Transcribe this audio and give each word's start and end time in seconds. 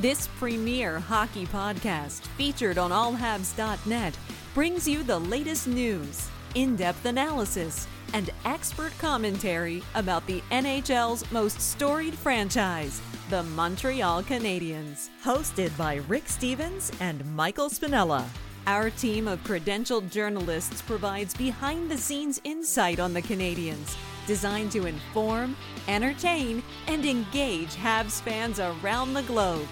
This 0.00 0.28
premier 0.38 0.98
hockey 0.98 1.44
podcast, 1.44 2.20
featured 2.38 2.78
on 2.78 2.90
allhabs.net, 2.90 4.16
brings 4.54 4.88
you 4.88 5.02
the 5.02 5.18
latest 5.18 5.68
news, 5.68 6.26
in 6.54 6.74
depth 6.74 7.04
analysis, 7.04 7.86
and 8.14 8.30
expert 8.46 8.96
commentary 8.96 9.82
about 9.94 10.26
the 10.26 10.42
NHL's 10.52 11.30
most 11.30 11.60
storied 11.60 12.14
franchise, 12.14 13.02
the 13.28 13.42
Montreal 13.42 14.22
Canadiens. 14.22 15.10
Hosted 15.22 15.76
by 15.76 15.96
Rick 16.08 16.30
Stevens 16.30 16.90
and 17.00 17.22
Michael 17.36 17.68
Spinella. 17.68 18.24
Our 18.66 18.88
team 18.88 19.28
of 19.28 19.44
credentialed 19.44 20.10
journalists 20.10 20.80
provides 20.80 21.34
behind 21.34 21.90
the 21.90 21.98
scenes 21.98 22.40
insight 22.44 23.00
on 23.00 23.12
the 23.12 23.20
Canadiens, 23.20 23.94
designed 24.26 24.72
to 24.72 24.86
inform, 24.86 25.54
entertain, 25.88 26.62
and 26.86 27.04
engage 27.04 27.74
Habs 27.74 28.22
fans 28.22 28.60
around 28.60 29.12
the 29.12 29.24
globe. 29.24 29.68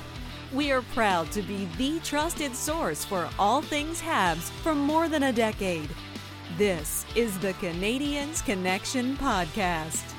We 0.50 0.72
are 0.72 0.80
proud 0.94 1.30
to 1.32 1.42
be 1.42 1.68
the 1.76 2.00
trusted 2.00 2.54
source 2.54 3.04
for 3.04 3.28
all 3.38 3.60
things 3.60 4.00
Habs 4.00 4.48
for 4.62 4.74
more 4.74 5.06
than 5.06 5.24
a 5.24 5.32
decade. 5.32 5.90
This 6.56 7.04
is 7.14 7.38
the 7.40 7.52
Canadiens 7.54 8.42
Connection 8.42 9.14
Podcast. 9.18 10.14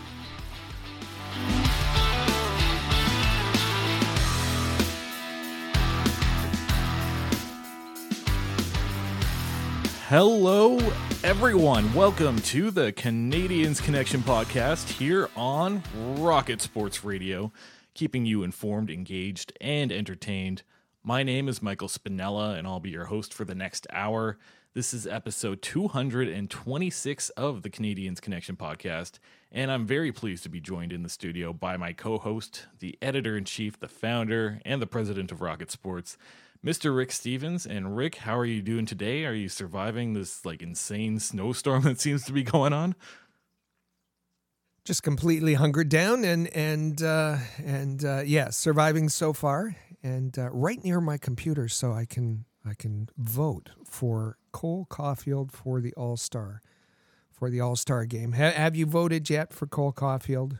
Hello, 10.09 10.77
everyone. 11.23 11.91
Welcome 11.95 12.37
to 12.41 12.69
the 12.69 12.91
Canadiens 12.91 13.81
Connection 13.81 14.21
podcast 14.21 14.89
here 14.89 15.27
on 15.35 15.81
Rocket 16.17 16.61
Sports 16.61 17.03
Radio, 17.03 17.51
keeping 17.99 18.25
you 18.25 18.43
informed, 18.43 18.89
engaged, 18.89 19.51
and 19.59 19.91
entertained. 19.91 20.63
My 21.03 21.21
name 21.21 21.49
is 21.49 21.61
Michael 21.61 21.89
Spinella, 21.89 22.57
and 22.57 22.65
I'll 22.65 22.79
be 22.79 22.91
your 22.91 23.03
host 23.03 23.33
for 23.33 23.43
the 23.43 23.53
next 23.53 23.85
hour. 23.91 24.37
This 24.73 24.93
is 24.93 25.05
episode 25.05 25.61
226 25.61 27.29
of 27.31 27.61
the 27.61 27.69
Canadiens 27.69 28.21
Connection 28.21 28.55
podcast, 28.55 29.19
and 29.51 29.69
I'm 29.69 29.85
very 29.85 30.13
pleased 30.13 30.43
to 30.43 30.49
be 30.49 30.61
joined 30.61 30.93
in 30.93 31.03
the 31.03 31.09
studio 31.09 31.51
by 31.51 31.75
my 31.75 31.91
co 31.91 32.17
host, 32.17 32.67
the 32.79 32.97
editor 33.01 33.35
in 33.35 33.43
chief, 33.43 33.77
the 33.77 33.89
founder, 33.89 34.61
and 34.63 34.81
the 34.81 34.87
president 34.87 35.33
of 35.33 35.41
Rocket 35.41 35.69
Sports. 35.69 36.17
Mr. 36.65 36.95
Rick 36.95 37.11
Stevens 37.11 37.65
and 37.65 37.97
Rick, 37.97 38.15
how 38.15 38.37
are 38.37 38.45
you 38.45 38.61
doing 38.61 38.85
today? 38.85 39.25
Are 39.25 39.33
you 39.33 39.49
surviving 39.49 40.13
this 40.13 40.45
like 40.45 40.61
insane 40.61 41.19
snowstorm 41.19 41.81
that 41.83 41.99
seems 41.99 42.23
to 42.23 42.31
be 42.31 42.43
going 42.43 42.71
on? 42.71 42.95
Just 44.89 45.03
completely 45.03 45.53
hungered 45.53 45.87
down 45.87 46.23
and 46.23 46.47
and 46.47 47.03
uh, 47.03 47.37
and 47.63 48.03
uh, 48.03 48.23
yeah, 48.25 48.49
surviving 48.49 49.07
so 49.07 49.33
far, 49.33 49.75
and 50.01 50.35
uh, 50.39 50.49
right 50.49 50.83
near 50.83 50.99
my 50.99 51.19
computer, 51.19 51.67
so 51.67 51.93
I 51.93 52.05
can 52.05 52.45
I 52.65 52.73
can 52.73 53.07
vote 53.15 53.69
for 53.85 54.39
Cole 54.51 54.87
Caufield 54.89 55.51
for 55.51 55.79
the 55.79 55.93
All 55.93 56.17
Star 56.17 56.63
for 57.29 57.51
the 57.51 57.61
All 57.61 57.75
Star 57.75 58.05
game. 58.05 58.31
Ha- 58.31 58.49
have 58.49 58.75
you 58.75 58.87
voted 58.87 59.29
yet 59.29 59.53
for 59.53 59.67
Cole 59.67 59.93
Caufield? 59.93 60.57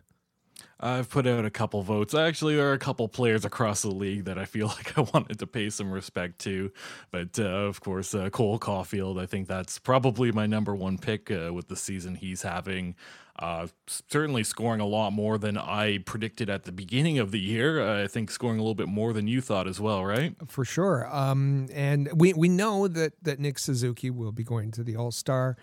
I've 0.80 1.10
put 1.10 1.28
out 1.28 1.44
a 1.44 1.50
couple 1.50 1.82
votes. 1.82 2.14
Actually, 2.14 2.56
there 2.56 2.70
are 2.70 2.74
a 2.74 2.80
couple 2.80 3.08
players 3.10 3.44
across 3.44 3.82
the 3.82 3.92
league 3.92 4.26
that 4.26 4.38
I 4.38 4.46
feel 4.46 4.68
like 4.78 4.98
I 4.98 5.02
wanted 5.02 5.40
to 5.40 5.48
pay 5.48 5.70
some 5.70 5.92
respect 5.92 6.40
to. 6.40 6.72
But 7.12 7.40
uh, 7.40 7.44
of 7.44 7.82
course, 7.82 8.14
uh, 8.14 8.30
Cole 8.30 8.60
Caufield, 8.60 9.20
I 9.22 9.26
think 9.26 9.48
that's 9.48 9.80
probably 9.80 10.32
my 10.32 10.46
number 10.46 10.76
one 10.76 10.98
pick 10.98 11.32
uh, 11.32 11.54
with 11.54 11.68
the 11.68 11.76
season 11.76 12.16
he's 12.16 12.44
having. 12.44 12.96
Uh, 13.40 13.68
certainly 13.88 14.44
scoring 14.44 14.82
a 14.82 14.86
lot 14.86 15.14
more 15.14 15.38
than 15.38 15.58
I 15.58 16.00
predicted 16.00 16.50
at 16.50 16.66
the 16.66 16.74
beginning 16.74 17.20
of 17.20 17.32
the 17.32 17.40
year. 17.40 18.02
I 18.02 18.06
think 18.06 18.30
scoring 18.32 18.60
a 18.60 18.62
little 18.62 18.76
bit 18.76 18.90
more 18.90 19.14
than 19.14 19.28
you 19.28 19.40
thought 19.40 19.66
as 19.66 19.80
well, 19.80 20.04
right? 20.04 20.36
For 20.48 20.66
sure. 20.66 21.08
Um, 21.10 21.70
and 21.74 22.10
we, 22.14 22.34
we 22.34 22.50
know 22.50 22.90
that, 22.90 23.14
that 23.22 23.40
Nick 23.40 23.58
Suzuki 23.58 24.10
will 24.10 24.34
be 24.34 24.44
going 24.44 24.72
to 24.72 24.84
the 24.84 24.98
All 24.98 25.12
Star 25.12 25.56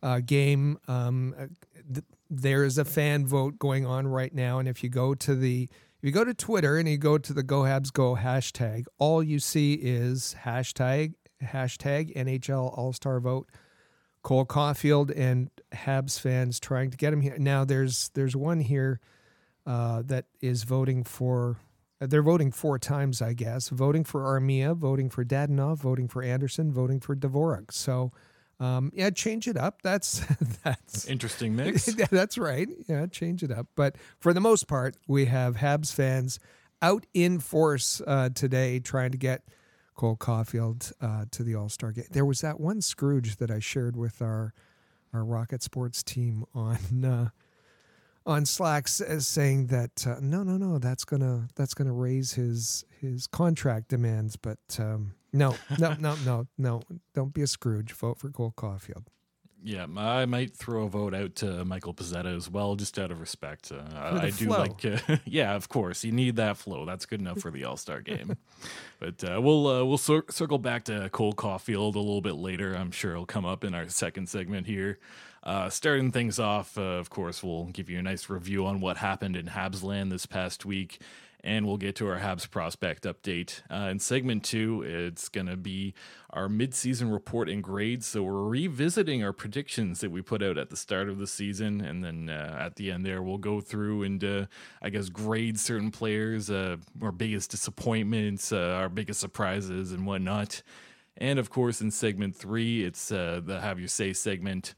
uh, 0.00 0.20
game. 0.20 0.78
Um, 0.86 1.34
th- 1.92 2.04
there 2.30 2.62
is 2.62 2.78
a 2.78 2.84
fan 2.84 3.26
vote 3.26 3.58
going 3.58 3.84
on 3.84 4.06
right 4.06 4.32
now, 4.32 4.60
and 4.60 4.68
if 4.68 4.84
you 4.84 4.88
go 4.88 5.14
to 5.14 5.34
the 5.34 5.68
if 5.98 6.08
you 6.08 6.12
go 6.12 6.24
to 6.24 6.34
Twitter 6.34 6.76
and 6.76 6.88
you 6.88 6.98
go 6.98 7.16
to 7.16 7.32
the 7.32 7.42
Go 7.42 7.62
Habs 7.62 7.92
Go 7.92 8.14
hashtag, 8.14 8.84
all 8.98 9.22
you 9.22 9.38
see 9.38 9.74
is 9.74 10.36
hashtag 10.44 11.14
hashtag 11.42 12.14
NHL 12.14 12.76
All 12.76 12.92
Star 12.92 13.20
Vote. 13.20 13.48
Cole 14.24 14.46
Caufield 14.46 15.12
and 15.14 15.50
Habs 15.72 16.18
fans 16.18 16.58
trying 16.58 16.90
to 16.90 16.96
get 16.96 17.12
him 17.12 17.20
here. 17.20 17.36
Now 17.38 17.64
there's 17.64 18.08
there's 18.14 18.34
one 18.34 18.58
here 18.58 18.98
uh, 19.66 20.02
that 20.06 20.24
is 20.40 20.64
voting 20.64 21.04
for. 21.04 21.58
They're 22.00 22.22
voting 22.22 22.50
four 22.50 22.78
times, 22.78 23.22
I 23.22 23.34
guess. 23.34 23.68
Voting 23.68 24.02
for 24.02 24.22
Armia, 24.22 24.76
voting 24.76 25.08
for 25.08 25.24
Dadonov, 25.24 25.78
voting 25.78 26.08
for 26.08 26.22
Anderson, 26.22 26.72
voting 26.72 27.00
for 27.00 27.14
Dvorak. 27.14 27.70
So 27.70 28.12
um, 28.60 28.90
yeah, 28.94 29.10
change 29.10 29.46
it 29.46 29.56
up. 29.56 29.82
That's 29.82 30.20
that's 30.64 31.06
interesting 31.06 31.54
mix. 31.56 31.84
that's 31.86 32.38
right. 32.38 32.68
Yeah, 32.88 33.06
change 33.06 33.42
it 33.42 33.52
up. 33.52 33.68
But 33.76 33.96
for 34.20 34.32
the 34.32 34.40
most 34.40 34.66
part, 34.66 34.96
we 35.06 35.26
have 35.26 35.56
Habs 35.56 35.92
fans 35.92 36.40
out 36.82 37.06
in 37.14 37.40
force 37.40 38.00
uh, 38.06 38.30
today 38.34 38.80
trying 38.80 39.12
to 39.12 39.18
get 39.18 39.42
Cole 39.94 40.16
Caufield 40.16 40.92
uh, 41.00 41.24
to 41.30 41.42
the 41.42 41.54
All 41.54 41.68
Star 41.68 41.92
game. 41.92 42.06
There 42.10 42.24
was 42.24 42.40
that 42.40 42.60
one 42.60 42.80
Scrooge 42.80 43.36
that 43.36 43.50
I 43.50 43.58
shared 43.58 43.96
with 43.96 44.20
our 44.20 44.52
our 45.12 45.24
Rocket 45.24 45.62
Sports 45.62 46.02
team 46.02 46.44
on 46.54 47.04
uh, 47.04 47.28
on 48.26 48.46
Slack, 48.46 48.88
saying 48.88 49.66
that 49.68 50.06
uh, 50.06 50.16
no, 50.20 50.42
no, 50.42 50.56
no, 50.56 50.78
that's 50.78 51.04
gonna 51.04 51.48
that's 51.54 51.74
gonna 51.74 51.92
raise 51.92 52.32
his 52.32 52.84
his 53.00 53.26
contract 53.26 53.88
demands, 53.88 54.36
but. 54.36 54.58
Um, 54.78 55.14
no, 55.36 55.56
no, 55.80 55.96
no, 55.98 56.14
no, 56.24 56.46
no. 56.56 56.80
Don't 57.12 57.34
be 57.34 57.42
a 57.42 57.48
Scrooge. 57.48 57.92
Vote 57.92 58.20
for 58.20 58.30
Cole 58.30 58.54
Caufield. 58.56 59.06
Yeah, 59.66 59.86
I 59.96 60.26
might 60.26 60.54
throw 60.54 60.84
a 60.84 60.88
vote 60.90 61.14
out 61.14 61.36
to 61.36 61.64
Michael 61.64 61.94
Pezzetta 61.94 62.36
as 62.36 62.50
well, 62.50 62.76
just 62.76 62.98
out 62.98 63.10
of 63.10 63.18
respect. 63.18 63.72
Uh, 63.72 64.18
I 64.20 64.28
do 64.28 64.46
flow. 64.46 64.58
like, 64.58 64.84
uh, 64.84 65.16
yeah, 65.24 65.54
of 65.54 65.70
course, 65.70 66.04
you 66.04 66.12
need 66.12 66.36
that 66.36 66.58
flow. 66.58 66.84
That's 66.84 67.06
good 67.06 67.20
enough 67.20 67.40
for 67.40 67.50
the 67.50 67.64
All 67.64 67.78
Star 67.78 68.02
game. 68.02 68.36
but 69.00 69.24
uh, 69.24 69.40
we'll 69.40 69.66
uh, 69.66 69.82
we'll 69.82 69.96
cir- 69.96 70.26
circle 70.28 70.58
back 70.58 70.84
to 70.84 71.08
Cole 71.12 71.32
Caufield 71.32 71.94
a 71.94 71.98
little 71.98 72.20
bit 72.20 72.34
later. 72.34 72.74
I'm 72.74 72.90
sure 72.90 73.12
it'll 73.12 73.24
come 73.24 73.46
up 73.46 73.64
in 73.64 73.74
our 73.74 73.88
second 73.88 74.28
segment 74.28 74.66
here. 74.66 74.98
Uh, 75.42 75.70
starting 75.70 76.12
things 76.12 76.38
off, 76.38 76.76
uh, 76.76 76.82
of 76.82 77.08
course, 77.08 77.42
we'll 77.42 77.64
give 77.66 77.88
you 77.88 77.98
a 77.98 78.02
nice 78.02 78.28
review 78.28 78.66
on 78.66 78.80
what 78.80 78.98
happened 78.98 79.34
in 79.34 79.46
Habsland 79.46 80.10
this 80.10 80.26
past 80.26 80.66
week 80.66 81.00
and 81.44 81.66
we'll 81.66 81.76
get 81.76 81.94
to 81.96 82.08
our 82.08 82.18
Habs 82.18 82.50
prospect 82.50 83.04
update. 83.04 83.60
Uh, 83.70 83.90
in 83.90 83.98
segment 83.98 84.44
two, 84.44 84.82
it's 84.82 85.28
going 85.28 85.46
to 85.46 85.58
be 85.58 85.92
our 86.30 86.48
midseason 86.48 87.12
report 87.12 87.50
and 87.50 87.62
grades. 87.62 88.06
So 88.06 88.22
we're 88.22 88.48
revisiting 88.48 89.22
our 89.22 89.34
predictions 89.34 90.00
that 90.00 90.10
we 90.10 90.22
put 90.22 90.42
out 90.42 90.56
at 90.56 90.70
the 90.70 90.76
start 90.76 91.10
of 91.10 91.18
the 91.18 91.26
season, 91.26 91.82
and 91.82 92.02
then 92.02 92.30
uh, 92.30 92.56
at 92.58 92.76
the 92.76 92.90
end 92.90 93.04
there, 93.04 93.22
we'll 93.22 93.38
go 93.38 93.60
through 93.60 94.04
and 94.04 94.24
uh, 94.24 94.46
I 94.80 94.88
guess 94.88 95.10
grade 95.10 95.60
certain 95.60 95.90
players, 95.90 96.48
uh, 96.48 96.78
our 97.02 97.12
biggest 97.12 97.50
disappointments, 97.50 98.50
uh, 98.50 98.78
our 98.78 98.88
biggest 98.88 99.20
surprises, 99.20 99.92
and 99.92 100.06
whatnot. 100.06 100.62
And 101.18 101.38
of 101.38 101.50
course, 101.50 101.82
in 101.82 101.90
segment 101.90 102.34
three, 102.34 102.84
it's 102.84 103.12
uh, 103.12 103.42
the 103.44 103.60
Have 103.60 103.78
Your 103.78 103.88
Say 103.88 104.14
segment. 104.14 104.74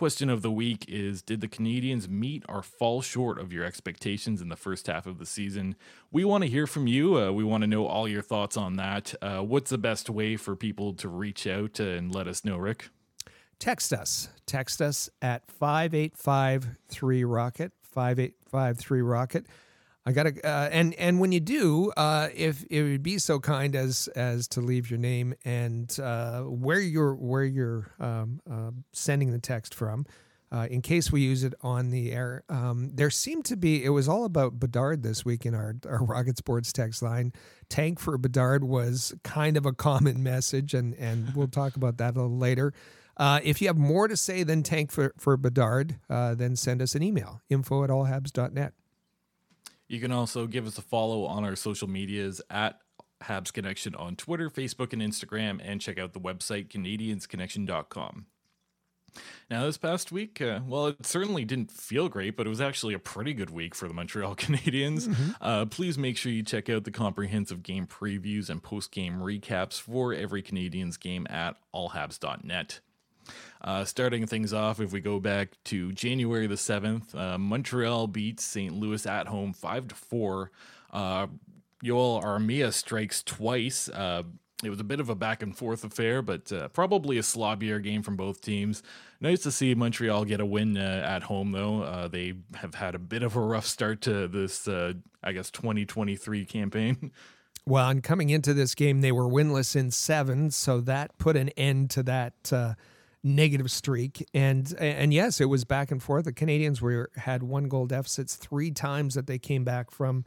Question 0.00 0.30
of 0.30 0.40
the 0.40 0.50
week 0.50 0.86
is 0.88 1.20
Did 1.20 1.42
the 1.42 1.46
Canadiens 1.46 2.08
meet 2.08 2.42
or 2.48 2.62
fall 2.62 3.02
short 3.02 3.38
of 3.38 3.52
your 3.52 3.66
expectations 3.66 4.40
in 4.40 4.48
the 4.48 4.56
first 4.56 4.86
half 4.86 5.06
of 5.06 5.18
the 5.18 5.26
season? 5.26 5.76
We 6.10 6.24
want 6.24 6.42
to 6.42 6.48
hear 6.48 6.66
from 6.66 6.86
you. 6.86 7.18
Uh, 7.18 7.32
we 7.32 7.44
want 7.44 7.64
to 7.64 7.66
know 7.66 7.86
all 7.86 8.08
your 8.08 8.22
thoughts 8.22 8.56
on 8.56 8.76
that. 8.76 9.14
Uh, 9.20 9.40
what's 9.40 9.68
the 9.68 9.76
best 9.76 10.08
way 10.08 10.36
for 10.36 10.56
people 10.56 10.94
to 10.94 11.06
reach 11.06 11.46
out 11.46 11.78
and 11.80 12.14
let 12.14 12.26
us 12.26 12.46
know, 12.46 12.56
Rick? 12.56 12.88
Text 13.58 13.92
us. 13.92 14.30
Text 14.46 14.80
us 14.80 15.10
at 15.20 15.42
5853 15.50 17.24
Rocket. 17.24 17.72
5853 17.82 19.02
Rocket. 19.02 19.44
I 20.06 20.12
gotta 20.12 20.32
uh, 20.44 20.68
and 20.72 20.94
and 20.94 21.20
when 21.20 21.30
you 21.30 21.40
do, 21.40 21.92
uh, 21.96 22.28
if 22.34 22.64
it 22.70 22.82
would 22.82 23.02
be 23.02 23.18
so 23.18 23.38
kind 23.38 23.76
as 23.76 24.08
as 24.16 24.48
to 24.48 24.60
leave 24.60 24.90
your 24.90 24.98
name 24.98 25.34
and 25.44 25.94
uh, 26.00 26.40
where 26.40 26.80
you're 26.80 27.14
where 27.14 27.44
you're 27.44 27.92
um, 28.00 28.40
uh, 28.50 28.70
sending 28.92 29.30
the 29.30 29.38
text 29.38 29.74
from, 29.74 30.06
uh, 30.50 30.66
in 30.70 30.80
case 30.80 31.12
we 31.12 31.20
use 31.20 31.44
it 31.44 31.52
on 31.60 31.90
the 31.90 32.12
air. 32.12 32.44
Um, 32.48 32.92
there 32.94 33.10
seemed 33.10 33.44
to 33.46 33.56
be, 33.56 33.84
it 33.84 33.90
was 33.90 34.08
all 34.08 34.24
about 34.24 34.58
Bedard 34.58 35.02
this 35.02 35.24
week 35.24 35.44
in 35.44 35.54
our, 35.54 35.76
our 35.86 36.02
Rocket 36.02 36.38
Sports 36.38 36.72
text 36.72 37.02
line. 37.02 37.32
Tank 37.68 38.00
for 38.00 38.16
Bedard 38.16 38.64
was 38.64 39.14
kind 39.22 39.56
of 39.56 39.66
a 39.66 39.72
common 39.72 40.22
message, 40.24 40.74
and, 40.74 40.94
and 40.94 41.34
we'll 41.36 41.46
talk 41.46 41.76
about 41.76 41.98
that 41.98 42.16
a 42.16 42.22
little 42.22 42.38
later. 42.38 42.72
Uh, 43.16 43.38
if 43.44 43.60
you 43.60 43.68
have 43.68 43.76
more 43.76 44.08
to 44.08 44.16
say 44.16 44.42
than 44.42 44.62
tank 44.62 44.90
for, 44.90 45.12
for 45.18 45.36
Bedard, 45.36 45.96
then 46.08 46.56
send 46.56 46.80
us 46.80 46.94
an 46.94 47.02
email 47.02 47.42
info 47.50 47.84
at 47.84 47.90
allhabs.net. 47.90 48.72
You 49.90 49.98
can 49.98 50.12
also 50.12 50.46
give 50.46 50.68
us 50.68 50.78
a 50.78 50.82
follow 50.82 51.24
on 51.24 51.42
our 51.42 51.56
social 51.56 51.88
medias 51.88 52.40
at 52.48 52.78
Habs 53.24 53.52
Connection 53.52 53.96
on 53.96 54.14
Twitter, 54.14 54.48
Facebook, 54.48 54.92
and 54.92 55.02
Instagram, 55.02 55.60
and 55.60 55.80
check 55.80 55.98
out 55.98 56.12
the 56.12 56.20
website 56.20 56.68
CanadiansConnection.com. 56.68 58.26
Now, 59.50 59.64
this 59.64 59.78
past 59.78 60.12
week, 60.12 60.40
uh, 60.40 60.60
well, 60.64 60.86
it 60.86 61.04
certainly 61.04 61.44
didn't 61.44 61.72
feel 61.72 62.08
great, 62.08 62.36
but 62.36 62.46
it 62.46 62.50
was 62.50 62.60
actually 62.60 62.94
a 62.94 63.00
pretty 63.00 63.34
good 63.34 63.50
week 63.50 63.74
for 63.74 63.88
the 63.88 63.94
Montreal 63.94 64.36
Canadiens. 64.36 65.08
Mm-hmm. 65.08 65.30
Uh, 65.40 65.66
please 65.66 65.98
make 65.98 66.16
sure 66.16 66.30
you 66.30 66.44
check 66.44 66.70
out 66.70 66.84
the 66.84 66.92
comprehensive 66.92 67.64
game 67.64 67.88
previews 67.88 68.48
and 68.48 68.62
post 68.62 68.92
game 68.92 69.14
recaps 69.14 69.80
for 69.80 70.14
every 70.14 70.40
Canadiens 70.40 71.00
game 71.00 71.26
at 71.28 71.56
allhabs.net. 71.74 72.78
Uh, 73.62 73.84
starting 73.84 74.26
things 74.26 74.52
off, 74.52 74.80
if 74.80 74.92
we 74.92 75.00
go 75.00 75.20
back 75.20 75.50
to 75.64 75.92
January 75.92 76.46
the 76.46 76.54
7th, 76.54 77.14
uh, 77.14 77.36
Montreal 77.36 78.06
beats 78.06 78.44
St. 78.44 78.74
Louis 78.74 79.04
at 79.06 79.28
home 79.28 79.52
5 79.52 79.88
to 79.88 79.94
4. 79.94 80.50
Uh, 80.92 81.26
Joel 81.82 82.22
Armia 82.22 82.72
strikes 82.72 83.22
twice. 83.22 83.88
Uh, 83.88 84.22
it 84.62 84.70
was 84.70 84.80
a 84.80 84.84
bit 84.84 85.00
of 85.00 85.08
a 85.08 85.14
back 85.14 85.42
and 85.42 85.56
forth 85.56 85.84
affair, 85.84 86.20
but 86.22 86.52
uh, 86.52 86.68
probably 86.68 87.18
a 87.18 87.22
slobbier 87.22 87.82
game 87.82 88.02
from 88.02 88.16
both 88.16 88.40
teams. 88.42 88.82
Nice 89.20 89.42
to 89.42 89.50
see 89.50 89.74
Montreal 89.74 90.24
get 90.24 90.40
a 90.40 90.46
win 90.46 90.76
uh, 90.76 91.02
at 91.04 91.24
home, 91.24 91.52
though. 91.52 91.82
Uh, 91.82 92.08
they 92.08 92.34
have 92.56 92.74
had 92.74 92.94
a 92.94 92.98
bit 92.98 93.22
of 93.22 93.36
a 93.36 93.40
rough 93.40 93.66
start 93.66 94.00
to 94.02 94.28
this, 94.28 94.68
uh, 94.68 94.94
I 95.22 95.32
guess, 95.32 95.50
2023 95.50 96.44
campaign. 96.44 97.12
Well, 97.66 97.90
and 97.90 98.02
coming 98.02 98.30
into 98.30 98.54
this 98.54 98.74
game, 98.74 99.02
they 99.02 99.12
were 99.12 99.28
winless 99.28 99.76
in 99.76 99.90
seven, 99.90 100.50
so 100.50 100.80
that 100.80 101.16
put 101.18 101.36
an 101.36 101.50
end 101.50 101.90
to 101.90 102.02
that 102.04 102.32
uh, 102.50 102.74
negative 103.22 103.70
streak. 103.70 104.26
And 104.34 104.72
and 104.78 105.12
yes, 105.12 105.40
it 105.40 105.46
was 105.46 105.64
back 105.64 105.90
and 105.90 106.02
forth. 106.02 106.24
The 106.24 106.32
Canadiens 106.32 106.80
were 106.80 107.10
had 107.16 107.42
one 107.42 107.68
goal 107.68 107.86
deficits 107.86 108.36
three 108.36 108.70
times 108.70 109.14
that 109.14 109.26
they 109.26 109.38
came 109.38 109.64
back 109.64 109.90
from. 109.90 110.24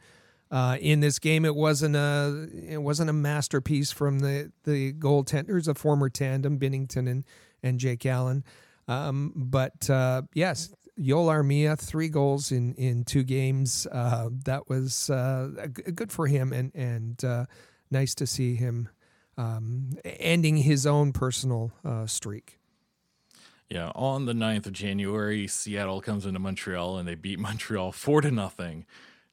Uh, 0.50 0.76
in 0.80 1.00
this 1.00 1.18
game, 1.18 1.44
it 1.44 1.56
wasn't 1.56 1.96
a 1.96 2.48
it 2.52 2.80
wasn't 2.82 3.10
a 3.10 3.14
masterpiece 3.14 3.90
from 3.90 4.20
the 4.20 4.52
the 4.64 4.92
goaltenders, 4.92 5.66
a 5.66 5.74
former 5.74 6.08
tandem, 6.08 6.58
Binnington 6.58 7.10
and 7.10 7.24
and 7.62 7.80
Jake 7.80 8.06
Allen. 8.06 8.44
Um, 8.86 9.32
but 9.34 9.88
uh, 9.90 10.22
yes, 10.34 10.72
Joel 11.00 11.26
Armia, 11.26 11.78
three 11.78 12.08
goals 12.08 12.52
in 12.52 12.74
in 12.74 13.04
two 13.04 13.24
games. 13.24 13.86
Uh, 13.90 14.28
that 14.44 14.68
was 14.68 15.10
uh, 15.10 15.68
good 15.94 16.12
for 16.12 16.26
him, 16.26 16.52
and 16.52 16.70
and 16.74 17.24
uh, 17.24 17.46
nice 17.90 18.14
to 18.16 18.26
see 18.26 18.54
him 18.54 18.90
um, 19.36 19.90
ending 20.04 20.58
his 20.58 20.86
own 20.86 21.12
personal 21.12 21.72
uh, 21.84 22.06
streak. 22.06 22.58
Yeah, 23.70 23.90
on 23.94 24.26
the 24.26 24.34
9th 24.34 24.66
of 24.66 24.72
January, 24.72 25.46
Seattle 25.46 26.00
comes 26.00 26.26
into 26.26 26.38
Montreal 26.38 26.98
and 26.98 27.08
they 27.08 27.14
beat 27.14 27.38
Montreal 27.40 27.92
four 27.92 28.20
to 28.20 28.30
nothing. 28.30 28.86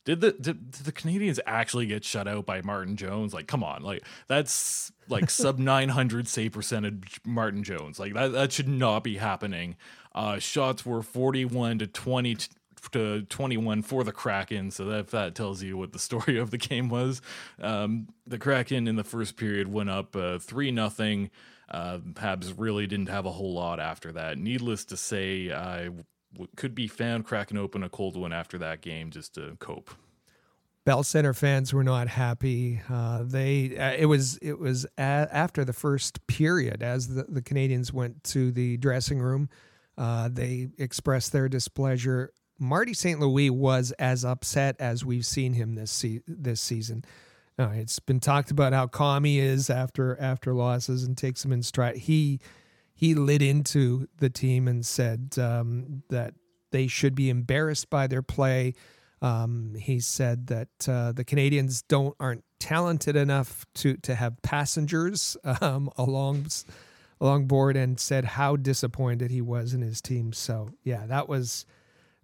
Did 0.04 0.22
the 0.22 0.32
did, 0.32 0.72
did, 0.72 0.86
the 0.86 0.92
Canadiens 0.92 1.40
actually 1.46 1.86
get 1.86 2.04
shut 2.04 2.28
out 2.28 2.46
by 2.46 2.62
Martin 2.64 2.96
Jones? 2.96 3.36
Like, 3.36 3.46
come 3.46 3.64
on, 3.64 3.84
like 3.84 4.04
that's 4.28 4.92
like 5.10 5.30
sub 5.30 5.60
nine 5.60 5.90
hundred 5.90 6.28
save 6.28 6.54
percentage 6.54 7.22
Martin 7.24 7.64
Jones. 7.64 8.00
Like 8.00 8.16
that 8.16 8.32
that 8.32 8.52
should 8.52 8.68
not 8.68 9.04
be 9.04 9.18
happening. 9.18 9.76
Uh, 10.16 10.40
shots 10.40 10.88
were 10.88 11.04
forty 11.04 11.46
one 11.46 11.78
to 11.78 11.86
twenty 11.86 12.36
to 12.92 13.22
21 13.30 13.84
for 13.84 14.04
the 14.04 14.12
Kraken. 14.12 14.72
So 14.72 14.86
that 14.86 15.10
that 15.10 15.36
tells 15.36 15.62
you 15.62 15.78
what 15.78 15.94
the 15.94 16.00
story 16.10 16.40
of 16.40 16.52
the 16.52 16.58
game 16.58 16.90
was. 16.90 17.22
Um, 17.62 18.08
the 18.26 18.40
Kraken 18.40 18.88
in 18.88 18.96
the 18.96 19.04
first 19.04 19.38
period 19.38 19.72
went 19.72 19.90
up 19.90 20.16
uh, 20.16 20.40
three 20.40 20.70
uh, 20.70 20.74
nothing. 20.74 21.30
Uh, 21.72 22.00
Habs 22.14 22.54
really 22.58 22.86
didn't 22.88 23.10
have 23.10 23.26
a 23.26 23.32
whole 23.32 23.54
lot 23.54 23.80
after 23.80 24.12
that. 24.12 24.38
Needless 24.38 24.86
to 24.86 24.98
say, 24.98 25.52
I 25.52 25.86
w- 25.86 26.04
could 26.56 26.76
be 26.76 26.88
found 26.88 27.26
cracking 27.26 27.58
open 27.58 27.82
a 27.84 27.90
cold 27.90 28.18
one 28.18 28.34
after 28.34 28.58
that 28.60 28.82
game 28.82 29.10
just 29.10 29.36
to 29.36 29.56
cope. 29.60 29.90
Bell 30.84 31.04
Center 31.04 31.34
fans 31.34 31.74
were 31.74 31.84
not 31.84 32.08
happy. 32.08 32.82
Uh, 32.90 33.24
they 33.24 33.78
uh, 33.78 33.94
it 33.98 34.08
was 34.08 34.38
it 34.42 34.60
was 34.60 34.86
a- 34.98 35.02
after 35.32 35.64
the 35.64 35.74
first 35.74 36.26
period 36.28 36.82
as 36.82 37.08
the, 37.08 37.24
the 37.30 37.42
Canadiens 37.42 37.94
went 37.94 38.24
to 38.26 38.52
the 38.52 38.78
dressing 38.78 39.20
room. 39.22 39.48
Uh, 39.98 40.28
they 40.32 40.70
expressed 40.80 41.32
their 41.34 41.48
displeasure. 41.48 42.34
Marty 42.58 42.94
St. 42.94 43.20
Louis 43.20 43.50
was 43.52 43.92
as 44.00 44.26
upset 44.26 44.76
as 44.80 45.06
we've 45.06 45.26
seen 45.26 45.54
him 45.54 45.76
this 45.76 45.92
se- 45.92 46.22
this 46.28 46.60
season. 46.62 47.06
Uh, 47.62 47.70
it's 47.76 48.00
been 48.00 48.20
talked 48.20 48.50
about 48.50 48.74
how 48.74 48.88
calm 48.88 49.24
he 49.24 49.40
is 49.40 49.70
after 49.70 50.20
after 50.20 50.52
losses 50.54 51.04
and 51.04 51.16
takes 51.16 51.44
them 51.44 51.52
in 51.52 51.62
stride. 51.62 51.96
He 51.96 52.40
he 52.92 53.14
lit 53.14 53.44
into 53.44 54.08
the 54.18 54.30
team 54.30 54.68
and 54.68 54.84
said 54.84 55.36
um, 55.38 56.02
that 56.10 56.34
they 56.72 56.88
should 56.88 57.14
be 57.14 57.30
embarrassed 57.30 57.90
by 57.90 58.08
their 58.08 58.24
play. 58.24 58.74
Um, 59.22 59.76
he 59.80 60.00
said 60.00 60.48
that 60.48 60.90
uh, 60.90 61.12
the 61.12 61.24
Canadiens 61.24 61.84
don't 61.88 62.16
aren't 62.20 62.44
talented 62.60 63.16
enough 63.16 63.64
to 63.76 63.96
to 63.98 64.16
have 64.16 64.42
passengers 64.42 65.38
um, 65.62 65.92
along 65.98 66.48
along 67.20 67.46
board, 67.46 67.78
and 67.78 68.00
said 68.00 68.26
how 68.26 68.56
disappointed 68.56 69.30
he 69.30 69.42
was 69.42 69.76
in 69.76 69.82
his 69.82 70.02
team. 70.02 70.34
So 70.34 70.70
yeah, 70.84 71.06
that 71.06 71.30
was 71.30 71.68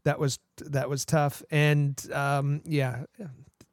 that 0.04 0.18
was 0.18 0.40
that 0.62 0.90
was 0.90 1.06
tough, 1.06 1.44
and 1.51 1.95
um, 2.12 2.62
yeah, 2.66 3.04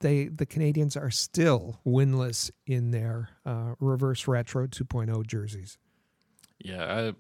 they 0.05 0.27
the 0.27 0.47
Canadiens 0.47 1.01
are 1.01 1.11
still 1.11 1.81
winless 1.85 2.51
in 2.67 2.91
their 2.91 3.31
uh, 3.47 3.75
reverse 3.81 4.29
retro 4.29 4.67
2.0 4.67 5.27
jerseys. 5.27 5.79
Yeah, 6.59 7.13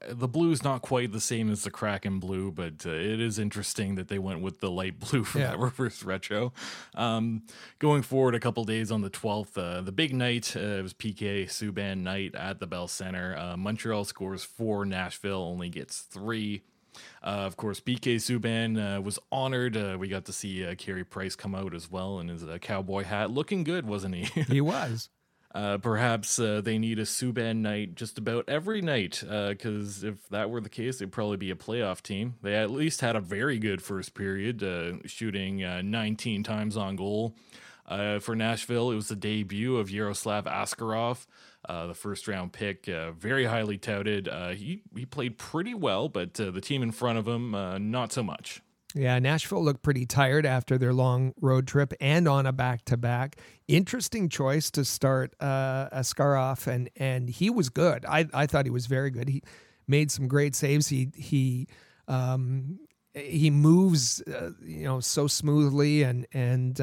I, 0.00 0.08
the 0.12 0.26
blue 0.26 0.50
is 0.50 0.64
not 0.64 0.82
quite 0.82 1.12
the 1.12 1.20
same 1.20 1.48
as 1.50 1.62
the 1.62 1.70
Kraken 1.70 2.18
blue, 2.18 2.50
but 2.50 2.84
uh, 2.84 2.90
it 2.90 3.20
is 3.20 3.38
interesting 3.38 3.94
that 3.94 4.08
they 4.08 4.18
went 4.18 4.40
with 4.40 4.58
the 4.58 4.70
light 4.70 4.98
blue 4.98 5.22
for 5.22 5.38
yeah. 5.38 5.50
that 5.50 5.58
reverse 5.60 6.02
retro. 6.02 6.52
Um, 6.94 7.44
going 7.78 8.02
forward, 8.02 8.34
a 8.34 8.40
couple 8.40 8.64
days 8.64 8.90
on 8.90 9.00
the 9.00 9.10
12th, 9.10 9.56
uh, 9.56 9.80
the 9.80 9.92
big 9.92 10.12
night 10.12 10.56
uh, 10.56 10.60
it 10.60 10.82
was 10.82 10.94
PK 10.94 11.44
Subban 11.44 11.98
night 11.98 12.34
at 12.34 12.58
the 12.58 12.66
Bell 12.66 12.88
Center. 12.88 13.36
Uh, 13.36 13.56
Montreal 13.56 14.04
scores 14.04 14.42
four, 14.42 14.84
Nashville 14.84 15.42
only 15.42 15.68
gets 15.68 16.00
three. 16.00 16.62
Uh, 17.22 17.44
of 17.46 17.56
course, 17.56 17.80
PK 17.80 18.16
Subban 18.16 18.98
uh, 18.98 19.00
was 19.00 19.18
honored. 19.30 19.76
Uh, 19.76 19.96
we 19.98 20.08
got 20.08 20.24
to 20.26 20.32
see 20.32 20.64
uh, 20.64 20.74
Carey 20.74 21.04
Price 21.04 21.36
come 21.36 21.54
out 21.54 21.74
as 21.74 21.90
well 21.90 22.20
in 22.20 22.28
his 22.28 22.44
uh, 22.44 22.58
cowboy 22.60 23.04
hat, 23.04 23.30
looking 23.30 23.64
good, 23.64 23.86
wasn't 23.86 24.14
he? 24.14 24.42
he 24.48 24.60
was. 24.60 25.08
Uh, 25.54 25.78
perhaps 25.78 26.38
uh, 26.38 26.60
they 26.60 26.78
need 26.78 26.98
a 26.98 27.04
Subban 27.04 27.56
night 27.56 27.94
just 27.94 28.18
about 28.18 28.48
every 28.48 28.82
night, 28.82 29.22
because 29.22 30.04
if 30.04 30.28
that 30.28 30.50
were 30.50 30.60
the 30.60 30.68
case, 30.68 30.98
they'd 30.98 31.10
probably 31.10 31.38
be 31.38 31.50
a 31.50 31.56
playoff 31.56 32.02
team. 32.02 32.34
They 32.42 32.54
at 32.54 32.70
least 32.70 33.00
had 33.00 33.16
a 33.16 33.20
very 33.20 33.58
good 33.58 33.82
first 33.82 34.14
period, 34.14 34.60
shooting 35.06 35.58
19 35.90 36.42
times 36.42 36.76
on 36.76 36.96
goal. 36.96 37.34
for 38.20 38.36
Nashville, 38.36 38.90
it 38.90 38.94
was 38.94 39.08
the 39.08 39.16
debut 39.16 39.78
of 39.78 39.90
Yaroslav 39.90 40.44
Askarov 40.44 41.26
uh, 41.68 41.86
the 41.86 41.94
first 41.94 42.28
round 42.28 42.52
pick, 42.52 42.88
uh, 42.88 43.12
very 43.12 43.44
highly 43.44 43.78
touted. 43.78 44.28
Uh, 44.28 44.50
he 44.50 44.82
he 44.94 45.06
played 45.06 45.38
pretty 45.38 45.74
well, 45.74 46.08
but 46.08 46.38
uh, 46.40 46.50
the 46.50 46.60
team 46.60 46.82
in 46.82 46.92
front 46.92 47.18
of 47.18 47.26
him, 47.26 47.54
uh, 47.54 47.78
not 47.78 48.12
so 48.12 48.22
much. 48.22 48.60
Yeah, 48.94 49.18
Nashville 49.18 49.62
looked 49.62 49.82
pretty 49.82 50.06
tired 50.06 50.46
after 50.46 50.78
their 50.78 50.94
long 50.94 51.34
road 51.40 51.66
trip 51.66 51.92
and 52.00 52.26
on 52.26 52.46
a 52.46 52.52
back 52.52 52.84
to 52.86 52.96
back. 52.96 53.36
Interesting 53.66 54.28
choice 54.28 54.70
to 54.72 54.84
start 54.84 55.34
uh, 55.40 55.88
Askarov, 55.90 56.66
and 56.66 56.88
and 56.96 57.28
he 57.28 57.50
was 57.50 57.68
good. 57.68 58.04
I 58.06 58.26
I 58.32 58.46
thought 58.46 58.64
he 58.64 58.70
was 58.70 58.86
very 58.86 59.10
good. 59.10 59.28
He 59.28 59.42
made 59.86 60.10
some 60.10 60.28
great 60.28 60.54
saves. 60.54 60.88
He 60.88 61.10
he. 61.14 61.68
Um, 62.06 62.80
he 63.14 63.50
moves, 63.50 64.22
uh, 64.22 64.50
you 64.62 64.84
know, 64.84 65.00
so 65.00 65.26
smoothly, 65.26 66.04
and 66.04 66.26
and 66.32 66.80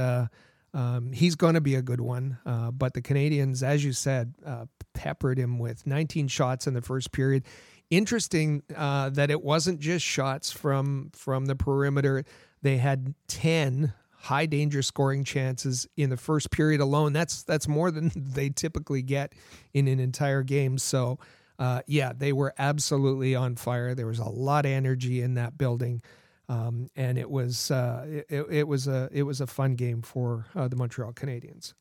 um, 0.76 1.14
he's 1.14 1.36
going 1.36 1.54
to 1.54 1.62
be 1.62 1.76
a 1.76 1.82
good 1.82 2.02
one. 2.02 2.38
Uh, 2.46 2.70
but 2.70 2.94
the 2.94 3.02
Canadiens, 3.02 3.64
as 3.64 3.84
you 3.84 3.94
said, 3.94 4.36
uh, 4.46 4.66
peppered 4.94 5.40
him 5.40 5.58
with 5.58 5.88
19 5.88 6.28
shots 6.28 6.68
in 6.68 6.74
the 6.74 6.82
first 6.82 7.14
period. 7.14 7.44
Interesting 7.90 8.62
uh, 8.76 9.10
that 9.12 9.32
it 9.32 9.42
wasn't 9.42 9.80
just 9.80 10.06
shots 10.06 10.52
from 10.52 11.12
from 11.14 11.46
the 11.46 11.56
perimeter. 11.56 12.26
They 12.62 12.78
had 12.78 13.14
10 13.30 13.94
high 14.18 14.48
danger 14.48 14.82
scoring 14.82 15.24
chances 15.24 15.88
in 15.96 16.10
the 16.10 16.18
first 16.18 16.52
period 16.52 16.82
alone. 16.82 17.14
That's 17.14 17.44
that's 17.44 17.68
more 17.68 17.90
than 17.90 18.12
they 18.16 18.50
typically 18.50 19.02
get 19.02 19.34
in 19.74 19.88
an 19.88 20.02
entire 20.02 20.44
game. 20.44 20.78
So, 20.78 21.20
uh, 21.58 21.84
yeah, 21.88 22.12
they 22.12 22.34
were 22.34 22.54
absolutely 22.58 23.34
on 23.34 23.56
fire. 23.56 23.96
There 23.96 24.08
was 24.08 24.20
a 24.20 24.28
lot 24.28 24.66
of 24.66 24.72
energy 24.72 25.22
in 25.22 25.36
that 25.36 25.58
building. 25.58 26.02
Um, 26.48 26.90
and 26.96 27.18
it 27.18 27.30
was 27.30 27.72
uh, 27.72 28.06
it, 28.30 28.46
it, 28.50 28.68
was 28.68 28.88
a 28.88 29.10
it 29.12 29.24
was 29.24 29.42
a 29.42 29.48
fun 29.48 29.76
game 29.76 30.02
for 30.02 30.46
uh, 30.56 30.68
the 30.68 30.76
Montreal 30.76 31.14
Canadiens. 31.14 31.74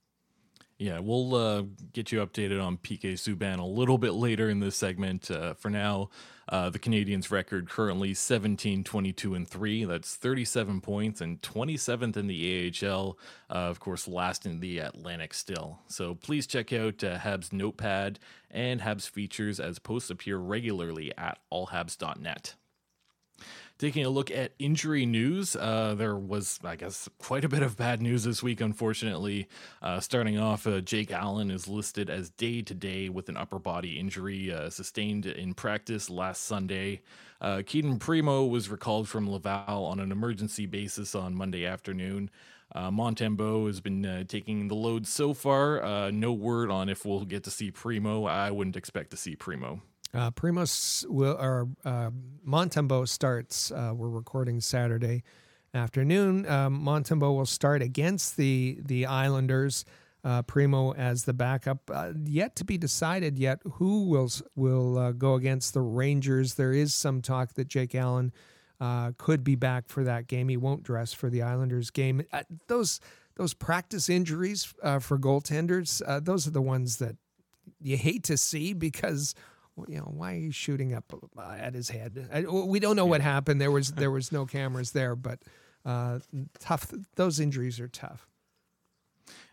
Yeah, 0.76 0.98
we'll 0.98 1.34
uh, 1.36 1.62
get 1.92 2.10
you 2.10 2.18
updated 2.18 2.62
on 2.62 2.78
PK 2.78 3.12
Subban 3.12 3.60
a 3.60 3.64
little 3.64 3.96
bit 3.96 4.12
later 4.12 4.50
in 4.50 4.58
this 4.58 4.74
segment. 4.74 5.30
Uh, 5.30 5.54
for 5.54 5.70
now, 5.70 6.10
uh, 6.48 6.68
the 6.68 6.80
Canadiens' 6.80 7.30
record 7.30 7.70
currently 7.70 8.12
17, 8.12 8.82
22, 8.82 9.34
and 9.34 9.48
3. 9.48 9.84
That's 9.84 10.16
37 10.16 10.80
points 10.80 11.20
and 11.20 11.40
27th 11.42 12.16
in 12.16 12.26
the 12.26 12.74
AHL. 12.82 13.16
Uh, 13.48 13.52
of 13.52 13.78
course, 13.78 14.08
last 14.08 14.46
in 14.46 14.58
the 14.58 14.80
Atlantic 14.80 15.32
still. 15.32 15.78
So 15.86 16.16
please 16.16 16.44
check 16.44 16.72
out 16.72 16.98
Habs 16.98 17.52
Notepad 17.52 18.18
and 18.50 18.80
Habs 18.80 19.08
features 19.08 19.60
as 19.60 19.78
posts 19.78 20.10
appear 20.10 20.38
regularly 20.38 21.12
at 21.16 21.38
allhabs.net. 21.52 22.56
Taking 23.76 24.04
a 24.04 24.08
look 24.08 24.30
at 24.30 24.52
injury 24.60 25.04
news, 25.04 25.56
uh, 25.56 25.96
there 25.96 26.14
was, 26.14 26.60
I 26.62 26.76
guess, 26.76 27.08
quite 27.18 27.44
a 27.44 27.48
bit 27.48 27.64
of 27.64 27.76
bad 27.76 28.00
news 28.00 28.22
this 28.22 28.40
week, 28.40 28.60
unfortunately. 28.60 29.48
Uh, 29.82 29.98
starting 29.98 30.38
off, 30.38 30.64
uh, 30.64 30.80
Jake 30.80 31.10
Allen 31.10 31.50
is 31.50 31.66
listed 31.66 32.08
as 32.08 32.30
day 32.30 32.62
to 32.62 32.72
day 32.72 33.08
with 33.08 33.28
an 33.28 33.36
upper 33.36 33.58
body 33.58 33.98
injury 33.98 34.52
uh, 34.52 34.70
sustained 34.70 35.26
in 35.26 35.54
practice 35.54 36.08
last 36.08 36.44
Sunday. 36.44 37.02
Uh, 37.40 37.62
Cayden 37.66 37.98
Primeau 37.98 38.46
was 38.46 38.68
recalled 38.68 39.08
from 39.08 39.28
Laval 39.28 39.84
on 39.84 39.98
an 39.98 40.12
emergency 40.12 40.66
basis 40.66 41.16
on 41.16 41.34
Monday 41.34 41.66
afternoon. 41.66 42.30
Uh, 42.72 42.92
Montembeault 42.92 43.66
has 43.66 43.80
been 43.80 44.06
uh, 44.06 44.22
taking 44.22 44.68
the 44.68 44.76
load 44.76 45.06
so 45.06 45.34
far. 45.34 45.82
Uh, 45.82 46.10
no 46.12 46.32
word 46.32 46.70
on 46.70 46.88
if 46.88 47.04
we'll 47.04 47.24
get 47.24 47.42
to 47.42 47.50
see 47.50 47.72
Primeau. 47.72 48.24
I 48.24 48.52
wouldn't 48.52 48.76
expect 48.76 49.10
to 49.10 49.16
see 49.16 49.34
Primeau. 49.34 49.80
Uh, 50.14 50.30
Primeau's 50.30 51.04
will 51.08 51.36
or 51.40 51.68
uh, 51.84 52.10
Montembeault 52.46 53.08
starts. 53.08 53.72
Uh, 53.72 53.92
we're 53.94 54.08
recording 54.08 54.60
Saturday 54.60 55.24
afternoon. 55.74 56.48
Um, 56.48 56.80
Montembeault 56.84 57.34
will 57.34 57.46
start 57.46 57.82
against 57.82 58.36
the 58.36 58.78
the 58.84 59.06
Islanders. 59.06 59.84
Uh, 60.22 60.40
Primeau 60.40 60.94
as 60.94 61.24
the 61.24 61.34
backup. 61.34 61.90
Uh, 61.92 62.12
yet 62.24 62.56
to 62.56 62.64
be 62.64 62.78
decided 62.78 63.38
yet 63.38 63.60
who 63.74 64.04
will 64.04 64.30
will 64.54 64.96
uh, 64.96 65.12
go 65.12 65.34
against 65.34 65.74
the 65.74 65.82
Rangers. 65.82 66.54
There 66.54 66.72
is 66.72 66.94
some 66.94 67.20
talk 67.20 67.54
that 67.54 67.68
Jake 67.68 67.94
Allen 67.94 68.32
uh, 68.80 69.12
could 69.18 69.44
be 69.44 69.54
back 69.54 69.88
for 69.88 70.04
that 70.04 70.26
game. 70.26 70.48
He 70.48 70.56
won't 70.56 70.82
dress 70.82 71.12
for 71.12 71.28
the 71.28 71.42
Islanders 71.42 71.90
game. 71.90 72.22
Uh, 72.32 72.44
those 72.68 73.00
those 73.34 73.52
practice 73.52 74.08
injuries 74.08 74.64
for 74.64 75.18
goaltenders. 75.18 76.00
those 76.24 76.46
are 76.46 76.52
the 76.52 76.62
ones 76.62 76.98
that 76.98 77.16
you 77.82 77.96
hate 77.96 78.22
to 78.24 78.36
see 78.36 78.72
because 78.72 79.34
you 79.88 79.98
know, 79.98 80.10
why 80.14 80.34
are 80.34 80.38
you 80.38 80.52
shooting 80.52 80.94
up 80.94 81.12
uh, 81.36 81.56
at 81.58 81.74
his 81.74 81.88
head? 81.88 82.28
I, 82.32 82.42
we 82.42 82.78
don't 82.80 82.96
know 82.96 83.06
what 83.06 83.20
happened. 83.20 83.60
There 83.60 83.70
was 83.70 83.92
there 83.92 84.10
was 84.12 84.32
no 84.32 84.46
cameras 84.46 84.92
there, 84.92 85.16
but 85.16 85.40
uh, 85.84 86.20
tough. 86.58 86.92
Those 87.16 87.40
injuries 87.40 87.80
are 87.80 87.88
tough. 87.88 88.28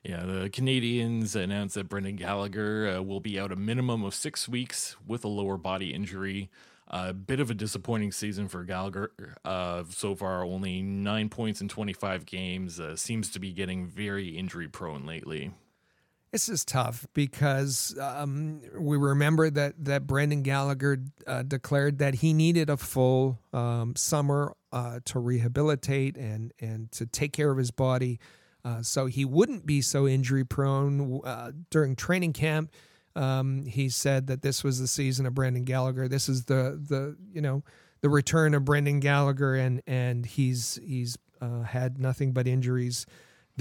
Yeah, 0.03 0.23
the 0.25 0.49
Canadiens 0.49 1.35
announced 1.35 1.75
that 1.75 1.87
Brendan 1.87 2.15
Gallagher 2.15 2.97
uh, 2.97 3.01
will 3.01 3.19
be 3.19 3.39
out 3.39 3.51
a 3.51 3.55
minimum 3.55 4.03
of 4.03 4.15
six 4.15 4.49
weeks 4.49 4.95
with 5.05 5.23
a 5.23 5.27
lower 5.27 5.57
body 5.57 5.93
injury. 5.93 6.49
A 6.87 6.95
uh, 6.95 7.13
bit 7.13 7.39
of 7.39 7.49
a 7.49 7.53
disappointing 7.53 8.11
season 8.11 8.49
for 8.49 8.65
Gallagher 8.65 9.13
uh, 9.45 9.83
so 9.89 10.13
far. 10.13 10.43
Only 10.43 10.81
nine 10.81 11.29
points 11.29 11.61
in 11.61 11.69
25 11.69 12.25
games. 12.25 12.81
Uh, 12.81 12.97
seems 12.97 13.29
to 13.31 13.39
be 13.39 13.53
getting 13.53 13.87
very 13.87 14.29
injury 14.29 14.67
prone 14.67 15.05
lately. 15.05 15.51
This 16.31 16.47
is 16.47 16.63
tough 16.63 17.05
because 17.13 17.93
um, 17.99 18.61
we 18.79 18.95
remember 18.95 19.49
that 19.49 19.83
that 19.83 20.07
Brendan 20.07 20.43
Gallagher 20.43 20.99
uh, 21.27 21.43
declared 21.43 21.97
that 21.97 22.15
he 22.15 22.31
needed 22.31 22.69
a 22.69 22.77
full 22.77 23.37
um, 23.51 23.97
summer 23.97 24.55
uh, 24.71 25.01
to 25.05 25.19
rehabilitate 25.19 26.15
and 26.15 26.53
and 26.61 26.89
to 26.93 27.05
take 27.05 27.33
care 27.33 27.51
of 27.51 27.57
his 27.57 27.71
body, 27.71 28.17
uh, 28.63 28.81
so 28.81 29.07
he 29.07 29.25
wouldn't 29.25 29.65
be 29.65 29.81
so 29.81 30.07
injury 30.07 30.45
prone 30.45 31.19
uh, 31.25 31.51
during 31.69 31.97
training 31.97 32.31
camp. 32.31 32.71
Um, 33.13 33.65
he 33.65 33.89
said 33.89 34.27
that 34.27 34.41
this 34.41 34.63
was 34.63 34.79
the 34.79 34.87
season 34.87 35.25
of 35.25 35.33
Brendan 35.33 35.65
Gallagher. 35.65 36.07
This 36.07 36.29
is 36.29 36.45
the 36.45 36.81
the 36.81 37.17
you 37.33 37.41
know 37.41 37.61
the 37.99 38.09
return 38.09 38.53
of 38.53 38.63
Brendan 38.63 39.01
Gallagher, 39.01 39.55
and 39.55 39.81
and 39.85 40.25
he's 40.25 40.79
he's 40.81 41.17
uh, 41.41 41.63
had 41.63 41.99
nothing 41.99 42.31
but 42.31 42.47
injuries 42.47 43.05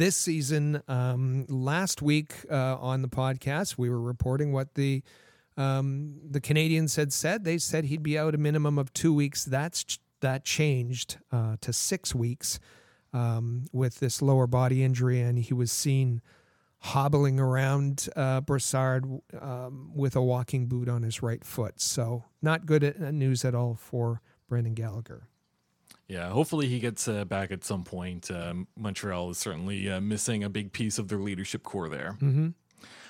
this 0.00 0.16
season. 0.16 0.82
Um, 0.88 1.44
last 1.50 2.00
week 2.00 2.34
uh, 2.50 2.78
on 2.78 3.02
the 3.02 3.08
podcast, 3.08 3.76
we 3.76 3.90
were 3.90 4.00
reporting 4.00 4.50
what 4.50 4.74
the 4.74 5.02
um, 5.58 6.14
the 6.28 6.40
Canadiens 6.40 6.96
had 6.96 7.12
said. 7.12 7.44
They 7.44 7.58
said 7.58 7.84
he'd 7.84 8.02
be 8.02 8.18
out 8.18 8.34
a 8.34 8.38
minimum 8.38 8.78
of 8.78 8.94
two 8.94 9.12
weeks. 9.12 9.44
That's 9.44 9.98
that 10.20 10.46
changed 10.46 11.18
uh, 11.30 11.56
to 11.60 11.74
six 11.74 12.14
weeks 12.14 12.58
um, 13.12 13.66
with 13.72 14.00
this 14.00 14.22
lower 14.22 14.46
body 14.46 14.82
injury, 14.82 15.20
and 15.20 15.38
he 15.38 15.52
was 15.52 15.70
seen 15.70 16.22
hobbling 16.78 17.38
around 17.38 18.08
uh, 18.16 18.40
Brossard 18.40 19.20
um, 19.38 19.90
with 19.94 20.16
a 20.16 20.22
walking 20.22 20.66
boot 20.66 20.88
on 20.88 21.02
his 21.02 21.22
right 21.22 21.44
foot. 21.44 21.78
So 21.78 22.24
not 22.40 22.64
good 22.64 22.98
news 23.12 23.44
at 23.44 23.54
all 23.54 23.74
for 23.74 24.22
Brendan 24.48 24.72
Gallagher. 24.72 25.28
Yeah, 26.10 26.30
hopefully 26.30 26.66
he 26.66 26.80
gets 26.80 27.06
uh, 27.06 27.24
back 27.24 27.52
at 27.52 27.62
some 27.62 27.84
point. 27.84 28.32
Um, 28.32 28.66
Montreal 28.76 29.30
is 29.30 29.38
certainly 29.38 29.88
uh, 29.88 30.00
missing 30.00 30.42
a 30.42 30.48
big 30.48 30.72
piece 30.72 30.98
of 30.98 31.06
their 31.06 31.20
leadership 31.20 31.62
core 31.62 31.88
there. 31.88 32.16
Mm-hmm. 32.20 32.48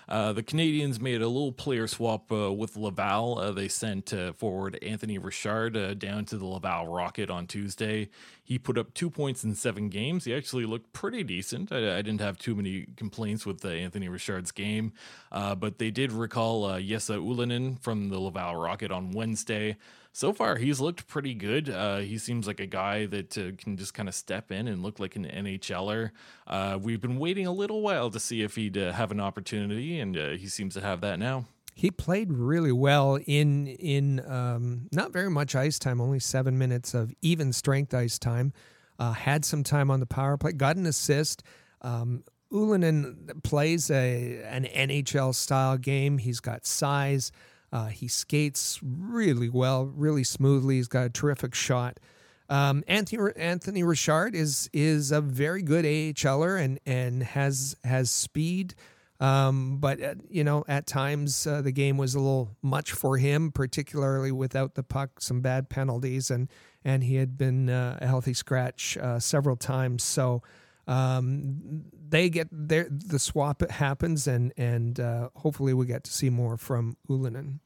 Uh, 0.06 0.34
the 0.34 0.42
Canadiens 0.42 1.00
made 1.00 1.22
a 1.22 1.28
little 1.28 1.52
player 1.52 1.86
swap 1.86 2.30
uh, 2.30 2.52
with 2.52 2.76
Laval. 2.76 3.38
Uh, 3.38 3.52
they 3.52 3.68
sent 3.68 4.12
uh, 4.12 4.34
forward 4.34 4.78
Anthony 4.82 5.16
Richard 5.16 5.78
uh, 5.78 5.94
down 5.94 6.26
to 6.26 6.36
the 6.36 6.44
Laval 6.44 6.88
Rocket 6.88 7.30
on 7.30 7.46
Tuesday. 7.46 8.10
He 8.44 8.58
put 8.58 8.76
up 8.76 8.92
two 8.92 9.08
points 9.08 9.44
in 9.44 9.54
seven 9.54 9.88
games. 9.88 10.26
He 10.26 10.34
actually 10.34 10.66
looked 10.66 10.92
pretty 10.92 11.22
decent. 11.22 11.72
I, 11.72 11.96
I 11.96 12.02
didn't 12.02 12.20
have 12.20 12.36
too 12.36 12.54
many 12.54 12.88
complaints 12.96 13.46
with 13.46 13.64
Anthony 13.64 14.10
Richard's 14.10 14.50
game, 14.50 14.92
but 15.30 15.78
they 15.78 15.90
did 15.90 16.12
recall 16.12 16.78
Jesse 16.80 17.14
Ylönen 17.14 17.80
from 17.80 18.10
the 18.10 18.18
Laval 18.18 18.56
Rocket 18.56 18.90
on 18.90 19.12
Wednesday 19.12 19.78
so 20.12 20.32
far 20.32 20.56
he's 20.56 20.80
looked 20.80 21.06
pretty 21.06 21.34
good. 21.34 21.68
Uh, 21.68 21.98
he 21.98 22.18
seems 22.18 22.46
like 22.46 22.60
a 22.60 22.66
guy 22.66 23.06
that 23.06 23.36
uh, 23.38 23.52
can 23.56 23.76
just 23.76 23.94
kind 23.94 24.08
of 24.08 24.14
step 24.14 24.50
in 24.50 24.68
and 24.68 24.82
look 24.82 24.98
like 24.98 25.16
an 25.16 25.24
NHLer. 25.24 26.10
Uh, 26.46 26.78
we've 26.80 27.00
been 27.00 27.18
waiting 27.18 27.46
a 27.46 27.52
little 27.52 27.82
while 27.82 28.10
to 28.10 28.20
see 28.20 28.42
if 28.42 28.56
he'd 28.56 28.76
uh, 28.76 28.92
have 28.92 29.10
an 29.10 29.20
opportunity, 29.20 29.98
and 29.98 30.16
uh, 30.16 30.30
he 30.30 30.48
seems 30.48 30.74
to 30.74 30.80
have 30.80 31.00
that 31.02 31.18
now. 31.18 31.46
He 31.74 31.90
played 31.90 32.32
really 32.32 32.72
well 32.72 33.18
in 33.26 33.66
in 33.66 34.20
um, 34.30 34.88
not 34.92 35.12
very 35.12 35.30
much 35.30 35.54
ice 35.54 35.78
time, 35.78 36.00
only 36.00 36.18
seven 36.18 36.58
minutes 36.58 36.92
of 36.94 37.14
even 37.22 37.52
strength 37.52 37.94
ice 37.94 38.18
time. 38.18 38.52
Uh, 38.98 39.12
had 39.12 39.46
some 39.46 39.62
time 39.62 39.90
on 39.90 39.98
the 39.98 40.06
power 40.06 40.36
play, 40.36 40.52
got 40.52 40.76
an 40.76 40.84
assist. 40.84 41.42
Um, 41.80 42.22
Ylönen 42.52 43.42
plays 43.42 43.90
a 43.90 44.42
an 44.42 44.64
NHL 44.64 45.34
style 45.34 45.78
game. 45.78 46.18
He's 46.18 46.40
got 46.40 46.66
size. 46.66 47.32
Uh, 47.72 47.86
he 47.86 48.08
skates 48.08 48.80
really 48.82 49.48
well, 49.48 49.86
really 49.86 50.24
smoothly. 50.24 50.76
He's 50.76 50.88
got 50.88 51.06
a 51.06 51.10
terrific 51.10 51.54
shot. 51.54 52.00
Um, 52.48 52.82
Anthony 52.88 53.32
Anthony 53.36 53.84
Richard 53.84 54.34
is 54.34 54.68
is 54.72 55.12
a 55.12 55.20
very 55.20 55.62
good 55.62 55.84
AHLer 55.84 56.60
and 56.60 56.80
and 56.84 57.22
has 57.22 57.76
has 57.84 58.10
speed. 58.10 58.74
Um, 59.20 59.76
but 59.78 60.02
uh, 60.02 60.14
you 60.28 60.42
know, 60.42 60.64
at 60.66 60.86
times 60.86 61.46
uh, 61.46 61.60
the 61.60 61.72
game 61.72 61.96
was 61.98 62.14
a 62.14 62.18
little 62.18 62.56
much 62.62 62.92
for 62.92 63.18
him, 63.18 63.52
particularly 63.52 64.32
without 64.32 64.74
the 64.74 64.82
puck. 64.82 65.20
Some 65.20 65.42
bad 65.42 65.68
penalties, 65.68 66.30
and 66.30 66.48
and 66.84 67.04
he 67.04 67.16
had 67.16 67.36
been 67.36 67.68
uh, 67.68 67.98
a 68.00 68.06
healthy 68.06 68.34
scratch 68.34 68.96
uh, 68.96 69.20
several 69.20 69.56
times. 69.56 70.02
So 70.02 70.42
um, 70.90 71.84
they 72.08 72.28
get 72.28 72.48
there. 72.50 72.88
The 72.90 73.20
swap 73.20 73.68
happens, 73.70 74.26
and 74.26 74.52
and 74.56 74.98
uh, 74.98 75.28
hopefully 75.36 75.72
we 75.72 75.86
get 75.86 76.02
to 76.04 76.12
see 76.12 76.30
more 76.30 76.56
from 76.56 76.96
Ylönen. 77.08 77.60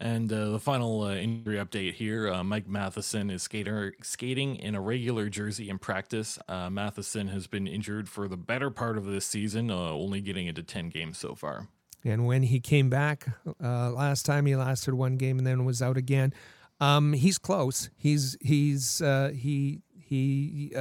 And 0.00 0.32
uh, 0.32 0.50
the 0.50 0.60
final 0.60 1.02
uh, 1.02 1.16
injury 1.16 1.56
update 1.56 1.94
here: 1.94 2.32
uh, 2.32 2.44
Mike 2.44 2.68
Matheson 2.68 3.28
is 3.28 3.42
skater, 3.42 3.94
skating 4.02 4.54
in 4.54 4.76
a 4.76 4.80
regular 4.80 5.28
jersey 5.28 5.68
in 5.68 5.78
practice. 5.78 6.38
Uh, 6.46 6.70
Matheson 6.70 7.26
has 7.28 7.48
been 7.48 7.66
injured 7.66 8.08
for 8.08 8.28
the 8.28 8.36
better 8.36 8.70
part 8.70 8.96
of 8.96 9.06
this 9.06 9.26
season, 9.26 9.68
uh, 9.68 9.90
only 9.90 10.20
getting 10.20 10.46
into 10.46 10.62
ten 10.62 10.90
games 10.90 11.18
so 11.18 11.34
far. 11.34 11.66
And 12.04 12.24
when 12.24 12.44
he 12.44 12.60
came 12.60 12.88
back 12.88 13.26
uh, 13.60 13.90
last 13.90 14.24
time, 14.24 14.46
he 14.46 14.54
lasted 14.54 14.94
one 14.94 15.16
game 15.16 15.38
and 15.38 15.46
then 15.46 15.64
was 15.64 15.82
out 15.82 15.96
again. 15.96 16.32
Um, 16.80 17.14
he's 17.14 17.38
close. 17.38 17.90
He's 17.96 18.36
he's 18.40 19.02
he 19.34 19.80
he 19.92 20.72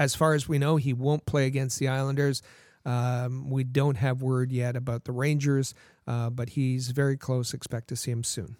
as 0.00 0.14
far 0.14 0.32
as 0.32 0.48
we 0.48 0.58
know, 0.58 0.76
he 0.76 0.94
won't 0.94 1.26
play 1.26 1.46
against 1.46 1.78
the 1.78 1.86
Islanders. 1.86 2.42
Um, 2.86 3.50
we 3.50 3.64
don't 3.64 3.98
have 3.98 4.22
word 4.22 4.50
yet 4.50 4.74
about 4.74 5.04
the 5.04 5.12
Rangers, 5.12 5.74
uh, 6.06 6.30
but 6.30 6.50
he's 6.50 6.88
very 6.88 7.18
close. 7.18 7.52
Expect 7.52 7.88
to 7.88 7.96
see 7.96 8.10
him 8.10 8.24
soon. 8.24 8.56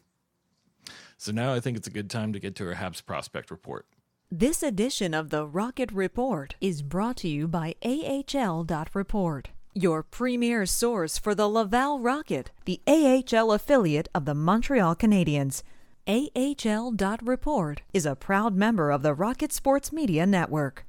So 1.16 1.32
now 1.32 1.54
I 1.54 1.60
think 1.60 1.78
it's 1.78 1.88
a 1.88 1.92
good 1.92 2.10
time 2.10 2.34
to 2.34 2.38
get 2.38 2.54
to 2.56 2.68
our 2.68 2.74
Habs 2.74 3.04
prospect 3.04 3.50
report. 3.50 3.86
This 4.30 4.62
edition 4.62 5.14
of 5.14 5.30
the 5.30 5.46
Rocket 5.46 5.90
Report 5.90 6.54
is 6.60 6.82
brought 6.82 7.16
to 7.18 7.28
you 7.28 7.48
by 7.48 7.74
AHL.report, 7.82 9.48
your 9.74 10.02
premier 10.02 10.66
source 10.66 11.16
for 11.18 11.34
the 11.34 11.48
Laval 11.48 12.00
Rocket, 12.00 12.50
the 12.66 12.80
AHL 12.86 13.52
affiliate 13.52 14.08
of 14.14 14.26
the 14.26 14.34
Montreal 14.34 14.94
Canadiens. 14.94 15.62
AHL.report 16.06 17.82
is 17.94 18.04
a 18.04 18.14
proud 18.14 18.54
member 18.54 18.90
of 18.90 19.02
the 19.02 19.14
Rocket 19.14 19.52
Sports 19.52 19.90
Media 19.90 20.26
Network. 20.26 20.84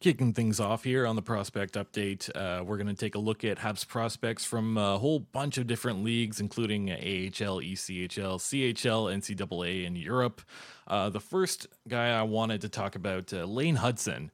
Kicking 0.00 0.32
things 0.32 0.60
off 0.60 0.84
here 0.84 1.06
on 1.06 1.16
the 1.16 1.22
prospect 1.22 1.74
update, 1.74 2.28
uh, 2.34 2.62
we're 2.62 2.76
going 2.76 2.88
to 2.88 2.94
take 2.94 3.14
a 3.14 3.18
look 3.18 3.44
at 3.44 3.58
Habs 3.58 3.86
prospects 3.86 4.44
from 4.44 4.76
a 4.76 4.98
whole 4.98 5.20
bunch 5.20 5.56
of 5.56 5.66
different 5.66 6.04
leagues, 6.04 6.40
including 6.40 6.90
AHL, 6.90 7.60
ECHL, 7.60 8.38
CHL, 8.38 9.14
NCAA, 9.14 9.86
and 9.86 9.96
Europe. 9.96 10.42
Uh, 10.86 11.08
the 11.08 11.20
first 11.20 11.68
guy 11.88 12.10
I 12.10 12.22
wanted 12.22 12.60
to 12.62 12.68
talk 12.68 12.96
about, 12.96 13.32
uh, 13.32 13.44
Lane 13.44 13.76
Hutson. 13.76 14.30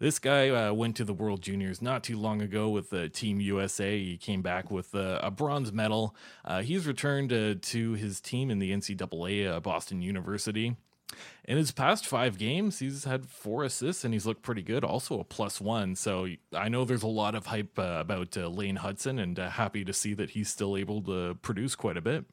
This 0.00 0.18
guy 0.18 0.48
uh, 0.50 0.72
went 0.72 0.96
to 0.96 1.04
the 1.04 1.14
World 1.14 1.40
Juniors 1.40 1.80
not 1.80 2.02
too 2.02 2.18
long 2.18 2.42
ago 2.42 2.68
with 2.68 2.90
the 2.90 3.08
Team 3.08 3.40
USA. 3.40 3.96
He 3.96 4.16
came 4.16 4.42
back 4.42 4.70
with 4.70 4.92
uh, 4.94 5.20
a 5.22 5.30
bronze 5.30 5.72
medal. 5.72 6.16
Uh, 6.44 6.62
he's 6.62 6.86
returned 6.86 7.32
uh, 7.32 7.54
to 7.62 7.92
his 7.92 8.20
team 8.20 8.50
in 8.50 8.58
the 8.58 8.72
NCAA, 8.72 9.48
uh, 9.48 9.60
Boston 9.60 10.02
University. 10.02 10.76
In 11.44 11.58
his 11.58 11.72
past 11.72 12.06
five 12.06 12.38
games, 12.38 12.78
he's 12.78 13.04
had 13.04 13.26
four 13.26 13.64
assists 13.64 14.04
and 14.04 14.14
he's 14.14 14.26
looked 14.26 14.42
pretty 14.42 14.62
good. 14.62 14.82
Also 14.82 15.20
a 15.20 15.24
plus 15.24 15.60
one. 15.60 15.94
So 15.94 16.28
I 16.52 16.68
know 16.68 16.84
there's 16.84 17.02
a 17.02 17.08
lot 17.08 17.34
of 17.34 17.46
hype 17.46 17.78
uh, 17.78 17.98
about 18.00 18.36
Lane 18.36 18.78
Hutson, 18.78 19.22
and 19.22 19.36
happy 19.36 19.84
to 19.84 19.92
see 19.92 20.14
that 20.14 20.30
he's 20.30 20.48
still 20.48 20.76
able 20.76 21.02
to 21.02 21.34
produce 21.42 21.76
quite 21.76 21.96
a 21.96 22.00
bit. 22.00 22.24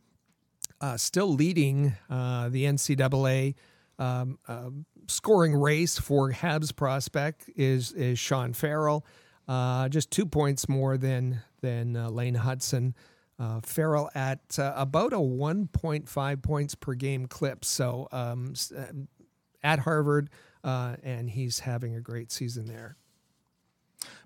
still 0.96 1.34
leading 1.34 1.96
the 2.10 2.66
NCAA 2.66 3.56
um, 4.01 4.40
um, 4.48 4.86
scoring 5.08 5.54
race 5.54 6.00
for 6.00 6.32
Habs 6.32 6.75
prospect 6.75 7.50
is 7.56 7.92
is 7.92 8.18
Sean 8.18 8.54
Farrell, 8.54 9.06
uh, 9.48 9.90
just 9.90 10.10
two 10.12 10.25
points 10.25 10.68
more 10.68 10.98
than 10.98 11.42
than 11.62 11.96
uh, 11.96 12.10
Lane 12.10 12.36
Hutson. 12.36 12.94
Uh, 13.42 13.60
Farrell 13.62 14.08
at 14.14 14.60
uh, 14.60 14.72
about 14.76 15.14
a 15.14 15.18
1.5 15.18 16.44
points 16.44 16.76
per 16.76 16.94
game 16.94 17.26
clip. 17.26 17.66
So 17.66 18.08
um, 18.12 18.54
uh, 18.78 18.84
at 19.64 19.80
Harvard, 19.80 20.30
uh, 20.64 20.98
and 21.02 21.28
he's 21.28 21.60
having 21.60 21.96
a 21.96 22.02
great 22.02 22.32
season 22.32 22.68
there. 22.68 22.98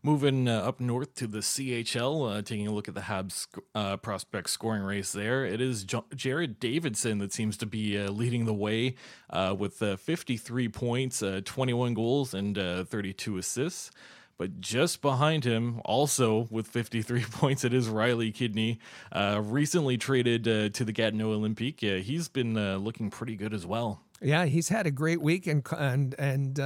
Moving 0.04 0.48
uh, 0.48 0.60
up 0.60 0.80
north 0.80 1.16
to 1.16 1.28
the 1.28 1.40
CHL, 1.40 2.38
uh, 2.38 2.42
taking 2.42 2.68
a 2.68 2.72
look 2.72 2.88
at 2.88 2.94
the 2.94 3.02
Habs 3.02 3.48
uh, 3.74 3.98
prospect 3.98 4.50
scoring 4.50 4.84
race 4.84 5.12
there. 5.12 5.46
It 5.46 5.62
is 5.62 5.84
jo- 5.84 6.06
Jared 6.14 6.60
Davidson 6.60 7.18
that 7.20 7.34
seems 7.34 7.58
to 7.58 7.66
be 7.66 7.98
uh, 7.98 8.12
leading 8.12 8.46
the 8.46 8.54
way 8.54 8.96
uh, 9.30 9.56
with 9.58 9.82
uh, 9.82 9.96
53 9.96 10.70
points, 10.70 11.24
21 11.46 11.94
goals, 11.94 12.34
and 12.34 12.56
32 12.56 13.38
assists. 13.38 13.92
But 14.38 14.60
just 14.60 15.02
behind 15.02 15.46
him, 15.46 15.82
also 15.86 16.48
with 16.52 16.68
53 16.68 17.24
points, 17.32 17.64
it 17.64 17.74
is 17.74 17.88
Riley 17.88 18.32
Kidney, 18.32 18.80
uh, 19.12 19.42
recently 19.44 19.98
traded 19.98 20.48
uh, 20.48 20.70
to 20.70 20.84
the 20.84 20.92
Gatineau 20.92 21.38
Olympique. 21.38 22.02
he's 22.02 22.28
been 22.28 22.58
uh, 22.58 22.78
looking 22.78 23.10
pretty 23.10 23.36
good 23.36 23.54
as 23.54 23.66
well. 23.66 24.02
Yeah, 24.22 24.46
he's 24.46 24.70
had 24.70 24.86
a 24.86 24.92
great 24.92 25.22
week 25.22 25.46
and 25.46 25.66
and 25.78 26.16
and 26.18 26.60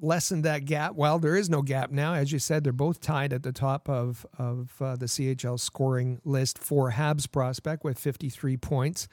lessened 0.00 0.44
that 0.44 0.64
gap. 0.64 0.94
Well, 0.94 1.18
there 1.18 1.36
is 1.36 1.48
no 1.48 1.62
gap 1.62 1.90
now. 1.90 2.14
As 2.14 2.32
you 2.32 2.38
said, 2.38 2.64
they're 2.64 2.72
both 2.72 3.00
tied 3.00 3.32
at 3.32 3.42
the 3.42 3.52
top 3.52 3.88
of, 3.88 4.26
of 4.38 4.70
uh, 4.80 4.96
the 4.96 5.06
CHL 5.06 5.58
scoring 5.58 6.20
list 6.24 6.58
for 6.58 6.92
Habs 6.92 7.30
prospect 7.30 7.84
with 7.84 7.98
53 7.98 8.56
points. 8.56 9.08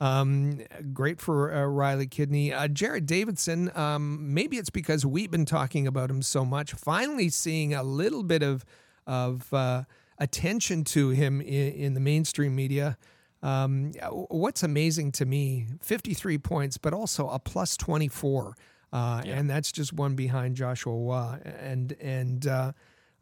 Um, 0.00 0.60
great 0.92 1.20
for 1.20 1.52
uh, 1.52 1.64
Riley 1.64 2.06
Kidney. 2.06 2.52
Uh, 2.52 2.68
Jared 2.68 3.06
Davidson, 3.06 3.76
um, 3.76 4.32
maybe 4.32 4.56
it's 4.56 4.70
because 4.70 5.04
we've 5.04 5.30
been 5.30 5.44
talking 5.44 5.86
about 5.86 6.10
him 6.10 6.22
so 6.22 6.44
much, 6.44 6.72
finally 6.72 7.28
seeing 7.28 7.74
a 7.74 7.82
little 7.82 8.22
bit 8.22 8.42
of, 8.42 8.64
of 9.06 9.52
uh, 9.52 9.84
attention 10.18 10.84
to 10.84 11.10
him 11.10 11.40
in, 11.40 11.72
in 11.72 11.94
the 11.94 12.00
mainstream 12.00 12.54
media. 12.54 12.96
Um, 13.42 13.92
what's 14.10 14.62
amazing 14.62 15.12
to 15.12 15.26
me 15.26 15.66
53 15.82 16.38
points, 16.38 16.78
but 16.78 16.92
also 16.92 17.28
a 17.28 17.38
plus 17.38 17.76
24. 17.76 18.56
Uh, 18.90 19.22
yeah. 19.24 19.34
and 19.34 19.50
that's 19.50 19.70
just 19.70 19.92
one 19.92 20.14
behind 20.14 20.56
Joshua 20.56 20.94
Roy. 20.94 21.38
And 21.60 21.92
and 22.00 22.46
uh, 22.46 22.72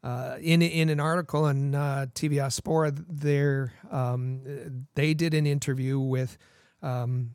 uh, 0.05 0.37
in 0.41 0.63
in 0.63 0.89
an 0.89 1.01
article 1.01 1.45
on 1.45 1.75
uh, 1.75 2.07
TVA 2.15 2.53
Sport, 2.53 2.95
there 3.09 3.73
um, 3.91 4.87
they 4.95 5.13
did 5.13 5.35
an 5.35 5.47
interview 5.47 5.99
with 5.99 6.39
um, 6.87 7.35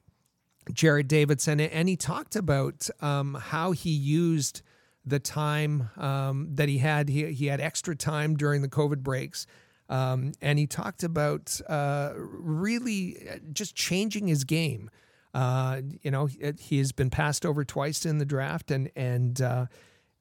Jared 0.73 1.07
Davidson, 1.07 1.59
and 1.59 1.89
he 1.89 1.95
talked 1.95 2.35
about 2.35 2.89
um, 3.01 3.35
how 3.39 3.71
he 3.71 3.89
used 3.89 4.61
the 5.05 5.19
time 5.19 5.89
um, 5.97 6.49
that 6.53 6.69
he 6.69 6.77
had. 6.77 7.09
He 7.09 7.31
he 7.33 7.47
had 7.47 7.59
extra 7.59 7.95
time 7.95 8.37
during 8.37 8.61
the 8.61 8.69
COVID 8.69 8.99
breaks. 8.99 9.47
Um, 9.89 10.31
and 10.41 10.57
he 10.57 10.67
talked 10.67 11.03
about 11.03 11.59
uh, 11.67 12.13
really 12.15 13.17
just 13.51 13.75
changing 13.75 14.27
his 14.27 14.45
game. 14.45 14.89
Uh, 15.33 15.81
you 16.01 16.09
know, 16.09 16.27
he 16.27 16.77
has 16.77 16.93
been 16.93 17.09
passed 17.09 17.45
over 17.45 17.65
twice 17.65 18.05
in 18.05 18.17
the 18.17 18.25
draft, 18.25 18.71
and 18.71 18.89
and 18.95 19.41
uh, 19.41 19.65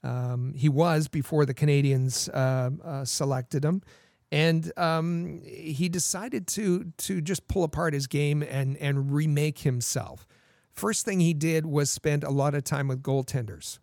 um, 0.03 0.55
he 0.55 0.69
was 0.69 1.09
before 1.09 1.47
the 1.47 1.55
Canadiens 1.55 2.29
uh, 2.35 2.71
uh, 2.85 3.05
selected 3.05 3.65
him, 3.65 3.83
and 4.33 4.73
um, 4.79 5.43
he 5.45 5.89
decided 5.89 6.47
to 6.49 6.93
to 6.99 7.21
just 7.21 7.49
pull 7.49 7.65
apart 7.65 7.95
his 7.95 8.07
game 8.07 8.43
and 8.43 8.77
and 8.77 9.13
remake 9.13 9.61
himself. 9.61 10.27
First 10.73 11.05
thing 11.05 11.21
he 11.21 11.35
did 11.35 11.67
was 11.67 11.91
spend 11.91 12.25
a 12.25 12.31
lot 12.31 12.55
of 12.55 12.65
time 12.65 12.89
with 12.89 13.03
goaltenders. 13.03 13.79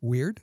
Weird, 0.00 0.42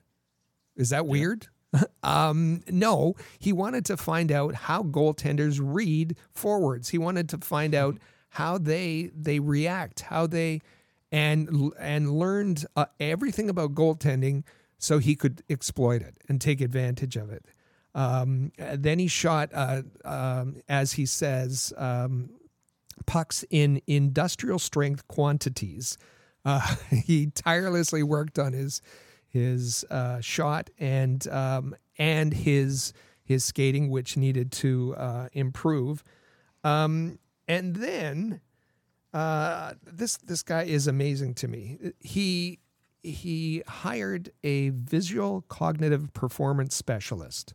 is 0.76 0.90
that 0.90 1.06
weird? 1.06 1.48
um, 2.04 2.64
no, 2.68 3.16
he 3.40 3.54
wanted 3.54 3.86
to 3.86 3.98
find 3.98 4.32
out 4.32 4.56
how 4.56 4.84
goaltenders 4.84 5.60
read 5.62 6.18
forwards. 6.34 6.90
He 6.90 6.98
wanted 6.98 7.30
to 7.30 7.38
find 7.38 7.76
out 7.76 7.98
how 8.30 8.58
they 8.58 9.12
they 9.16 9.40
react, 9.40 10.02
how 10.02 10.28
they 10.28 10.62
and 11.12 11.72
and 11.80 12.12
learned 12.12 12.66
uh, 12.76 12.86
everything 13.00 13.50
about 13.50 13.76
goaltending 13.76 14.44
so 14.78 14.98
he 14.98 15.16
could 15.16 15.44
exploit 15.50 16.02
it 16.02 16.18
and 16.28 16.42
take 16.42 16.62
advantage 16.62 17.16
of 17.16 17.30
it. 17.30 17.46
Um, 17.94 18.52
then 18.58 19.00
he 19.00 19.08
shot, 19.08 19.50
uh, 19.54 19.82
um, 20.06 20.58
as 20.70 20.94
he 20.94 21.06
says, 21.06 21.74
um, 21.78 22.30
pucks 23.06 23.44
in 23.50 23.82
industrial 23.88 24.60
strength 24.60 25.08
quantities. 25.08 25.98
Uh, 26.46 26.76
he 27.06 27.28
tirelessly 27.28 28.04
worked 28.04 28.40
on 28.40 28.54
his 28.54 28.82
his 29.28 29.86
uh, 29.90 30.20
shot 30.20 30.70
and 30.78 31.28
um, 31.30 31.76
and 31.98 32.34
his 32.34 32.94
his 33.24 33.46
skating, 33.46 33.90
which 33.90 34.18
needed 34.18 34.52
to 34.52 34.96
uh, 34.98 35.28
improve. 35.34 36.04
Um, 36.64 37.18
and 37.48 37.76
then 37.76 38.42
uh, 39.14 39.74
this 39.84 40.18
this 40.18 40.44
guy 40.44 40.64
is 40.64 40.88
amazing 40.88 41.34
to 41.36 41.48
me. 41.48 41.78
He 42.00 42.60
he 43.04 43.64
hired 43.68 44.32
a 44.44 44.70
visual 44.70 45.44
cognitive 45.48 46.14
performance 46.14 46.76
specialist. 46.76 47.54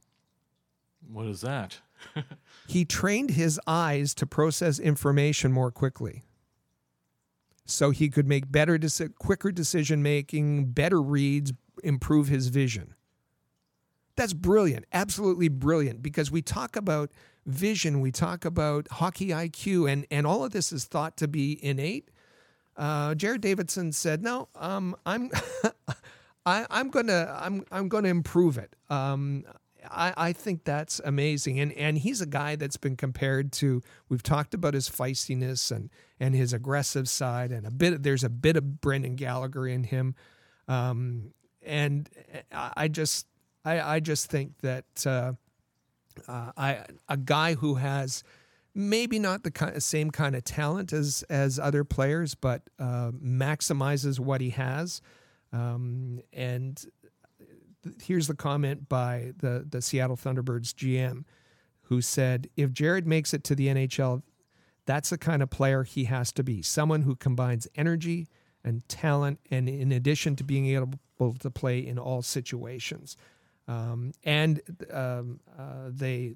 What 1.11 1.27
is 1.27 1.41
that? 1.43 1.81
he 2.69 2.85
trained 2.85 3.31
his 3.31 3.61
eyes 3.67 4.15
to 4.15 4.27
process 4.27 4.79
information 4.79 5.53
more 5.53 5.71
quickly. 5.71 6.25
So 7.65 7.91
he 7.91 8.09
could 8.09 8.29
make 8.29 8.51
better, 8.51 8.79
quicker 9.19 9.51
decision 9.51 10.03
making, 10.03 10.67
better 10.67 11.03
reads, 11.03 11.53
improve 11.83 12.29
his 12.29 12.49
vision. 12.49 12.95
That's 14.17 14.33
brilliant, 14.33 14.87
absolutely 14.93 15.49
brilliant, 15.49 16.03
because 16.03 16.31
we 16.31 16.43
talk 16.43 16.77
about 16.77 17.11
vision, 17.45 18.01
we 18.01 18.11
talk 18.11 18.45
about 18.45 18.89
hockey 18.93 19.29
IQ, 19.29 19.91
and, 19.91 20.07
and 20.11 20.27
all 20.27 20.45
of 20.45 20.53
this 20.53 20.73
is 20.73 20.85
thought 20.85 21.17
to 21.19 21.29
be 21.29 21.63
innate. 21.63 22.11
Uh, 22.77 23.15
Jared 23.15 23.41
Davidson 23.41 23.93
said, 23.93 24.23
"No, 24.23 24.49
um, 24.55 24.97
I'm, 25.05 25.31
I, 26.47 26.67
am 26.71 26.91
gonna, 26.91 27.35
I'm, 27.41 27.65
I'm 27.71 27.89
gonna 27.89 28.09
improve 28.09 28.59
it. 28.59 28.77
Um, 28.91 29.45
I, 29.91 30.15
I 30.17 30.33
think 30.33 30.65
that's 30.65 31.01
amazing, 31.05 31.61
and 31.61 31.73
and 31.73 31.99
he's 31.99 32.21
a 32.21 32.27
guy 32.27 32.57
that's 32.57 32.77
been 32.77 32.97
compared 32.97 33.53
to. 33.53 33.83
We've 34.09 34.23
talked 34.23 34.55
about 34.55 34.75
his 34.75 34.89
feistiness 34.89 35.71
and 35.71 35.91
and 36.21 36.35
his 36.35 36.53
aggressive 36.53 37.09
side, 37.09 37.53
and 37.53 37.67
a 37.67 37.71
bit. 37.71 38.03
There's 38.03 38.25
a 38.25 38.31
bit 38.31 38.57
of 38.57 38.81
Brendan 38.81 39.17
Gallagher 39.17 39.67
in 39.67 39.85
him, 39.85 40.15
um, 40.69 41.33
and 41.63 42.09
I 42.53 42.89
just, 42.89 43.27
I, 43.65 43.81
I 43.81 44.01
just 44.01 44.31
think 44.31 44.59
that." 44.63 45.07
Uh, 45.07 45.33
uh, 46.29 46.53
I 46.57 46.85
a 47.09 47.17
guy 47.17 47.55
who 47.55 47.75
has 47.75 48.23
maybe 48.75 49.19
not 49.19 49.43
the 49.43 49.51
kind, 49.51 49.83
same 49.83 50.11
kind 50.11 50.37
of 50.37 50.45
talent 50.45 50.93
as 50.93 51.25
as 51.29 51.59
other 51.59 51.85
players, 51.85 52.35
but 52.35 52.63
uh, 52.79 53.11
maximizes 53.13 54.19
what 54.19 54.41
he 54.41 54.51
has. 54.51 55.01
Um, 55.53 56.21
and 56.33 56.85
here's 58.03 58.27
the 58.27 58.35
comment 58.35 58.89
by 58.89 59.33
the 59.39 59.67
the 59.69 59.83
Seattle 59.83 60.17
Thunderbirds 60.17 60.75
GM, 60.75 61.25
who 61.83 62.01
said, 62.01 62.49
"If 62.57 62.73
Jared 62.73 63.07
makes 63.07 63.35
it 63.35 63.45
to 63.45 63.55
the 63.55 63.69
NHL, 63.69 64.23
that's 64.85 65.11
the 65.11 65.19
kind 65.19 65.43
of 65.43 65.51
player 65.51 65.83
he 65.83 66.05
has 66.05 66.33
to 66.33 66.43
be. 66.43 66.63
Someone 66.63 67.03
who 67.03 67.17
combines 67.17 67.67
energy." 67.75 68.29
And 68.65 68.89
talent, 68.89 69.39
and 69.49 69.69
in 69.69 69.93
addition 69.93 70.35
to 70.35 70.43
being 70.43 70.67
able 70.67 71.35
to 71.39 71.51
play 71.51 71.87
in 71.87 72.01
all 72.01 72.21
situations. 72.21 73.17
Um, 73.69 74.13
and 74.25 74.61
um, 74.93 75.41
uh, 75.59 75.89
they, 75.89 76.35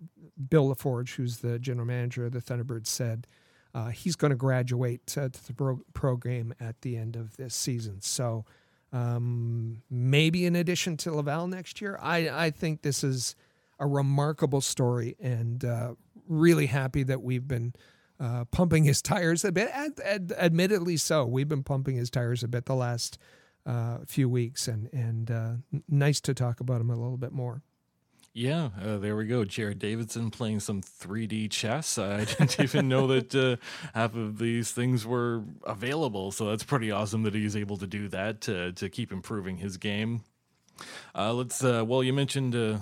Bil 0.49 0.69
La 0.69 0.75
Forge, 0.75 1.15
who's 1.15 1.39
the 1.39 1.59
general 1.59 1.87
manager 1.87 2.27
of 2.27 2.33
the 2.33 2.41
Thunderbirds, 2.41 2.89
said 2.89 3.27
uh, 3.75 3.89
he's 3.89 4.17
going 4.17 4.31
to 4.31 4.37
graduate 4.37 5.07
to, 5.09 5.29
the 5.29 5.53
pro- 5.55 5.81
program 5.95 6.53
at 6.61 6.81
the 6.83 6.97
end 6.97 7.17
of 7.17 7.37
this 7.37 7.55
season. 7.55 8.01
So 8.01 8.45
um, 8.92 9.83
maybe 9.90 10.46
in 10.46 10.57
addition 10.57 10.96
to 10.98 11.12
Laval 11.12 11.46
next 11.46 11.81
year. 11.81 11.98
I, 12.00 12.46
I 12.46 12.50
think 12.50 12.83
this 12.83 13.05
is 13.05 13.37
a 13.79 13.87
remarkable 13.87 14.61
story 14.61 15.16
and 15.20 15.64
uh, 15.64 15.94
really 16.29 16.66
happy 16.66 17.03
that 17.05 17.22
we've 17.22 17.46
been 17.48 17.74
uh, 18.20 18.44
pumping 18.46 18.85
his 18.85 19.00
tires 19.00 19.44
a 19.44 19.53
bit. 19.53 19.70
Ad, 19.72 19.98
ad, 20.05 20.33
admittedly, 20.37 20.96
so 20.96 21.24
we've 21.24 21.48
been 21.48 21.62
pumping 21.62 21.96
his 21.96 22.11
tires 22.11 22.42
a 22.42 22.48
bit 22.48 22.66
the 22.66 22.74
last 22.74 23.18
uh, 23.64 23.98
few 24.07 24.29
weeks, 24.29 24.68
and 24.68 24.92
and 24.92 25.31
uh, 25.31 25.53
nice 25.88 26.20
to 26.20 26.35
talk 26.35 26.61
about 26.61 26.81
him 26.81 26.90
a 26.90 26.96
little 26.96 27.16
bit 27.16 27.33
more. 27.33 27.62
Yeah, 28.33 28.71
uh, 28.81 28.99
there 28.99 29.16
we 29.16 29.27
go. 29.27 29.45
Jared 29.45 29.81
Davidson 29.81 30.31
playing 30.31 30.61
some 30.61 30.83
3D 30.83 31.51
chess. 31.51 31.99
I 31.99 32.25
didn't 32.25 32.61
even 32.61 32.88
know 32.88 33.09
that 33.09 33.35
uh, 33.35 33.57
half 33.93 34.14
of 34.14 34.38
these 34.38 34.71
things 34.71 35.05
were 35.05 35.43
available. 35.64 36.31
So 36.31 36.49
that's 36.49 36.62
pretty 36.62 36.93
awesome 36.93 37.25
that 37.25 37.35
he's 37.35 37.57
able 37.57 37.77
to 37.79 37.88
do 37.88 38.09
that 38.09 38.40
to 38.43 38.73
to 38.73 38.88
keep 38.88 39.11
improving 39.11 39.57
his 39.57 39.77
game. 39.79 40.23
Uh, 41.14 41.33
let's. 41.33 41.64
Uh, 41.64 41.85
well, 41.85 42.05
you 42.05 42.12
mentioned 42.12 42.55
uh, 42.55 42.79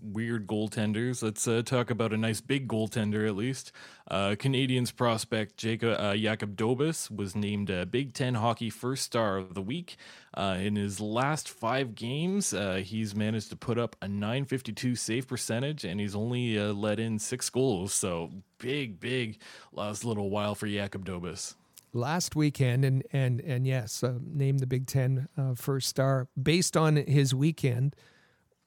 weird 0.00 0.46
goaltenders. 0.46 1.22
Let's 1.22 1.46
uh, 1.46 1.62
talk 1.62 1.90
about 1.90 2.12
a 2.12 2.16
nice 2.16 2.40
big 2.40 2.68
goaltender 2.68 3.26
at 3.26 3.36
least. 3.36 3.72
Uh, 4.10 4.30
Canadiens 4.38 4.94
prospect 4.94 5.56
Jacob 5.56 5.98
uh, 5.98 6.12
Jakub 6.14 6.56
Dobes 6.56 7.10
was 7.10 7.34
named 7.34 7.70
uh, 7.70 7.84
Big 7.84 8.14
Ten 8.14 8.34
Hockey 8.34 8.70
First 8.70 9.04
Star 9.04 9.36
of 9.36 9.54
the 9.54 9.62
Week. 9.62 9.96
Uh, 10.34 10.56
in 10.60 10.76
his 10.76 11.00
last 11.00 11.48
five 11.48 11.94
games, 11.94 12.52
uh, 12.52 12.82
he's 12.84 13.14
managed 13.14 13.50
to 13.50 13.56
put 13.56 13.78
up 13.78 13.96
a 14.00 14.08
952 14.08 14.94
save 14.94 15.26
percentage, 15.26 15.84
and 15.84 16.00
he's 16.00 16.14
only 16.14 16.58
uh, 16.58 16.72
let 16.72 17.00
in 17.00 17.18
six 17.18 17.50
goals. 17.50 17.92
So 17.92 18.30
big, 18.58 19.00
big 19.00 19.40
last 19.72 20.04
little 20.04 20.30
while 20.30 20.54
for 20.54 20.66
Jakub 20.66 21.04
Dobes 21.04 21.56
last 21.92 22.36
weekend, 22.36 22.84
and 22.84 23.02
and 23.12 23.40
and 23.40 23.66
yes, 23.66 24.02
uh, 24.02 24.18
named 24.22 24.60
the 24.60 24.66
Big 24.66 24.86
Ten 24.86 25.28
uh, 25.36 25.54
first 25.54 25.88
star 25.88 26.28
based 26.40 26.76
on 26.76 26.96
his 26.96 27.34
weekend 27.34 27.94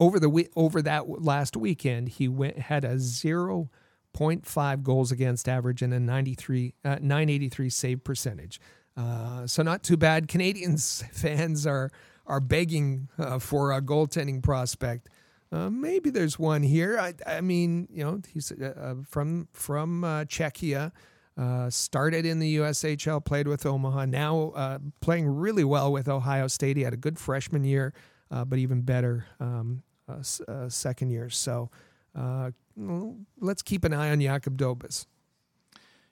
over 0.02 0.20
the 0.20 0.50
over 0.56 0.82
that 0.82 1.08
last 1.08 1.56
weekend, 1.56 2.10
he 2.10 2.28
went 2.28 2.58
had 2.58 2.84
a 2.84 2.98
zero 2.98 3.70
point 4.14 4.46
five 4.46 4.84
goals 4.84 5.12
against 5.12 5.48
average 5.48 5.82
and 5.82 5.94
a 5.94 6.00
93 6.00 6.74
uh, 6.84 6.98
983 7.00 7.70
save 7.70 8.04
percentage. 8.04 8.60
Uh, 8.98 9.46
so 9.46 9.62
not 9.62 9.84
too 9.84 9.96
bad. 9.96 10.28
Canadiens 10.28 11.08
fans 11.14 11.68
are 11.68 11.92
are 12.26 12.40
begging 12.40 13.10
uh, 13.20 13.38
for 13.38 13.72
a 13.72 13.82
goaltending 13.82 14.42
prospect. 14.42 15.08
Uh, 15.52 15.70
maybe 15.70 16.10
there's 16.10 16.40
one 16.40 16.64
here. 16.64 16.98
I, 16.98 17.14
I 17.28 17.42
mean, 17.42 17.88
you 17.92 18.04
know, 18.04 18.22
he's 18.34 18.52
uh, 18.52 18.74
uh, 18.76 18.96
from 19.08 19.50
from 19.54 20.02
Czechia. 20.28 20.92
started 21.70 22.26
in 22.26 22.40
the 22.40 22.58
USHL, 22.58 23.24
played 23.24 23.48
with 23.48 23.68
Omaha. 23.68 24.06
Now 24.06 24.80
playing 25.00 25.28
really 25.28 25.64
well 25.64 25.92
with 25.92 26.08
Ohio 26.08 26.48
State. 26.48 26.76
He 26.76 26.84
had 26.84 26.94
a 26.94 26.98
good 26.98 27.20
freshman 27.20 27.64
year, 27.64 27.94
but 28.32 28.58
even 28.58 28.82
better 28.82 29.28
um, 29.40 29.84
uh, 30.18 30.52
uh, 30.52 30.70
second 30.70 31.10
year. 31.12 31.30
So 31.30 31.70
uh, 32.16 32.52
let's 33.40 33.62
keep 33.62 33.84
an 33.84 33.94
eye 33.94 34.12
on 34.12 34.20
Jakub 34.20 34.58
Dobes. 34.58 35.08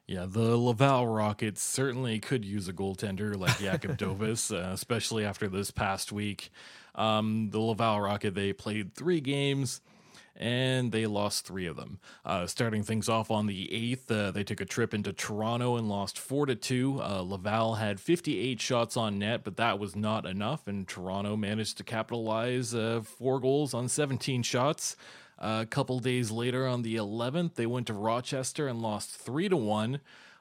Yeah, 0.08 0.26
the 0.28 0.58
Laval 0.58 1.08
Rockets 1.08 1.62
certainly 1.62 2.20
could 2.20 2.44
use 2.44 2.68
a 2.68 2.74
goaltender 2.74 3.38
like 3.38 3.52
Jakub 3.60 3.96
Dobes, 3.98 4.52
uh, 4.52 4.72
especially 4.74 5.24
after 5.24 5.48
this 5.48 5.70
past 5.70 6.12
week. 6.12 6.50
Um, 6.96 7.50
the 7.52 7.60
Laval 7.60 8.02
Rocket, 8.02 8.34
they 8.34 8.52
played 8.52 8.96
three 8.96 9.22
games 9.22 9.82
and 10.40 10.92
they 10.92 11.06
lost 11.06 11.46
three 11.46 11.66
of 11.66 11.76
them. 11.76 12.00
Uh, 12.24 12.48
starting 12.48 12.82
things 12.82 13.10
off 13.10 13.30
on 13.30 13.46
the 13.46 13.68
8th, 13.68 14.10
uh, 14.12 14.32
they 14.32 14.44
took 14.44 14.62
a 14.62 14.66
trip 14.66 14.94
into 14.94 15.12
Toronto 15.12 15.76
and 15.76 15.90
lost 15.90 16.18
4 16.18 16.46
to 16.46 16.56
2. 16.56 17.02
Uh, 17.02 17.22
Laval 17.22 17.76
had 17.76 18.00
58 18.00 18.62
shots 18.62 18.96
on 18.96 19.20
net, 19.20 19.44
but 19.44 19.58
that 19.58 19.78
was 19.78 19.96
not 19.96 20.26
enough, 20.26 20.68
and 20.68 20.88
Toronto 20.88 21.36
managed 21.36 21.78
to 21.78 21.84
capitalize 21.84 22.74
uh, 22.74 23.02
four 23.04 23.40
goals 23.40 23.74
on 23.74 23.90
17 23.90 24.42
shots. 24.44 24.96
a 25.38 25.66
couple 25.66 26.00
days 26.00 26.32
later, 26.32 26.66
on 26.66 26.82
the 26.82 26.96
11th, 26.96 27.56
they 27.56 27.66
went 27.66 27.88
to 27.88 27.94
Rochester 27.94 28.68
and 28.68 28.82
lost 28.82 29.12
3 29.12 29.50
to 29.50 29.58
1. 29.58 30.00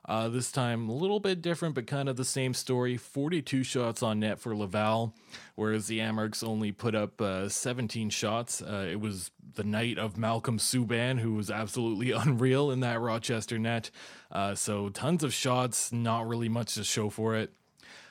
Uh, 0.09 0.27
this 0.27 0.51
time, 0.51 0.89
a 0.89 0.93
little 0.93 1.21
bit 1.21 1.43
different, 1.43 1.75
but 1.75 1.87
kind 1.87 2.09
of 2.09 2.17
the 2.17 2.25
same 2.25 2.55
story. 2.55 2.97
42 2.97 3.63
shots 3.63 4.03
on 4.03 4.21
net 4.21 4.41
for 4.41 4.57
Laval, 4.57 5.15
whereas 5.55 5.87
the 5.87 5.99
Amerks 5.99 6.43
only 6.43 6.73
put 6.73 6.95
up 6.95 7.21
uh, 7.21 7.47
17 7.47 8.09
shots. 8.09 8.63
Uh, 8.63 8.89
it 8.91 8.99
was 9.01 9.31
the 9.55 9.65
night 9.65 9.99
of 9.99 10.17
Malcolm 10.17 10.57
Subban, 10.57 11.21
who 11.21 11.35
was 11.35 11.51
absolutely 11.51 12.11
unreal 12.13 12.71
in 12.71 12.81
that 12.81 13.01
Rochester 13.01 13.59
net. 13.59 13.91
Uh, 14.33 14.55
so, 14.55 14.89
tons 14.89 15.23
of 15.23 15.35
shots, 15.35 15.93
not 15.93 16.27
really 16.27 16.49
much 16.49 16.75
to 16.75 16.85
show 16.85 17.11
for 17.11 17.37
it 17.37 17.53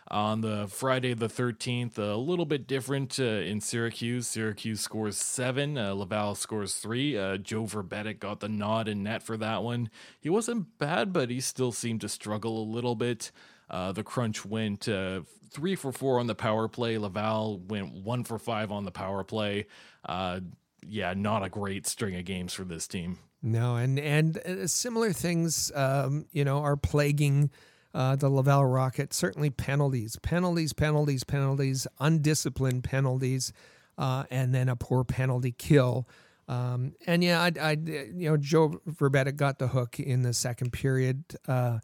on 0.09 0.41
the 0.41 0.67
Friday 0.67 1.13
the 1.13 1.27
13th. 1.27 1.97
A 1.97 2.15
little 2.15 2.45
bit 2.45 2.67
different 2.67 3.19
uh, 3.19 3.23
in 3.23 3.61
Syracuse. 3.61 4.27
Syracuse 4.27 4.81
scores 4.81 5.17
seven, 5.17 5.77
uh, 5.77 5.93
Laval 5.93 6.35
scores 6.35 6.75
three. 6.75 7.17
Uh, 7.17 7.37
Joe 7.37 7.63
Vrbetic 7.63 8.19
got 8.19 8.39
the 8.39 8.49
nod 8.49 8.87
in 8.87 9.03
net 9.03 9.23
for 9.23 9.37
that 9.37 9.63
one. 9.63 9.89
He 10.19 10.29
wasn't 10.29 10.77
bad, 10.77 11.11
but 11.13 11.29
he 11.29 11.39
still 11.39 11.71
seemed 11.71 12.01
to 12.01 12.09
struggle 12.09 12.61
a 12.61 12.71
little 12.71 12.95
bit. 12.95 13.31
Uh, 13.69 13.91
the 13.91 14.03
crunch 14.03 14.45
went 14.45 14.87
uh, 14.87 15.21
three 15.51 15.75
for 15.75 15.91
four 15.91 16.19
on 16.19 16.27
the 16.27 16.35
power 16.35 16.67
play. 16.67 16.97
Laval 16.97 17.59
went 17.59 17.93
one 17.93 18.23
for 18.23 18.39
five 18.39 18.71
on 18.71 18.85
the 18.85 18.91
power 18.91 19.23
play. 19.23 19.67
Uh, 20.05 20.39
yeah, 20.85 21.13
not 21.13 21.43
a 21.43 21.49
great 21.49 21.85
string 21.85 22.15
of 22.15 22.23
games 22.23 22.53
for 22.53 22.63
this 22.63 22.87
team. 22.87 23.17
No, 23.41 23.75
and 23.75 23.99
and 23.99 24.69
similar 24.69 25.13
things, 25.13 25.71
um, 25.75 26.25
you 26.31 26.43
know, 26.43 26.59
are 26.59 26.77
plaguing 26.77 27.51
uh, 27.97 28.15
the 28.15 28.29
Laval 28.29 28.63
Rocket. 28.63 29.11
Certainly 29.11 29.49
penalties, 29.49 30.17
penalties, 30.21 30.71
penalties, 30.71 31.23
penalties, 31.23 31.87
undisciplined 31.99 32.83
penalties, 32.83 33.51
uh, 33.97 34.23
and 34.29 34.53
then 34.53 34.69
a 34.69 34.75
poor 34.75 35.03
penalty 35.03 35.51
kill. 35.51 36.07
Um, 36.47 36.93
and 37.07 37.23
yeah, 37.23 37.41
I, 37.41 37.51
I, 37.59 37.71
you 37.71 38.29
know, 38.29 38.37
Joe 38.37 38.79
Vrbetic 38.87 39.35
got 39.35 39.57
the 39.57 39.69
hook 39.69 39.99
in 39.99 40.21
the 40.21 40.31
second 40.31 40.71
period, 40.73 41.23
uh, 41.47 41.79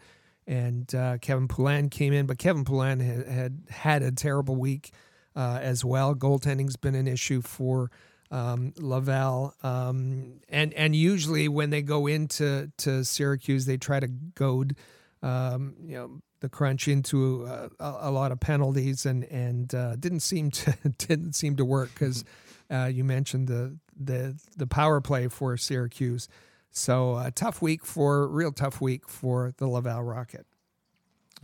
and 0.45 0.93
uh, 0.93 1.17
Kevin 1.17 1.47
Poulin 1.47 1.89
came 1.89 2.13
in, 2.13 2.27
but 2.27 2.37
Kevin 2.37 2.63
Poulin 2.63 2.99
had 2.99 3.27
had, 3.27 3.63
had 3.69 4.03
a 4.03 4.11
terrible 4.11 4.55
week 4.55 4.91
uh, 5.35 5.59
as 5.63 5.83
well. 5.83 6.13
Goaltending's 6.13 6.77
been 6.77 6.95
an 6.95 7.07
issue 7.07 7.41
for 7.41 7.89
um, 8.29 8.71
Laval, 8.77 9.55
um, 9.63 10.41
and 10.47 10.73
and 10.75 10.95
usually 10.95 11.47
when 11.47 11.71
they 11.71 11.81
go 11.81 12.05
into 12.05 12.71
to 12.77 13.03
Syracuse, 13.03 13.65
they 13.65 13.77
try 13.77 13.99
to 13.99 14.07
goad 14.07 14.75
um, 15.23 15.75
you 15.83 15.95
know 15.95 16.21
the 16.41 16.49
crunch 16.49 16.87
into 16.87 17.45
a, 17.45 17.69
a, 17.79 18.11
lot 18.11 18.31
of 18.31 18.39
penalties 18.39 19.05
and 19.05 19.23
and 19.25 19.73
uh, 19.73 19.95
didn't 19.95 20.19
seem 20.19 20.51
to 20.51 20.75
didn't 20.97 21.33
seem 21.33 21.55
to 21.55 21.65
work 21.65 21.89
because 21.93 22.23
uh, 22.69 22.89
you 22.93 23.03
mentioned 23.03 23.47
the 23.47 23.77
the 23.99 24.37
the 24.57 24.67
power 24.67 25.01
play 25.01 25.27
for 25.27 25.57
Syracuse. 25.57 26.27
So 26.69 27.17
a 27.17 27.31
tough 27.31 27.61
week 27.61 27.85
for 27.85 28.27
real 28.27 28.51
tough 28.51 28.81
week 28.81 29.07
for 29.07 29.53
the 29.57 29.67
Laval 29.67 30.03
Rocket. 30.03 30.45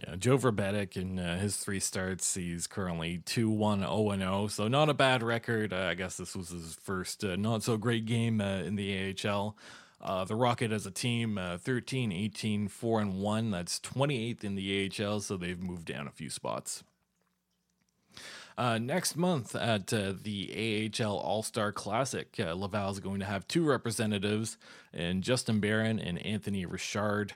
Yeah, 0.08 0.16
Joe 0.16 0.38
Vrbetic 0.38 0.96
in 0.96 1.20
uh, 1.20 1.40
his 1.40 1.58
three 1.58 1.80
starts, 1.80 2.34
he's 2.34 2.68
currently 2.68 3.18
2 3.26 3.50
1 3.50 3.80
0 3.82 4.16
0. 4.18 4.48
So, 4.48 4.68
not 4.68 4.88
a 4.90 4.94
bad 4.94 5.22
record. 5.24 5.74
Uh, 5.74 5.88
I 5.90 5.94
guess 5.94 6.16
this 6.16 6.36
was 6.36 6.50
his 6.50 6.78
first 6.82 7.24
uh, 7.24 7.36
not 7.36 7.64
so 7.64 7.76
great 7.76 8.06
game 8.06 8.40
uh, 8.40 8.60
in 8.60 8.76
the 8.76 9.14
AHL. 9.26 9.58
Uh, 10.02 10.24
the 10.24 10.36
Rocket 10.36 10.72
as 10.72 10.86
a 10.86 10.92
team, 10.92 11.38
uh, 11.38 11.58
13, 11.58 12.12
18, 12.12 12.68
4 12.68 13.02
and 13.02 13.20
1. 13.20 13.52
That's 13.52 13.80
28th 13.80 14.44
in 14.44 14.56
the 14.56 14.92
AHL, 15.00 15.20
so 15.20 15.36
they've 15.36 15.62
moved 15.62 15.86
down 15.86 16.08
a 16.08 16.12
few 16.12 16.30
spots. 16.30 16.84
Uh, 18.58 18.78
next 18.78 19.16
month 19.16 19.56
at 19.56 19.94
uh, 19.94 20.14
the 20.22 20.92
AHL 21.02 21.18
All 21.18 21.44
Star 21.44 21.72
Classic, 21.72 22.36
uh, 22.40 22.54
Laval 22.54 22.92
is 22.92 23.00
going 23.00 23.20
to 23.20 23.26
have 23.26 23.48
two 23.48 23.64
representatives, 23.64 24.58
and 24.94 25.24
Justin 25.24 25.60
Barron 25.60 26.00
and 26.00 26.20
Anthony 26.26 26.66
Richard. 26.66 27.36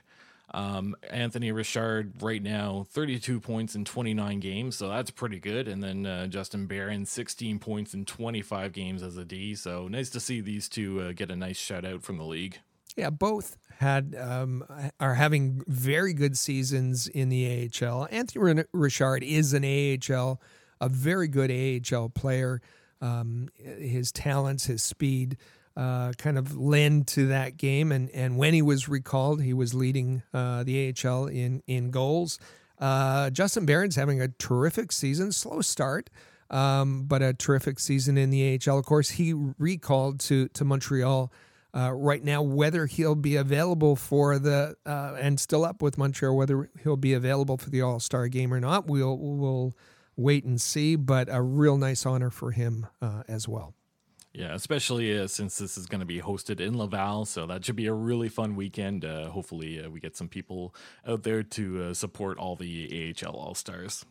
Um, 0.54 0.94
Anthony 1.10 1.50
Richard 1.50 2.22
right 2.22 2.40
now 2.40 2.86
32 2.90 3.40
points 3.40 3.74
in 3.74 3.84
29 3.84 4.38
games, 4.38 4.76
so 4.76 4.88
that's 4.88 5.10
pretty 5.10 5.40
good. 5.40 5.66
And 5.66 5.82
then 5.82 6.06
uh, 6.06 6.28
Justin 6.28 6.66
Barron 6.66 7.06
16 7.06 7.58
points 7.58 7.92
in 7.92 8.04
25 8.04 8.72
games 8.72 9.02
as 9.02 9.16
a 9.16 9.24
D. 9.24 9.56
So 9.56 9.88
nice 9.88 10.10
to 10.10 10.20
see 10.20 10.40
these 10.40 10.68
two 10.68 11.00
uh, 11.00 11.12
get 11.12 11.32
a 11.32 11.36
nice 11.36 11.56
shout 11.56 11.84
out 11.84 12.04
from 12.04 12.18
the 12.18 12.24
league. 12.24 12.58
Yeah, 12.96 13.10
both 13.10 13.56
had 13.78 14.14
um, 14.14 14.64
are 15.00 15.14
having 15.14 15.64
very 15.66 16.14
good 16.14 16.38
seasons 16.38 17.08
in 17.08 17.30
the 17.30 17.68
AHL. 17.82 18.06
Anthony 18.12 18.62
Richard 18.72 19.24
is 19.24 19.52
an 19.54 19.64
AHL, 19.64 20.40
a 20.80 20.88
very 20.88 21.26
good 21.26 21.50
AHL 21.92 22.10
player. 22.10 22.62
Um, 23.00 23.48
his 23.56 24.12
talents, 24.12 24.66
his 24.66 24.84
speed 24.84 25.36
uh, 25.76 26.12
kind 26.18 26.38
of 26.38 26.56
lend 26.56 27.06
to 27.08 27.28
that 27.28 27.56
game. 27.56 27.92
And, 27.92 28.10
and 28.10 28.38
when 28.38 28.54
he 28.54 28.62
was 28.62 28.88
recalled, 28.88 29.42
he 29.42 29.52
was 29.52 29.74
leading 29.74 30.22
uh, 30.32 30.62
the 30.64 30.94
AHL 31.04 31.26
in, 31.26 31.62
in 31.66 31.90
goals. 31.90 32.38
Uh, 32.78 33.30
Justin 33.30 33.66
Barron's 33.66 33.96
having 33.96 34.20
a 34.20 34.28
terrific 34.28 34.92
season, 34.92 35.32
slow 35.32 35.60
start, 35.60 36.10
um, 36.50 37.04
but 37.04 37.22
a 37.22 37.32
terrific 37.32 37.78
season 37.78 38.18
in 38.18 38.30
the 38.30 38.58
AHL. 38.66 38.78
Of 38.78 38.84
course, 38.84 39.10
he 39.10 39.32
recalled 39.32 40.20
to, 40.20 40.48
to 40.48 40.64
Montreal. 40.64 41.32
Uh, 41.76 41.90
right 41.90 42.22
now, 42.22 42.40
whether 42.40 42.86
he'll 42.86 43.16
be 43.16 43.34
available 43.34 43.96
for 43.96 44.38
the 44.38 44.76
uh, 44.86 45.16
and 45.20 45.40
still 45.40 45.64
up 45.64 45.82
with 45.82 45.98
Montreal, 45.98 46.36
whether 46.36 46.70
he'll 46.84 46.96
be 46.96 47.14
available 47.14 47.56
for 47.58 47.68
the 47.68 47.82
All 47.82 47.98
Star 47.98 48.28
game 48.28 48.54
or 48.54 48.60
not, 48.60 48.86
we'll 48.86 49.18
we'll 49.18 49.74
wait 50.16 50.44
and 50.44 50.60
see, 50.60 50.94
but 50.94 51.26
a 51.28 51.42
real 51.42 51.76
nice 51.76 52.06
honor 52.06 52.30
for 52.30 52.52
him 52.52 52.86
as 53.26 53.48
well. 53.48 53.74
Yeah, 54.34 54.52
especially 54.52 55.16
uh, 55.16 55.28
since 55.28 55.58
this 55.58 55.78
is 55.78 55.86
going 55.86 56.00
to 56.00 56.06
be 56.06 56.20
hosted 56.20 56.58
in 56.58 56.76
Laval, 56.76 57.24
so 57.24 57.46
that 57.46 57.64
should 57.64 57.76
be 57.76 57.86
a 57.86 57.92
really 57.92 58.28
fun 58.28 58.56
weekend. 58.56 59.04
Uh, 59.04 59.28
hopefully, 59.28 59.80
uh, 59.80 59.88
we 59.88 60.00
get 60.00 60.16
some 60.16 60.28
people 60.28 60.74
out 61.06 61.22
there 61.22 61.44
to 61.44 61.84
uh, 61.84 61.94
support 61.94 62.36
all 62.36 62.56
the 62.56 63.14
AHL 63.22 63.36
All 63.36 63.54
Stars. 63.54 64.04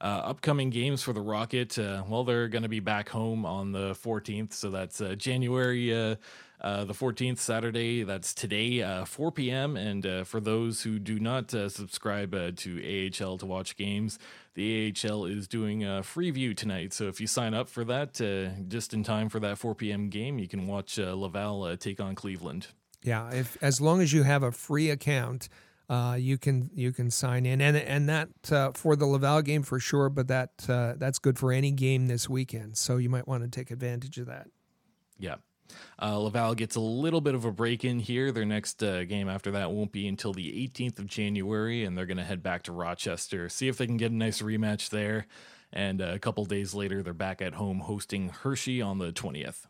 Uh, 0.00 0.22
upcoming 0.24 0.70
games 0.70 1.02
for 1.02 1.12
the 1.12 1.20
Rocket, 1.20 1.76
uh, 1.76 2.04
well, 2.06 2.22
they're 2.22 2.46
going 2.46 2.62
to 2.62 2.68
be 2.68 2.78
back 2.78 3.08
home 3.08 3.44
on 3.44 3.72
the 3.72 3.94
14th, 3.94 4.52
so 4.52 4.70
that's 4.70 5.02
January 5.16 6.16
uh, 6.64 6.84
the 6.84 6.94
14th, 6.94 7.38
Saturday. 7.38 8.02
That's 8.02 8.32
today, 8.32 8.82
uh, 8.82 9.04
4 9.04 9.30
p.m. 9.32 9.76
And 9.76 10.06
uh, 10.06 10.24
for 10.24 10.40
those 10.40 10.82
who 10.82 10.98
do 10.98 11.20
not 11.20 11.52
uh, 11.52 11.68
subscribe 11.68 12.34
uh, 12.34 12.52
to 12.56 13.10
AHL 13.22 13.36
to 13.38 13.46
watch 13.46 13.76
games, 13.76 14.18
the 14.54 14.92
AHL 15.04 15.26
is 15.26 15.46
doing 15.46 15.84
a 15.84 16.02
free 16.02 16.30
view 16.30 16.54
tonight. 16.54 16.94
So 16.94 17.04
if 17.04 17.20
you 17.20 17.26
sign 17.26 17.52
up 17.52 17.68
for 17.68 17.84
that 17.84 18.14
just 18.66 18.94
in 18.94 19.04
time 19.04 19.28
for 19.28 19.38
that 19.40 19.58
4 19.58 19.74
p.m. 19.74 20.08
game, 20.08 20.38
you 20.38 20.48
can 20.48 20.66
watch 20.66 20.96
Laval 20.96 21.76
take 21.76 22.00
on 22.00 22.14
Cleveland. 22.14 22.68
Yeah, 23.02 23.30
if 23.30 23.58
as 23.60 23.82
long 23.82 24.00
as 24.00 24.14
you 24.14 24.22
have 24.22 24.42
a 24.42 24.50
free 24.50 24.88
account, 24.88 25.50
uh, 25.90 26.16
you 26.18 26.38
can 26.38 26.70
you 26.74 26.92
can 26.92 27.10
sign 27.10 27.44
in, 27.44 27.60
and 27.60 27.76
and 27.76 28.08
that 28.08 28.30
uh, 28.50 28.72
for 28.72 28.96
the 28.96 29.04
Laval 29.04 29.42
game 29.42 29.62
for 29.62 29.78
sure. 29.78 30.08
But 30.08 30.28
that 30.28 30.50
uh, 30.66 30.94
that's 30.96 31.18
good 31.18 31.38
for 31.38 31.52
any 31.52 31.70
game 31.70 32.06
this 32.06 32.30
weekend. 32.30 32.78
So 32.78 32.96
you 32.96 33.10
might 33.10 33.28
want 33.28 33.42
to 33.42 33.50
take 33.50 33.70
advantage 33.70 34.16
of 34.16 34.26
that. 34.26 34.48
Yeah, 35.18 35.36
uh, 36.00 36.18
Laval 36.18 36.54
gets 36.54 36.76
a 36.76 36.80
little 36.80 37.20
bit 37.20 37.34
of 37.34 37.44
a 37.44 37.52
break 37.52 37.84
in 37.84 37.98
here. 37.98 38.32
Their 38.32 38.44
next 38.44 38.82
uh, 38.82 39.04
game 39.04 39.28
after 39.28 39.50
that 39.52 39.70
won't 39.70 39.92
be 39.92 40.06
until 40.08 40.32
the 40.32 40.68
18th 40.68 40.98
of 40.98 41.06
January, 41.06 41.84
and 41.84 41.96
they're 41.96 42.06
going 42.06 42.18
to 42.18 42.24
head 42.24 42.42
back 42.42 42.62
to 42.64 42.72
Rochester, 42.72 43.48
see 43.48 43.68
if 43.68 43.76
they 43.76 43.86
can 43.86 43.96
get 43.96 44.12
a 44.12 44.14
nice 44.14 44.42
rematch 44.42 44.90
there. 44.90 45.26
And 45.72 46.00
uh, 46.00 46.12
a 46.12 46.18
couple 46.18 46.44
days 46.44 46.74
later, 46.74 47.02
they're 47.02 47.12
back 47.12 47.42
at 47.42 47.54
home 47.54 47.80
hosting 47.80 48.28
Hershey 48.28 48.80
on 48.80 48.98
the 48.98 49.12
20th. 49.12 49.66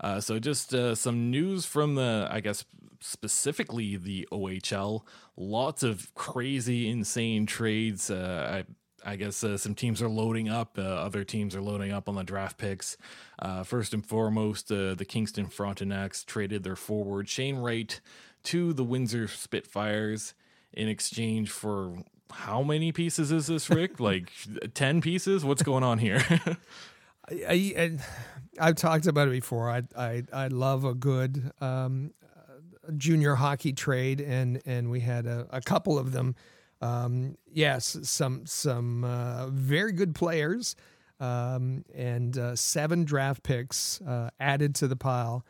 Uh, 0.00 0.20
so, 0.20 0.38
just 0.38 0.74
uh, 0.74 0.94
some 0.94 1.30
news 1.30 1.66
from 1.66 1.96
the, 1.96 2.28
I 2.30 2.40
guess, 2.40 2.64
specifically 3.00 3.96
the 3.96 4.28
OHL. 4.30 5.02
Lots 5.36 5.82
of 5.82 6.12
crazy, 6.14 6.88
insane 6.88 7.46
trades. 7.46 8.10
Uh, 8.10 8.64
I 8.64 8.72
I 9.04 9.16
guess 9.16 9.42
uh, 9.44 9.56
some 9.56 9.74
teams 9.74 10.02
are 10.02 10.08
loading 10.08 10.48
up. 10.48 10.78
Uh, 10.78 10.82
other 10.82 11.24
teams 11.24 11.54
are 11.54 11.62
loading 11.62 11.92
up 11.92 12.08
on 12.08 12.14
the 12.14 12.24
draft 12.24 12.58
picks. 12.58 12.96
Uh, 13.38 13.62
first 13.62 13.94
and 13.94 14.04
foremost, 14.04 14.70
uh, 14.70 14.94
the 14.94 15.04
Kingston 15.04 15.46
Frontenacs 15.46 16.24
traded 16.24 16.64
their 16.64 16.76
forward 16.76 17.28
Shane 17.28 17.56
Wright 17.56 18.00
to 18.44 18.72
the 18.72 18.84
Windsor 18.84 19.28
Spitfires 19.28 20.34
in 20.72 20.88
exchange 20.88 21.50
for 21.50 22.02
how 22.30 22.62
many 22.62 22.92
pieces 22.92 23.32
is 23.32 23.46
this, 23.46 23.70
Rick? 23.70 24.00
like 24.00 24.30
ten 24.74 25.00
pieces? 25.00 25.44
What's 25.44 25.62
going 25.62 25.84
on 25.84 25.98
here? 25.98 26.24
I, 27.30 27.98
I, 28.58 28.64
have 28.66 28.76
talked 28.76 29.06
about 29.06 29.28
it 29.28 29.32
before. 29.32 29.70
I 29.70 29.82
I, 29.96 30.22
I 30.32 30.48
love 30.48 30.84
a 30.84 30.94
good 30.94 31.52
um, 31.60 32.12
junior 32.96 33.34
hockey 33.36 33.72
trade, 33.72 34.20
and 34.20 34.60
and 34.66 34.90
we 34.90 35.00
had 35.00 35.26
a, 35.26 35.46
a 35.50 35.60
couple 35.60 35.98
of 35.98 36.12
them 36.12 36.34
um, 36.80 37.36
yes, 37.52 37.96
some 38.02 38.46
some 38.46 39.04
uh, 39.04 39.48
very 39.48 39.92
good 39.92 40.14
players 40.14 40.76
um, 41.20 41.84
and 41.94 42.38
uh, 42.38 42.54
seven 42.54 43.04
draft 43.04 43.42
picks 43.42 44.00
uh, 44.02 44.30
added 44.38 44.74
to 44.76 44.88
the 44.88 44.96
pile 44.96 45.44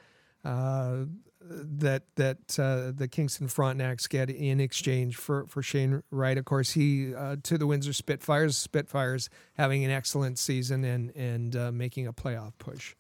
uh, 0.45 1.05
that 1.41 2.05
that 2.17 2.59
uh, 2.59 2.93
the 2.95 3.09
Kingston 3.09 3.49
Frontenacs 3.49 4.09
get 4.09 4.31
in 4.31 4.61
exchange 4.61 5.17
for 5.17 5.47
for 5.47 5.63
Shane 5.63 6.03
Wright. 6.11 6.39
Of 6.39 6.47
course, 6.47 6.73
he 6.73 7.15
uh, 7.15 7.37
to 7.43 7.59
the 7.59 7.67
Windsor 7.67 7.93
Spitfires. 7.93 8.57
Spitfires 8.57 9.29
having 9.55 9.85
an 9.85 9.91
excellent 9.91 10.39
season 10.39 10.85
and 10.85 11.15
and 11.15 11.77
making 11.77 12.07
a 12.07 12.13
playoff 12.13 12.53
push. 12.59 12.95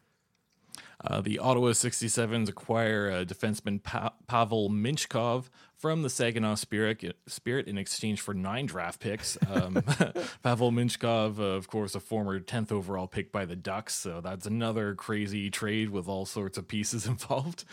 Uh, 1.04 1.20
the 1.20 1.38
Ottawa 1.38 1.68
67s 1.68 2.48
acquire 2.48 3.10
uh, 3.10 3.24
defenseman 3.24 3.82
pa- 3.82 4.12
Pavel 4.26 4.68
Mintyukov 4.68 5.44
from 5.78 6.02
the 6.02 6.10
Saginaw 6.10 6.56
Spirit, 6.56 7.16
Spirit 7.26 7.68
in 7.68 7.78
exchange 7.78 8.20
for 8.20 8.34
nine 8.34 8.66
draft 8.66 9.00
picks. 9.00 9.38
Um, 9.48 9.74
Pavel 10.42 10.72
Mintyukov, 10.72 11.38
of 11.38 11.68
course, 11.68 11.94
a 11.94 12.00
former 12.00 12.40
10th 12.40 12.72
overall 12.72 13.06
pick 13.06 13.30
by 13.30 13.44
the 13.44 13.56
Ducks. 13.56 13.94
So 13.94 14.20
that's 14.20 14.46
another 14.46 14.94
crazy 14.94 15.50
trade 15.50 15.90
with 15.90 16.08
all 16.08 16.26
sorts 16.26 16.58
of 16.58 16.66
pieces 16.66 17.06
involved. 17.08 17.64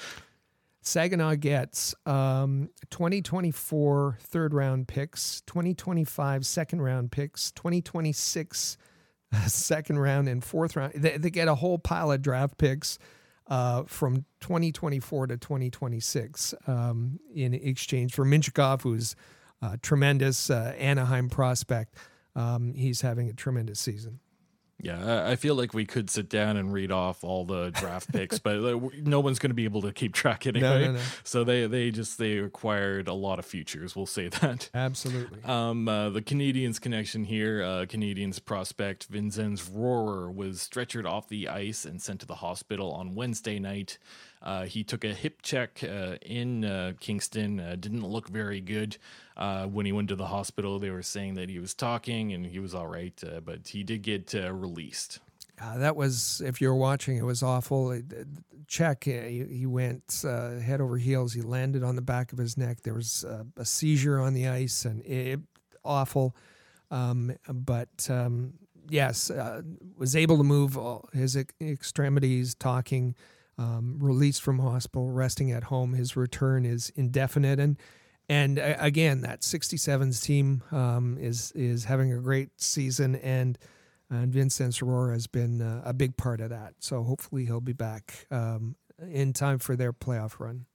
Saginaw 0.82 1.36
gets 1.36 1.96
um, 2.06 2.70
2024 2.92 4.20
third 4.22 4.54
round 4.54 4.88
picks, 4.88 5.42
2025 5.48 6.46
second 6.46 6.82
round 6.82 7.12
picks, 7.12 7.52
2026 7.52 8.78
second 9.48 9.98
round 10.00 10.30
and 10.30 10.44
fourth 10.44 10.76
round. 10.76 10.94
They, 10.94 11.18
they 11.18 11.32
get 11.32 11.48
a 11.48 11.56
whole 11.56 11.80
pile 11.80 12.12
of 12.12 12.22
draft 12.22 12.60
picks 12.60 13.00
uh, 13.48 13.84
from 13.84 14.26
2024 14.42 15.28
to 15.28 15.38
2026 15.38 16.54
um, 16.68 17.20
in 17.34 17.54
exchange 17.54 18.14
for 18.14 18.26
Mintyukov, 18.26 18.82
who's 18.82 19.16
a 19.62 19.78
tremendous 19.78 20.50
uh, 20.50 20.74
Anaheim 20.78 21.30
prospect. 21.30 21.96
Um, 22.36 22.74
he's 22.74 23.02
having 23.02 23.30
a 23.30 23.34
tremendous 23.34 23.80
season. 23.80 24.20
Yeah, 24.82 25.26
I 25.28 25.38
feel 25.38 25.56
like 25.56 25.74
we 25.74 25.86
could 25.86 26.10
sit 26.10 26.30
down 26.30 26.58
and 26.58 26.72
read 26.72 26.92
off 26.92 27.24
all 27.24 27.46
the 27.46 27.72
draft 27.72 28.12
picks, 28.12 28.40
but 28.40 28.60
no 28.98 29.22
one's 29.22 29.40
going 29.40 29.50
to 29.50 29.56
be 29.56 29.64
able 29.64 29.82
to 29.84 29.94
keep 29.94 30.14
track 30.14 30.46
anyway. 30.46 30.82
No, 30.82 30.86
no, 30.86 30.92
no. 30.94 31.00
So 31.24 31.44
they 31.46 31.66
they 31.66 31.92
just 31.92 32.18
they 32.18 32.38
acquired 32.40 33.08
a 33.08 33.14
lot 33.14 33.40
of 33.40 33.46
futures. 33.46 33.96
We'll 33.96 34.06
say 34.06 34.28
that. 34.28 34.70
Absolutely. 34.74 35.42
Um, 35.44 35.88
uh, 35.88 36.10
the 36.10 36.22
Canadiens 36.22 36.80
connection 36.80 37.24
here. 37.24 37.64
Uh, 37.64 37.86
Canadiens 37.86 38.44
prospect 38.44 39.10
Vinzenz 39.12 39.70
Rohrer 39.70 40.34
was 40.34 40.60
stretchered 40.60 41.06
off 41.06 41.30
the 41.30 41.48
ice 41.48 41.86
and 41.86 42.02
sent 42.02 42.20
to 42.20 42.26
the 42.26 42.36
hospital 42.36 42.92
on 42.92 43.16
Wednesday 43.16 43.60
night. 43.60 43.98
Uh, 44.42 44.66
he 44.66 44.84
took 44.84 45.04
a 45.04 45.14
hip 45.14 45.42
check 45.42 45.84
uh, 45.84 46.18
in 46.22 46.66
uh, 46.66 46.94
Kingston. 47.00 47.60
Uh, 47.60 47.76
didn't 47.80 48.06
look 48.06 48.28
very 48.28 48.62
good 48.62 48.98
uh, 49.38 49.66
when 49.66 49.86
he 49.86 49.92
went 49.92 50.10
to 50.10 50.16
the 50.16 50.28
hospital. 50.28 50.80
They 50.80 50.90
were 50.90 51.02
saying 51.02 51.36
that 51.36 51.50
he 51.50 51.60
was 51.60 51.74
talking 51.74 52.34
and 52.34 52.46
he 52.46 52.60
was 52.60 52.74
all 52.74 52.88
right, 52.88 53.20
uh, 53.24 53.40
but 53.42 53.68
he 53.68 53.84
did 53.84 54.02
get 54.02 54.34
released. 54.34 55.20
that 55.78 55.96
was, 55.96 56.42
if 56.46 56.62
you 56.62 56.68
were 56.70 56.76
watching, 56.76 57.18
it 57.18 57.26
was 57.26 57.44
awful. 57.44 58.00
Check, 58.68 59.04
he, 59.06 59.46
he 59.50 59.66
went 59.66 60.22
head 60.24 60.82
over 60.82 60.98
heels. 60.98 61.34
He 61.34 61.42
landed 61.42 61.84
on 61.84 61.96
the 61.96 62.02
back 62.02 62.34
of 62.34 62.38
his 62.38 62.58
neck. 62.58 62.82
There 62.82 62.96
was 62.96 63.24
a 63.58 63.66
seizure 63.66 64.20
on 64.20 64.34
the 64.34 64.48
ice, 64.48 64.86
and 64.86 65.06
it 65.06 65.40
awful. 65.84 66.36
Um, 66.92 67.36
but 67.48 68.08
um, 68.10 68.54
yes, 68.90 69.32
was 69.98 70.16
able 70.16 70.38
to 70.38 70.44
move 70.44 70.78
his 71.14 71.38
extremities, 71.62 72.56
talking 72.56 73.16
um, 73.58 73.98
released 74.00 74.42
from 74.42 74.60
hospital, 74.60 75.10
resting 75.10 75.52
at 75.52 75.66
home. 75.66 75.94
His 75.94 76.16
return 76.16 76.66
is 76.66 76.92
indefinite, 76.96 77.60
and 77.60 77.78
and 78.30 78.60
uh, 78.60 78.76
again, 78.80 79.22
that 79.22 79.42
67s 79.42 80.24
team 80.24 80.64
um, 80.72 81.18
is 81.20 81.52
is 81.54 81.86
having 81.86 82.12
a 82.12 82.18
great 82.18 82.50
season, 82.58 83.16
and 83.16 83.58
and 84.10 84.34
Vinzenz 84.34 84.84
Rohrer 84.84 85.14
has 85.14 85.28
been 85.28 85.62
uh, 85.62 85.82
a 85.84 85.94
big 85.94 86.18
part 86.18 86.42
of 86.42 86.50
that. 86.50 86.76
So 86.80 87.04
hopefully 87.04 87.46
he'll 87.46 87.62
be 87.62 87.74
back 87.74 88.28
um, 88.32 88.76
in 89.00 89.34
time 89.34 89.60
for 89.60 89.76
their 89.76 89.94
playoff 89.94 90.40
run. 90.40 90.66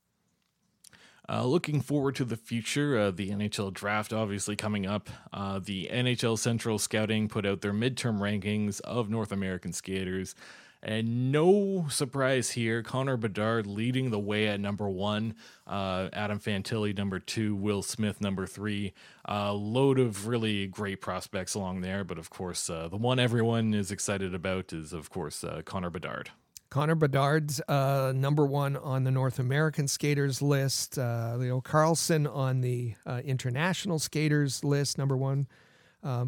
Uh, 1.28 1.44
looking 1.44 1.80
forward 1.80 2.16
to 2.16 2.24
the 2.24 2.36
future, 2.36 2.98
uh, 2.98 3.10
the 3.12 3.30
NHL 3.30 3.72
draft 3.72 4.12
obviously 4.12 4.56
coming 4.56 4.84
up. 4.84 5.08
Uh, 5.32 5.60
the 5.60 5.88
NHL 5.92 6.36
Central 6.36 6.76
Scouting 6.76 7.28
put 7.28 7.46
out 7.46 7.60
their 7.60 7.72
midterm 7.72 8.18
rankings 8.18 8.80
of 8.80 9.08
North 9.08 9.30
American 9.30 9.72
skaters. 9.72 10.34
And 10.82 11.30
no 11.30 11.86
surprise 11.90 12.52
here, 12.52 12.82
Connor 12.82 13.18
Bedard 13.18 13.66
leading 13.66 14.10
the 14.10 14.18
way 14.18 14.48
at 14.48 14.60
number 14.60 14.88
one, 14.88 15.34
uh, 15.66 16.08
Adam 16.12 16.40
Fantilli 16.40 16.96
number 16.96 17.18
two, 17.18 17.54
Will 17.54 17.82
Smith 17.82 18.20
number 18.20 18.46
three. 18.46 18.94
A 19.26 19.34
uh, 19.34 19.52
load 19.52 19.98
of 19.98 20.26
really 20.26 20.66
great 20.66 21.02
prospects 21.02 21.54
along 21.54 21.82
there, 21.82 22.02
but 22.02 22.16
of 22.18 22.30
course, 22.30 22.70
uh, 22.70 22.88
the 22.88 22.96
one 22.96 23.18
everyone 23.18 23.74
is 23.74 23.90
excited 23.90 24.34
about 24.34 24.72
is, 24.72 24.94
of 24.94 25.10
course, 25.10 25.44
uh, 25.44 25.60
Connor 25.66 25.90
Bedard. 25.90 26.30
Connor 26.70 26.94
Bedard's 26.94 27.60
uh, 27.68 28.12
number 28.16 28.46
one 28.46 28.76
on 28.76 29.04
the 29.04 29.10
North 29.10 29.38
American 29.38 29.86
skaters 29.86 30.40
list. 30.40 30.98
Uh, 30.98 31.34
Leo 31.36 31.60
Carlsson 31.60 32.26
on 32.26 32.62
the 32.62 32.94
international 33.24 33.98
skaters 33.98 34.64
list, 34.64 34.96
number 34.96 35.16
one, 35.16 35.46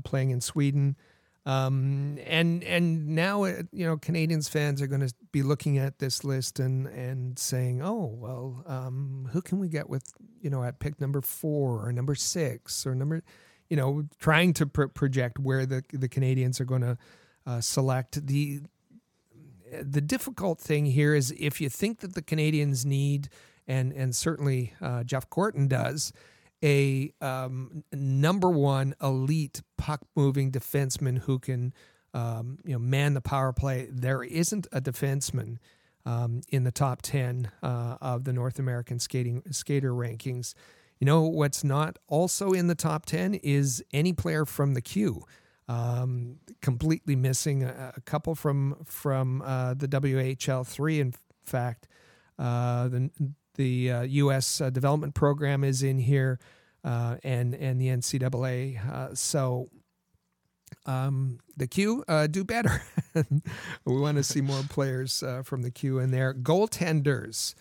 playing 0.04 0.30
in 0.30 0.42
Sweden. 0.42 0.96
Um, 1.44 2.18
and 2.24 2.62
and 2.62 3.09
now 3.09 3.42
uh, 3.44 3.62
you 3.72 3.85
know 3.85 3.96
Canadiens 3.96 4.48
fans 4.48 4.81
are 4.81 4.87
going 4.87 5.00
to 5.00 5.12
be 5.33 5.42
looking 5.42 5.76
at 5.76 5.98
this 5.98 6.22
list 6.22 6.61
and 6.61 6.87
and 6.87 7.37
saying, 7.37 7.83
oh 7.83 8.14
well, 8.16 8.62
um, 8.66 9.28
who 9.33 9.42
can 9.42 9.59
we 9.59 9.68
get 9.68 9.88
with 9.88 10.12
you 10.40 10.50
know 10.50 10.62
at 10.62 10.78
pick 10.78 11.00
number 11.00 11.20
four 11.20 11.85
or 11.85 11.92
number 11.92 12.14
six 12.14 12.87
or 12.87 12.94
number, 12.94 13.24
you 13.68 13.76
know, 13.76 14.05
trying 14.20 14.52
to 14.55 14.66
project 14.66 15.40
where 15.40 15.66
the 15.66 15.83
the 15.92 16.09
Canadiens 16.09 16.61
are 16.61 16.64
going 16.64 16.83
to 16.83 16.98
uh, 17.46 17.61
select 17.61 18.24
the. 18.26 18.61
The 19.81 20.02
difficult 20.02 20.61
thing 20.61 20.85
here 20.85 21.14
is 21.14 21.35
if 21.38 21.59
you 21.59 21.70
think 21.70 22.00
that 22.00 22.14
the 22.14 22.20
Canadiens 22.20 22.85
need, 22.85 23.31
and 23.66 23.90
and 23.94 24.14
certainly 24.14 24.74
uh, 24.83 25.02
Jeff 25.02 25.31
Gorton 25.31 25.66
does, 25.66 26.12
a 26.62 27.12
um, 27.20 27.85
number 27.92 28.51
one 28.51 28.94
elite 29.03 29.62
puck 29.77 30.01
moving 30.14 30.53
defenseman 30.53 31.18
who 31.18 31.38
can 31.38 31.72
um, 32.14 32.59
you 32.64 32.72
know 32.72 32.79
man 32.79 33.14
the 33.14 33.20
power 33.20 33.53
play. 33.53 33.88
There 33.90 34.22
isn't 34.22 34.66
a 34.72 34.81
defenseman 34.81 35.57
um, 36.05 36.42
in 36.48 36.64
the 36.64 36.70
top 36.70 37.03
ten 37.03 37.51
uh, 37.62 37.96
of 38.01 38.25
the 38.25 38.33
North 38.33 38.59
American 38.59 38.98
skating 38.98 39.42
skater 39.51 39.92
rankings. 39.92 40.55
You 40.98 41.07
know 41.07 41.22
what's 41.22 41.64
not 41.64 41.98
also 42.07 42.53
in 42.53 42.68
the 42.68 42.75
top 42.75 43.07
ten 43.07 43.35
is 43.35 43.83
any 43.92 44.12
player 44.12 44.44
from 44.44 44.75
the 44.75 44.83
Q. 44.83 45.25
Um, 45.68 46.38
completely 46.61 47.16
missing 47.16 47.62
a, 47.62 47.94
a, 47.96 48.01
couple 48.01 48.35
from 48.35 48.77
from 48.85 49.42
uh, 49.42 49.75
the 49.75 49.88
WHL 49.88 50.66
three. 50.66 51.01
In 51.01 51.14
fact, 51.44 51.88
uh, 52.38 52.88
the 52.88 53.11
the 53.54 53.90
uh, 53.90 54.02
U.S. 54.02 54.60
Uh, 54.60 54.70
development 54.70 55.14
program 55.14 55.64
is 55.64 55.82
in 55.82 55.98
here, 55.98 56.38
uh, 56.84 57.16
and 57.22 57.54
and 57.54 57.80
the 57.80 57.88
NCAA. 57.88 58.88
Uh, 58.88 59.14
so 59.14 59.68
um, 60.86 61.38
the 61.56 61.66
Q 61.66 62.04
uh, 62.08 62.26
do 62.26 62.44
better. 62.44 62.82
we 63.14 64.00
want 64.00 64.16
to 64.16 64.24
see 64.24 64.40
more 64.40 64.62
players 64.68 65.22
uh, 65.22 65.42
from 65.42 65.62
the 65.62 65.70
Q 65.70 65.98
in 65.98 66.10
there. 66.10 66.34
Goaltenders. 66.34 67.54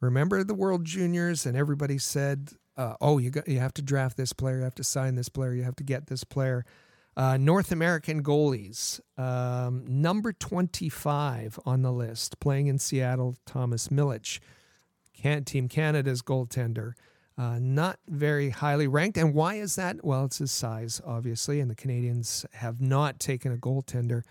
Remember 0.00 0.44
the 0.44 0.54
World 0.54 0.84
Juniors, 0.84 1.44
and 1.44 1.56
everybody 1.56 1.98
said, 1.98 2.52
"Oh, 2.76 3.18
you 3.18 3.30
got 3.30 3.48
you 3.48 3.58
have 3.58 3.74
to 3.74 3.82
draft 3.82 4.16
this 4.16 4.32
player, 4.32 4.58
you 4.58 4.64
have 4.64 4.76
to 4.76 4.84
sign 4.84 5.16
this 5.16 5.28
player, 5.28 5.52
you 5.52 5.64
have 5.64 5.76
to 5.76 5.84
get 5.84 6.06
this 6.06 6.22
player." 6.22 6.64
Uh, 7.18 7.36
North 7.36 7.72
American 7.72 8.22
goalies, 8.22 9.00
um, 9.18 9.82
number 9.88 10.32
25 10.32 11.58
on 11.66 11.82
the 11.82 11.90
list, 11.90 12.38
playing 12.38 12.68
in 12.68 12.78
Seattle, 12.78 13.36
Thomas 13.44 13.88
Milic. 13.88 14.38
Can- 15.12 15.44
Team 15.44 15.68
Canada's 15.68 16.22
goaltender. 16.22 16.92
Uh, 17.36 17.58
not 17.60 17.98
very 18.06 18.50
highly 18.50 18.86
ranked. 18.86 19.18
And 19.18 19.34
why 19.34 19.54
is 19.54 19.74
that? 19.74 20.04
Well, 20.04 20.26
it's 20.26 20.38
his 20.38 20.52
size, 20.52 21.00
obviously, 21.04 21.58
and 21.58 21.68
the 21.68 21.74
Canadiens 21.74 22.46
have 22.52 22.80
not 22.80 23.18
taken 23.18 23.52
a 23.52 23.56
goaltender 23.56 24.22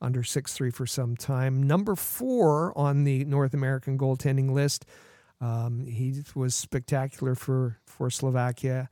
under 0.00 0.24
six 0.24 0.52
three 0.52 0.72
for 0.72 0.84
some 0.84 1.16
time. 1.16 1.62
Number 1.62 1.94
four 1.94 2.76
on 2.76 3.04
the 3.04 3.24
North 3.24 3.54
American 3.54 3.96
goaltending 3.96 4.50
list. 4.50 4.84
Um, 5.40 5.86
he 5.86 6.22
was 6.34 6.56
spectacular 6.56 7.36
for, 7.36 7.78
for 7.86 8.10
Slovakia 8.10 8.88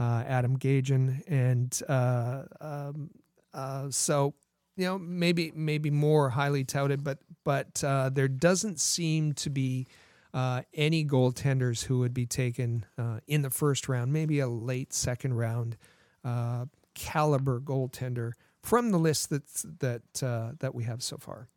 uh, 0.00 0.24
Adam 0.26 0.58
Gajan, 0.58 1.22
and 1.28 1.78
uh, 1.86 2.44
um, 2.60 3.10
uh, 3.52 3.90
so 3.90 4.32
you 4.76 4.86
know 4.86 4.98
maybe 4.98 5.52
maybe 5.54 5.90
more 5.90 6.30
highly 6.30 6.64
touted, 6.64 7.04
but 7.04 7.18
but 7.44 7.84
uh, 7.84 8.08
there 8.08 8.26
doesn't 8.26 8.80
seem 8.80 9.34
to 9.34 9.50
be 9.50 9.86
uh, 10.32 10.62
any 10.72 11.04
goaltenders 11.04 11.84
who 11.84 11.98
would 11.98 12.14
be 12.14 12.24
taken 12.24 12.86
in 13.26 13.42
the 13.42 13.50
first 13.50 13.88
round, 13.88 14.12
maybe 14.12 14.40
a 14.40 14.48
late 14.48 14.94
second 14.94 15.34
round 15.34 15.76
caliber 16.94 17.60
goaltender 17.60 18.32
from 18.62 18.90
the 18.90 18.98
list 18.98 19.30
that's, 19.30 19.64
that 19.80 20.02
that 20.60 20.74
we 20.74 20.84
have 20.84 21.02
so 21.02 21.18
far. 21.18 21.48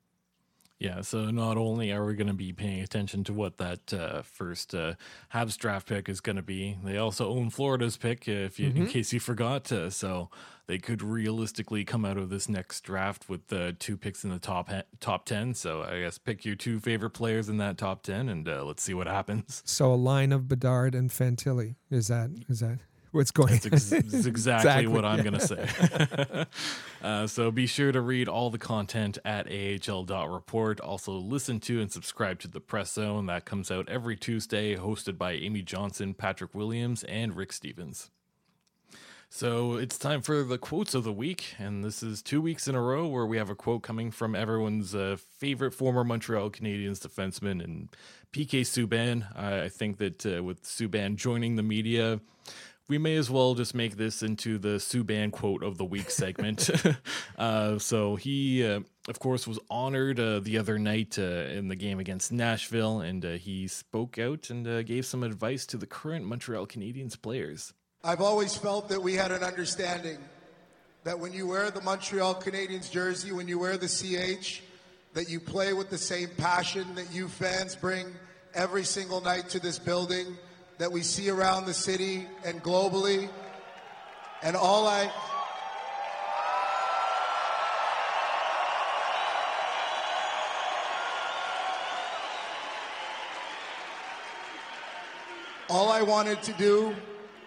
Yeah, 0.84 1.00
so 1.00 1.32
not 1.32 1.56
only 1.56 1.94
are 1.94 2.06
we 2.06 2.14
going 2.14 2.28
to 2.28 2.34
be 2.34 2.52
paying 2.52 2.82
attention 2.82 3.24
to 3.24 3.34
what 3.34 3.58
that 3.58 3.94
uh, 3.94 4.22
first 4.22 4.76
uh, 4.76 4.96
Habs 5.34 5.58
draft 5.58 5.88
pick 5.88 6.10
is 6.10 6.20
going 6.20 6.36
to 6.36 6.42
be, 6.42 6.78
they 6.84 6.98
also 6.98 7.30
own 7.30 7.52
Florida's 7.52 7.96
pick, 7.96 8.28
if 8.28 8.60
you, 8.60 8.68
mm-hmm. 8.68 8.82
in 8.82 8.88
case 8.88 9.14
you 9.14 9.22
forgot. 9.22 9.72
Uh, 9.72 9.90
so 9.90 10.30
they 10.68 10.78
could 10.78 11.02
realistically 11.02 11.86
come 11.86 12.04
out 12.04 12.18
of 12.18 12.30
this 12.30 12.50
next 12.50 12.82
draft 12.82 13.30
with 13.30 13.48
the 13.48 13.78
two 13.80 13.96
picks 13.96 14.26
in 14.26 14.30
the 14.30 14.40
top 14.40 14.68
he- 14.68 14.82
top 15.00 15.26
ten. 15.26 15.54
So 15.54 15.84
I 15.84 16.02
guess 16.02 16.18
pick 16.18 16.44
your 16.44 16.56
two 16.56 16.82
favorite 16.82 17.12
players 17.12 17.48
in 17.48 17.60
that 17.60 17.78
top 17.78 18.04
ten, 18.04 18.28
and 18.28 18.46
uh, 18.50 18.66
let's 18.66 18.84
see 18.84 18.94
what 18.94 19.08
happens. 19.08 19.64
So 19.66 19.94
a 19.94 19.96
line 19.96 20.34
of 20.34 20.50
Bedard 20.50 20.96
and 20.96 21.10
Fantilli 21.10 21.76
is 21.90 22.10
that 22.10 22.30
is 22.50 22.60
that 22.60 22.80
what's 23.14 23.32
going 23.32 23.60
That's, 23.60 23.92
ex- 23.92 23.92
exactly, 24.26 24.30
exactly, 24.30 24.88
what 24.88 25.06
I'm 25.06 25.24
going 25.24 25.40
to 25.40 25.48
say. 25.48 26.46
uh, 27.04 27.28
so 27.28 27.52
be 27.52 27.68
sure 27.68 27.92
to 27.92 28.02
read 28.02 28.28
all 28.28 28.50
the 28.50 28.58
content 28.58 29.18
at 29.24 29.48
ahl.report. 29.48 30.82
Also, 30.82 31.14
listen 31.14 31.60
to 31.62 31.80
and 31.80 31.92
subscribe 31.92 32.40
to 32.40 32.48
the 32.48 32.60
Press 32.60 32.94
Zone. 32.94 33.28
That 33.28 33.46
comes 33.46 33.72
out 33.72 33.88
every 33.88 34.18
Tuesday, 34.18 34.76
hosted 34.76 35.18
by 35.18 35.34
Amy 35.34 35.62
Johnson, 35.62 36.14
Patrick 36.14 36.54
Williams, 36.54 37.04
and 37.04 37.36
Rick 37.36 37.54
Stevens. 37.54 38.10
So 39.36 39.78
it's 39.78 39.98
time 39.98 40.22
for 40.22 40.44
the 40.44 40.60
quotes 40.60 40.94
of 40.94 41.04
the 41.04 41.12
week, 41.12 41.56
and 41.58 41.84
this 41.84 42.04
is 42.04 42.22
two 42.22 42.40
weeks 42.40 42.68
in 42.68 42.76
a 42.76 42.82
row 42.82 43.08
where 43.08 43.26
we 43.26 43.38
have 43.38 43.50
a 43.50 43.56
quote 43.56 43.82
coming 43.82 44.12
from 44.12 44.36
everyone's 44.36 44.94
uh, 44.94 45.18
favorite 45.40 45.74
former 45.74 46.04
Montreal 46.04 46.52
Canadiens 46.52 47.00
defenseman 47.00 47.64
and 47.64 47.90
PK 48.32 48.62
Subban. 48.62 49.36
I 49.36 49.70
think 49.70 49.98
that 49.98 50.24
uh, 50.24 50.44
with 50.44 50.62
Subban 50.62 51.16
joining 51.16 51.56
the 51.56 51.64
media, 51.64 52.20
we 52.90 52.98
may 52.98 53.16
as 53.16 53.30
well 53.30 53.56
just 53.56 53.74
make 53.74 53.96
this 53.96 54.22
into 54.22 54.58
the 54.58 54.78
Subban 54.78 55.32
quote 55.32 55.64
of 55.64 55.78
the 55.78 55.86
week 55.86 56.10
segment. 56.10 56.70
uh, 57.38 57.80
so 57.80 58.16
he, 58.16 58.66
uh, 58.66 58.82
of 59.08 59.20
course, 59.20 59.48
was 59.48 59.60
honored 59.70 60.20
uh, 60.20 60.40
the 60.40 60.58
other 60.58 60.78
night 60.78 61.18
uh, 61.18 61.22
in 61.22 61.70
the 61.70 61.76
game 61.76 62.00
against 62.00 62.32
Nashville, 62.32 63.00
and 63.00 63.26
uh, 63.26 63.32
he 63.32 63.68
spoke 63.68 64.20
out 64.20 64.50
and 64.50 64.68
uh, 64.68 64.84
gave 64.84 65.06
some 65.06 65.24
advice 65.24 65.66
to 65.68 65.78
the 65.78 65.88
current 65.88 66.26
Montreal 66.26 66.68
Canadiens 66.68 67.20
players. 67.22 67.74
I've 68.04 68.22
always 68.22 68.56
felt 68.56 68.90
that 68.90 69.02
we 69.02 69.14
had 69.14 69.32
an 69.32 69.44
understanding 69.44 70.18
that 71.06 71.20
when 71.20 71.32
you 71.32 71.48
wear 71.48 71.72
the 71.72 71.82
Montreal 71.82 72.36
Canadiens 72.36 72.92
jersey, 72.92 73.32
when 73.32 73.48
you 73.48 73.60
wear 73.60 73.78
the 73.78 73.88
CH, 73.88 74.62
that 75.14 75.30
you 75.30 75.40
play 75.40 75.74
with 75.74 75.90
the 75.90 75.98
same 75.98 76.30
passion 76.38 76.96
that 76.96 77.14
you 77.14 77.28
fans 77.28 77.76
bring 77.76 78.08
every 78.54 78.84
single 78.84 79.22
night 79.22 79.50
to 79.50 79.60
this 79.60 79.80
building 79.80 80.38
that 80.78 80.92
we 80.92 81.02
see 81.02 81.30
around 81.30 81.66
the 81.66 81.74
city 81.74 82.28
and 82.44 82.62
globally. 82.64 83.30
And 84.42 84.56
all 84.56 84.88
I. 84.88 85.12
All 95.70 95.90
I 95.90 96.02
wanted 96.02 96.42
to 96.44 96.54
do 96.54 96.96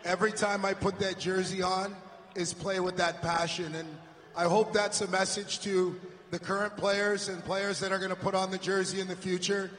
every 0.05 0.33
time 0.33 0.65
I 0.65 0.75
put 0.75 0.99
that 0.99 1.19
jersey 1.19 1.63
on 1.63 1.95
is 2.35 2.53
play 2.53 2.81
with 2.81 2.97
that 2.97 3.23
passion. 3.23 3.75
And 3.75 3.89
I 4.35 4.45
hope 4.45 4.73
that's 4.73 5.01
a 5.01 5.09
message 5.09 5.61
to 5.61 5.95
the 6.31 6.39
current 6.39 6.77
players 6.77 7.29
and 7.29 7.45
players 7.45 7.79
that 7.81 7.93
are 7.93 7.99
going 7.99 8.11
to 8.11 8.17
put 8.17 8.35
on 8.35 8.51
the 8.51 8.59
jersey 8.59 9.01
in 9.01 9.07
the 9.07 9.17
future 9.17 9.71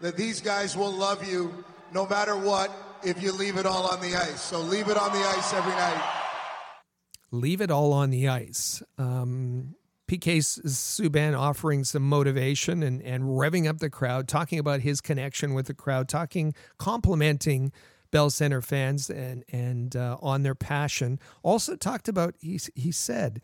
that 0.00 0.16
these 0.16 0.40
guys 0.40 0.76
will 0.76 0.90
love 0.90 1.26
you 1.28 1.64
no 1.92 2.06
matter 2.06 2.36
what 2.36 2.72
if 3.04 3.22
you 3.22 3.32
leave 3.32 3.56
it 3.56 3.66
all 3.66 3.86
on 3.86 4.00
the 4.00 4.14
ice. 4.14 4.40
So 4.40 4.60
leave 4.60 4.88
it 4.88 4.96
on 4.96 5.12
the 5.12 5.18
ice 5.18 5.52
every 5.52 5.72
night. 5.72 6.18
Leave 7.30 7.60
it 7.60 7.70
all 7.70 7.92
on 7.92 8.10
the 8.10 8.28
ice. 8.28 8.82
Um, 8.98 9.74
PK 10.06 10.38
Subban 10.38 11.38
offering 11.38 11.84
some 11.84 12.06
motivation 12.06 12.82
and, 12.82 13.00
and 13.02 13.24
revving 13.24 13.66
up 13.66 13.78
the 13.78 13.88
crowd, 13.88 14.28
talking 14.28 14.58
about 14.58 14.80
his 14.80 15.00
connection 15.00 15.54
with 15.54 15.66
the 15.66 15.74
crowd, 15.74 16.08
talking, 16.08 16.54
complimenting 16.76 17.72
Bell 18.10 18.28
Center 18.28 18.60
fans 18.60 19.08
and 19.08 19.42
and 19.48 19.96
uh, 19.96 20.18
on 20.20 20.42
their 20.42 20.54
passion. 20.54 21.18
Also 21.42 21.76
talked 21.76 22.08
about 22.08 22.34
he 22.40 22.60
he 22.74 22.92
said 22.92 23.40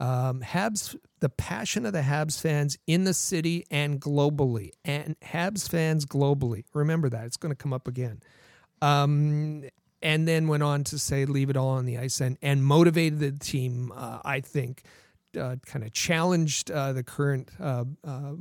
um, 0.00 0.40
Habs 0.40 0.96
the 1.20 1.28
passion 1.28 1.84
of 1.84 1.92
the 1.92 2.00
Habs 2.00 2.40
fans 2.40 2.78
in 2.86 3.04
the 3.04 3.14
city 3.14 3.66
and 3.70 4.00
globally, 4.00 4.70
and 4.84 5.18
Habs 5.20 5.68
fans 5.68 6.06
globally. 6.06 6.64
Remember 6.72 7.08
that 7.08 7.26
it's 7.26 7.36
going 7.36 7.50
to 7.50 7.56
come 7.56 7.72
up 7.72 7.86
again. 7.86 8.20
Um, 8.82 9.64
and 10.02 10.26
then 10.26 10.48
went 10.48 10.64
on 10.64 10.84
to 10.84 10.98
say, 10.98 11.24
leave 11.24 11.48
it 11.48 11.56
all 11.56 11.68
on 11.68 11.86
the 11.86 11.96
ice 11.96 12.20
and, 12.20 12.36
and 12.42 12.64
motivated 12.64 13.20
the 13.20 13.30
team, 13.30 13.92
uh, 13.94 14.18
I 14.24 14.40
think, 14.40 14.82
uh, 15.38 15.56
kind 15.64 15.84
of 15.84 15.92
challenged 15.92 16.70
uh, 16.70 16.92
the 16.92 17.04
current 17.04 17.50
uh, 17.60 17.84
uh, 18.04 18.32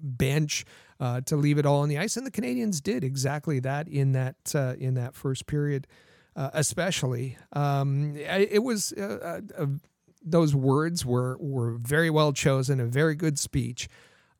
bench 0.00 0.64
uh, 0.98 1.20
to 1.26 1.36
leave 1.36 1.58
it 1.58 1.66
all 1.66 1.82
on 1.82 1.90
the 1.90 1.98
ice. 1.98 2.16
And 2.16 2.26
the 2.26 2.30
Canadiens 2.30 2.82
did 2.82 3.04
exactly 3.04 3.60
that 3.60 3.88
in 3.88 4.12
that, 4.12 4.36
in 4.54 4.94
that 4.94 5.14
first 5.14 5.46
period, 5.46 5.86
especially. 6.34 7.36
Um, 7.52 8.16
it 8.16 8.62
was 8.62 8.94
those 10.24 10.54
words 10.54 11.04
were, 11.04 11.36
were 11.38 11.76
very 11.76 12.10
well 12.10 12.32
chosen, 12.32 12.80
a 12.80 12.86
very 12.86 13.14
good 13.14 13.38
speech. 13.38 13.88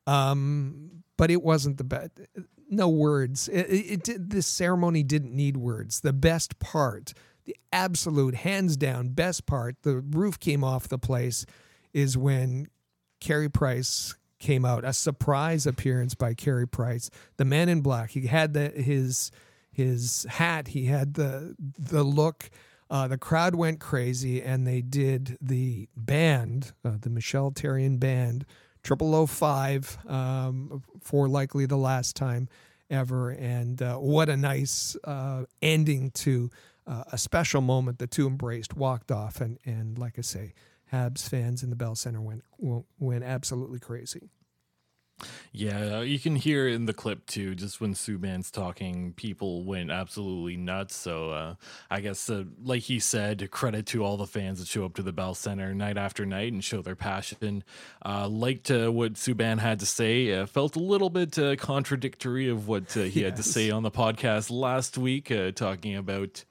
Um, 0.06 1.02
but 1.16 1.30
it 1.30 1.42
wasn't 1.42 1.78
the 1.78 1.84
best 1.84 2.10
no 2.68 2.88
words. 2.88 3.48
It, 3.48 3.66
it, 3.66 4.08
it, 4.08 4.30
this 4.30 4.46
ceremony 4.46 5.02
didn't 5.02 5.34
need 5.34 5.56
words. 5.56 6.00
The 6.00 6.12
best 6.12 6.58
part, 6.58 7.12
the 7.44 7.56
absolute 7.72 8.34
hands 8.34 8.76
down 8.76 9.10
best 9.10 9.46
part, 9.46 9.76
the 9.82 9.98
roof 9.98 10.38
came 10.38 10.64
off 10.64 10.88
the 10.88 10.98
place, 10.98 11.46
is 11.92 12.16
when 12.16 12.68
Carey 13.20 13.48
Price 13.48 14.14
came 14.38 14.64
out. 14.64 14.84
A 14.84 14.92
surprise 14.92 15.66
appearance 15.66 16.14
by 16.14 16.34
Carey 16.34 16.68
Price, 16.68 17.10
the 17.36 17.44
man 17.44 17.68
in 17.68 17.80
black. 17.80 18.10
He 18.10 18.26
had 18.26 18.52
the, 18.52 18.68
his 18.68 19.30
his 19.72 20.26
hat. 20.28 20.68
He 20.68 20.86
had 20.86 21.14
the 21.14 21.54
the 21.58 22.02
look. 22.02 22.50
Uh, 22.88 23.08
the 23.08 23.18
crowd 23.18 23.54
went 23.54 23.80
crazy, 23.80 24.40
and 24.40 24.66
they 24.66 24.80
did 24.80 25.36
the 25.40 25.88
band, 25.96 26.72
uh, 26.84 26.92
the 27.00 27.10
Michel 27.10 27.50
Therrien 27.50 27.98
band, 27.98 28.46
triple 28.86 29.14
O 29.14 29.26
five 29.26 29.98
um, 30.06 30.82
for 31.02 31.28
likely 31.28 31.66
the 31.66 31.76
last 31.76 32.14
time, 32.14 32.48
ever. 32.88 33.30
And 33.30 33.82
uh, 33.82 33.96
what 33.96 34.28
a 34.28 34.36
nice 34.36 34.96
uh, 35.04 35.44
ending 35.60 36.12
to 36.12 36.50
uh, 36.86 37.02
a 37.12 37.18
special 37.18 37.60
moment. 37.60 37.98
The 37.98 38.06
two 38.06 38.26
embraced, 38.28 38.76
walked 38.76 39.10
off, 39.10 39.40
and 39.40 39.58
and 39.64 39.98
like 39.98 40.18
I 40.18 40.22
say, 40.22 40.54
Habs 40.92 41.28
fans 41.28 41.62
in 41.64 41.70
the 41.70 41.76
Bell 41.76 41.96
Center 41.96 42.20
went 42.20 42.44
went 42.58 43.24
absolutely 43.24 43.80
crazy. 43.80 44.30
Yeah, 45.52 46.02
you 46.02 46.18
can 46.18 46.36
hear 46.36 46.68
in 46.68 46.84
the 46.84 46.92
clip 46.92 47.24
too, 47.26 47.54
just 47.54 47.80
when 47.80 47.94
Subban's 47.94 48.50
talking, 48.50 49.14
people 49.14 49.64
went 49.64 49.90
absolutely 49.90 50.56
nuts. 50.56 50.94
So 50.94 51.30
uh, 51.30 51.54
I 51.90 52.00
guess, 52.00 52.28
uh, 52.28 52.44
like 52.62 52.82
he 52.82 52.98
said, 52.98 53.50
credit 53.50 53.86
to 53.86 54.04
all 54.04 54.18
the 54.18 54.26
fans 54.26 54.58
that 54.58 54.68
show 54.68 54.84
up 54.84 54.94
to 54.96 55.02
the 55.02 55.12
Bell 55.12 55.34
Center 55.34 55.72
night 55.74 55.96
after 55.96 56.26
night 56.26 56.52
and 56.52 56.62
show 56.62 56.82
their 56.82 56.96
passion. 56.96 57.64
Uh, 58.04 58.28
liked 58.28 58.70
uh, 58.70 58.92
what 58.92 59.14
Subban 59.14 59.58
had 59.58 59.80
to 59.80 59.86
say. 59.86 60.32
Uh, 60.32 60.44
felt 60.44 60.76
a 60.76 60.80
little 60.80 61.10
bit 61.10 61.38
uh, 61.38 61.56
contradictory 61.56 62.50
of 62.50 62.68
what 62.68 62.92
he 62.92 63.06
yes. 63.06 63.24
had 63.24 63.36
to 63.36 63.42
say 63.44 63.70
on 63.70 63.82
the 63.82 63.90
podcast 63.90 64.50
last 64.50 64.98
week, 64.98 65.32
talking 65.54 65.96
about 65.96 66.44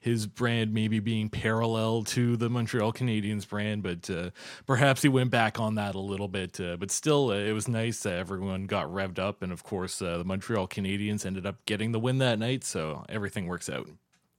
his 0.00 0.26
brand 0.26 0.72
maybe 0.72 1.00
being 1.00 1.28
parallel 1.28 2.04
to 2.04 2.36
the 2.36 2.48
Montreal 2.48 2.92
Canadiens 2.92 3.48
brand, 3.48 3.82
but 3.82 4.08
uh, 4.08 4.30
perhaps 4.66 5.02
he 5.02 5.08
went 5.08 5.30
back 5.30 5.58
on 5.58 5.74
that 5.74 5.94
a 5.94 6.00
little 6.00 6.28
bit. 6.28 6.60
Uh, 6.60 6.76
but 6.76 6.90
still, 6.90 7.30
uh, 7.30 7.34
it 7.34 7.52
was 7.52 7.68
nice 7.68 8.00
that 8.00 8.14
everyone 8.14 8.66
got 8.66 8.86
revved 8.86 9.18
up, 9.18 9.42
and 9.42 9.52
of 9.52 9.62
course, 9.64 10.00
uh, 10.00 10.18
the 10.18 10.24
Montreal 10.24 10.68
Canadiens 10.68 11.26
ended 11.26 11.46
up 11.46 11.64
getting 11.66 11.92
the 11.92 11.98
win 11.98 12.18
that 12.18 12.38
night, 12.38 12.64
so 12.64 13.04
everything 13.08 13.46
works 13.46 13.68
out. 13.68 13.88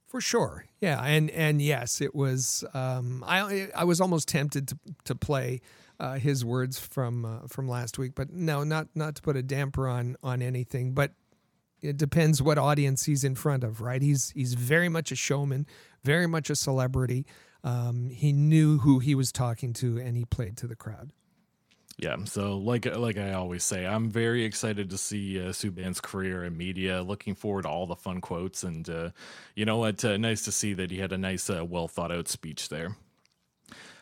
For 0.06 0.20
sure, 0.20 0.64
yeah, 0.80 1.00
and 1.04 1.30
and 1.30 1.62
yes, 1.62 2.00
it 2.00 2.14
was. 2.14 2.64
Um, 2.74 3.22
I 3.26 3.68
I 3.76 3.84
was 3.84 4.00
almost 4.00 4.28
tempted 4.28 4.68
to 4.68 4.78
to 5.04 5.14
play. 5.14 5.60
Uh, 6.00 6.14
his 6.14 6.42
words 6.42 6.78
from 6.78 7.26
uh, 7.26 7.46
from 7.46 7.68
last 7.68 7.98
week. 7.98 8.12
But 8.14 8.30
no, 8.32 8.64
not 8.64 8.88
not 8.94 9.16
to 9.16 9.22
put 9.22 9.36
a 9.36 9.42
damper 9.42 9.86
on 9.86 10.16
on 10.22 10.40
anything. 10.40 10.94
But 10.94 11.12
it 11.82 11.96
depends 11.96 12.42
what 12.42 12.58
audience 12.58 13.04
he's 13.04 13.24
in 13.24 13.34
front 13.34 13.64
of, 13.64 13.80
right? 13.80 14.02
He's 14.02 14.30
he's 14.30 14.54
very 14.54 14.88
much 14.88 15.12
a 15.12 15.16
showman, 15.16 15.66
very 16.02 16.26
much 16.26 16.50
a 16.50 16.56
celebrity. 16.56 17.26
Um, 17.62 18.08
he 18.08 18.32
knew 18.32 18.78
who 18.78 18.98
he 19.00 19.14
was 19.14 19.32
talking 19.32 19.72
to, 19.74 19.98
and 19.98 20.16
he 20.16 20.24
played 20.24 20.56
to 20.58 20.66
the 20.66 20.76
crowd. 20.76 21.10
Yeah, 21.98 22.16
so 22.24 22.56
like 22.56 22.86
like 22.96 23.18
I 23.18 23.32
always 23.32 23.62
say, 23.62 23.86
I'm 23.86 24.10
very 24.10 24.44
excited 24.44 24.88
to 24.90 24.96
see 24.96 25.38
uh, 25.38 25.50
Subban's 25.50 26.00
career 26.00 26.44
in 26.44 26.56
media. 26.56 27.02
Looking 27.02 27.34
forward 27.34 27.62
to 27.62 27.68
all 27.68 27.86
the 27.86 27.96
fun 27.96 28.22
quotes, 28.22 28.64
and 28.64 28.88
uh, 28.88 29.10
you 29.54 29.66
know 29.66 29.76
what? 29.76 30.02
Uh, 30.02 30.16
nice 30.16 30.42
to 30.46 30.52
see 30.52 30.72
that 30.74 30.90
he 30.90 30.98
had 30.98 31.12
a 31.12 31.18
nice, 31.18 31.50
uh, 31.50 31.64
well 31.64 31.88
thought 31.88 32.10
out 32.10 32.28
speech 32.28 32.70
there. 32.70 32.96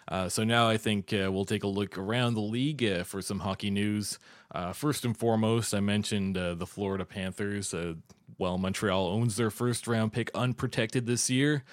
Uh, 0.06 0.28
so 0.28 0.44
now 0.44 0.68
I 0.68 0.76
think 0.76 1.12
uh, 1.12 1.30
we'll 1.30 1.44
take 1.44 1.64
a 1.64 1.68
look 1.68 1.98
around 1.98 2.34
the 2.34 2.40
league 2.40 2.82
uh, 2.84 3.04
for 3.04 3.20
some 3.20 3.40
hockey 3.40 3.70
news. 3.70 4.18
Uh, 4.50 4.72
first 4.72 5.04
and 5.04 5.16
foremost, 5.16 5.74
I 5.74 5.80
mentioned 5.80 6.38
uh, 6.38 6.54
the 6.54 6.66
Florida 6.66 7.04
Panthers. 7.04 7.74
Uh, 7.74 7.94
well, 8.38 8.58
Montreal 8.58 9.08
owns 9.08 9.36
their 9.36 9.50
first 9.50 9.86
round 9.86 10.12
pick 10.12 10.30
unprotected 10.34 11.06
this 11.06 11.28
year. 11.28 11.64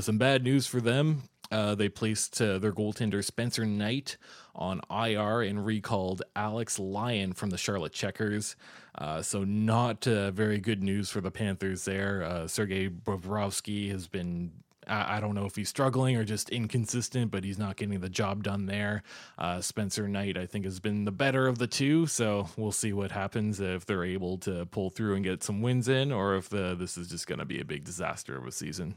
some 0.00 0.18
bad 0.18 0.44
news 0.44 0.66
for 0.66 0.80
them. 0.80 1.24
they 1.50 1.88
placed 1.88 2.38
their 2.38 2.72
goaltender 2.72 3.22
Spencer 3.22 3.64
Knight 3.64 4.16
on 4.56 4.80
IR 4.90 5.42
and 5.42 5.64
recalled 5.64 6.22
Alex 6.34 6.78
Lyon 6.78 7.32
from 7.32 7.50
the 7.50 7.58
Charlotte 7.58 7.92
Checkers. 7.92 8.56
Uh, 8.96 9.20
so 9.20 9.44
not 9.44 10.06
uh, 10.06 10.30
very 10.30 10.58
good 10.58 10.82
news 10.82 11.10
for 11.10 11.20
the 11.20 11.30
Panthers 11.30 11.84
there. 11.84 12.22
Uh, 12.22 12.46
Sergei 12.46 12.88
Bobrovsky 12.88 13.90
has 13.90 14.08
been 14.08 14.50
I, 14.86 15.20
don't 15.20 15.34
know 15.34 15.46
if 15.46 15.56
he's 15.56 15.68
struggling 15.68 16.16
or 16.16 16.24
just 16.24 16.50
inconsistent, 16.50 17.30
but 17.30 17.44
he's 17.44 17.58
not 17.58 17.76
getting 17.76 18.00
the 18.00 18.08
job 18.08 18.42
done 18.42 18.66
there. 18.66 19.02
Uh, 19.38 19.60
Spencer 19.60 20.08
Knight, 20.08 20.36
I 20.36 20.46
think, 20.46 20.64
has 20.64 20.80
been 20.80 21.04
the 21.04 21.12
better 21.12 21.46
of 21.46 21.58
the 21.58 21.66
two. 21.66 22.06
So 22.06 22.48
we'll 22.56 22.72
see 22.72 22.92
what 22.92 23.10
happens 23.10 23.60
if 23.60 23.86
they're 23.86 24.04
able 24.04 24.38
to 24.38 24.66
pull 24.66 24.90
through 24.90 25.14
and 25.14 25.24
get 25.24 25.42
some 25.42 25.62
wins 25.62 25.88
in, 25.88 26.12
or 26.12 26.36
if 26.36 26.48
the, 26.48 26.74
this 26.74 26.96
is 26.96 27.08
just 27.08 27.26
going 27.26 27.38
to 27.38 27.44
be 27.44 27.60
a 27.60 27.64
big 27.64 27.84
disaster 27.84 28.36
of 28.36 28.46
a 28.46 28.52
season. 28.52 28.94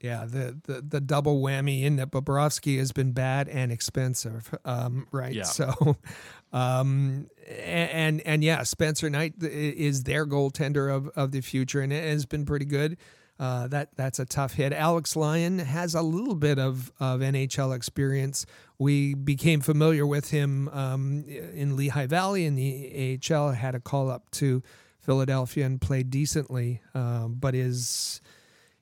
Yeah, 0.00 0.26
the, 0.26 0.58
the 0.64 0.82
the 0.82 1.00
double 1.00 1.40
whammy 1.40 1.82
in 1.82 1.96
that 1.96 2.10
Bobrovsky 2.10 2.76
has 2.76 2.92
been 2.92 3.12
bad 3.12 3.48
and 3.48 3.72
expensive, 3.72 4.54
um, 4.66 5.06
right? 5.12 5.32
Yeah. 5.32 5.44
So, 5.44 5.96
um, 6.52 7.30
and, 7.48 7.90
and, 7.90 8.20
and 8.22 8.44
yeah, 8.44 8.64
Spencer 8.64 9.08
Knight 9.08 9.34
is 9.40 10.02
their 10.02 10.26
goaltender 10.26 10.94
of 10.94 11.08
of 11.16 11.30
the 11.32 11.40
future, 11.40 11.80
and 11.80 11.90
it 11.90 12.04
has 12.04 12.26
been 12.26 12.44
pretty 12.44 12.66
good. 12.66 12.98
Uh, 13.38 13.66
that 13.66 13.88
that's 13.96 14.20
a 14.20 14.24
tough 14.24 14.54
hit. 14.54 14.72
Alex 14.72 15.16
Lyon 15.16 15.58
has 15.58 15.94
a 15.94 16.02
little 16.02 16.36
bit 16.36 16.58
of, 16.58 16.92
of 17.00 17.20
NHL 17.20 17.74
experience. 17.74 18.46
We 18.78 19.14
became 19.14 19.60
familiar 19.60 20.06
with 20.06 20.30
him 20.30 20.68
um, 20.68 21.24
in 21.26 21.74
Lehigh 21.74 22.06
Valley 22.06 22.44
in 22.44 22.54
the 22.54 23.20
AHL. 23.30 23.50
Had 23.50 23.74
a 23.74 23.80
call 23.80 24.08
up 24.08 24.30
to 24.32 24.62
Philadelphia 25.00 25.66
and 25.66 25.80
played 25.80 26.10
decently, 26.10 26.80
um, 26.94 27.36
but 27.38 27.56
is 27.56 28.20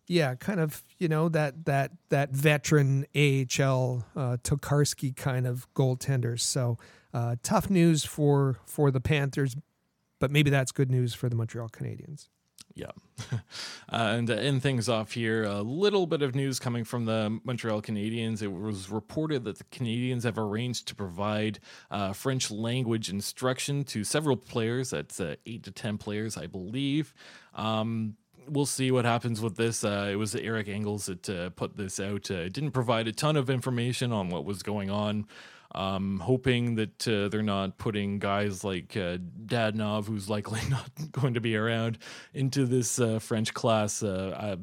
yeah, 0.06 0.34
kind 0.34 0.60
of 0.60 0.82
you 0.98 1.08
know 1.08 1.28
that 1.30 1.64
that 1.64 1.92
that 2.10 2.30
veteran 2.30 3.06
AHL 3.14 4.04
uh, 4.14 4.36
Tokarski 4.42 5.16
kind 5.16 5.46
of 5.46 5.66
goaltender. 5.74 6.38
So 6.38 6.76
uh, 7.14 7.36
tough 7.42 7.70
news 7.70 8.04
for 8.04 8.58
for 8.66 8.90
the 8.90 9.00
Panthers, 9.00 9.56
but 10.18 10.30
maybe 10.30 10.50
that's 10.50 10.72
good 10.72 10.90
news 10.90 11.14
for 11.14 11.28
the 11.28 11.36
Montreal 11.36 11.70
Canadiens. 11.70 12.28
Yeah. 12.74 12.90
uh, 13.32 13.36
and 13.88 14.26
to 14.28 14.38
end 14.38 14.62
things 14.62 14.88
off 14.88 15.12
here, 15.12 15.44
a 15.44 15.62
little 15.62 16.06
bit 16.06 16.22
of 16.22 16.34
news 16.34 16.58
coming 16.58 16.84
from 16.84 17.04
the 17.04 17.38
Montreal 17.44 17.82
Canadiens. 17.82 18.42
It 18.42 18.52
was 18.52 18.90
reported 18.90 19.44
that 19.44 19.58
the 19.58 19.64
Canadiens 19.64 20.22
have 20.24 20.38
arranged 20.38 20.88
to 20.88 20.94
provide 20.94 21.58
uh, 21.90 22.12
French 22.12 22.50
language 22.50 23.10
instruction 23.10 23.84
to 23.84 24.04
several 24.04 24.36
players. 24.36 24.90
That's 24.90 25.20
uh, 25.20 25.36
eight 25.46 25.62
to 25.64 25.70
10 25.70 25.98
players, 25.98 26.36
I 26.36 26.46
believe. 26.46 27.12
Um, 27.54 28.16
we'll 28.48 28.66
see 28.66 28.90
what 28.90 29.04
happens 29.04 29.40
with 29.40 29.56
this. 29.56 29.84
Uh, 29.84 30.08
it 30.10 30.16
was 30.16 30.34
Eric 30.34 30.68
Engels 30.68 31.06
that 31.06 31.28
uh, 31.28 31.50
put 31.50 31.76
this 31.76 32.00
out. 32.00 32.30
Uh, 32.30 32.34
it 32.34 32.52
didn't 32.52 32.72
provide 32.72 33.06
a 33.08 33.12
ton 33.12 33.36
of 33.36 33.50
information 33.50 34.12
on 34.12 34.28
what 34.30 34.44
was 34.44 34.62
going 34.62 34.90
on. 34.90 35.26
Um, 35.74 36.20
hoping 36.20 36.74
that 36.74 37.08
uh, 37.08 37.28
they're 37.28 37.42
not 37.42 37.78
putting 37.78 38.18
guys 38.18 38.62
like 38.62 38.96
uh, 38.96 39.16
Dadonov, 39.46 40.06
who's 40.06 40.28
likely 40.28 40.60
not 40.68 40.90
going 41.12 41.34
to 41.34 41.40
be 41.40 41.56
around, 41.56 41.98
into 42.34 42.66
this 42.66 42.98
uh, 42.98 43.18
French 43.18 43.54
class. 43.54 44.02
Uh, 44.02 44.56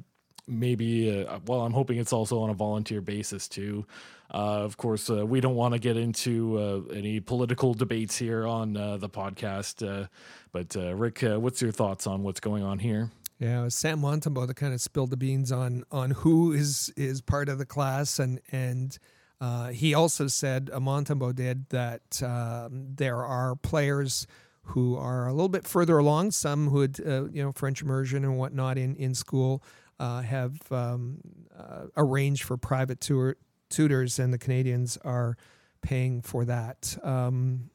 maybe, 0.47 1.25
uh, 1.25 1.39
well, 1.47 1.61
I'm 1.61 1.73
hoping 1.73 1.97
it's 1.97 2.13
also 2.13 2.39
on 2.39 2.49
a 2.49 2.53
volunteer 2.53 3.01
basis 3.01 3.47
too. 3.47 3.85
Uh, 4.31 4.61
of 4.61 4.77
course, 4.77 5.09
we 5.09 5.41
don't 5.41 5.55
want 5.55 5.73
to 5.73 5.79
get 5.79 5.97
into 5.97 6.87
any 6.93 7.19
political 7.19 7.73
debates 7.73 8.15
here 8.15 8.45
on 8.45 8.73
the 8.73 9.09
podcast. 9.09 10.07
but 10.51 10.75
Rick, 10.75 11.21
what's 11.23 11.63
your 11.63 11.71
thoughts 11.71 12.05
on 12.05 12.21
what's 12.21 12.39
going 12.39 12.61
on 12.61 12.77
here? 12.77 13.09
Yeah, 13.39 13.69
Sam 13.69 14.01
Montembeault 14.01 14.47
that 14.47 14.55
kind 14.55 14.73
of 14.73 14.81
spilled 14.81 15.11
the 15.11 15.17
beans 15.17 15.51
on 15.51 15.85
on 15.91 16.11
who 16.11 16.51
is 16.51 16.91
is 16.97 17.21
part 17.21 17.47
of 17.47 17.57
the 17.57 17.65
class 17.65 18.19
and 18.19 18.41
and 18.51 18.99
uh, 19.41 19.69
he 19.69 19.93
also 19.93 20.27
said, 20.27 20.67
Montembeault 20.67 21.35
did, 21.35 21.69
that 21.69 22.21
um, 22.21 22.87
there 22.95 23.23
are 23.23 23.55
players 23.55 24.27
who 24.63 24.97
are 24.97 25.27
a 25.27 25.33
little 25.33 25.49
bit 25.49 25.65
further 25.65 25.97
along, 25.97 26.31
some 26.31 26.69
who 26.69 26.81
had, 26.81 26.99
uh, 27.05 27.25
you 27.29 27.41
know, 27.41 27.51
French 27.51 27.81
immersion 27.81 28.23
and 28.23 28.37
whatnot 28.37 28.77
in, 28.77 28.95
in 28.97 29.15
school, 29.15 29.63
uh, 29.99 30.21
have 30.21 30.59
um, 30.71 31.19
uh, 31.57 31.85
arranged 31.97 32.43
for 32.43 32.57
private 32.57 33.01
tour, 33.01 33.35
tutors, 33.69 34.19
and 34.19 34.33
the 34.33 34.37
Canadiens 34.37 34.97
are 35.03 35.37
paying 35.81 36.21
for 36.21 36.45
that. 36.45 36.97
Um, 37.03 37.69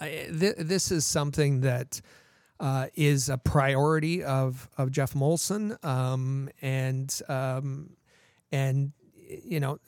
I, 0.00 0.26
th- 0.38 0.56
this 0.58 0.90
is 0.90 1.06
something 1.06 1.60
that 1.60 2.00
uh, 2.58 2.86
is 2.94 3.28
a 3.28 3.38
priority 3.38 4.22
of, 4.22 4.68
of 4.78 4.90
Geoff 4.90 5.14
Molson, 5.14 5.82
um, 5.84 6.48
and 6.62 7.20
um, 7.28 7.90
and 8.52 8.92
you 9.44 9.60
know, 9.60 9.78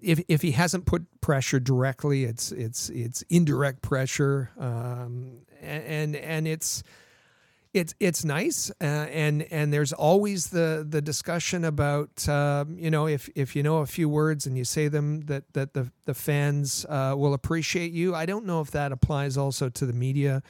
if 0.00 0.22
if 0.28 0.42
he 0.42 0.52
hasn't 0.52 0.86
put 0.86 1.06
pressure 1.20 1.60
directly, 1.60 2.24
it's 2.24 2.52
it's 2.52 2.88
it's 2.90 3.22
indirect 3.22 3.82
pressure, 3.82 4.50
um, 4.58 5.38
and 5.60 6.16
and 6.16 6.46
it's 6.46 6.82
it's 7.72 7.94
it's 8.00 8.24
nice, 8.24 8.70
uh, 8.80 8.84
and 8.84 9.46
and 9.50 9.72
there's 9.72 9.92
always 9.92 10.48
the 10.48 10.86
the 10.88 11.00
discussion 11.00 11.64
about 11.64 12.28
um, 12.28 12.76
you 12.78 12.90
know 12.90 13.06
if 13.06 13.30
if 13.34 13.56
you 13.56 13.62
know 13.62 13.78
a 13.78 13.86
few 13.86 14.08
words 14.08 14.46
and 14.46 14.58
you 14.58 14.64
say 14.64 14.88
them 14.88 15.22
that 15.22 15.44
that 15.54 15.72
the 15.72 15.90
the 16.04 16.14
fans 16.14 16.84
uh, 16.88 17.14
will 17.16 17.32
appreciate 17.34 17.92
you. 17.92 18.14
I 18.14 18.26
don't 18.26 18.44
know 18.44 18.60
if 18.60 18.70
that 18.72 18.92
applies 18.92 19.36
also 19.36 19.68
to 19.70 19.86
the 19.86 19.94
media. 19.94 20.42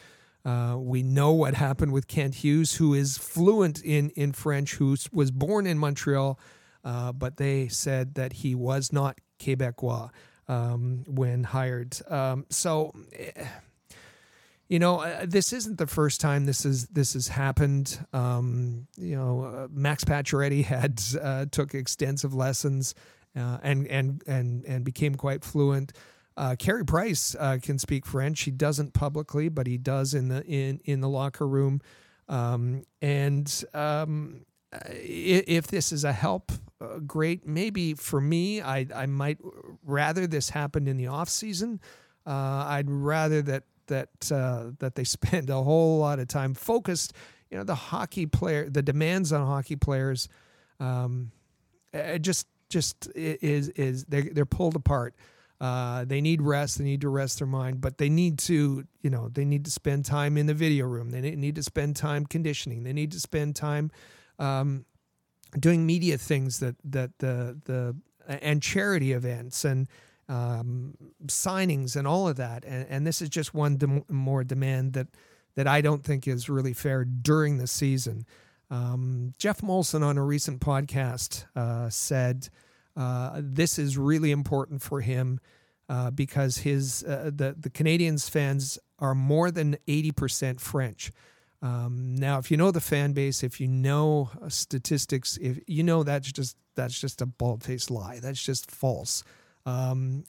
Uh, 0.45 0.75
we 0.77 1.05
know 1.05 1.31
what 1.31 1.55
happened 1.55 1.93
with 1.93 2.09
Kent 2.09 2.37
Hughes, 2.37 2.75
who 2.75 2.95
is 2.95 3.17
fluent 3.17 3.81
in 3.85 4.11
in 4.11 4.33
French, 4.33 4.75
who 4.75 4.97
was 5.13 5.31
born 5.31 5.67
in 5.67 5.79
Montreal 5.79 6.41
uh, 6.85 7.13
but 7.13 7.37
they 7.37 7.69
said 7.69 8.15
that 8.15 8.33
he 8.33 8.55
was 8.55 8.93
not 8.93 9.19
Quebecois 9.39 10.11
um, 10.49 11.05
when 11.07 11.45
hired. 11.45 11.97
Um, 12.09 12.47
so. 12.51 12.93
Eh, 13.13 13.45
you 14.69 14.79
know, 14.79 15.01
uh, 15.01 15.27
this 15.29 15.53
isn't 15.53 15.77
the 15.77 15.87
first 15.87 16.19
time 16.19 16.47
this 16.47 16.65
is 16.65 16.87
this 16.87 17.13
has 17.13 17.29
happened. 17.29 17.99
Um, 18.15 18.87
you 18.97 19.17
know, 19.17 19.45
uh, 19.45 19.69
Max 19.71 20.03
Pacioretty 20.03 20.65
had 20.65 20.99
uh, 21.21 21.45
took 21.51 21.75
extensive 21.75 22.33
lessons 22.33 22.95
uh, 23.37 23.59
and 23.63 23.87
and 23.89 24.23
and 24.27 24.65
and 24.65 24.83
became 24.83 25.15
quite 25.15 25.45
fluent. 25.45 25.93
Uh, 26.37 26.57
Carey 26.59 26.85
Price 26.85 27.37
uh, 27.39 27.59
can 27.61 27.79
speak 27.79 28.07
French. 28.07 28.41
He 28.43 28.51
doesn't 28.51 28.95
publicly, 28.95 29.51
but 29.51 29.67
he 29.67 29.77
does 29.77 30.15
in 30.15 30.29
the 30.29 30.45
in 30.47 30.81
in 30.85 31.01
the 31.01 31.09
locker 31.09 31.47
room. 31.47 31.81
Um, 32.29 32.85
and 33.03 33.65
um, 33.75 34.47
if 34.73 35.67
this 35.67 35.93
is 35.93 36.05
a 36.05 36.13
help, 36.13 36.51
uh, 36.83 36.99
great. 36.99 37.47
Maybe 37.47 37.95
for 37.95 38.21
me, 38.21 38.61
I, 38.61 38.87
I 38.95 39.07
might 39.07 39.39
rather 39.85 40.27
this 40.27 40.51
happened 40.51 40.89
in 40.89 40.97
the 40.97 41.07
off 41.07 41.29
season. 41.29 41.81
Uh, 42.27 42.65
I'd 42.69 42.91
rather 42.91 43.43
that 43.43 43.65
that 43.87 44.33
uh, 44.33 44.71
that 44.79 44.95
they 44.95 45.05
spend 45.19 45.51
a 45.51 45.63
whole 45.63 45.99
lot 45.99 46.19
of 46.19 46.29
time 46.29 46.55
focused. 46.55 47.13
You 47.51 47.59
know, 47.59 47.65
the 47.65 47.75
hockey 47.75 48.27
player, 48.27 48.69
the 48.69 48.83
demands 48.83 49.33
on 49.33 49.47
hockey 49.47 49.77
players, 49.77 50.29
um, 50.81 51.31
just 52.21 52.47
just 52.69 53.09
is 53.15 53.69
is 53.71 54.05
they 54.07 54.23
they're 54.23 54.47
pulled 54.47 54.77
apart. 54.77 55.15
Uh, 55.61 56.05
they 56.05 56.21
need 56.21 56.43
rest. 56.43 56.79
They 56.79 56.85
need 56.85 57.03
to 57.03 57.09
rest 57.09 57.39
their 57.39 57.47
mind, 57.47 57.81
but 57.81 57.97
they 57.97 58.09
need 58.09 58.41
to, 58.41 58.85
you 59.01 59.11
know, 59.11 59.29
they 59.29 59.45
need 59.45 59.65
to 59.67 59.71
spend 59.71 60.05
time 60.05 60.37
in 60.37 60.47
the 60.47 60.55
video 60.55 60.87
room. 60.87 61.11
They 61.11 61.21
need 61.21 61.55
to 61.55 61.63
spend 61.63 61.95
time 61.95 62.27
conditioning. 62.27 62.83
They 62.83 62.93
need 62.93 63.13
to 63.13 63.21
spend 63.21 63.55
time 63.55 63.93
um, 64.41 64.87
doing 65.59 65.87
media 65.87 66.19
things 66.19 66.61
that 66.61 66.77
that 66.85 67.19
the 67.19 67.59
the 67.65 67.97
and 68.27 68.63
charity 68.63 69.13
events 69.13 69.65
and 69.65 69.89
um, 70.29 70.97
signings 71.27 71.97
and 71.97 72.07
all 72.07 72.29
of 72.29 72.37
that. 72.37 72.65
And, 72.65 72.87
and 72.89 73.07
this 73.07 73.21
is 73.21 73.29
just 73.29 73.55
one 73.55 73.77
dem- 73.77 74.05
more 74.09 74.45
demand 74.45 74.95
that 74.95 75.09
that 75.55 75.67
I 75.67 75.81
don't 75.83 76.03
think 76.03 76.27
is 76.27 76.49
really 76.49 76.73
fair 76.73 77.05
during 77.05 77.59
the 77.59 77.67
season. 77.67 78.25
Um, 78.71 79.35
Geoff 79.37 79.61
Molson 79.61 80.03
on 80.03 80.17
a 80.17 80.25
recent 80.25 80.61
podcast 80.61 81.45
uh, 81.55 81.91
said 81.91 82.49
uh, 82.97 83.41
this 83.43 83.79
is 83.79 83.99
really 83.99 84.31
important 84.31 84.81
for 84.81 85.03
him 85.03 85.41
uh, 85.89 86.11
because 86.11 86.59
his 86.59 87.05
uh, 87.05 87.31
the 87.35 87.55
the 87.59 87.71
Canadiens 87.71 88.31
fans 88.31 88.79
are 88.99 89.15
more 89.15 89.51
than 89.51 89.77
eighty 89.87 90.13
percent 90.13 90.61
French. 90.61 91.13
Um, 91.63 92.17
now, 92.17 92.39
if 92.39 92.51
you 92.51 92.57
know 92.57 92.73
the 92.73 92.81
fan 92.81 93.13
base, 93.13 93.45
if 93.45 93.61
you 93.61 93.69
know 93.69 94.31
uh, 94.43 94.49
statistics, 94.49 95.39
if 95.41 95.61
you 95.67 95.85
know 95.85 96.03
that's 96.03 96.31
just 96.31 96.57
that's 96.75 96.99
just 96.99 97.23
a 97.23 97.27
bald 97.27 97.63
faced 97.63 97.91
lie. 97.91 98.19
That's 98.21 98.43
just 98.43 98.71
false. 98.71 99.23
Um, 99.65 100.25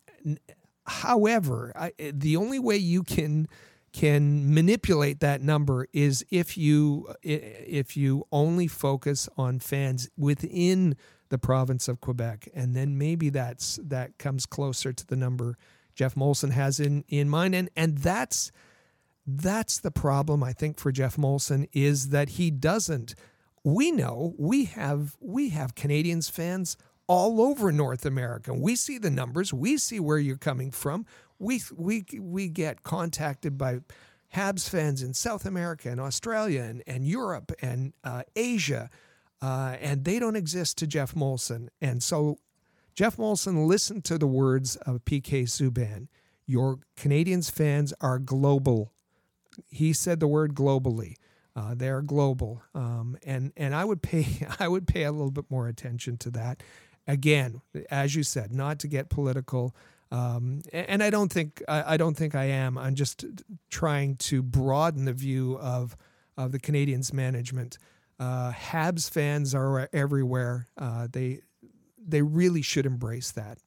however, 0.85 1.73
I, 1.75 1.91
the 1.97 2.37
only 2.37 2.59
way 2.59 2.77
you 2.77 3.03
can 3.03 3.47
can 3.93 4.53
manipulate 4.53 5.19
that 5.19 5.41
number 5.41 5.87
is 5.93 6.25
if 6.31 6.57
you 6.57 7.13
if 7.23 7.95
you 7.95 8.25
only 8.31 8.67
focus 8.67 9.29
on 9.37 9.59
fans 9.59 10.09
within 10.17 10.95
the 11.29 11.37
province 11.39 11.87
of 11.87 11.99
Quebec, 11.99 12.47
and 12.53 12.75
then 12.75 12.97
maybe 12.97 13.29
that's 13.29 13.79
that 13.83 14.17
comes 14.19 14.45
closer 14.45 14.93
to 14.93 15.07
the 15.07 15.15
number 15.15 15.57
Geoff 15.95 16.15
Molson 16.15 16.51
has 16.51 16.79
in 16.79 17.03
in 17.07 17.29
mind, 17.29 17.55
and 17.55 17.69
and 17.75 17.97
that's 17.97 18.51
that's 19.25 19.79
the 19.79 19.91
problem 19.91 20.43
I 20.43 20.53
think 20.53 20.79
for 20.79 20.91
Geoff 20.91 21.15
Molson 21.15 21.67
is 21.71 22.09
that 22.09 22.29
he 22.29 22.51
doesn't. 22.51 23.15
We 23.63 23.91
know 23.91 24.33
we 24.37 24.65
have 24.65 25.15
we 25.19 25.49
have 25.49 25.75
Canadiens 25.75 26.29
fans 26.29 26.75
all 27.07 27.41
over 27.41 27.71
North 27.71 28.05
America. 28.05 28.53
We 28.53 28.75
see 28.75 28.97
the 28.97 29.09
numbers. 29.09 29.53
We 29.53 29.77
see 29.77 29.99
where 29.99 30.17
you're 30.17 30.37
coming 30.37 30.71
from 30.71 31.05
we 31.43 31.61
we 31.75 32.05
we 32.19 32.47
get 32.47 32.83
contacted 32.83 33.57
by 33.57 33.79
Habs 34.33 34.67
fans 34.67 35.03
in 35.03 35.13
South 35.13 35.45
America 35.45 35.89
and 35.89 35.99
Australia 35.99 36.63
and, 36.63 36.81
and 36.87 37.07
Europe 37.07 37.51
and 37.61 37.93
uh, 38.03 38.23
Asia, 38.35 38.89
uh, 39.41 39.75
and 39.79 40.05
they 40.05 40.17
don't 40.17 40.35
exist 40.35 40.77
to 40.79 40.87
Geoff 40.87 41.13
Molson. 41.13 41.67
And 41.81 42.01
so 42.01 42.37
Geoff 42.95 43.17
Molson 43.17 43.67
listened 43.67 44.05
to 44.05 44.17
the 44.17 44.25
words 44.25 44.75
of 44.77 45.05
PK 45.05 45.43
Subban. 45.43 46.07
Your 46.47 46.79
Canadiens 46.97 47.51
fans 47.51 47.93
are 48.01 48.17
global. 48.17 48.91
He 49.69 49.93
said 49.93 50.19
the 50.19 50.27
word 50.27 50.53
globally. 50.53 51.15
Uh, 51.55 51.75
they're 51.75 52.01
global, 52.01 52.63
um, 52.73 53.15
and 53.23 53.53
and 53.55 53.75
I 53.75 53.85
would 53.85 54.01
pay 54.01 54.25
I 54.59 54.67
would 54.67 54.87
pay 54.87 55.03
a 55.03 55.11
little 55.11 55.31
bit 55.31 55.45
more 55.49 55.67
attention 55.67 56.17
to 56.17 56.31
that. 56.31 56.63
Again, 57.05 57.61
as 57.91 58.15
you 58.15 58.23
said, 58.23 58.53
not 58.53 58.79
to 58.79 58.87
get 58.87 59.09
political, 59.09 59.75
um, 60.13 60.61
and 60.71 61.03
I 61.03 61.09
don't 61.09 61.31
think 61.31 61.61
I, 61.67 61.97
don't 61.97 62.15
think 62.15 62.33
I 62.33 62.45
am. 62.45 62.77
I'm 62.77 62.95
just 62.95 63.25
trying 63.69 64.15
to 64.17 64.41
broaden 64.41 65.05
the 65.05 65.13
view 65.13 65.57
of 65.59 65.97
of 66.37 66.51
the 66.51 66.59
Canadiens' 66.59 67.11
management. 67.11 67.77
Uh, 68.19 68.51
Habs 68.51 69.09
fans 69.09 69.53
are 69.53 69.89
everywhere. 69.91 70.67
Uh, 70.77 71.07
they 71.11 71.41
they 71.97 72.21
really 72.21 72.61
should 72.61 72.85
embrace 72.85 73.31
that. 73.31 73.57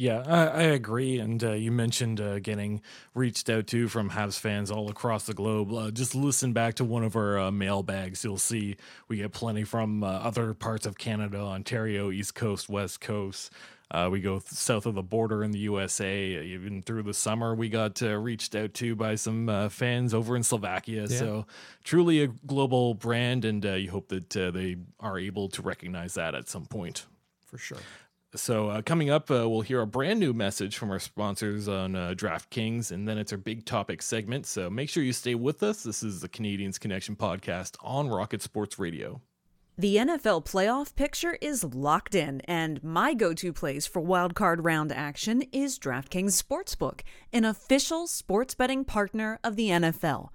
Yeah, 0.00 0.22
I, 0.26 0.46
I 0.46 0.62
agree. 0.62 1.18
And 1.18 1.44
uh, 1.44 1.52
you 1.52 1.70
mentioned 1.70 2.22
uh, 2.22 2.38
getting 2.38 2.80
reached 3.14 3.50
out 3.50 3.66
to 3.66 3.86
from 3.86 4.08
Habs 4.08 4.40
fans 4.40 4.70
all 4.70 4.88
across 4.88 5.26
the 5.26 5.34
globe. 5.34 5.70
Uh, 5.74 5.90
just 5.90 6.14
listen 6.14 6.54
back 6.54 6.72
to 6.76 6.86
one 6.86 7.04
of 7.04 7.16
our 7.16 7.38
uh, 7.38 7.50
mailbags. 7.50 8.24
You'll 8.24 8.38
see 8.38 8.76
we 9.08 9.18
get 9.18 9.32
plenty 9.32 9.62
from 9.62 10.02
uh, 10.02 10.06
other 10.06 10.54
parts 10.54 10.86
of 10.86 10.96
Canada, 10.96 11.36
Ontario, 11.36 12.10
East 12.10 12.34
Coast, 12.34 12.70
West 12.70 13.02
Coast. 13.02 13.52
Uh, 13.90 14.08
we 14.10 14.22
go 14.22 14.40
south 14.46 14.86
of 14.86 14.94
the 14.94 15.02
border 15.02 15.44
in 15.44 15.50
the 15.50 15.58
USA. 15.58 16.18
Even 16.18 16.80
through 16.80 17.02
the 17.02 17.12
summer, 17.12 17.54
we 17.54 17.68
got 17.68 18.02
uh, 18.02 18.16
reached 18.16 18.54
out 18.54 18.72
to 18.72 18.96
by 18.96 19.16
some 19.16 19.50
uh, 19.50 19.68
fans 19.68 20.14
over 20.14 20.34
in 20.34 20.42
Slovakia. 20.42 21.08
Yeah. 21.10 21.18
So 21.18 21.46
truly 21.84 22.22
a 22.22 22.28
global 22.46 22.94
brand, 22.94 23.44
and 23.44 23.66
uh, 23.66 23.72
you 23.72 23.90
hope 23.90 24.08
that 24.08 24.34
uh, 24.34 24.50
they 24.50 24.78
are 24.98 25.18
able 25.18 25.50
to 25.50 25.60
recognize 25.60 26.14
that 26.14 26.34
at 26.34 26.48
some 26.48 26.64
point. 26.64 27.04
For 27.44 27.58
sure. 27.58 27.78
So 28.34 28.68
uh, 28.68 28.82
coming 28.82 29.10
up, 29.10 29.28
we'll 29.28 29.62
hear 29.62 29.80
a 29.80 29.86
brand 29.86 30.20
new 30.20 30.32
message 30.32 30.76
from 30.76 30.90
our 30.90 31.00
sponsors 31.00 31.66
on 31.68 31.92
DraftKings, 31.92 32.92
and 32.92 33.08
then 33.08 33.18
it's 33.18 33.32
our 33.32 33.38
big 33.38 33.64
topic 33.64 34.02
segment. 34.02 34.46
So 34.46 34.70
make 34.70 34.88
sure 34.88 35.02
you 35.02 35.12
stay 35.12 35.34
with 35.34 35.62
us. 35.62 35.82
This 35.82 36.02
is 36.02 36.20
the 36.20 36.28
Canadiens 36.28 36.78
Connection 36.78 37.16
podcast 37.16 37.76
on 37.82 38.08
Rocket 38.08 38.40
Sports 38.42 38.78
Radio. 38.78 39.20
The 39.80 39.96
NFL 39.96 40.44
playoff 40.44 40.94
picture 40.94 41.38
is 41.40 41.64
locked 41.64 42.14
in, 42.14 42.42
and 42.42 42.84
my 42.84 43.14
go 43.14 43.32
to 43.32 43.50
place 43.50 43.86
for 43.86 44.02
wildcard 44.02 44.58
round 44.60 44.92
action 44.92 45.42
is 45.52 45.78
DraftKings 45.78 46.36
Sportsbook, 46.42 47.00
an 47.32 47.46
official 47.46 48.06
sports 48.06 48.54
betting 48.54 48.84
partner 48.84 49.38
of 49.42 49.56
the 49.56 49.70
NFL. 49.70 50.28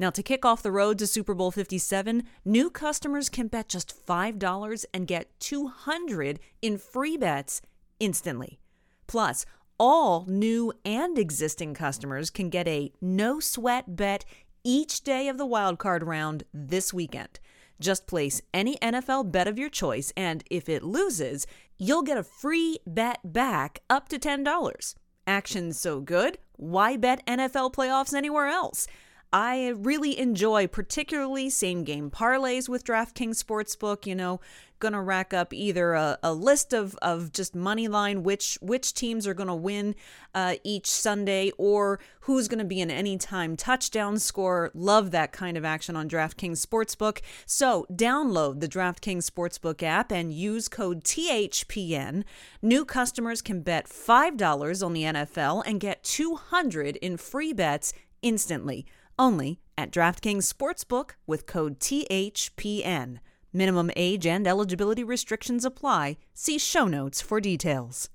Now, 0.00 0.08
to 0.08 0.22
kick 0.22 0.46
off 0.46 0.62
the 0.62 0.72
road 0.72 0.98
to 0.98 1.06
Super 1.06 1.34
Bowl 1.34 1.50
57, 1.50 2.22
new 2.42 2.70
customers 2.70 3.28
can 3.28 3.48
bet 3.48 3.68
just 3.68 3.94
$5 4.06 4.84
and 4.94 5.06
get 5.06 5.38
200 5.40 6.40
in 6.62 6.78
free 6.78 7.18
bets 7.18 7.60
instantly. 8.00 8.58
Plus, 9.06 9.44
all 9.78 10.24
new 10.26 10.72
and 10.86 11.18
existing 11.18 11.74
customers 11.74 12.30
can 12.30 12.48
get 12.48 12.66
a 12.66 12.90
no 13.02 13.40
sweat 13.40 13.94
bet 13.94 14.24
each 14.64 15.02
day 15.02 15.28
of 15.28 15.36
the 15.36 15.46
wildcard 15.46 16.02
round 16.02 16.44
this 16.54 16.94
weekend. 16.94 17.38
Just 17.78 18.06
place 18.06 18.40
any 18.54 18.78
NFL 18.78 19.30
bet 19.30 19.46
of 19.46 19.58
your 19.58 19.68
choice, 19.68 20.14
and 20.16 20.42
if 20.50 20.66
it 20.70 20.82
loses, 20.82 21.46
you'll 21.78 22.02
get 22.02 22.16
a 22.16 22.22
free 22.22 22.78
bet 22.86 23.18
back 23.22 23.80
up 23.90 24.08
to 24.08 24.18
$10. 24.18 24.94
Action's 25.26 25.78
so 25.78 26.00
good, 26.00 26.38
why 26.56 26.96
bet 26.96 27.24
NFL 27.26 27.74
playoffs 27.74 28.14
anywhere 28.14 28.46
else? 28.46 28.86
I 29.32 29.68
really 29.68 30.18
enjoy 30.18 30.66
particularly 30.66 31.50
same 31.50 31.84
game 31.84 32.10
parlays 32.10 32.68
with 32.68 32.84
DraftKings 32.84 33.42
Sportsbook, 33.42 34.04
you 34.04 34.16
know, 34.16 34.40
gonna 34.80 35.00
rack 35.00 35.32
up 35.32 35.52
either 35.52 35.92
a, 35.92 36.18
a 36.22 36.32
list 36.32 36.72
of, 36.72 36.96
of 37.02 37.32
just 37.32 37.54
money 37.54 37.86
line 37.86 38.22
which 38.22 38.58
which 38.60 38.92
teams 38.92 39.26
are 39.26 39.34
gonna 39.34 39.54
win 39.54 39.94
uh, 40.34 40.56
each 40.64 40.86
Sunday 40.86 41.52
or 41.58 42.00
who's 42.22 42.48
gonna 42.48 42.64
be 42.64 42.80
an 42.80 42.90
anytime 42.90 43.56
touchdown 43.56 44.18
score. 44.18 44.72
Love 44.74 45.12
that 45.12 45.30
kind 45.30 45.56
of 45.56 45.64
action 45.64 45.94
on 45.94 46.08
DraftKings 46.08 46.66
Sportsbook. 46.66 47.20
So 47.46 47.86
download 47.92 48.58
the 48.58 48.68
DraftKings 48.68 49.30
Sportsbook 49.30 49.82
app 49.82 50.10
and 50.10 50.32
use 50.32 50.66
code 50.66 51.04
THPN. 51.04 52.24
New 52.60 52.84
customers 52.84 53.42
can 53.42 53.60
bet 53.60 53.86
$5 53.86 54.84
on 54.84 54.92
the 54.92 55.02
NFL 55.02 55.62
and 55.66 55.78
get 55.78 56.02
200 56.02 56.96
in 56.96 57.16
free 57.16 57.52
bets 57.52 57.92
instantly 58.22 58.86
only 59.20 59.60
at 59.76 59.92
DraftKings 59.92 60.50
Sportsbook 60.50 61.10
with 61.26 61.46
code 61.46 61.78
THPN. 61.78 63.18
Minimum 63.52 63.90
age 63.94 64.26
and 64.26 64.48
eligibility 64.48 65.04
restrictions 65.04 65.64
apply. 65.64 66.16
See 66.32 66.58
show 66.58 66.86
notes 66.86 67.20
for 67.20 67.38
details. 67.40 68.08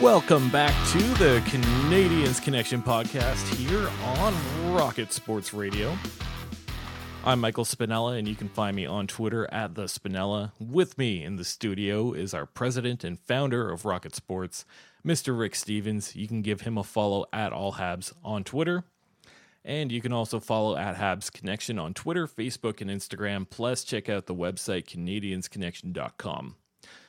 Welcome 0.00 0.48
back 0.50 0.74
to 0.92 0.98
the 1.18 1.42
Canadiens 1.46 2.42
Connection 2.42 2.82
podcast 2.82 3.46
here 3.54 3.90
on 4.02 4.34
Rocket 4.72 5.12
Sports 5.12 5.52
Radio. 5.52 5.94
I'm 7.22 7.38
Michael 7.38 7.64
Spinella, 7.64 8.18
and 8.18 8.26
you 8.26 8.34
can 8.34 8.48
find 8.48 8.74
me 8.74 8.86
on 8.86 9.06
Twitter 9.06 9.46
at 9.52 9.74
the 9.74 9.84
Spinella. 9.84 10.52
With 10.58 10.96
me 10.96 11.22
in 11.22 11.36
the 11.36 11.44
studio 11.44 12.14
is 12.14 12.32
our 12.32 12.46
president 12.46 13.04
and 13.04 13.20
founder 13.20 13.70
of 13.70 13.84
Rocket 13.84 14.14
Sports, 14.14 14.64
Mr. 15.06 15.38
Rick 15.38 15.54
Stevens. 15.54 16.16
You 16.16 16.26
can 16.26 16.40
give 16.40 16.62
him 16.62 16.78
a 16.78 16.82
follow 16.82 17.26
at 17.30 17.52
All 17.52 17.74
Habs 17.74 18.14
on 18.24 18.42
Twitter. 18.42 18.84
And 19.62 19.92
you 19.92 20.00
can 20.00 20.14
also 20.14 20.40
follow 20.40 20.78
at 20.78 20.96
Habs 20.96 21.30
Connection 21.30 21.78
on 21.78 21.92
Twitter, 21.92 22.26
Facebook, 22.26 22.80
and 22.80 22.88
Instagram. 22.90 23.48
Plus, 23.48 23.84
check 23.84 24.08
out 24.08 24.24
the 24.24 24.34
website 24.34 24.86
CanadiensConnection.com. 24.86 26.56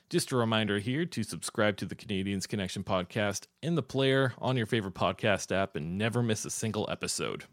Just 0.10 0.34
a 0.34 0.36
reminder 0.36 0.80
here 0.80 1.06
to 1.06 1.24
subscribe 1.24 1.78
to 1.78 1.86
the 1.86 1.96
Canadiens 1.96 2.46
Connection 2.50 2.84
podcast 2.84 3.48
in 3.64 3.76
the 3.76 3.82
player 3.82 4.34
on 4.40 4.58
your 4.58 4.66
favorite 4.66 4.94
podcast 4.94 5.56
app 5.56 5.78
and 5.78 5.98
never 5.98 6.22
miss 6.22 6.44
a 6.44 6.50
single 6.50 6.86
episode. 6.92 7.46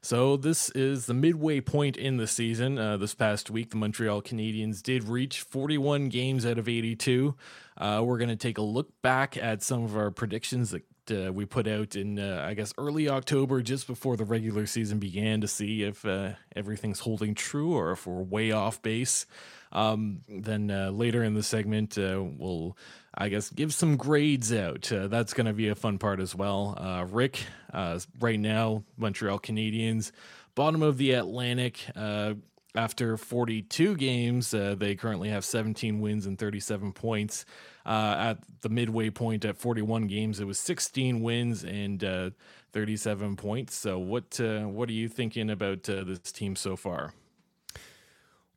So, 0.00 0.36
this 0.36 0.70
is 0.70 1.06
the 1.06 1.14
midway 1.14 1.60
point 1.60 1.96
in 1.96 2.16
the 2.16 2.26
season. 2.26 2.78
Uh, 2.78 2.96
this 2.96 3.14
past 3.14 3.50
week, 3.50 3.70
the 3.70 3.76
Montreal 3.76 4.22
Canadiens 4.22 4.82
did 4.82 5.04
reach 5.04 5.40
41 5.40 6.08
games 6.08 6.46
out 6.46 6.58
of 6.58 6.68
82. 6.68 7.34
Uh, 7.76 8.02
we're 8.04 8.18
going 8.18 8.28
to 8.28 8.36
take 8.36 8.58
a 8.58 8.62
look 8.62 8.90
back 9.02 9.36
at 9.36 9.62
some 9.62 9.84
of 9.84 9.96
our 9.96 10.10
predictions 10.10 10.70
that 10.70 10.84
uh, 11.10 11.32
we 11.32 11.44
put 11.44 11.66
out 11.66 11.96
in, 11.96 12.18
uh, 12.18 12.44
I 12.46 12.54
guess, 12.54 12.72
early 12.78 13.08
October, 13.08 13.62
just 13.62 13.86
before 13.86 14.16
the 14.16 14.24
regular 14.24 14.66
season 14.66 14.98
began, 14.98 15.40
to 15.40 15.48
see 15.48 15.82
if 15.82 16.04
uh, 16.04 16.32
everything's 16.54 17.00
holding 17.00 17.34
true 17.34 17.74
or 17.74 17.92
if 17.92 18.06
we're 18.06 18.22
way 18.22 18.52
off 18.52 18.82
base. 18.82 19.26
Um, 19.72 20.22
then 20.28 20.70
uh, 20.70 20.90
later 20.90 21.22
in 21.22 21.34
the 21.34 21.42
segment, 21.42 21.98
uh, 21.98 22.22
we'll, 22.22 22.76
I 23.14 23.28
guess, 23.28 23.50
give 23.50 23.74
some 23.74 23.96
grades 23.96 24.52
out. 24.52 24.90
Uh, 24.90 25.08
that's 25.08 25.34
going 25.34 25.46
to 25.46 25.52
be 25.52 25.68
a 25.68 25.74
fun 25.74 25.98
part 25.98 26.20
as 26.20 26.34
well. 26.34 26.76
Uh, 26.78 27.04
Rick, 27.04 27.44
uh, 27.72 27.98
right 28.20 28.40
now, 28.40 28.84
Montreal 28.96 29.38
Canadiens, 29.38 30.12
bottom 30.54 30.82
of 30.82 30.98
the 30.98 31.12
Atlantic. 31.12 31.80
Uh, 31.94 32.34
after 32.74 33.16
42 33.16 33.96
games, 33.96 34.50
they 34.52 34.94
currently 34.94 35.30
have 35.30 35.44
17 35.44 36.00
wins 36.00 36.26
and 36.26 36.38
37 36.38 36.92
points. 36.92 37.44
at 37.84 38.38
the 38.60 38.68
midway 38.68 39.10
point 39.10 39.44
at 39.44 39.56
41 39.56 40.06
games, 40.06 40.38
it 40.38 40.46
was 40.46 40.60
16 40.60 41.20
wins 41.22 41.64
and 41.64 42.34
37 42.72 43.36
points. 43.36 43.74
So, 43.74 43.98
what 43.98 44.38
what 44.38 44.88
are 44.88 44.92
you 44.92 45.08
thinking 45.08 45.50
about 45.50 45.84
this 45.84 46.30
team 46.30 46.54
so 46.54 46.76
far? 46.76 47.14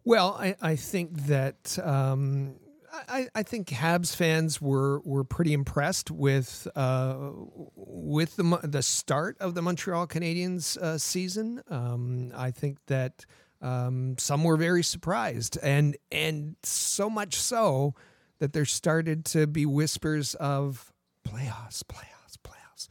Well, 0.04 0.36
I, 0.39 0.56
I 0.62 0.76
think 0.76 1.28
that 1.28 1.78
um, 1.84 2.56
I, 2.91 3.28
I 3.34 3.43
think 3.43 3.68
Habs 3.70 4.16
fans 4.16 4.62
were 4.62 4.99
were 5.02 5.24
pretty 5.24 5.54
impressed 5.54 6.12
with 6.12 6.68
uh, 6.76 7.32
with 7.76 8.36
the 8.36 8.60
the 8.64 8.82
start 8.82 9.38
of 9.39 9.54
the 9.56 9.62
Montreal 9.62 10.08
Canadiens 10.08 10.78
uh, 10.78 10.97
season. 10.97 11.62
Um, 11.70 12.32
I 12.36 12.52
think 12.52 12.78
that 12.88 13.26
um, 13.62 14.18
some 14.18 14.43
were 14.43 14.58
very 14.58 14.84
surprised, 14.84 15.58
and 15.62 15.95
and 16.12 16.56
so 16.64 17.10
much 17.10 17.36
so 17.36 17.93
that 18.39 18.54
there 18.54 18.66
started 18.66 19.24
to 19.26 19.47
be 19.47 19.66
whispers 19.66 20.36
of 20.36 20.91
playoffs, 21.28 21.84
playoffs, 21.84 22.38
playoffs, 22.43 22.89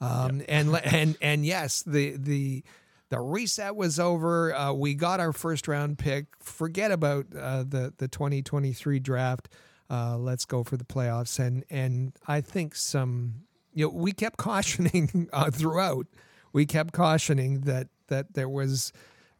um, 0.00 0.40
yep. 0.40 0.46
and 0.48 0.76
and 0.84 1.16
and 1.20 1.46
yes, 1.46 1.82
the 1.82 2.16
the 2.16 2.64
the 3.08 3.20
reset 3.20 3.76
was 3.76 4.00
over. 4.00 4.54
Uh, 4.54 4.72
we 4.72 4.94
got 4.94 5.20
our 5.20 5.32
first 5.32 5.68
round 5.68 5.98
pick. 5.98 6.26
Forget 6.40 6.90
about 6.90 7.26
uh, 7.38 7.62
the 7.62 7.92
the 7.98 8.08
2023 8.08 8.98
draft. 9.00 9.48
Uh, 9.88 10.16
let's 10.16 10.44
go 10.44 10.64
for 10.64 10.76
the 10.76 10.84
playoffs. 10.84 11.38
And 11.38 11.64
and 11.70 12.12
I 12.26 12.40
think 12.40 12.74
some 12.74 13.42
you 13.72 13.86
know 13.86 13.90
we 13.90 14.12
kept 14.12 14.36
cautioning 14.38 15.28
uh, 15.32 15.50
throughout. 15.50 16.06
We 16.52 16.66
kept 16.66 16.92
cautioning 16.92 17.62
that 17.62 17.88
that 18.08 18.34
there 18.34 18.48
was 18.48 18.92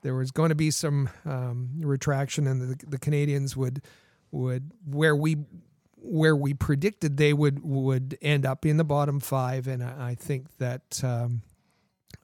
there 0.03 0.15
was 0.15 0.31
going 0.31 0.51
to 0.51 0.55
be 0.55 0.71
some 0.71 1.09
um, 1.25 1.71
retraction, 1.81 2.47
and 2.47 2.61
the, 2.61 2.87
the 2.87 2.99
Canadiens 2.99 3.57
would 3.57 3.83
would 4.31 4.71
where 4.85 5.17
we 5.17 5.37
where 5.97 6.37
we 6.37 6.55
predicted 6.55 7.17
they 7.17 7.33
would 7.33 7.65
would 7.65 8.17
end 8.23 8.47
up 8.47 8.65
in 8.65 8.77
the 8.77 8.85
bottom 8.85 9.19
five, 9.19 9.67
and 9.67 9.83
I, 9.83 10.11
I 10.11 10.15
think 10.15 10.57
that 10.59 11.03
um, 11.03 11.43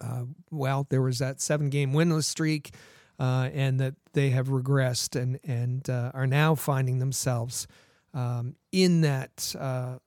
uh, 0.03 0.25
well, 0.51 0.87
there 0.91 1.03
was 1.03 1.19
that 1.19 1.41
seven 1.41 1.71
game 1.71 1.93
winless 1.93 2.25
streak, 2.25 2.75
uh, 3.19 3.49
and 3.53 3.79
that 3.81 3.95
they 4.13 4.31
have 4.31 4.49
regressed 4.49 5.21
and 5.21 5.39
and 5.45 5.89
uh, 5.89 6.11
are 6.15 6.27
now 6.27 6.55
finding 6.55 6.99
themselves 6.99 7.67
um, 8.15 8.57
in 8.73 9.03
that 9.03 9.55
uh, 9.59 9.99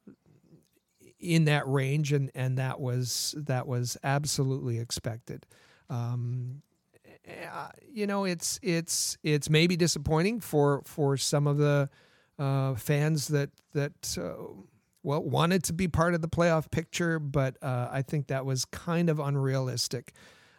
in 1.19 1.45
that 1.45 1.67
range, 1.67 2.11
and 2.11 2.31
and 2.35 2.57
that 2.57 2.79
was 2.79 3.33
that 3.37 3.67
was 3.67 3.97
absolutely 4.03 4.79
expected. 4.79 5.45
Um, 5.89 6.61
uh, 7.51 7.69
you 7.91 8.05
know, 8.05 8.25
it's 8.25 8.59
it's 8.61 9.17
it's 9.23 9.49
maybe 9.49 9.75
disappointing 9.75 10.39
for 10.39 10.81
for 10.85 11.17
some 11.17 11.47
of 11.47 11.57
the 11.57 11.89
uh, 12.37 12.75
fans 12.75 13.29
that 13.29 13.49
that 13.73 14.17
well, 15.05 15.23
wanted 15.23 15.63
to 15.65 15.73
be 15.73 15.87
part 15.87 16.15
of 16.15 16.21
the 16.21 16.27
playoff 16.27 16.71
picture, 16.71 17.19
but 17.19 17.57
uh, 17.61 17.89
I 17.91 18.01
think 18.01 18.27
that 18.27 18.43
was 18.43 18.65
kind 18.65 19.07
of 19.07 19.19
unrealistic. 19.19 20.13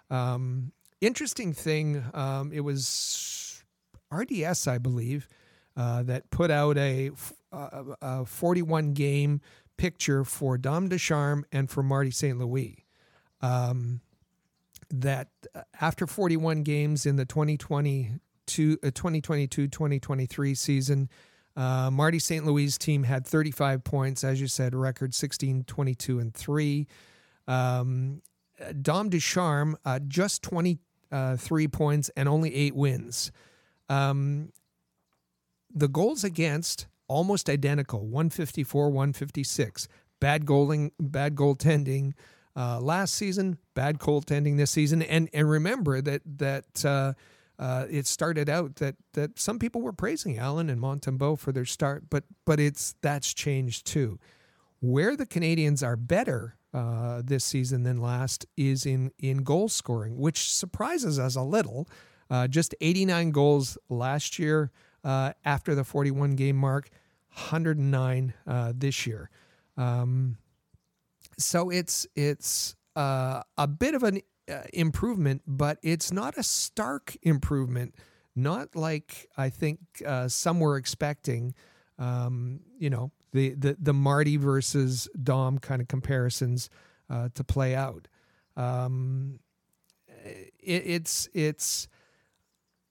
Um, 0.09 0.71
interesting 1.01 1.53
thing, 1.53 2.05
um, 2.15 2.53
it 2.53 2.61
was 2.61 3.65
RDS, 4.13 4.69
I 4.69 4.79
believe, 4.79 5.29
uh, 5.77 6.05
that 6.05 6.31
put 6.31 6.53
out 6.53 6.79
a, 6.79 7.11
a, 7.51 7.85
a 8.01 8.25
41 8.25 8.93
game 8.93 9.41
picture 9.77 10.23
for 10.23 10.57
Dom 10.57 10.89
Ducharme 10.89 11.45
and 11.51 11.69
for 11.69 11.83
Marty 11.83 12.13
St. 12.13 12.39
Louis. 12.39 12.85
Um, 13.41 14.01
that 14.91 15.29
uh, 15.57 15.63
after 15.81 16.07
41 16.07 16.63
games 16.63 17.05
in 17.05 17.17
the 17.17 17.25
2022 17.25 18.79
uh, 18.81 18.91
2022 18.95 19.67
2023 19.67 20.55
season, 20.55 21.09
uh, 21.57 21.91
Marty 21.91 22.19
St. 22.19 22.45
Louis' 22.45 22.77
team 22.77 23.03
had 23.03 23.27
35 23.27 23.83
points, 23.83 24.25
as 24.25 24.41
you 24.41 24.47
said, 24.47 24.75
record 24.75 25.15
16, 25.15 25.65
22, 25.65 26.19
and 26.19 26.35
3. 26.35 26.87
Um, 27.49 28.23
Dom 28.83 29.09
Ducharme, 29.09 29.77
uh, 29.85 29.99
just 30.07 30.43
23 30.43 30.79
uh, 31.13 31.69
points 31.69 32.11
and 32.17 32.29
only 32.29 32.55
eight 32.55 32.75
wins. 32.75 33.33
Um, 33.89 34.53
the 35.75 35.89
goals 35.89 36.25
against 36.25 36.87
almost 37.09 37.49
identical 37.49 38.01
154 38.01 38.91
156 38.91 39.89
bad 40.19 40.45
goaling 40.45 40.91
bad 40.99 41.37
goaltending 41.37 42.13
uh, 42.57 42.81
last 42.81 43.15
season 43.15 43.59
bad 43.75 43.99
goaltending 43.99 44.57
this 44.57 44.73
season 44.73 45.03
and 45.03 45.29
and 45.33 45.49
remember 45.49 46.01
that 46.01 46.21
that 46.25 46.85
uh, 46.85 47.13
uh, 47.59 47.87
it 47.91 48.07
started 48.07 48.49
out 48.49 48.77
that 48.77 48.97
that 49.15 49.39
some 49.39 49.59
people 49.59 49.81
were 49.81 49.93
praising 49.93 50.39
Allen 50.39 50.69
and 50.69 50.81
Montembeault 50.81 51.39
for 51.39 51.53
their 51.53 51.65
start, 51.65 52.05
but 52.11 52.25
but 52.45 52.61
it's 52.61 52.95
that's 53.01 53.33
changed 53.33 53.87
too. 53.87 54.19
Where 54.81 55.17
the 55.17 55.27
Canadiens 55.27 55.83
are 55.87 55.97
better 55.97 56.57
uh, 56.75 57.23
this 57.25 57.45
season 57.45 57.83
than 57.85 58.01
last 58.01 58.47
is 58.57 58.85
in 58.85 59.11
in 59.19 59.39
goal 59.39 59.69
scoring, 59.69 60.19
which 60.19 60.53
surprises 60.53 61.19
us 61.19 61.37
a 61.37 61.43
little. 61.43 61.89
Uh, 62.29 62.49
just 62.49 62.75
89 62.81 63.31
goals 63.31 63.79
last 63.89 64.39
year 64.39 64.73
uh, 65.05 65.33
after 65.45 65.77
the 65.77 65.85
41 65.85 66.33
game 66.33 66.57
mark, 66.57 66.91
109 67.31 68.35
uh, 68.47 68.73
this 68.75 69.07
year. 69.07 69.31
Um, 69.77 70.37
so 71.39 71.71
it's 71.71 72.07
it's 72.15 72.75
uh, 72.97 73.43
a 73.57 73.67
bit 73.67 73.95
of 73.95 74.03
an 74.03 74.21
uh, 74.51 74.63
improvement, 74.73 75.43
but 75.47 75.79
it's 75.83 76.13
not 76.13 76.37
a 76.37 76.43
stark 76.43 77.17
improvement. 77.23 77.95
Not 78.35 78.77
like 78.77 79.29
I 79.37 79.51
think 79.51 79.79
uh, 80.05 80.29
some 80.29 80.61
were 80.61 80.77
expecting. 80.77 81.55
Um, 81.99 82.61
you 82.79 82.91
know, 82.91 83.11
the, 83.33 83.55
the 83.55 83.77
the 83.79 83.95
Marty 83.95 84.37
versus 84.37 85.09
Dom 85.23 85.59
kind 85.59 85.81
of 85.81 85.89
comparisons 85.89 86.69
uh, 87.09 87.31
to 87.35 87.45
play 87.45 87.75
out. 87.75 88.09
Um, 88.57 89.41
it, 90.25 90.83
it's 90.87 91.29
it's 91.33 91.89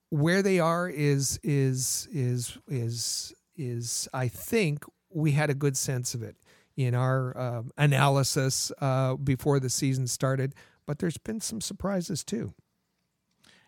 where 0.09 0.41
they 0.41 0.59
are 0.59 0.89
is 0.89 1.39
is 1.43 2.07
is 2.11 2.57
is 2.67 3.33
is 3.55 4.07
I 4.13 4.27
think 4.27 4.83
we 5.09 5.31
had 5.31 5.49
a 5.49 5.55
good 5.55 5.77
sense 5.77 6.13
of 6.13 6.23
it 6.23 6.35
in 6.75 6.93
our 6.93 7.37
uh, 7.37 7.61
analysis 7.77 8.71
uh, 8.81 9.15
before 9.15 9.59
the 9.59 9.69
season 9.69 10.07
started 10.07 10.53
but 10.85 10.99
there's 10.99 11.17
been 11.17 11.41
some 11.41 11.61
surprises 11.61 12.23
too. 12.23 12.53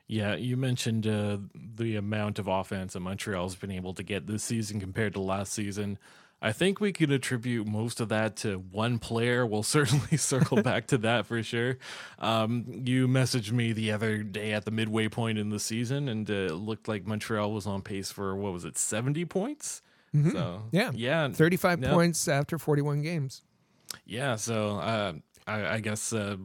Yeah, 0.07 0.35
you 0.35 0.55
mentioned 0.55 1.05
uh, 1.05 1.37
the 1.53 1.97
amount 1.97 2.39
of 2.39 2.47
offense 2.47 2.93
that 2.93 3.01
Montreal's 3.01 3.55
been 3.55 3.71
able 3.71 3.93
to 3.93 4.03
get 4.03 4.25
this 4.25 4.41
season 4.41 4.79
compared 4.79 5.13
to 5.15 5.19
last 5.19 5.51
season. 5.51 5.99
I 6.41 6.51
think 6.51 6.79
we 6.79 6.93
could 6.93 7.11
attribute 7.11 7.67
most 7.67 7.99
of 7.99 8.09
that 8.09 8.35
to 8.37 8.59
one 8.59 8.99
player. 8.99 9.45
We'll 9.45 9.63
certainly 9.63 10.17
circle 10.17 10.61
back 10.61 10.87
to 10.87 10.97
that 10.99 11.25
for 11.25 11.41
sure. 11.43 11.77
Um, 12.19 12.83
you 12.85 13.07
messaged 13.07 13.51
me 13.51 13.73
the 13.73 13.91
other 13.91 14.19
day 14.23 14.53
at 14.53 14.63
the 14.63 14.71
midway 14.71 15.09
point 15.09 15.39
in 15.39 15.49
the 15.49 15.59
season, 15.59 16.07
and 16.07 16.29
uh, 16.29 16.33
it 16.33 16.53
looked 16.53 16.87
like 16.87 17.05
Montreal 17.05 17.51
was 17.51 17.65
on 17.65 17.81
pace 17.81 18.11
for 18.11 18.35
what 18.35 18.53
was 18.53 18.65
it, 18.65 18.77
seventy 18.77 19.25
points? 19.25 19.81
Mm-hmm. 20.15 20.31
So 20.31 20.63
yeah, 20.71 20.91
yeah, 20.93 21.29
thirty-five 21.29 21.81
points 21.81 22.27
after 22.27 22.57
forty-one 22.57 23.01
games. 23.01 23.41
Yeah, 24.05 24.35
so 24.35 24.77
uh, 24.77 25.13
I, 25.47 25.75
I 25.75 25.79
guess 25.79 26.13
uh, 26.13 26.37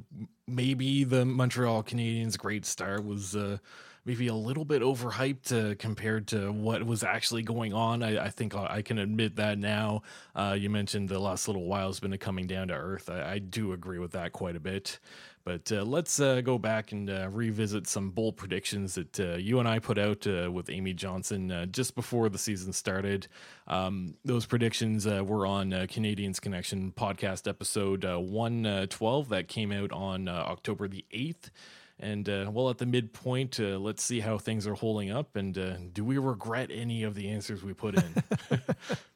maybe 0.47 1.05
the 1.05 1.24
Montreal 1.24 1.82
Canadiens' 1.82 2.38
great 2.38 2.64
start 2.64 3.05
was 3.05 3.36
uh, 3.36 3.59
maybe 4.05 4.26
a 4.26 4.34
little 4.34 4.64
bit 4.64 4.82
overhyped 4.82 5.53
uh, 5.53 5.74
compared 5.78 6.26
to 6.28 6.51
what 6.51 6.84
was 6.84 7.05
actually 7.05 7.43
going 7.43 7.72
on. 7.72 8.03
I, 8.03 8.24
I 8.24 8.30
think 8.30 8.55
I 8.55 8.82
can 8.82 8.99
admit 8.99 9.36
that 9.36 9.59
now. 9.59 10.03
Uh, 10.34 10.57
you 10.59 10.70
mentioned 10.70 11.09
the 11.09 11.18
last 11.18 11.47
little 11.49 11.64
while 11.64 11.86
has 11.86 12.01
been 12.01 12.12
a 12.12 12.18
coming 12.18 12.47
down 12.47 12.68
to 12.68 12.74
earth. 12.74 13.09
I, 13.09 13.32
I, 13.34 13.38
do 13.38 13.72
agree 13.72 13.99
with 13.99 14.12
that 14.12 14.32
quite 14.32 14.57
a 14.57 14.61
bit. 14.61 14.99
But 15.45 15.72
uh, 15.72 15.82
let's 15.82 16.20
uh, 16.20 16.40
go 16.40 16.57
back 16.57 16.93
and 16.93 17.11
uh, 17.11 17.28
revisit 17.30 17.88
some 17.88 18.11
bold 18.11 18.36
predictions 18.36 18.95
that 18.95 19.18
uh, 19.18 19.34
you 19.34 19.59
and 19.59 19.68
I 19.68 19.80
put 19.80 19.99
out 19.99 20.26
uh, 20.26 20.51
with 20.53 20.70
Amy 20.70 20.93
Johnson 20.95 21.51
uh, 21.51 21.66
just 21.66 21.95
before 21.95 22.28
the 22.28 22.38
season 22.38 22.72
started. 22.72 23.26
Um, 23.66 24.14
those 24.24 24.47
predictions 24.47 25.07
were 25.07 25.47
on 25.47 25.70
Canadiens 25.70 26.40
Connection 26.40 26.93
podcast 26.93 27.49
episode 27.49 28.05
112 28.05 29.28
that 29.30 29.49
came 29.49 29.72
out 29.72 29.90
on 29.93 30.28
October 30.28 30.88
the 30.88 31.05
8th. 31.12 31.51
And 31.99 32.26
well, 32.53 32.70
at 32.70 32.78
the 32.78 32.86
midpoint, 32.86 33.59
let's 33.59 34.03
see 34.03 34.20
how 34.20 34.38
things 34.38 34.66
are 34.66 34.74
holding 34.74 35.11
up. 35.11 35.36
And 35.36 35.93
do 35.93 36.05
we 36.05 36.18
regret 36.18 36.70
any 36.72 37.05
of 37.05 37.14
the 37.14 37.28
answers 37.30 37.62
we 37.62 37.72
put 37.74 37.95
in? 37.95 38.14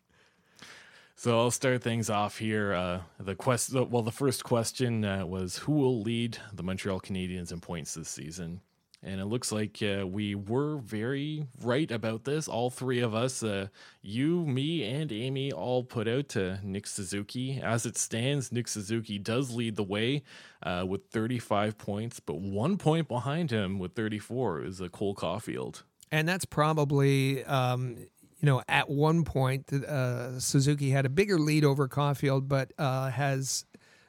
So 1.19 1.39
I'll 1.39 1.51
start 1.51 1.83
things 1.83 2.11
off 2.11 2.37
here. 2.37 2.75
Uh, 2.75 3.01
the 3.19 3.35
quest, 3.35 3.73
well, 3.73 4.03
the 4.03 4.13
first 4.13 4.45
question 4.45 5.03
uh, 5.03 5.25
was 5.25 5.57
who 5.57 5.73
will 5.73 6.03
lead 6.03 6.37
the 6.53 6.63
Montreal 6.63 7.01
Canadiens 7.01 7.53
in 7.53 7.61
points 7.61 7.95
this 7.95 8.11
season, 8.11 8.61
and 9.03 9.19
it 9.19 9.25
looks 9.25 9.51
like 9.51 9.83
uh, 9.83 10.07
we 10.07 10.35
were 10.35 10.77
very 10.77 11.47
right 11.63 11.91
about 11.91 12.25
this. 12.25 12.49
All 12.49 12.69
three 12.69 13.01
of 13.01 13.15
us, 13.15 13.43
uh, 13.43 13.69
you, 14.03 14.45
me, 14.45 14.85
and 14.85 15.11
Amy, 15.11 15.51
all 15.51 15.85
put 15.85 16.07
out 16.07 16.29
to 16.31 16.61
Nick 16.63 16.87
Suzuki. 16.87 17.63
As 17.63 17.87
it 17.87 17.97
stands, 17.97 18.53
Nick 18.53 18.69
Suzuki 18.69 19.19
does 19.19 19.51
lead 19.51 19.77
the 19.77 19.85
way 19.85 20.23
uh, 20.63 20.85
with 20.87 21.07
35 21.13 21.79
points, 21.79 22.21
but 22.21 22.41
one 22.41 22.77
point 22.77 23.09
behind 23.09 23.51
him 23.51 23.79
with 23.79 23.95
34 23.95 24.65
is 24.65 24.83
a 24.83 24.91
Cole 24.91 25.15
Caufield. 25.15 25.83
And 26.13 26.29
that's 26.29 26.45
probably 26.45 27.43
um, 27.45 27.97
you 28.47 28.53
know, 28.53 28.63
at 28.69 28.89
one 28.89 29.25
point, 29.25 29.73
uh, 29.73 30.39
Suzuki 30.39 30.91
had 30.91 31.05
a 31.05 31.09
bigger 31.09 31.37
lead 31.37 31.65
over 31.65 31.89
Caufield, 31.89 32.47
but 32.47 32.73
uh, 32.79 33.11
has 33.11 33.65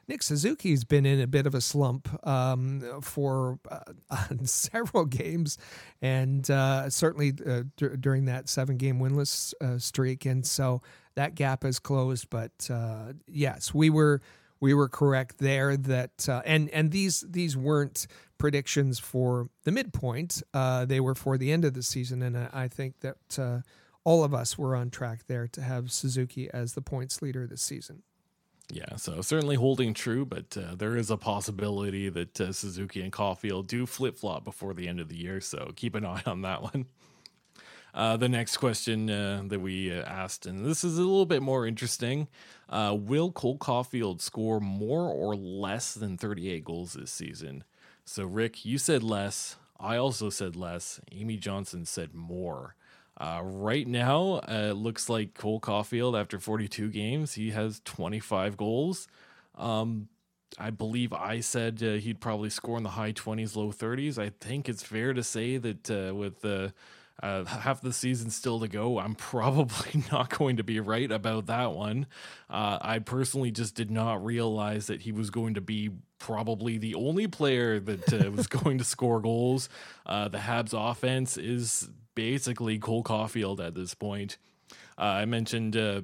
Nick 0.06 0.22
Suzuki's 0.22 0.84
been 0.84 1.04
in 1.04 1.20
a 1.20 1.26
bit 1.26 1.44
of 1.44 1.56
a 1.56 1.60
slump 1.60 2.08
um, 2.24 3.00
for 3.02 3.58
uh, 3.68 3.80
several 4.44 5.06
games, 5.06 5.58
and 6.00 6.48
uh, 6.52 6.88
certainly 6.88 7.32
uh, 7.44 7.64
d- 7.76 7.96
during 7.98 8.26
that 8.26 8.48
seven-game 8.48 9.00
winless 9.00 9.54
uh, 9.60 9.76
streak, 9.80 10.24
and 10.24 10.46
so 10.46 10.82
that 11.16 11.34
gap 11.34 11.64
has 11.64 11.80
closed. 11.80 12.30
But 12.30 12.70
yes, 13.26 13.74
we 13.74 13.90
were 13.90 14.20
we 14.60 14.72
were 14.72 14.88
correct 14.88 15.38
there. 15.38 15.76
That 15.76 16.28
and 16.44 16.70
and 16.70 16.92
these 16.92 17.24
these 17.28 17.56
weren't 17.56 18.06
predictions 18.38 19.00
for 19.00 19.48
the 19.64 19.72
midpoint; 19.72 20.44
they 20.52 21.00
were 21.00 21.16
for 21.16 21.36
the 21.36 21.50
end 21.50 21.64
of 21.64 21.74
the 21.74 21.82
season, 21.82 22.22
and 22.22 22.38
I, 22.38 22.50
I 22.52 22.68
think 22.68 23.00
that 23.00 23.64
all 24.08 24.24
of 24.24 24.32
us 24.32 24.56
were 24.56 24.74
on 24.74 24.88
track 24.88 25.26
there 25.26 25.46
to 25.46 25.60
have 25.60 25.92
Suzuki 25.92 26.48
as 26.50 26.72
the 26.72 26.80
points 26.80 27.20
leader 27.20 27.46
this 27.46 27.60
season. 27.60 28.02
Yeah, 28.72 28.96
so 28.96 29.20
certainly 29.20 29.56
holding 29.56 29.92
true, 29.92 30.24
but 30.24 30.56
uh, 30.56 30.76
there 30.76 30.96
is 30.96 31.10
a 31.10 31.18
possibility 31.18 32.08
that 32.08 32.40
uh, 32.40 32.52
Suzuki 32.52 33.02
and 33.02 33.12
Caufield 33.12 33.66
do 33.66 33.84
flip 33.84 34.16
flop 34.16 34.46
before 34.46 34.72
the 34.72 34.88
end 34.88 34.98
of 34.98 35.10
the 35.10 35.16
year. 35.18 35.42
So 35.42 35.72
keep 35.76 35.94
an 35.94 36.06
eye 36.06 36.22
on 36.24 36.40
that 36.40 36.62
one. 36.62 36.86
Uh, 37.92 38.16
the 38.16 38.30
next 38.30 38.56
question 38.56 39.10
uh, 39.10 39.42
that 39.44 39.60
we 39.60 39.92
uh, 39.92 40.02
asked, 40.04 40.46
and 40.46 40.64
this 40.64 40.84
is 40.84 40.96
a 40.96 41.02
little 41.02 41.26
bit 41.26 41.42
more 41.42 41.66
interesting 41.66 42.28
uh, 42.70 42.96
Will 42.98 43.30
Cole 43.30 43.58
Caufield 43.58 44.22
score 44.22 44.58
more 44.58 45.10
or 45.10 45.36
less 45.36 45.92
than 45.92 46.16
38 46.16 46.64
goals 46.64 46.94
this 46.94 47.10
season? 47.10 47.62
So, 48.06 48.24
Rick, 48.24 48.64
you 48.64 48.78
said 48.78 49.02
less. 49.02 49.56
I 49.78 49.98
also 49.98 50.30
said 50.30 50.56
less. 50.56 50.98
Amy 51.12 51.36
Johnson 51.36 51.84
said 51.84 52.14
more. 52.14 52.74
Uh, 53.18 53.40
right 53.42 53.86
now, 53.88 54.34
uh, 54.48 54.68
it 54.70 54.76
looks 54.76 55.08
like 55.08 55.34
Cole 55.34 55.60
Caufield, 55.60 56.18
after 56.18 56.38
42 56.38 56.88
games, 56.90 57.34
he 57.34 57.50
has 57.50 57.80
25 57.84 58.56
goals. 58.56 59.08
Um, 59.56 60.08
I 60.56 60.70
believe 60.70 61.12
I 61.12 61.40
said 61.40 61.82
uh, 61.82 61.92
he'd 61.94 62.20
probably 62.20 62.48
score 62.48 62.78
in 62.78 62.84
the 62.84 62.90
high 62.90 63.12
20s, 63.12 63.56
low 63.56 63.72
30s. 63.72 64.18
I 64.18 64.30
think 64.40 64.68
it's 64.68 64.82
fair 64.82 65.12
to 65.12 65.22
say 65.22 65.56
that 65.58 65.90
uh, 65.90 66.14
with 66.14 66.44
uh, 66.44 66.68
uh, 67.22 67.44
half 67.44 67.80
the 67.80 67.92
season 67.92 68.30
still 68.30 68.60
to 68.60 68.68
go, 68.68 68.98
I'm 68.98 69.14
probably 69.16 70.04
not 70.12 70.30
going 70.38 70.56
to 70.56 70.64
be 70.64 70.78
right 70.78 71.10
about 71.10 71.46
that 71.46 71.72
one. 71.72 72.06
I 72.48 73.00
personally 73.00 73.50
just 73.50 73.74
did 73.74 73.90
not 73.90 74.24
realize 74.24 74.86
that 74.86 75.02
he 75.02 75.12
was 75.12 75.30
going 75.30 75.54
to 75.54 75.60
be 75.60 75.90
probably 76.18 76.78
the 76.78 76.94
only 76.94 77.26
player 77.26 77.80
that 77.80 78.32
was 78.32 78.46
going 78.46 78.78
to 78.78 78.84
score 78.84 79.20
goals. 79.20 79.68
the 80.06 80.38
Habs 80.38 80.72
offense 80.72 81.36
is 81.36 81.90
basically 82.18 82.80
Cole 82.80 83.04
Caufield 83.04 83.64
at 83.64 83.76
this 83.76 83.94
point. 83.94 84.38
Uh, 84.98 85.02
I 85.02 85.24
mentioned, 85.24 85.76
uh, 85.76 86.00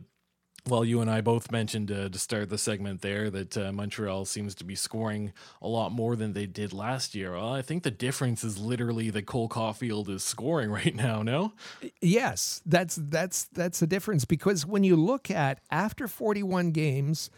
well, 0.69 0.85
you 0.85 1.01
and 1.01 1.11
I 1.11 1.21
both 1.23 1.51
mentioned 1.51 1.91
uh, 1.91 2.09
to 2.09 2.19
start 2.21 2.51
the 2.51 2.57
segment 2.57 3.03
there 3.03 3.31
that 3.31 3.59
uh, 3.59 3.73
Montreal 3.73 4.25
seems 4.25 4.55
to 4.55 4.65
be 4.65 4.77
scoring 4.77 5.33
a 5.61 5.67
lot 5.67 5.91
more 5.91 6.15
than 6.15 6.33
they 6.33 6.47
did 6.47 6.73
last 6.73 7.17
year. 7.17 7.33
Well, 7.33 7.53
I 7.53 7.63
think 7.63 7.83
the 7.83 7.91
difference 7.91 8.45
is 8.45 8.61
literally 8.61 9.11
that 9.11 9.27
Cole 9.27 9.49
Caufield 9.49 10.09
is 10.09 10.23
scoring 10.23 10.71
right 10.81 10.95
now. 10.95 11.23
No, 11.23 11.53
yes, 12.01 12.63
that's 12.65 12.95
that's 12.95 13.47
that's 13.47 13.81
the 13.81 13.87
difference 13.89 14.25
because 14.25 14.65
when 14.65 14.85
you 14.85 14.95
look 14.95 15.33
at 15.33 15.59
after 15.69 16.07
41 16.07 16.71
games, 16.71 17.29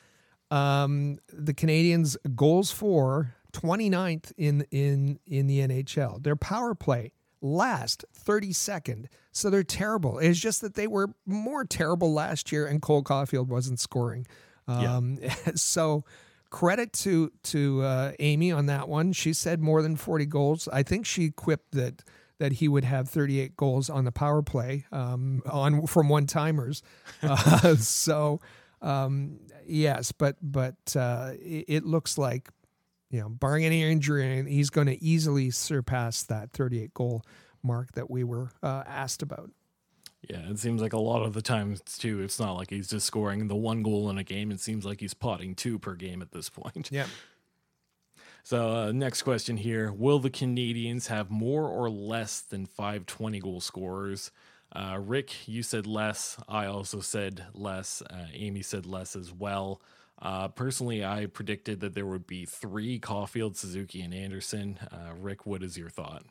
um, 0.51 1.19
the 1.33 1.55
Canadiens 1.55 2.19
goals 2.35 2.71
for 2.73 3.37
29th 3.55 4.33
in 4.37 4.67
in 4.71 5.19
in 5.27 5.47
the 5.47 5.61
NHL. 5.61 6.23
Their 6.23 6.37
power 6.37 6.75
play 6.75 7.13
last 7.41 8.05
32nd. 8.25 9.07
So 9.33 9.51
they're 9.51 9.63
terrible. 9.63 10.19
It's 10.19 10.39
just 10.39 10.61
that 10.63 10.75
they 10.75 10.87
were 10.87 11.09
more 11.27 11.65
terrible 11.65 12.13
last 12.13 12.51
year 12.53 12.67
and 12.67 12.81
Cole 12.81 13.03
Caufield 13.03 13.49
wasn't 13.49 13.81
scoring. 13.81 14.27
Um, 14.67 15.19
yeah. 15.21 15.35
so 15.55 16.05
credit 16.51 16.93
to 16.93 17.31
to 17.45 17.83
uh, 17.83 18.13
Amy 18.19 18.53
on 18.53 18.67
that 18.67 18.89
one. 18.89 19.13
She 19.13 19.33
said 19.33 19.61
more 19.61 19.83
than 19.83 19.97
40 19.97 20.27
goals. 20.27 20.69
I 20.73 20.83
think 20.83 21.07
she 21.07 21.31
quipped 21.31 21.73
that 21.73 22.03
that 22.39 22.53
he 22.53 22.69
would 22.69 22.85
have 22.85 23.09
38 23.09 23.57
goals 23.57 23.89
on 23.89 24.05
the 24.05 24.13
power 24.13 24.43
play 24.43 24.85
um, 24.93 25.43
on 25.51 25.87
from 25.87 26.09
one 26.09 26.27
timers. 26.27 26.83
Uh, 27.23 27.75
so 27.77 28.41
um, 28.83 29.41
yes, 29.67 30.13
but 30.13 30.37
but 30.43 30.95
uh, 30.97 31.33
it, 31.35 31.65
it, 31.69 31.87
looks 31.87 32.19
like 32.19 32.51
you 33.11 33.21
know, 33.21 33.29
barring 33.29 33.65
any 33.65 33.83
injury, 33.83 34.45
he's 34.49 34.71
going 34.71 34.87
to 34.89 35.03
easily 35.03 35.51
surpass 35.51 36.23
that 36.25 36.53
38 36.53 36.93
goal 36.95 37.23
mark 37.63 37.93
that 37.93 38.11
we 38.11 38.25
were 38.25 38.51
uh, 38.63 38.83
asked 38.87 39.23
about. 39.23 39.51
Yeah, 40.29 40.51
it 40.51 40.59
seems 40.59 40.83
like 40.83 40.93
a 40.93 40.99
lot 40.99 41.23
of 41.23 41.35
the 41.35 41.43
times 41.43 41.81
too. 41.81 42.21
It's 42.23 42.41
not 42.41 42.55
like 42.55 42.71
he's 42.71 42.89
just 42.89 43.07
scoring 43.07 43.47
the 43.47 43.55
one 43.55 43.83
goal 43.83 44.11
in 44.11 44.19
a 44.19 44.25
game. 44.25 44.51
It 44.51 44.61
seems 44.61 44.85
like 44.85 45.01
he's 45.01 45.15
potting 45.15 45.55
two 45.55 45.79
per 45.79 45.95
game 45.95 46.21
at 46.21 46.33
this 46.33 46.49
point. 46.49 46.91
Yeah. 46.91 47.07
So, 48.43 48.71
uh, 48.71 48.93
next 48.93 49.23
question 49.23 49.57
here: 49.57 49.91
Will 49.91 50.21
the 50.21 50.31
Canadiens 50.31 51.09
have 51.09 51.33
more 51.33 51.65
or 51.69 51.91
less 51.91 52.41
than 52.41 52.65
five 52.65 53.05
20 53.05 53.41
goal 53.41 53.61
scorers? 53.61 54.31
Uh, 54.73 54.99
Rick, 55.01 55.49
you 55.49 55.65
said 55.65 55.85
less. 55.85 56.37
I 56.49 56.67
also 56.67 57.01
said 57.01 57.45
less. 57.55 58.03
Uh, 58.09 58.27
Amy 58.33 58.63
said 58.63 58.87
less 58.87 59.17
as 59.17 59.33
well. 59.33 59.81
Uh, 60.21 60.49
personally, 60.49 61.05
I 61.05 61.27
predicted 61.27 61.81
that 61.81 61.95
there 61.95 62.07
would 62.07 62.27
be 62.27 62.47
three 62.47 62.99
Caufield, 62.99 63.57
Suzuki, 63.57 64.01
and 64.01 64.15
Anderson. 64.15 64.79
Uh, 64.91 65.13
Rick, 65.19 65.45
what 65.45 65.63
is 65.63 65.77
your 65.77 65.91
thought? 65.91 66.25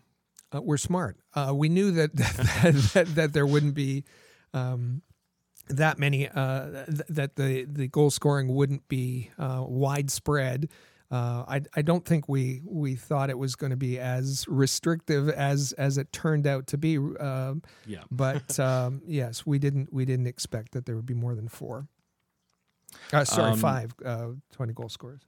Uh, 0.53 0.61
we're 0.61 0.77
smart. 0.77 1.17
Uh, 1.33 1.53
we 1.55 1.69
knew 1.69 1.91
that 1.91 2.15
that, 2.15 2.91
that, 2.93 3.15
that 3.15 3.33
there 3.33 3.45
wouldn't 3.45 3.75
be 3.75 4.03
um, 4.53 5.03
that 5.69 5.99
many. 5.99 6.27
Uh, 6.27 6.85
th- 6.85 7.01
that 7.09 7.35
the 7.35 7.65
the 7.65 7.87
goal 7.87 8.09
scoring 8.09 8.53
wouldn't 8.55 8.87
be 8.87 9.31
uh, 9.37 9.63
widespread. 9.67 10.69
I 11.11 11.61
I 11.73 11.81
don't 11.81 12.03
think 12.03 12.27
we 12.27 12.61
we 12.65 12.95
thought 12.95 13.29
it 13.29 13.37
was 13.37 13.55
going 13.55 13.69
to 13.69 13.77
be 13.77 13.99
as 13.99 14.45
restrictive 14.49 15.29
as 15.29 15.73
as 15.77 15.97
it 15.97 16.11
turned 16.11 16.45
out 16.45 16.67
to 16.67 16.77
be. 16.77 16.97
Um, 16.97 17.61
yeah. 17.85 18.03
but 18.11 18.59
um, 18.59 19.01
yes, 19.05 19.45
we 19.45 19.57
didn't 19.59 19.93
we 19.93 20.03
didn't 20.03 20.27
expect 20.27 20.73
that 20.73 20.85
there 20.85 20.95
would 20.95 21.05
be 21.05 21.13
more 21.13 21.35
than 21.35 21.47
four. 21.47 21.87
Uh, 23.13 23.23
sorry, 23.23 23.51
um, 23.51 23.59
five 23.59 23.93
uh, 24.03 24.27
20 24.53 24.73
goal 24.73 24.89
scores. 24.89 25.21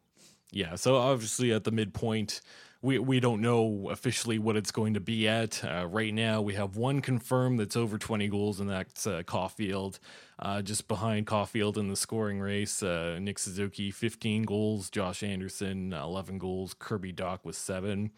Yeah, 0.52 0.76
so 0.76 0.96
obviously 0.96 1.52
at 1.52 1.66
the 1.66 1.72
midpoint, 1.72 2.42
we 2.82 3.00
we 3.00 3.20
don't 3.20 3.42
know 3.42 3.90
officially 3.90 4.40
what 4.40 4.56
it's 4.56 4.72
going 4.72 4.94
to 4.94 5.00
be 5.00 5.28
at. 5.28 5.64
Uh, 5.64 5.88
right 5.88 6.14
now, 6.14 6.42
we 6.42 6.54
have 6.54 6.78
one 6.78 7.02
confirmed 7.02 7.60
that's 7.60 7.76
over 7.76 7.98
20 7.98 8.28
goals, 8.28 8.60
and 8.60 8.70
that's 8.70 9.06
uh, 9.08 9.24
Caufield. 9.24 10.00
Uh, 10.40 10.62
just 10.62 10.88
behind 10.88 11.26
Caufield 11.26 11.78
in 11.78 11.88
the 11.88 11.96
scoring 11.96 12.40
race, 12.40 12.84
uh, 12.84 13.18
Nick 13.20 13.40
Suzuki, 13.40 13.90
15 13.90 14.44
goals, 14.44 14.90
Josh 14.92 15.24
Anderson, 15.24 15.92
11 15.94 16.38
goals, 16.38 16.76
Kirby 16.78 17.12
Dach 17.12 17.40
with 17.44 17.56
seven. 17.56 18.12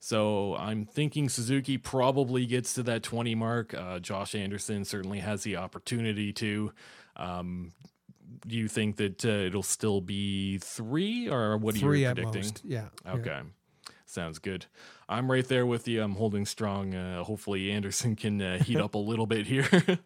So 0.00 0.56
I'm 0.56 0.84
thinking 0.84 1.28
Suzuki 1.28 1.78
probably 1.78 2.44
gets 2.44 2.74
to 2.74 2.82
that 2.82 3.04
20 3.04 3.36
mark. 3.36 3.72
Uh, 3.72 4.00
Josh 4.00 4.34
Anderson 4.34 4.84
certainly 4.84 5.20
has 5.20 5.44
the 5.44 5.56
opportunity 5.56 6.32
to. 6.32 6.72
Um, 7.14 7.72
do 8.46 8.56
you 8.56 8.68
think 8.68 8.96
that 8.96 9.24
uh, 9.24 9.28
it'll 9.28 9.62
still 9.62 10.00
be 10.00 10.58
three, 10.58 11.28
or 11.28 11.56
what 11.56 11.76
three 11.76 12.04
are 12.04 12.08
you 12.08 12.14
predicting? 12.14 12.42
Most. 12.42 12.62
Yeah. 12.64 12.86
Okay. 13.06 13.30
Yeah. 13.30 13.42
Sounds 14.06 14.38
good. 14.38 14.66
I'm 15.08 15.30
right 15.30 15.46
there 15.46 15.64
with 15.64 15.88
you. 15.88 16.02
I'm 16.02 16.16
holding 16.16 16.44
strong. 16.44 16.94
Uh, 16.94 17.24
hopefully, 17.24 17.70
Anderson 17.70 18.14
can 18.14 18.42
uh, 18.42 18.58
heat 18.58 18.78
up 18.78 18.94
a 18.94 18.98
little 19.10 19.26
bit 19.26 19.46
here. 19.46 19.68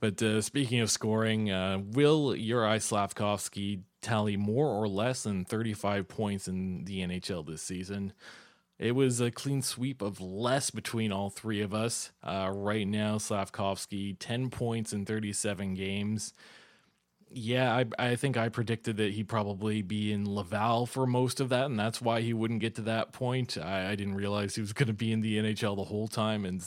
but 0.00 0.22
uh, 0.22 0.40
speaking 0.40 0.80
of 0.80 0.90
scoring, 0.90 1.50
uh, 1.50 1.80
will 1.92 2.34
Juraj 2.34 2.82
Slafkovsky 2.82 3.80
tally 4.00 4.36
more 4.36 4.68
or 4.68 4.86
less 4.86 5.22
than 5.22 5.44
35 5.44 6.06
points 6.06 6.46
in 6.46 6.84
the 6.84 7.00
NHL 7.00 7.44
this 7.46 7.62
season. 7.62 8.12
It 8.78 8.94
was 8.94 9.20
a 9.20 9.30
clean 9.30 9.62
sweep 9.62 10.02
of 10.02 10.20
less 10.20 10.70
between 10.70 11.10
all 11.10 11.30
three 11.30 11.62
of 11.62 11.72
us. 11.72 12.12
Uh, 12.22 12.50
right 12.52 12.86
now, 12.86 13.16
Slafkovsky, 13.16 14.16
10 14.18 14.50
points 14.50 14.92
in 14.92 15.06
37 15.06 15.74
games. 15.74 16.34
Yeah, 17.36 17.74
I, 17.74 18.10
I 18.10 18.16
think 18.16 18.36
I 18.36 18.48
predicted 18.48 18.96
that 18.98 19.12
he'd 19.12 19.28
probably 19.28 19.82
be 19.82 20.12
in 20.12 20.32
Laval 20.32 20.86
for 20.86 21.06
most 21.06 21.40
of 21.40 21.48
that, 21.48 21.66
and 21.66 21.78
that's 21.78 22.00
why 22.00 22.20
he 22.20 22.32
wouldn't 22.32 22.60
get 22.60 22.76
to 22.76 22.82
that 22.82 23.12
point. 23.12 23.58
I, 23.58 23.90
I 23.90 23.94
didn't 23.96 24.14
realize 24.14 24.54
he 24.54 24.60
was 24.60 24.72
going 24.72 24.86
to 24.86 24.92
be 24.92 25.10
in 25.10 25.20
the 25.20 25.38
NHL 25.38 25.76
the 25.76 25.84
whole 25.84 26.06
time, 26.06 26.44
and 26.44 26.62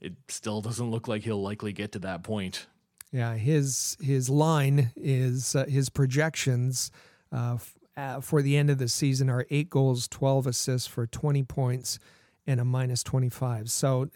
it 0.00 0.12
still 0.28 0.60
doesn't 0.60 0.90
look 0.90 1.08
like 1.08 1.22
he'll 1.22 1.42
likely 1.42 1.72
get 1.72 1.92
to 1.92 1.98
that 2.00 2.22
point. 2.22 2.66
Yeah, 3.10 3.34
his 3.34 3.96
his 4.00 4.28
line 4.28 4.92
is 4.96 5.54
uh, 5.54 5.66
his 5.66 5.88
projections 5.90 6.90
uh, 7.30 7.54
f- 7.54 7.74
uh, 7.96 8.20
for 8.20 8.42
the 8.42 8.56
end 8.56 8.70
of 8.70 8.78
the 8.78 8.88
season 8.88 9.28
are 9.28 9.46
eight 9.50 9.68
goals, 9.70 10.08
twelve 10.08 10.46
assists 10.46 10.88
for 10.88 11.06
twenty 11.06 11.42
points, 11.42 11.98
and 12.46 12.58
a 12.58 12.64
minus 12.64 13.02
twenty 13.02 13.28
five. 13.28 13.70
So 13.70 14.10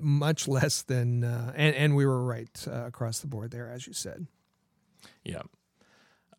much 0.00 0.48
less 0.48 0.82
than, 0.82 1.22
uh, 1.22 1.52
and 1.54 1.76
and 1.76 1.96
we 1.96 2.04
were 2.06 2.24
right 2.24 2.50
uh, 2.66 2.86
across 2.86 3.20
the 3.20 3.28
board 3.28 3.52
there, 3.52 3.68
as 3.68 3.86
you 3.86 3.92
said. 3.92 4.26
Yeah. 5.24 5.42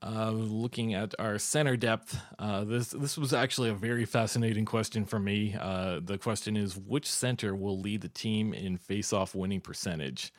Uh, 0.03 0.31
looking 0.31 0.95
at 0.95 1.13
our 1.19 1.37
center 1.37 1.77
depth, 1.77 2.19
uh, 2.39 2.63
this 2.63 2.89
this 2.89 3.19
was 3.19 3.33
actually 3.33 3.69
a 3.69 3.73
very 3.75 4.05
fascinating 4.05 4.65
question 4.65 5.05
for 5.05 5.19
me. 5.19 5.55
Uh, 5.59 5.99
the 6.03 6.17
question 6.17 6.57
is, 6.57 6.75
which 6.75 7.07
center 7.07 7.55
will 7.55 7.79
lead 7.79 8.01
the 8.01 8.09
team 8.09 8.51
in 8.51 8.77
face-off 8.77 9.35
winning 9.35 9.61
percentage? 9.61 10.33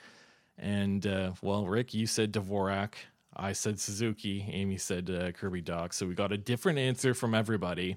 And 0.59 1.07
uh, 1.07 1.33
well, 1.43 1.67
Rick, 1.67 1.95
you 1.95 2.09
said 2.09 2.33
Dvorak. 2.33 2.95
I 3.37 3.53
said 3.53 3.79
Suzuki. 3.79 4.49
Amy 4.53 4.79
said 4.79 5.09
uh, 5.09 5.31
Kirby 5.33 5.63
Dach. 5.63 5.95
So 5.95 6.07
we 6.07 6.15
got 6.15 6.33
a 6.33 6.39
different 6.39 6.79
answer 6.79 7.15
from 7.15 7.35
everybody. 7.35 7.97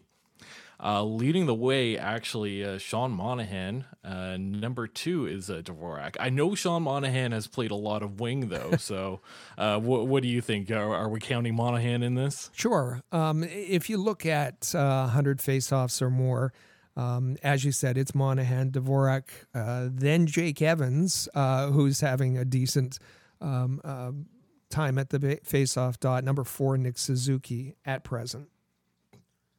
Uh, 0.84 1.04
leading 1.04 1.46
the 1.46 1.56
way, 1.56 1.98
actually, 1.98 2.64
uh, 2.64 2.78
Sean 2.78 3.12
Monahan. 3.12 3.86
Uh, 4.04 4.38
number 4.38 4.88
two 4.88 5.26
is 5.26 5.50
uh, 5.50 5.62
Dvorak. 5.64 6.16
I 6.20 6.30
know 6.30 6.54
Sean 6.56 6.84
Monahan 6.84 7.32
has 7.32 7.48
played 7.48 7.72
a 7.72 7.76
lot 7.76 8.04
of 8.04 8.20
wing, 8.20 8.50
though. 8.50 8.76
so, 8.78 9.22
uh, 9.58 9.80
what, 9.80 10.08
what 10.08 10.22
do 10.22 10.30
you 10.30 10.42
think? 10.42 10.70
Are, 10.72 10.94
are, 10.94 11.10
we 11.10 11.20
counting 11.20 11.56
Monahan 11.56 12.04
in 12.04 12.16
this? 12.16 12.50
Sure. 12.54 13.02
Um, 13.12 13.44
if 13.44 13.90
you 13.90 13.98
look 13.98 14.26
at 14.26 14.74
uh, 14.76 15.04
100 15.04 15.40
faceoffs 15.40 16.02
or 16.02 16.10
more, 16.10 16.54
um, 16.98 17.38
as 17.44 17.66
you 17.66 17.72
said, 17.72 17.98
it's 17.98 18.16
Monahan, 18.16 18.72
Dvorak, 18.72 19.26
uh, 19.54 19.90
then 19.92 20.28
Jake 20.28 20.62
Evans, 20.62 21.28
uh, 21.36 21.68
who's 21.68 22.02
having 22.02 22.38
a 22.38 22.46
decent 22.46 23.00
um, 23.42 23.82
uh, 23.84 24.12
time 24.70 24.98
at 24.98 25.10
the 25.10 25.20
faceoff 25.20 26.00
dot. 26.00 26.24
Number 26.24 26.44
four, 26.44 26.78
Nick 26.78 26.98
Suzuki 26.98 27.76
at 27.86 28.04
present. 28.04 28.50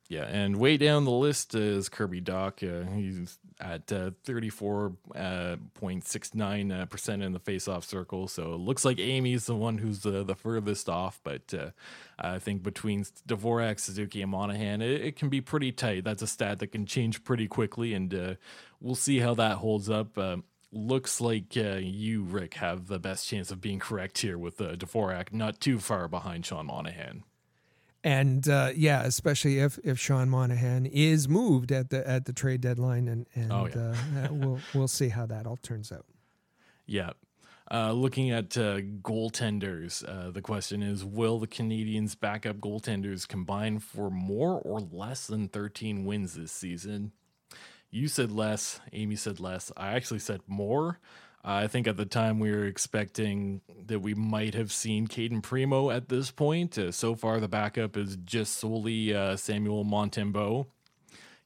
Yeah, 0.09 0.25
and 0.25 0.57
way 0.57 0.77
down 0.77 1.05
the 1.05 1.11
list 1.11 1.57
is 1.57 1.89
Kirby 1.89 2.21
Dach. 2.21 2.63
Uh, 2.63 2.89
he's 2.93 3.41
at 3.61 3.91
uh, 3.91 4.13
34.69% 4.25 6.83
uh, 6.83 6.87
percent 6.87 7.25
in 7.25 7.33
the 7.33 7.41
face-off 7.41 7.85
circle. 7.85 8.29
So 8.29 8.55
it 8.55 8.61
looks 8.61 8.85
like 8.85 9.01
Amy's 9.01 9.47
the 9.47 9.57
one 9.57 9.79
who's 9.79 10.03
the, 10.03 10.23
the 10.23 10.37
furthest 10.37 10.89
off. 10.89 11.19
But 11.25 11.53
uh, 11.53 11.71
I 12.19 12.39
think 12.39 12.63
between 12.63 13.05
Dvorak, 13.27 13.81
Suzuki, 13.81 14.23
and 14.23 14.31
Monahan, 14.31 14.81
it, 14.81 15.01
it, 15.01 15.17
can 15.17 15.29
be 15.29 15.41
pretty 15.41 15.73
tight. 15.73 16.05
That's 16.05 16.23
a 16.23 16.29
stat 16.29 16.61
that 16.61 16.69
can 16.69 16.87
change 16.87 17.25
pretty 17.25 17.49
quickly, 17.49 17.93
and 17.93 18.15
uh, 18.15 18.35
we'll 18.81 18.95
see 18.95 19.19
how 19.19 19.35
that 19.35 19.57
holds 19.57 19.91
up. 19.91 20.17
Uh, 20.17 20.37
looks 20.71 21.21
like 21.21 21.57
you, 21.57 22.23
Rick, 22.23 22.55
have 22.55 22.87
the 22.87 23.01
best 23.01 23.27
chance 23.27 23.51
of 23.51 23.61
being 23.61 23.81
correct 23.81 24.19
here 24.19 24.39
with 24.39 24.61
uh, 24.61 24.77
Dvorak, 24.77 25.33
not 25.33 25.59
too 25.59 25.81
far 25.81 26.07
behind 26.07 26.47
Sean 26.47 26.67
Monahan 26.67 27.25
and 28.07 28.49
uh, 28.49 28.71
yeah, 28.77 29.03
especially 29.03 29.59
if 29.59 29.81
if 29.83 29.99
Sean 29.99 30.31
Monahan 30.31 30.87
is 30.87 31.29
moved 31.29 31.73
at 31.73 31.91
the 31.91 32.09
at 32.09 32.25
the 32.25 32.33
trade 32.33 32.61
deadline, 32.61 33.09
and 33.09 33.27
and 33.35 33.53
oh, 33.53 33.67
yeah. 33.67 33.95
uh, 34.23 34.33
we'll 34.33 34.61
we'll 34.73 34.89
see 34.89 35.09
how 35.09 35.27
that 35.27 35.45
all 35.45 35.57
turns 35.57 35.91
out. 35.91 36.07
Yeah. 36.87 37.11
Uh, 37.69 37.91
looking 37.91 38.31
at 38.31 38.57
uh, 38.57 38.79
goaltenders, 39.03 40.09
uh, 40.09 40.31
the 40.31 40.41
question 40.41 40.85
is 40.85 41.05
Will 41.05 41.41
the 41.41 41.49
Canadiens' 41.49 42.19
backup 42.19 42.59
goaltenders 42.59 43.27
combine 43.27 43.81
for 43.81 44.09
more 44.09 44.61
or 44.61 44.79
less 44.79 45.27
than 45.27 45.49
13 45.49 46.05
wins 46.05 46.35
this 46.35 46.53
season? 46.53 47.11
You 47.91 48.07
said 48.07 48.31
less. 48.31 48.79
Amy 48.93 49.17
said 49.17 49.41
less. 49.41 49.73
I 49.77 49.95
actually 49.95 50.21
said 50.21 50.43
more. 50.47 51.01
I 51.49 51.69
think 51.69 51.87
at 51.87 51.97
the 51.97 52.05
time 52.05 52.41
we 52.41 52.51
were 52.51 52.65
expecting 52.65 53.61
that 53.87 54.01
we 54.01 54.15
might 54.15 54.55
have 54.55 54.73
seen 54.73 55.07
Cayden 55.07 55.43
Primeau 55.43 55.91
at 55.91 56.09
this 56.09 56.33
point. 56.33 56.77
Uh, 56.77 56.91
so 56.91 57.15
far, 57.15 57.39
the 57.39 57.47
backup 57.47 57.97
is 57.97 58.17
just 58.25 58.55
solely 58.55 59.15
uh, 59.15 59.37
Samuel 59.37 59.85
Montembeault. 59.85 60.67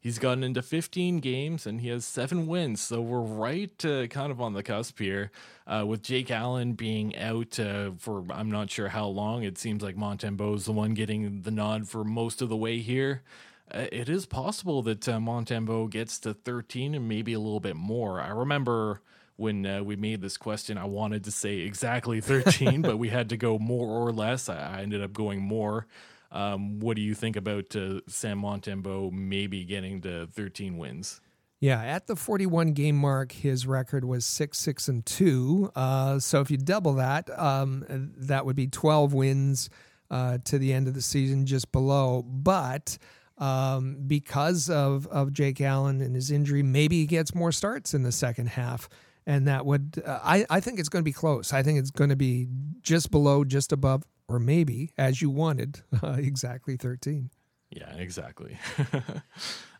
He's 0.00 0.18
gotten 0.18 0.42
into 0.42 0.62
15 0.62 1.18
games 1.18 1.66
and 1.66 1.82
he 1.82 1.88
has 1.88 2.06
seven 2.06 2.46
wins. 2.46 2.80
So 2.80 3.02
we're 3.02 3.20
right 3.20 3.84
uh, 3.84 4.06
kind 4.06 4.32
of 4.32 4.40
on 4.40 4.54
the 4.54 4.62
cusp 4.62 4.98
here. 4.98 5.30
Uh, 5.66 5.84
with 5.86 6.02
Jake 6.02 6.30
Allen 6.30 6.72
being 6.72 7.14
out 7.18 7.60
uh, 7.60 7.90
for 7.98 8.24
I'm 8.30 8.50
not 8.50 8.70
sure 8.70 8.88
how 8.88 9.06
long, 9.06 9.42
it 9.42 9.58
seems 9.58 9.82
like 9.82 9.96
Montembeault 9.96 10.56
is 10.56 10.64
the 10.64 10.72
one 10.72 10.94
getting 10.94 11.42
the 11.42 11.50
nod 11.50 11.86
for 11.86 12.04
most 12.04 12.40
of 12.40 12.48
the 12.48 12.56
way 12.56 12.78
here. 12.78 13.22
Uh, 13.70 13.86
it 13.92 14.08
is 14.08 14.24
possible 14.24 14.80
that 14.82 15.06
uh, 15.06 15.18
Montembeault 15.18 15.90
gets 15.90 16.18
to 16.20 16.32
13 16.32 16.94
and 16.94 17.06
maybe 17.06 17.34
a 17.34 17.38
little 17.38 17.60
bit 17.60 17.76
more. 17.76 18.22
I 18.22 18.30
remember 18.30 19.02
when 19.40 19.64
uh, 19.64 19.82
we 19.82 19.96
made 19.96 20.20
this 20.20 20.36
question, 20.36 20.76
I 20.76 20.84
wanted 20.84 21.24
to 21.24 21.30
say 21.30 21.60
exactly 21.60 22.20
13, 22.20 22.82
but 22.82 22.98
we 22.98 23.08
had 23.08 23.30
to 23.30 23.36
go 23.36 23.58
more 23.58 23.88
or 23.88 24.12
less. 24.12 24.48
I, 24.48 24.78
I 24.78 24.82
ended 24.82 25.02
up 25.02 25.12
going 25.12 25.40
more. 25.40 25.86
Um, 26.30 26.78
what 26.78 26.94
do 26.94 27.02
you 27.02 27.14
think 27.14 27.36
about 27.36 27.74
uh, 27.74 28.00
Sam 28.06 28.42
Montembeault 28.42 29.12
maybe 29.12 29.64
getting 29.64 30.02
to 30.02 30.28
13 30.28 30.76
wins? 30.76 31.20
Yeah, 31.58 31.82
at 31.82 32.06
the 32.06 32.16
41 32.16 32.72
game 32.72 32.96
mark, 32.96 33.32
his 33.32 33.66
record 33.66 34.04
was 34.04 34.24
six, 34.24 34.58
six, 34.58 34.88
and 34.88 35.04
two. 35.04 35.70
Uh, 35.74 36.18
so 36.18 36.40
if 36.40 36.50
you 36.50 36.56
double 36.56 36.94
that, 36.94 37.28
um, 37.38 37.84
that 38.16 38.46
would 38.46 38.56
be 38.56 38.66
12 38.66 39.12
wins 39.12 39.70
uh, 40.10 40.38
to 40.44 40.58
the 40.58 40.72
end 40.72 40.86
of 40.86 40.94
the 40.94 41.02
season, 41.02 41.46
just 41.46 41.72
below. 41.72 42.22
But 42.22 42.96
um, 43.38 43.96
because 44.06 44.70
of, 44.70 45.06
of 45.08 45.32
Jake 45.32 45.60
Allen 45.60 46.00
and 46.00 46.14
his 46.14 46.30
injury, 46.30 46.62
maybe 46.62 47.00
he 47.00 47.06
gets 47.06 47.34
more 47.34 47.52
starts 47.52 47.92
in 47.92 48.02
the 48.04 48.12
second 48.12 48.50
half 48.50 48.88
and 49.26 49.46
that 49.46 49.66
would 49.66 50.02
uh, 50.04 50.20
I, 50.22 50.46
I 50.50 50.60
think 50.60 50.78
it's 50.78 50.88
going 50.88 51.02
to 51.02 51.08
be 51.08 51.12
close. 51.12 51.52
I 51.52 51.62
think 51.62 51.78
it's 51.78 51.90
going 51.90 52.10
to 52.10 52.16
be 52.16 52.48
just 52.82 53.10
below 53.10 53.44
just 53.44 53.72
above 53.72 54.04
or 54.28 54.38
maybe 54.38 54.92
as 54.96 55.20
you 55.20 55.28
wanted 55.28 55.80
uh, 56.02 56.16
exactly 56.18 56.76
13 56.76 57.30
yeah 57.70 57.94
exactly. 57.94 58.58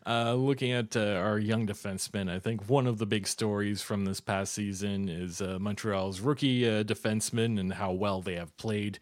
Uh, 0.03 0.33
looking 0.33 0.71
at 0.71 0.97
uh, 0.97 1.11
our 1.13 1.37
young 1.37 1.67
defensemen 1.67 2.27
i 2.27 2.39
think 2.39 2.67
one 2.67 2.87
of 2.87 2.97
the 2.97 3.05
big 3.05 3.27
stories 3.27 3.83
from 3.83 4.03
this 4.03 4.19
past 4.19 4.51
season 4.51 5.07
is 5.07 5.43
uh, 5.43 5.59
montreal's 5.61 6.19
rookie 6.19 6.67
uh, 6.67 6.81
defensemen 6.81 7.59
and 7.59 7.73
how 7.73 7.91
well 7.91 8.19
they 8.19 8.33
have 8.33 8.57
played. 8.57 8.97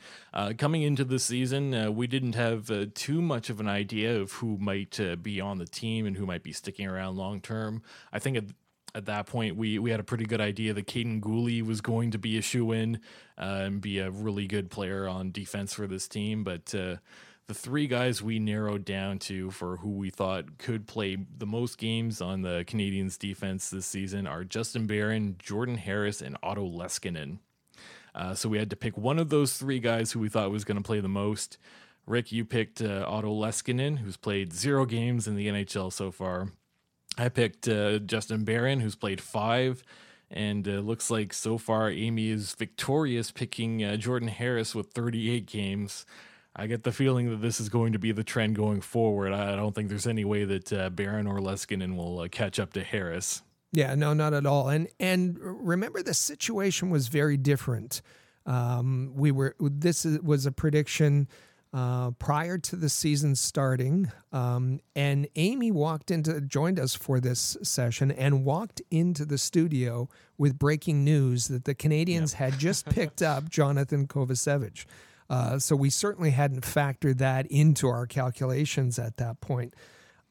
Coming 0.58 0.82
into 0.82 1.06
the 1.06 1.18
season 1.18 1.96
we 1.96 2.06
didn't 2.06 2.36
have 2.36 2.70
too 2.96 3.22
much 3.22 3.50
of 3.50 3.62
an 3.62 3.70
idea 3.70 4.20
of 4.20 4.34
who 4.34 4.58
might 4.58 5.00
be 5.24 5.40
on 5.40 5.58
the 5.58 5.66
team 5.66 6.06
and 6.06 6.18
who 6.18 6.26
might 6.26 6.44
be 6.44 6.52
sticking 6.52 6.86
around 6.86 7.16
long 7.16 7.40
term. 7.40 7.82
I 8.12 8.20
think 8.20 8.36
at 8.96 9.06
that 9.06 9.28
point, 9.28 9.56
we 9.56 9.80
we 9.80 9.92
had 9.92 10.00
a 10.00 10.04
pretty 10.04 10.26
good 10.26 10.42
idea 10.42 10.74
that 10.74 10.88
Kaiden 10.88 11.22
Guhle 11.22 11.62
was 11.62 11.82
going 11.82 12.12
to 12.12 12.18
be 12.18 12.38
a 12.38 12.42
shoe 12.42 12.72
in 12.72 13.00
uh, 13.38 13.62
and 13.64 13.82
be 13.82 14.00
a 14.00 14.10
really 14.10 14.48
good 14.48 14.72
player 14.72 15.08
on 15.08 15.32
defense 15.32 15.74
for 15.74 15.88
this 15.88 16.08
team. 16.08 16.44
But 16.44 16.74
uh, 16.74 16.98
the 17.48 17.54
three 17.54 17.88
guys 17.88 18.22
we 18.22 18.40
narrowed 18.40 18.86
down 18.86 19.20
to 19.20 19.52
for 19.52 19.78
who 19.78 19.90
we 19.90 20.10
thought 20.10 20.58
could 20.58 20.88
play 20.88 21.18
the 21.38 21.46
most 21.46 21.78
games 21.78 22.22
on 22.22 22.42
the 22.42 22.64
Canadiens 22.68 23.18
defense 23.18 23.70
this 23.70 23.86
season 23.86 24.28
are 24.28 24.44
Justin 24.44 24.86
Barron, 24.86 25.36
Jordan 25.40 25.78
Harris, 25.78 26.22
and 26.22 26.38
Otto 26.44 26.68
Leskinen. 26.68 27.40
Uh, 28.14 28.34
so 28.34 28.50
we 28.50 28.58
had 28.58 28.70
to 28.70 28.76
pick 28.76 28.98
one 28.98 29.20
of 29.20 29.30
those 29.30 29.54
three 29.54 29.80
guys 29.80 30.12
who 30.12 30.20
we 30.20 30.30
thought 30.30 30.52
was 30.52 30.64
going 30.64 30.78
to 30.78 30.84
play 30.84 31.00
the 31.00 31.08
most. 31.08 31.58
Rick, 32.06 32.32
you 32.32 32.44
picked 32.44 32.82
uh, 32.82 33.06
Otto 33.08 33.32
Leskinen, 33.32 34.00
who's 34.00 34.18
played 34.18 34.52
zero 34.52 34.86
games 34.86 35.28
in 35.28 35.36
the 35.36 35.48
NHL 35.48 35.94
so 35.94 36.12
far. 36.12 36.50
I 37.18 37.30
picked 37.30 37.68
uh, 37.68 38.00
Justin 38.00 38.44
Barron, 38.44 38.80
who's 38.80 38.96
played 38.96 39.22
five, 39.22 39.84
and 40.32 40.68
uh, 40.68 40.74
looks 40.80 41.10
like 41.10 41.34
so 41.34 41.58
far 41.58 41.90
Amy 41.90 42.30
is 42.30 42.54
victorious, 42.54 43.32
picking 43.32 43.84
uh, 43.84 43.98
Jordan 43.98 44.30
Harris 44.30 44.76
with 44.76 44.92
38 44.92 45.46
games. 45.46 46.06
I 46.56 46.68
get 46.68 46.84
the 46.84 46.92
feeling 46.92 47.30
that 47.30 47.42
this 47.42 47.60
is 47.60 47.70
going 47.70 47.94
to 47.94 48.00
be 48.00 48.12
the 48.12 48.24
trend 48.24 48.56
going 48.56 48.82
forward. 48.82 49.34
I 49.34 49.56
don't 49.56 49.74
think 49.74 49.90
there's 49.90 50.08
any 50.08 50.26
way 50.26 50.46
that 50.46 50.74
uh, 50.74 50.90
Barron 50.90 51.28
or 51.28 51.40
Leskinen 51.40 51.96
will 51.96 52.20
uh, 52.20 52.28
catch 52.28 52.60
up 52.60 52.74
to 52.74 52.84
Harris. 52.84 53.44
Yeah, 53.72 53.96
no, 53.96 54.14
not 54.14 54.34
at 54.34 54.46
all. 54.46 54.70
And 54.70 54.88
and 55.00 55.38
remember, 55.40 56.02
the 56.02 56.14
situation 56.14 56.90
was 56.90 57.08
very 57.08 57.38
different. 57.38 58.02
Um, 58.46 59.12
we 59.16 59.32
were 59.32 59.56
this 59.60 60.06
was 60.06 60.46
a 60.48 60.52
prediction 60.52 61.28
uh, 61.74 62.12
prior 62.12 62.58
to 62.58 62.76
the 62.76 62.90
season 62.90 63.36
starting. 63.36 64.12
Um, 64.32 64.80
and 64.96 65.28
Amy 65.36 65.72
walked 65.72 66.12
into, 66.12 66.42
joined 66.42 66.80
us 66.80 66.96
for 66.96 67.20
this 67.20 67.58
session 67.62 68.12
and 68.12 68.44
walked 68.44 68.82
into 68.90 69.26
the 69.26 69.38
studio 69.38 70.10
with 70.38 70.58
breaking 70.58 71.04
news 71.04 71.48
that 71.48 71.66
the 71.66 71.76
Canadiens 71.76 72.32
yep. 72.32 72.52
had 72.52 72.60
just 72.60 72.88
picked 72.88 73.22
up 73.22 73.50
Jonathan 73.50 74.08
Kovacevic. 74.08 74.86
Uh, 75.30 75.60
so 75.60 75.76
we 75.76 75.92
certainly 75.92 76.32
hadn't 76.32 76.62
factored 76.62 77.20
that 77.20 77.46
into 77.48 77.88
our 77.88 78.08
calculations 78.08 78.98
at 78.98 79.18
that 79.18 79.40
point. 79.42 79.76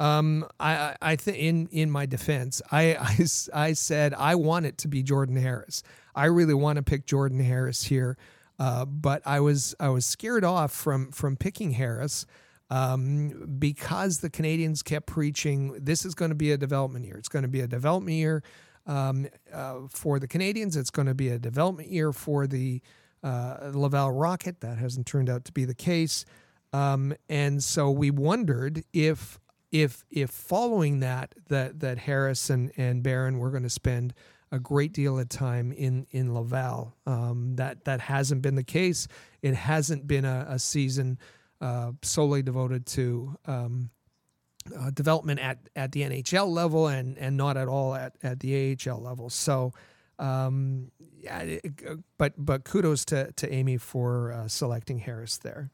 Um, 0.01 0.47
I, 0.61 0.97
I 1.03 1.16
think 1.16 1.39
in 1.39 1.68
in 1.72 1.91
my 1.91 2.07
defense, 2.07 2.62
I, 2.70 2.97
I, 2.97 3.26
I 3.53 3.72
said 3.72 4.14
I 4.14 4.36
want 4.36 4.66
it 4.66 4.78
to 4.78 4.89
be 4.89 5.03
Jordan 5.03 5.36
Harris. 5.36 5.82
I 6.14 6.26
really 6.26 6.55
want 6.55 6.76
to 6.76 6.82
pick 6.82 7.05
Jordan 7.05 7.41
Harris 7.41 7.84
here, 7.84 8.16
uh, 8.59 8.85
but 8.85 9.23
I 9.27 9.41
was 9.41 9.75
I 9.79 9.89
was 9.89 10.05
scared 10.05 10.45
off 10.45 10.73
from 10.73 11.13
from 11.13 11.37
picking 11.37 11.73
Harris 11.73 12.27
um, 12.71 13.57
because 13.59 14.19
the 14.19 14.31
Canadiens 14.31 14.85
kept 14.85 15.07
preaching 15.07 15.73
this 15.81 16.05
is 16.05 16.15
going 16.15 16.31
to 16.31 16.35
be 16.35 16.53
a 16.53 16.57
development 16.57 17.05
year. 17.05 17.17
It's 17.17 17.29
going 17.29 17.45
to 17.45 17.49
be 17.49 17.61
a 17.61 17.69
development 17.69 18.17
year 18.17 18.43
um, 18.87 19.29
uh, 19.53 19.81
for 19.91 20.19
the 20.19 20.29
Canadiens. 20.29 20.77
It's 20.77 20.91
going 20.91 21.07
to 21.07 21.15
be 21.15 21.29
a 21.29 21.39
development 21.39 21.91
year 21.91 22.13
for 22.13 22.47
the 22.47 22.81
uh, 23.23 23.71
Laval 23.73 24.13
Rocket. 24.13 24.61
That 24.61 24.79
hasn't 24.79 25.07
turned 25.07 25.31
out 25.31 25.45
to 25.47 25.53
be 25.53 25.65
the 25.65 25.75
case. 25.75 26.25
Um, 26.73 27.15
and 27.29 27.63
so 27.63 27.91
we 27.91 28.11
wondered 28.11 28.85
if 28.93 29.39
if 29.71 30.05
if 30.11 30.31
following 30.31 31.01
that 31.01 31.35
that 31.49 31.81
that 31.81 31.99
Harris 31.99 32.51
and, 32.51 32.73
and 32.77 33.03
Barron 33.03 33.39
were 33.39 33.51
going 33.51 33.63
to 33.63 33.71
spend 33.71 34.15
a 34.51 34.59
great 34.59 34.92
deal 34.92 35.18
of 35.18 35.28
time 35.28 35.72
in 35.72 36.07
in 36.11 36.34
Laval. 36.34 36.94
Um, 37.07 37.57
that 37.57 37.84
that 37.84 38.01
hasn't 38.01 38.42
been 38.42 38.55
the 38.55 38.64
case. 38.64 39.09
It 39.42 39.55
hasn't 39.55 40.07
been 40.07 40.24
a, 40.24 40.46
a 40.49 40.59
season 40.59 41.18
uh, 41.61 41.92
solely 42.03 42.42
devoted 42.42 42.86
to 42.86 43.36
um, 43.46 43.90
uh, 44.76 44.90
development 44.90 45.40
at, 45.40 45.59
at 45.76 45.92
the 45.92 46.03
NHL 46.03 46.49
level 46.49 46.88
and 46.88 47.18
and 47.18 47.36
not 47.36 47.57
at 47.57 47.68
all 47.68 47.94
at, 47.94 48.14
at 48.22 48.40
the 48.40 48.76
AHL 48.86 49.01
level. 49.01 49.30
So. 49.30 49.72
Um, 50.20 50.90
yeah, 51.20 51.59
but 52.16 52.32
but 52.36 52.64
kudos 52.64 53.05
to, 53.05 53.30
to 53.36 53.53
Amy 53.53 53.76
for 53.76 54.32
uh, 54.32 54.49
selecting 54.49 54.99
Harris 54.99 55.38
there. 55.38 55.70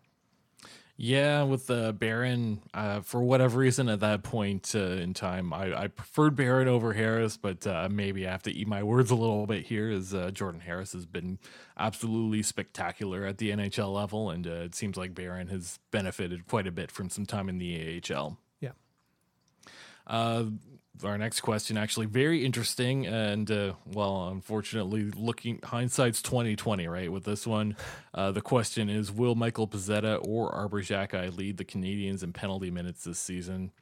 Yeah, 0.97 1.43
with 1.43 1.71
uh, 1.71 1.91
Barron, 1.91 2.63
uh, 2.73 3.01
for 3.01 3.21
whatever 3.21 3.59
reason 3.59 3.89
at 3.89 3.99
that 4.01 4.23
point 4.23 4.75
uh, 4.77 4.79
in 4.79 5.13
time, 5.13 5.53
I, 5.53 5.75
I 5.77 5.87
preferred 5.89 6.37
Barron 6.37 6.69
over 6.69 6.93
Harris, 6.93 7.37
but 7.37 7.67
uh, 7.67 7.89
maybe 7.91 8.29
I 8.29 8.31
have 8.31 8.45
to 8.45 8.53
eat 8.53 8.69
my 8.69 8.85
words 8.85 9.11
a 9.11 9.17
little 9.17 9.45
bit 9.47 9.67
here 9.67 9.91
as 9.91 10.15
uh, 10.15 10.31
Jordan 10.31 10.61
Harris 10.61 10.93
has 10.93 11.05
been 11.05 11.41
absolutely 11.77 12.45
spectacular 12.45 13.25
at 13.25 13.39
the 13.39 13.51
NHL 13.51 13.93
level, 13.93 14.31
and 14.31 14.47
uh, 14.47 14.51
it 14.51 14.77
seems 14.77 14.97
like 14.97 15.17
Barron 15.17 15.49
has 15.49 15.81
benefited 15.91 16.47
quite 16.47 16.69
a 16.69 16.73
bit 16.73 16.93
from 16.93 17.11
some 17.11 17.27
time 17.27 17.49
in 17.49 17.59
the 17.59 18.01
AHL. 18.01 18.39
Yeah. 18.61 18.71
Uh, 20.07 20.45
our 21.03 21.19
next 21.19 21.41
question 21.41 21.77
actually 21.77 22.07
very 22.07 22.45
interesting 22.45 23.07
and 23.07 23.51
uh, 23.51 23.73
well 23.87 24.29
unfortunately 24.29 25.11
looking 25.17 25.59
hindsight's 25.65 26.23
2020 26.23 26.87
right 26.87 27.11
with 27.11 27.25
this 27.25 27.47
one 27.47 27.77
uh, 28.15 28.31
the 28.31 28.41
question 28.41 28.89
is 28.89 29.11
will 29.11 29.35
michael 29.35 29.67
pezzetta 29.67 30.25
or 30.27 30.55
arber 30.55 30.83
xhekaj 30.83 31.37
lead 31.37 31.57
the 31.57 31.65
canadiens 31.65 32.23
in 32.23 32.33
penalty 32.33 32.71
minutes 32.71 33.05
this 33.05 33.19
season 33.19 33.73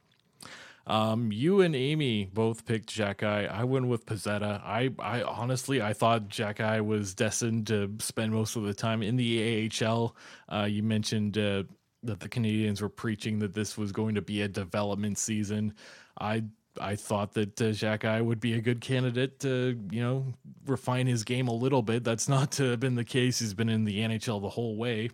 um, 0.85 1.31
you 1.31 1.61
and 1.61 1.75
Amy 1.75 2.25
both 2.25 2.65
picked 2.65 2.89
Xhekaj. 2.89 3.49
I 3.49 3.63
went 3.63 3.87
with 3.87 4.05
Pezzetta. 4.05 4.61
I, 4.63 4.89
I 4.99 5.23
honestly, 5.23 5.81
I 5.81 5.93
thought 5.93 6.27
Xhekaj 6.27 6.85
was 6.85 7.13
destined 7.13 7.67
to 7.67 7.89
spend 7.99 8.33
most 8.33 8.55
of 8.55 8.63
the 8.63 8.73
time 8.73 9.01
in 9.01 9.15
the 9.15 9.71
AHL. 9.81 10.15
Uh, 10.49 10.65
you 10.65 10.83
mentioned 10.83 11.37
uh, 11.37 11.63
that 12.03 12.19
the 12.19 12.27
Canadiens 12.27 12.81
were 12.81 12.89
preaching 12.89 13.39
that 13.39 13.53
this 13.53 13.77
was 13.77 13.93
going 13.93 14.15
to 14.15 14.21
be 14.21 14.41
a 14.41 14.47
development 14.47 15.17
season. 15.17 15.73
I 16.19 16.43
I 16.79 16.95
thought 16.95 17.33
that 17.33 17.61
uh, 17.61 17.65
Xhekaj 17.65 18.23
would 18.23 18.39
be 18.39 18.53
a 18.53 18.61
good 18.61 18.81
candidate 18.81 19.39
to, 19.41 19.79
you 19.91 20.01
know, 20.01 20.33
refine 20.65 21.07
his 21.07 21.23
game 21.23 21.47
a 21.47 21.53
little 21.53 21.81
bit. 21.81 22.03
That's 22.03 22.27
not 22.27 22.59
uh, 22.59 22.75
been 22.75 22.95
the 22.95 23.03
case. 23.03 23.39
He's 23.39 23.53
been 23.53 23.69
in 23.69 23.85
the 23.85 23.99
NHL 23.99 24.41
the 24.41 24.49
whole 24.49 24.75
way. 24.75 25.09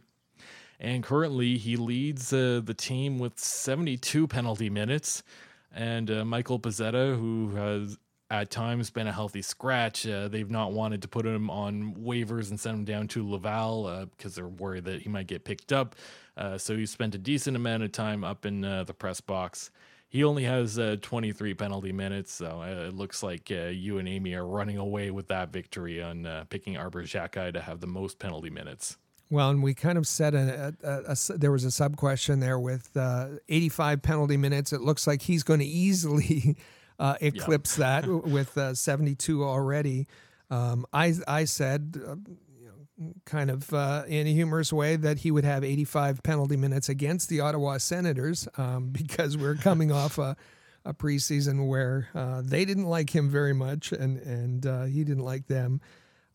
And 0.80 1.04
currently, 1.04 1.58
he 1.58 1.76
leads 1.76 2.32
uh, 2.32 2.62
the 2.64 2.74
team 2.74 3.20
with 3.20 3.38
72 3.38 4.28
penalty 4.28 4.70
minutes. 4.70 5.24
And 5.74 6.10
uh, 6.10 6.24
Michael 6.24 6.60
Pezzetta, 6.60 7.18
who 7.18 7.56
has 7.56 7.98
at 8.32 8.50
times 8.50 8.90
been 8.90 9.08
a 9.08 9.12
healthy 9.12 9.42
scratch, 9.42 10.08
uh, 10.08 10.30
they've 10.30 10.50
not 10.50 10.72
wanted 10.72 11.02
to 11.02 11.08
put 11.08 11.26
him 11.26 11.50
on 11.50 11.96
waivers 11.96 12.50
and 12.50 12.60
send 12.60 12.80
him 12.80 12.86
down 12.86 13.08
to 13.10 13.28
Laval 13.28 14.08
because 14.18 14.34
uh, 14.34 14.42
they're 14.42 14.48
worried 14.48 14.86
that 14.86 15.02
he 15.02 15.10
might 15.10 15.28
get 15.28 15.44
picked 15.44 15.74
up. 15.74 15.96
so 16.58 16.78
he 16.78 16.86
spent 16.86 17.16
a 17.16 17.18
decent 17.18 17.58
amount 17.58 17.84
of 17.84 17.92
time 17.92 18.24
up 18.24 18.46
in 18.46 18.62
the 18.62 18.96
press 18.98 19.20
box 19.20 19.72
he 20.10 20.24
only 20.24 20.44
has 20.44 20.80
uh, 20.80 20.96
23 21.02 21.54
penalty 21.54 21.92
minutes, 21.92 22.34
so 22.34 22.62
uh, 22.64 22.88
it 22.88 22.96
looks 22.96 23.22
like 23.22 23.52
uh, 23.52 23.68
you 23.68 24.00
and 24.00 24.08
Amy 24.08 24.34
are 24.34 24.46
running 24.46 24.78
away 24.78 25.12
with 25.12 25.28
that 25.28 25.54
victory 25.54 26.02
on 26.02 26.26
uh, 26.26 26.46
picking 26.50 26.78
Arber 26.78 27.04
Xhekaj 27.04 27.54
to 27.54 27.62
have 27.62 27.80
the 27.80 27.88
most 27.88 28.18
penalty 28.18 28.50
minutes. 28.50 28.98
Well, 29.30 29.52
and 29.52 29.62
we 29.62 29.76
kind 29.76 30.00
of 30.00 30.08
said 30.08 30.34
a, 30.34 30.74
a, 30.84 31.14
a, 31.14 31.38
there 31.38 31.52
was 31.52 31.64
a 31.64 31.70
sub 31.70 31.96
question 31.96 32.40
there 32.40 32.60
with 32.60 32.98
uh, 32.98 33.28
85 33.48 34.02
penalty 34.02 34.38
minutes. 34.38 34.74
It 34.74 34.82
looks 34.82 35.06
like 35.06 35.22
he's 35.22 35.44
going 35.44 35.60
to 35.60 35.66
easily 35.68 36.58
uh, 37.00 37.16
eclipse 37.22 37.76
that 37.76 38.08
with 38.08 38.58
72 38.74 39.44
already. 39.44 40.08
Um, 40.50 40.88
I 40.92 41.14
I 41.28 41.46
said 41.46 41.96
kind 43.26 43.50
of 43.50 43.74
uh, 43.74 44.04
in 44.08 44.28
a 44.28 44.34
humorous 44.34 44.74
way 44.74 44.96
that 44.96 45.20
he 45.20 45.32
would 45.32 45.44
have 45.44 45.64
85 45.64 46.24
penalty 46.24 46.58
minutes 46.58 46.90
against 46.90 47.30
the 47.30 47.40
Ottawa 47.40 47.78
Senators 47.78 48.48
um, 48.58 48.90
because 48.92 49.38
we're 49.38 49.56
coming 49.56 49.92
off 49.92 50.18
a, 50.18 50.36
a 50.86 50.94
preseason 50.94 51.68
where 51.68 52.10
uh, 52.16 52.42
they 52.44 52.66
didn't 52.66 52.86
like 52.86 53.16
him 53.16 53.30
very 53.30 53.54
much 53.54 53.92
and 53.92 54.18
and 54.20 54.66
uh, 54.66 54.84
he 54.84 55.04
didn't 55.04 55.24
like 55.24 55.48
them. 55.48 55.82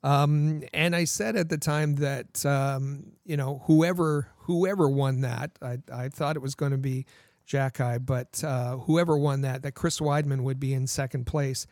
Um, 0.02 0.62
and 0.74 0.94
I 0.94 1.04
said 1.04 1.34
at 1.34 1.48
the 1.48 1.56
time 1.56 1.96
that 1.96 2.44
um, 2.44 3.12
you 3.24 3.36
know 3.36 3.62
whoever 3.66 4.28
whoever 4.38 4.88
won 4.88 5.20
that, 5.22 5.52
I, 5.62 5.78
I 5.92 6.08
thought 6.08 6.36
it 6.36 6.42
was 6.42 6.54
going 6.54 6.72
to 6.72 6.78
be 6.78 7.06
Xhekaj, 7.46 8.04
but 8.04 8.42
uh, 8.44 8.76
whoever 8.78 9.16
won 9.16 9.42
that, 9.42 9.62
that 9.62 9.72
Chris 9.72 10.00
Wideman 10.00 10.42
would 10.42 10.60
be 10.60 10.74
in 10.74 10.86
second 10.86 11.26
place 11.26 11.66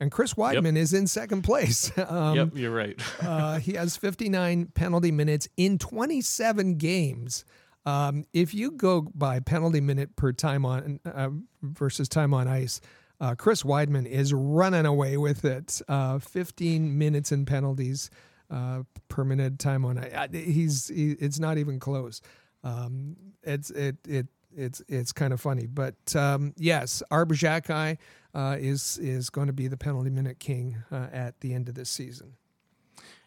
and 0.00 0.10
Chris 0.10 0.34
Wideman 0.34 0.74
yep. 0.74 0.82
is 0.82 0.92
in 0.92 1.06
second 1.06 1.42
place. 1.42 1.90
Um, 2.08 2.36
yep, 2.36 2.50
you're 2.54 2.74
right. 2.74 2.98
uh, 3.22 3.58
he 3.58 3.72
has 3.72 3.96
59 3.96 4.66
penalty 4.74 5.10
minutes 5.10 5.46
in 5.56 5.76
27 5.78 6.76
games. 6.76 7.44
Um, 7.84 8.24
if 8.32 8.54
you 8.54 8.70
go 8.70 9.02
by 9.14 9.40
penalty 9.40 9.80
minute 9.80 10.16
per 10.16 10.32
time 10.32 10.64
on 10.64 11.00
uh, 11.04 11.28
versus 11.62 12.08
time 12.08 12.32
on 12.32 12.48
ice, 12.48 12.80
uh, 13.20 13.34
Chris 13.34 13.62
Wideman 13.62 14.06
is 14.06 14.32
running 14.32 14.86
away 14.86 15.16
with 15.16 15.44
it. 15.44 15.82
Uh, 15.88 16.18
15 16.18 16.96
minutes 16.96 17.30
in 17.30 17.44
penalties 17.44 18.10
uh, 18.50 18.82
per 19.08 19.24
minute 19.24 19.58
time 19.58 19.84
on 19.84 19.98
ice. 19.98 20.28
He's 20.32 20.88
he, 20.88 21.12
it's 21.12 21.38
not 21.38 21.58
even 21.58 21.78
close. 21.78 22.22
Um, 22.64 23.16
it's 23.42 23.70
it 23.70 23.96
it 24.06 24.28
it's 24.58 24.82
it's 24.88 25.12
kind 25.12 25.32
of 25.32 25.40
funny, 25.40 25.66
but 25.66 25.94
um, 26.16 26.52
yes, 26.56 27.02
Arber 27.10 27.34
Xhekaj 27.34 27.98
uh, 28.34 28.56
is 28.58 28.98
is 28.98 29.30
going 29.30 29.46
to 29.46 29.52
be 29.52 29.68
the 29.68 29.76
penalty 29.76 30.10
minute 30.10 30.38
king 30.38 30.78
uh, 30.90 31.06
at 31.12 31.40
the 31.40 31.54
end 31.54 31.68
of 31.68 31.74
this 31.74 31.88
season. 31.88 32.34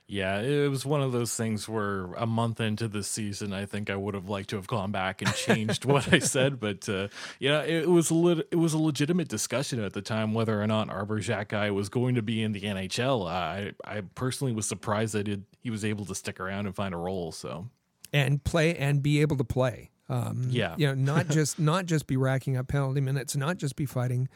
Yeah, 0.07 0.41
it 0.41 0.69
was 0.69 0.86
one 0.86 1.01
of 1.01 1.13
those 1.13 1.34
things 1.36 1.69
where 1.69 2.11
a 2.15 2.25
month 2.25 2.59
into 2.59 2.89
the 2.89 3.01
season, 3.01 3.53
I 3.53 3.65
think 3.65 3.89
I 3.89 3.95
would 3.95 4.13
have 4.13 4.27
liked 4.27 4.49
to 4.49 4.57
have 4.57 4.67
gone 4.67 4.91
back 4.91 5.21
and 5.21 5.34
changed 5.34 5.86
what 5.86 6.11
I 6.11 6.19
said, 6.19 6.59
but 6.59 6.89
uh, 6.89 7.07
yeah, 7.39 7.61
it 7.61 7.88
was 7.88 8.09
a 8.09 8.13
lit- 8.13 8.47
it 8.51 8.57
was 8.57 8.73
a 8.73 8.77
legitimate 8.77 9.29
discussion 9.29 9.82
at 9.82 9.93
the 9.93 10.01
time 10.01 10.34
whether 10.34 10.61
or 10.61 10.67
not 10.67 10.89
Arber 10.89 11.21
Xhekaj 11.21 11.73
was 11.73 11.88
going 11.88 12.15
to 12.15 12.21
be 12.21 12.43
in 12.43 12.51
the 12.51 12.61
NHL. 12.61 13.25
I 13.25 13.71
I 13.86 14.01
personally 14.15 14.51
was 14.51 14.67
surprised 14.67 15.13
that 15.13 15.29
it, 15.29 15.39
he 15.61 15.69
was 15.69 15.86
able 15.86 16.03
to 16.05 16.13
stick 16.13 16.41
around 16.41 16.65
and 16.65 16.75
find 16.75 16.93
a 16.93 16.97
role. 16.97 17.32
So 17.32 17.69
and 18.11 18.43
play 18.43 18.75
and 18.75 19.01
be 19.01 19.21
able 19.21 19.38
to 19.38 19.45
play. 19.45 19.91
Um, 20.12 20.47
yeah, 20.49 20.76
you 20.78 20.88
know, 20.88 20.93
not 20.93 21.28
just 21.30 21.57
not 21.57 21.86
just 21.86 22.05
be 22.05 22.18
racking 22.18 22.57
up 22.57 22.68
penalty 22.68 23.01
minutes, 23.01 23.36
not 23.36 23.57
just 23.57 23.76
be 23.76 23.86
fighting 23.86 24.30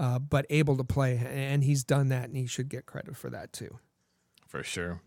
uh, 0.00 0.18
but 0.18 0.46
able 0.48 0.78
to 0.78 0.84
play. 0.84 1.20
And 1.30 1.62
he's 1.62 1.84
done 1.84 2.08
that, 2.08 2.24
and 2.24 2.36
he 2.36 2.46
should 2.46 2.68
get 2.68 2.86
credit 2.86 3.16
for 3.16 3.30
that 3.30 3.52
too. 3.52 3.78
For 4.48 4.64
sure. 4.64 5.02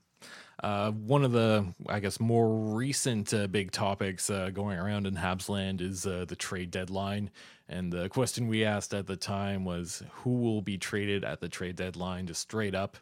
Uh, 0.64 0.92
one 0.92 1.26
of 1.26 1.34
the, 1.34 1.66
I 1.90 2.00
guess, 2.00 2.20
more 2.20 2.48
recent 2.76 3.34
uh, 3.34 3.48
big 3.48 3.72
topics 3.72 4.30
uh, 4.30 4.52
going 4.52 4.78
around 4.78 5.08
in 5.08 5.16
Habsland 5.16 5.82
is 5.82 6.06
uh, 6.06 6.26
the 6.28 6.36
trade 6.36 6.72
deadline. 6.72 7.32
And 7.68 7.92
the 7.92 8.08
question 8.08 8.48
we 8.48 8.64
asked 8.64 8.94
at 8.94 9.08
the 9.08 9.18
time 9.18 9.66
was 9.66 10.04
who 10.12 10.40
will 10.40 10.62
be 10.62 10.78
traded 10.78 11.26
at 11.26 11.42
the 11.42 11.50
trade 11.50 11.76
deadline, 11.76 12.28
just 12.28 12.42
straight 12.42 12.76
up. 12.76 12.98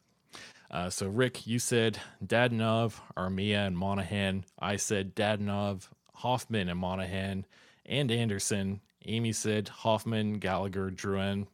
Uh, 0.71 0.89
so, 0.89 1.07
Rick, 1.07 1.45
you 1.45 1.59
said 1.59 1.99
Dadonov, 2.25 2.93
Armia, 3.17 3.67
and 3.67 3.77
Monahan. 3.77 4.45
I 4.57 4.77
said 4.77 5.13
Dadonov, 5.13 5.89
Hoffman, 6.21 6.69
and 6.69 6.79
Monahan, 6.79 7.45
and 7.85 8.11
Anderson. 8.11 8.81
Amy 9.05 9.33
said 9.33 9.67
Hoffman, 9.67 10.39
Gallagher, 10.39 10.91
Drouin, 10.91 11.47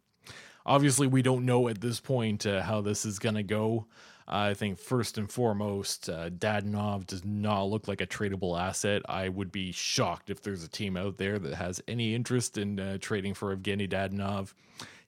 obviously 0.67 1.07
we 1.07 1.21
don't 1.21 1.45
know 1.45 1.69
at 1.69 1.81
this 1.81 1.99
point 1.99 2.45
uh, 2.45 2.61
how 2.61 2.81
this 2.81 3.05
is 3.05 3.17
going 3.17 3.35
to 3.35 3.43
go. 3.43 3.87
I 4.27 4.53
think 4.53 4.77
first 4.77 5.17
and 5.17 5.31
foremost, 5.31 6.09
uh, 6.09 6.29
Dadonov 6.29 7.07
does 7.07 7.23
not 7.23 7.63
look 7.63 7.87
like 7.87 8.01
a 8.01 8.05
tradable 8.05 8.59
asset. 8.59 9.01
I 9.07 9.29
would 9.29 9.53
be 9.53 9.71
shocked 9.71 10.29
if 10.29 10.41
there's 10.41 10.65
a 10.65 10.67
team 10.67 10.97
out 10.97 11.17
there 11.17 11.39
that 11.39 11.55
has 11.55 11.81
any 11.87 12.13
interest 12.13 12.57
in 12.57 12.77
uh, 12.77 12.97
trading 12.99 13.33
for 13.33 13.55
Evgeny 13.55 13.89
Dadonov. 13.89 14.53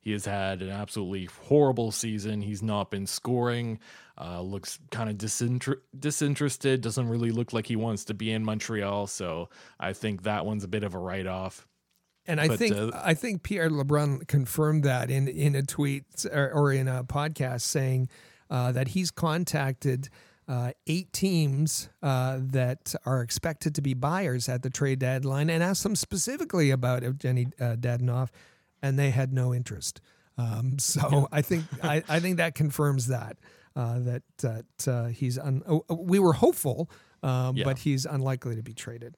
He 0.02 0.12
has 0.12 0.26
had 0.26 0.62
an 0.62 0.70
absolutely 0.70 1.26
horrible 1.26 1.92
season. 1.92 2.42
He's 2.42 2.64
not 2.64 2.90
been 2.90 3.06
scoring. 3.06 3.80
Uh, 4.20 4.42
looks 4.42 4.80
kind 4.92 5.10
of 5.10 5.18
disinter- 5.18 5.82
disinterested. 5.98 6.82
Doesn't 6.82 7.08
really 7.08 7.32
look 7.32 7.54
like 7.54 7.68
he 7.68 7.76
wants 7.76 8.06
to 8.06 8.14
be 8.14 8.32
in 8.32 8.44
Montreal. 8.44 9.08
So 9.08 9.50
I 9.80 9.94
think 9.94 10.24
that 10.24 10.46
one's 10.46 10.64
a 10.64 10.68
bit 10.68 10.84
of 10.84 10.94
a 10.94 11.00
write 11.00 11.28
off. 11.28 11.68
And 12.26 12.40
I 12.40 12.48
But, 12.48 12.60
think 12.60 12.76
uh, 12.76 12.92
I 12.94 13.14
think 13.14 13.44
Pierre 13.44 13.70
LeBrun 13.70 14.28
confirmed 14.28 14.84
that 14.84 15.10
in 15.10 15.28
in 15.28 15.56
a 15.56 15.64
tweet 15.64 16.04
or, 16.32 16.52
or 16.52 16.72
in 16.72 16.88
a 16.88 17.04
podcast 17.04 17.62
saying 17.62 18.10
uh, 18.50 18.72
that 18.72 18.90
he's 18.90 19.10
contacted 19.10 20.10
uh, 20.48 20.72
eight 20.88 21.14
teams 21.14 21.90
uh, 22.04 22.40
that 22.42 22.94
are 23.06 23.22
expected 23.22 23.74
to 23.76 23.82
be 23.82 23.94
buyers 23.94 24.50
at 24.50 24.64
the 24.64 24.70
trade 24.70 25.00
deadline 25.00 25.50
and 25.50 25.64
asked 25.64 25.84
them 25.84 25.96
specifically 25.96 26.72
about 26.72 27.04
Evgeny 27.04 27.52
uh, 27.60 27.76
Dadonov, 27.76 28.30
and 28.82 28.98
they 28.98 29.10
had 29.12 29.34
no 29.34 29.54
interest. 29.54 30.02
Um, 30.38 30.80
so 30.80 31.28
I 31.32 31.42
think 31.42 31.66
I, 31.84 32.04
I 32.08 32.20
think 32.20 32.38
that 32.38 32.56
confirms 32.56 33.08
that 33.08 33.38
uh, 33.76 34.00
that 34.00 34.24
that 34.40 34.88
uh, 34.88 35.06
he's 35.08 35.38
un- 35.38 35.64
oh, 35.68 35.84
we 35.90 36.20
were 36.20 36.34
hopeful, 36.34 36.90
um, 37.24 37.56
Yeah. 37.58 37.66
but 37.66 37.80
he's 37.80 38.06
unlikely 38.06 38.56
to 38.56 38.64
be 38.64 38.74
traded. 38.74 39.16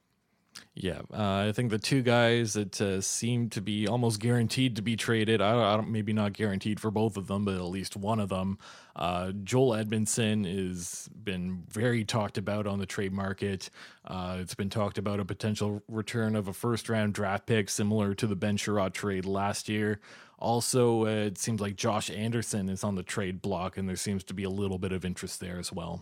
Yeah, 0.74 1.02
uh, 1.14 1.48
I 1.48 1.52
think 1.54 1.70
the 1.70 1.78
two 1.78 2.02
guys 2.02 2.54
that 2.54 2.80
uh, 2.80 3.02
seem 3.02 3.50
to 3.50 3.62
be 3.62 3.88
almost 3.88 4.20
guaranteed 4.20 4.78
to 4.78 4.82
be 4.82 4.96
traded. 4.96 5.42
I 5.42 5.52
don't, 5.52 5.64
I 5.64 5.76
don't, 5.76 5.90
maybe 5.90 6.14
not 6.14 6.34
guaranteed 6.34 6.80
for 6.80 6.90
both 6.90 7.18
of 7.18 7.28
them, 7.28 7.44
but 7.44 7.56
at 7.56 7.64
least 7.64 7.98
one 7.98 8.20
of 8.20 8.30
them. 8.30 8.58
Uh, 8.96 9.32
Joel 9.44 9.72
Edmundson 9.72 10.46
has 10.46 11.10
been 11.24 11.64
very 11.70 12.06
talked 12.06 12.38
about 12.38 12.68
on 12.68 12.80
the 12.80 12.86
trade 12.86 13.12
market. 13.12 13.70
Uh, 14.06 14.38
it's 14.40 14.56
been 14.56 14.70
talked 14.70 14.98
about 14.98 15.20
a 15.20 15.26
potential 15.26 15.84
return 15.88 16.36
of 16.36 16.48
a 16.48 16.54
first 16.54 16.90
round 16.90 17.14
draft 17.14 17.46
pick, 17.46 17.70
similar 17.70 18.14
to 18.16 18.26
the 18.26 18.36
Ben 18.36 18.58
Chiarot 18.58 18.94
trade 18.94 19.26
last 19.26 19.68
year. 19.68 20.00
Also, 20.40 21.06
uh, 21.06 21.10
it 21.10 21.38
seems 21.38 21.62
like 21.62 21.76
Josh 21.76 22.10
Anderson 22.10 22.70
is 22.70 22.84
on 22.84 22.96
the 22.96 23.04
trade 23.04 23.42
block, 23.42 23.78
and 23.78 23.88
there 23.88 23.96
seems 23.96 24.24
to 24.26 24.34
be 24.34 24.44
a 24.44 24.50
little 24.50 24.80
bit 24.80 24.92
of 24.92 25.06
interest 25.06 25.40
there 25.40 25.60
as 25.60 25.72
well. 25.72 26.02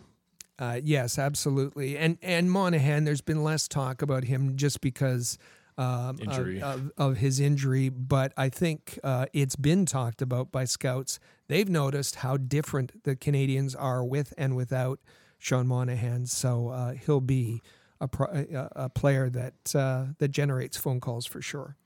Uh, 0.59 0.79
yes, 0.83 1.17
absolutely. 1.17 1.97
And 1.97 2.17
and 2.21 2.51
Monahan, 2.51 3.05
there's 3.05 3.21
been 3.21 3.43
less 3.43 3.67
talk 3.67 4.01
about 4.01 4.25
him 4.25 4.57
just 4.57 4.81
because 4.81 5.37
um, 5.77 6.17
of- 6.27 6.35
Of, 6.61 6.91
of 6.97 7.17
his 7.17 7.39
injury, 7.39 7.87
but 7.87 8.33
I 8.35 8.49
think 8.49 8.99
uh, 9.01 9.27
it's 9.31 9.55
been 9.55 9.85
talked 9.85 10.21
about 10.21 10.51
by 10.51 10.65
scouts. 10.65 11.17
They've 11.47 11.69
noticed 11.69 12.15
how 12.15 12.35
different 12.35 13.05
the 13.05 13.15
Canadiens 13.15 13.73
are 13.79 14.03
with 14.03 14.33
and 14.37 14.57
without 14.57 14.99
Sean 15.37 15.67
Monahan. 15.67 16.25
So 16.25 16.67
uh, 16.67 16.91
he'll 16.93 17.21
be 17.21 17.61
a, 18.01 18.09
pro, 18.09 18.27
a, 18.27 18.69
a 18.75 18.89
player 18.89 19.29
that 19.29 19.73
uh, 19.73 20.07
that 20.17 20.31
generates 20.31 20.75
phone 20.75 20.99
calls 20.99 21.25
for 21.25 21.41
sure. 21.41 21.77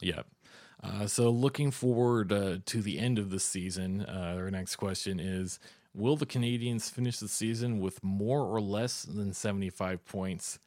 Yeah. 0.00 0.22
Uh, 0.82 1.06
so 1.06 1.28
looking 1.28 1.72
forward 1.72 2.32
uh, 2.32 2.58
to 2.64 2.80
the 2.80 2.98
end 3.00 3.18
of 3.18 3.30
the 3.30 3.40
season, 3.40 4.02
uh, 4.02 4.34
our 4.38 4.50
next 4.50 4.76
question 4.76 5.18
is 5.20 5.58
Will 5.94 6.16
the 6.16 6.26
Canadiens 6.26 6.90
finish 6.90 7.18
the 7.18 7.28
season 7.28 7.80
with 7.80 8.02
more 8.02 8.42
or 8.42 8.60
less 8.60 9.02
than 9.02 9.32
75 9.32 10.04
points? 10.04 10.58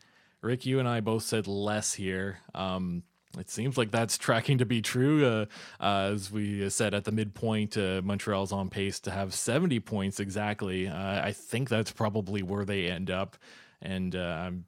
Rick, 0.41 0.65
you 0.65 0.79
and 0.79 0.87
I 0.87 0.99
both 0.99 1.23
said 1.23 1.47
less 1.47 1.93
here. 1.93 2.39
Um, 2.53 3.03
it 3.37 3.49
seems 3.49 3.77
like 3.77 3.89
that's 3.89 4.17
tracking 4.17 4.59
to 4.59 4.65
be 4.65 4.81
true. 4.81 5.25
Uh, 5.25 5.45
uh, 5.79 6.11
as 6.13 6.31
we 6.31 6.69
said 6.69 6.93
at 6.93 7.05
the 7.05 7.11
midpoint, 7.11 7.77
uh, 7.77 8.01
Montreal's 8.03 8.51
on 8.51 8.69
pace 8.69 8.99
to 9.01 9.11
have 9.11 9.33
70 9.33 9.79
points 9.79 10.19
exactly. 10.19 10.87
Uh, 10.87 11.25
I 11.25 11.31
think 11.31 11.69
that's 11.69 11.91
probably 11.91 12.43
where 12.43 12.65
they 12.65 12.87
end 12.87 13.09
up. 13.09 13.37
And 13.81 14.15
uh, 14.15 14.19
I'm 14.19 14.65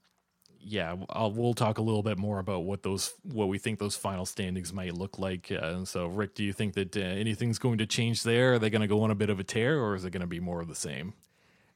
yeah, 0.68 0.96
I'll, 1.12 1.32
we'll 1.32 1.54
talk 1.54 1.78
a 1.78 1.82
little 1.82 2.02
bit 2.02 2.18
more 2.18 2.40
about 2.40 2.64
what 2.64 2.82
those 2.82 3.14
what 3.22 3.48
we 3.50 3.60
think 3.60 3.78
those 3.78 3.96
final 3.96 4.26
standings 4.26 4.74
might 4.74 4.96
look 4.96 5.20
like. 5.20 5.52
Uh, 5.52 5.86
so, 5.86 6.08
Rick, 6.08 6.34
do 6.34 6.44
you 6.44 6.54
think 6.54 6.74
that 6.74 6.98
uh, 6.98 7.02
anything's 7.02 7.60
going 7.60 7.78
to 7.78 7.86
change 7.86 8.24
there? 8.24 8.54
Are 8.54 8.60
they 8.60 8.72
going 8.72 8.82
to 8.82 8.88
go 8.88 9.04
on 9.04 9.12
a 9.12 9.16
bit 9.16 9.30
of 9.30 9.40
a 9.40 9.44
tear, 9.44 9.80
or 9.80 9.94
is 9.94 10.06
it 10.06 10.10
going 10.10 10.22
to 10.22 10.28
be 10.28 10.40
more 10.40 10.62
of 10.62 10.68
the 10.68 10.76
same? 10.76 11.14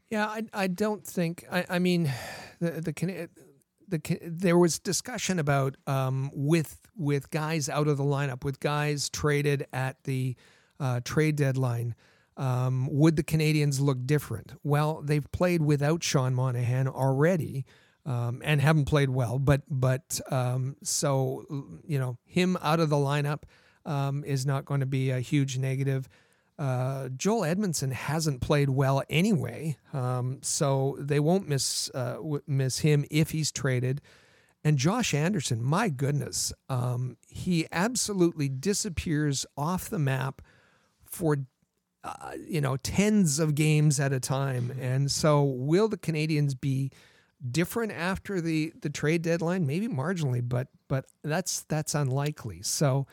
Yeah, 0.09 0.25
I, 0.25 0.43
I 0.53 0.67
don't 0.67 1.05
think. 1.05 1.45
I, 1.51 1.65
I 1.69 1.79
mean, 1.79 2.11
the 2.59 2.81
the, 2.81 3.29
the 3.87 4.19
there 4.23 4.57
was 4.57 4.79
discussion 4.79 5.37
about 5.37 5.77
um, 5.85 6.31
with 6.33 6.79
with 6.97 7.29
guys 7.29 7.69
out 7.69 7.87
of 7.87 7.97
the 7.97 8.03
lineup, 8.03 8.43
with 8.43 8.59
guys 8.59 9.07
traded 9.09 9.67
at 9.71 10.03
the 10.03 10.35
uh, 10.79 11.01
trade 11.05 11.35
deadline. 11.35 11.93
Um, 12.37 12.87
would 12.89 13.17
the 13.17 13.23
Canadiens 13.23 13.79
look 13.79 14.07
different? 14.07 14.53
Well, 14.63 15.01
they've 15.03 15.29
played 15.31 15.61
without 15.61 16.03
Sean 16.03 16.33
Monahan 16.33 16.87
already. 16.87 17.65
Um, 18.05 18.41
and 18.43 18.59
haven't 18.61 18.85
played 18.85 19.09
well, 19.09 19.37
but 19.37 19.61
but 19.69 20.19
um, 20.31 20.77
so 20.81 21.45
you 21.85 21.99
know 21.99 22.17
him 22.25 22.57
out 22.61 22.79
of 22.79 22.89
the 22.89 22.95
lineup 22.95 23.43
um, 23.85 24.23
is 24.23 24.45
not 24.45 24.65
going 24.65 24.79
to 24.79 24.85
be 24.85 25.11
a 25.11 25.19
huge 25.19 25.57
negative. 25.57 26.07
Uh, 26.57 27.07
Joel 27.15 27.41
Edmundson 27.41 27.93
hasn't 27.93 28.41
played 28.41 28.69
well 28.69 29.01
anyway, 29.09 29.77
um, 29.93 30.39
so 30.41 30.97
they 30.99 31.19
won't 31.19 31.47
miss 31.47 31.89
uh, 31.93 32.17
miss 32.47 32.79
him 32.79 33.05
if 33.09 33.31
he's 33.31 33.51
traded. 33.51 34.01
And 34.63 34.77
Josh 34.77 35.13
Anderson, 35.13 35.63
my 35.63 35.87
goodness, 35.87 36.51
um, 36.67 37.15
he 37.29 37.65
absolutely 37.71 38.49
disappears 38.49 39.45
off 39.55 39.89
the 39.89 39.99
map 39.99 40.41
for 41.05 41.37
uh, 42.03 42.33
you 42.45 42.59
know 42.59 42.75
tens 42.75 43.39
of 43.39 43.55
games 43.55 43.99
at 43.99 44.11
a 44.11 44.19
time. 44.19 44.77
And 44.81 45.09
so, 45.09 45.43
will 45.43 45.87
the 45.87 45.97
Canadiens 45.97 46.59
be 46.59 46.91
different 47.51 47.91
after 47.91 48.41
the 48.41 48.73
the 48.81 48.89
trade 48.89 49.21
deadline? 49.21 49.65
Maybe 49.65 49.87
marginally, 49.87 50.47
but 50.47 50.67
but 50.87 51.05
that's 51.23 51.61
that's 51.61 51.95
unlikely. 51.95 52.61
So 52.63 53.07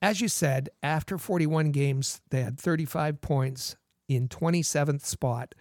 as 0.00 0.20
you 0.20 0.28
said, 0.28 0.68
after 0.82 1.18
41 1.18 1.72
games, 1.72 2.20
they 2.30 2.42
had 2.42 2.58
35 2.58 3.20
points 3.20 3.76
in 4.08 4.28
27th 4.28 5.04
spot. 5.04 5.54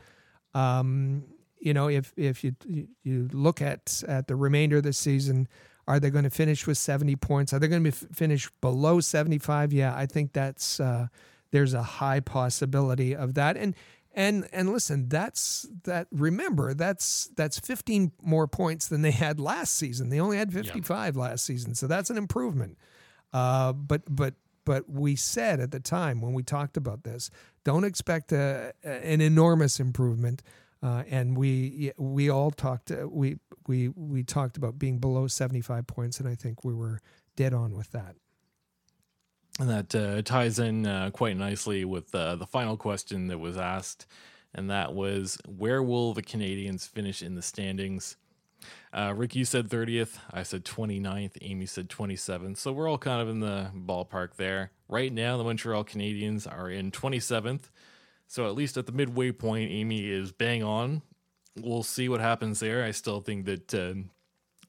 Um, 0.54 1.26
you 1.60 1.74
know, 1.74 1.90
if 1.90 2.14
if 2.16 2.44
you 2.44 2.56
you 3.04 3.30
look 3.32 3.62
at 3.62 4.04
at 4.08 4.28
the 4.28 4.36
remainder 4.36 4.78
of 4.78 4.84
the 4.84 4.94
season, 4.94 5.48
are 5.88 6.00
they 6.00 6.10
going 6.10 6.24
to 6.24 6.30
finish 6.30 6.68
with 6.68 6.78
70 6.78 7.16
points? 7.16 7.54
Are 7.54 7.60
they 7.60 7.68
going 7.68 7.84
to 7.84 7.92
be 7.92 8.14
finish 8.14 8.50
below 8.62 9.00
75? 9.00 9.74
Yeah, 9.74 9.96
I 9.96 10.06
think 10.06 10.34
that's 10.34 10.80
uh, 10.80 11.08
there's 11.52 11.74
a 11.74 11.84
high 11.84 12.20
possibility 12.20 13.16
of 13.16 13.34
that. 13.36 13.58
And 13.58 13.76
and 14.18 14.50
and 14.52 14.74
listen, 14.74 15.10
that's 15.10 15.68
that. 15.84 16.08
Remember, 16.12 16.74
that's 16.74 17.30
that's 17.36 17.60
15 17.60 18.12
more 18.24 18.48
points 18.48 18.88
than 18.88 19.04
they 19.04 19.12
had 19.12 19.40
last 19.40 19.76
season. 19.76 20.10
They 20.10 20.20
only 20.20 20.38
had 20.38 20.52
55 20.52 21.16
last 21.16 21.46
season, 21.46 21.76
so 21.76 21.86
that's 21.86 22.10
an 22.10 22.18
improvement. 22.18 22.80
Uh, 23.32 23.74
but 23.74 24.02
but 24.10 24.34
but 24.66 24.90
we 24.90 25.16
said 25.16 25.60
at 25.60 25.70
the 25.70 25.80
time 25.80 26.20
when 26.20 26.34
we 26.34 26.42
talked 26.42 26.78
about 26.78 27.04
this, 27.04 27.30
don't 27.64 27.84
expect 27.84 28.32
a, 28.32 28.74
an 28.84 29.22
enormous 29.22 29.80
improvement. 29.80 30.42
Uh, 30.82 31.04
and 31.10 31.38
we 31.38 31.92
we 31.98 32.28
all 32.30 32.50
talked 32.50 32.92
uh, 32.92 33.08
we 33.08 33.38
we 33.68 33.90
we 33.90 34.24
talked 34.24 34.58
about 34.58 34.80
being 34.80 34.98
below 34.98 35.28
75 35.28 35.86
points, 35.86 36.20
and 36.20 36.28
I 36.28 36.34
think 36.34 36.64
we 36.64 36.74
were 36.74 37.02
dead 37.36 37.54
on 37.54 37.76
with 37.76 37.92
that. 37.92 38.16
And 39.60 39.70
that 39.70 39.96
uh, 39.96 40.22
ties 40.22 40.60
in 40.60 40.86
uh, 40.86 41.10
quite 41.12 41.36
nicely 41.36 41.84
with 41.84 42.14
uh, 42.14 42.36
the 42.36 42.46
final 42.46 42.78
question 42.78 43.28
that 43.28 43.40
was 43.40 43.58
asked, 43.58 44.06
and 44.54 44.70
that 44.70 44.94
was 44.94 45.40
where 45.48 45.82
will 45.82 46.14
the 46.14 46.22
Canadiens 46.22 46.88
finish 46.88 47.24
in 47.24 47.34
the 47.36 47.42
standings? 47.42 48.18
Uh, 48.94 49.14
Rick, 49.16 49.36
you 49.36 49.46
said 49.46 49.70
30th. 49.70 50.18
I 50.32 50.44
said 50.44 50.64
29th. 50.64 51.38
Amy 51.42 51.66
said 51.66 51.90
27th. 51.90 52.58
So 52.58 52.72
we're 52.72 52.90
all 52.90 52.98
kind 52.98 53.22
of 53.22 53.30
in 53.30 53.40
the 53.40 53.72
ballpark 53.76 54.36
there. 54.36 54.72
Right 54.88 55.12
now, 55.12 55.38
the 55.38 55.44
Montreal 55.44 55.84
Canadiens 55.84 56.52
are 56.52 56.70
in 56.70 56.92
27th. 56.92 57.70
So 58.28 58.48
at 58.48 58.56
least 58.56 58.78
at 58.78 58.86
the 58.86 58.92
midway 58.92 59.32
point, 59.32 59.72
Amy 59.72 60.10
is 60.10 60.32
bang 60.32 60.64
on. 60.64 61.02
We'll 61.56 61.84
see 61.84 62.10
what 62.10 62.22
happens 62.22 62.60
there. 62.60 62.84
I 62.84 62.92
still 62.92 63.22
think 63.22 63.46
that 63.46 63.74
uh, 63.74 63.94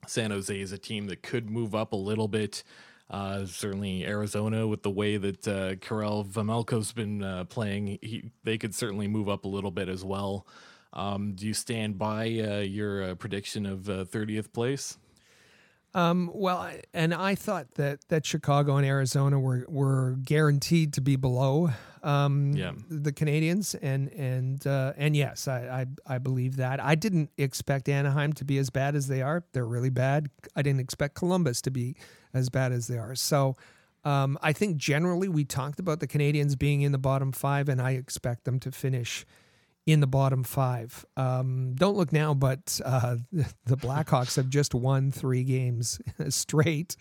San 0.06 0.30
Jose 0.30 0.58
is 0.58 0.72
a 0.72 0.78
team 0.78 1.06
that 1.06 1.22
could 1.22 1.50
move 1.50 1.74
up 1.74 1.92
a 1.92 1.96
little 1.96 2.28
bit. 2.28 2.62
Uh, 3.10 3.46
certainly 3.46 4.06
Arizona, 4.06 4.66
with 4.66 4.82
the 4.82 4.90
way 4.90 5.16
that 5.16 5.48
uh, 5.48 5.76
Karel 5.76 6.24
Vejmelka's 6.24 6.92
been 6.92 7.22
uh, 7.22 7.44
playing, 7.44 7.98
he, 8.02 8.30
they 8.44 8.58
could 8.58 8.74
certainly 8.74 9.08
move 9.08 9.28
up 9.30 9.44
a 9.44 9.48
little 9.48 9.70
bit 9.70 9.88
as 9.88 10.04
well. 10.04 10.46
Um, 10.92 11.32
do 11.34 11.46
you 11.46 11.54
stand 11.54 11.96
by 11.98 12.24
uh, 12.24 12.58
your 12.60 13.02
uh, 13.10 13.14
prediction 13.14 13.64
of 13.64 13.88
uh, 13.88 14.04
30th 14.04 14.52
place? 14.52 14.98
Um, 15.94 16.30
well, 16.34 16.70
and 16.92 17.14
I 17.14 17.34
thought 17.34 17.74
that 17.76 18.00
that 18.08 18.26
Chicago 18.26 18.76
and 18.76 18.86
Arizona 18.86 19.40
were 19.40 19.64
were 19.68 20.16
guaranteed 20.22 20.92
to 20.92 21.00
be 21.00 21.16
below 21.16 21.70
um, 22.02 22.52
Yeah. 22.52 22.72
the 22.90 23.10
Canadiens, 23.10 23.74
and 23.80 24.08
and 24.12 24.64
uh, 24.66 24.92
and 24.98 25.16
yes, 25.16 25.48
I, 25.48 25.86
I 26.06 26.14
I 26.14 26.18
believe 26.18 26.56
that. 26.56 26.78
I 26.84 26.94
didn't 26.94 27.30
expect 27.38 27.88
Anaheim 27.88 28.34
to 28.34 28.44
be 28.44 28.58
as 28.58 28.68
bad 28.68 28.94
as 28.96 29.08
they 29.08 29.22
are. 29.22 29.44
They're 29.52 29.66
really 29.66 29.88
bad. 29.90 30.28
I 30.54 30.60
didn't 30.60 30.80
expect 30.80 31.14
Columbus 31.14 31.62
to 31.62 31.70
be 31.70 31.96
as 32.34 32.48
bad 32.48 32.72
as 32.72 32.86
they 32.88 32.98
are. 32.98 33.14
So. 33.14 33.56
Um, 34.04 34.38
I 34.40 34.52
think 34.52 34.76
generally 34.76 35.28
we 35.28 35.44
talked 35.44 35.80
about 35.80 35.98
the 35.98 36.06
Canadiens 36.06 36.56
being 36.56 36.82
in 36.82 36.92
the 36.92 36.98
bottom 36.98 37.32
five, 37.32 37.68
and 37.68 37.82
I 37.82 37.90
expect 37.90 38.44
them 38.44 38.60
to 38.60 38.70
finish 38.70 39.26
in 39.88 40.00
the 40.00 40.06
bottom 40.06 40.44
five. 40.44 41.06
Um, 41.16 41.74
don't 41.74 41.96
look 41.96 42.12
now, 42.12 42.32
but 42.32 42.80
uh, 42.84 43.16
the 43.32 43.76
Blackhawks 43.76 44.36
have 44.36 44.50
just 44.50 44.74
won 44.74 45.10
three 45.10 45.44
games 45.44 46.00
straight. 46.28 46.96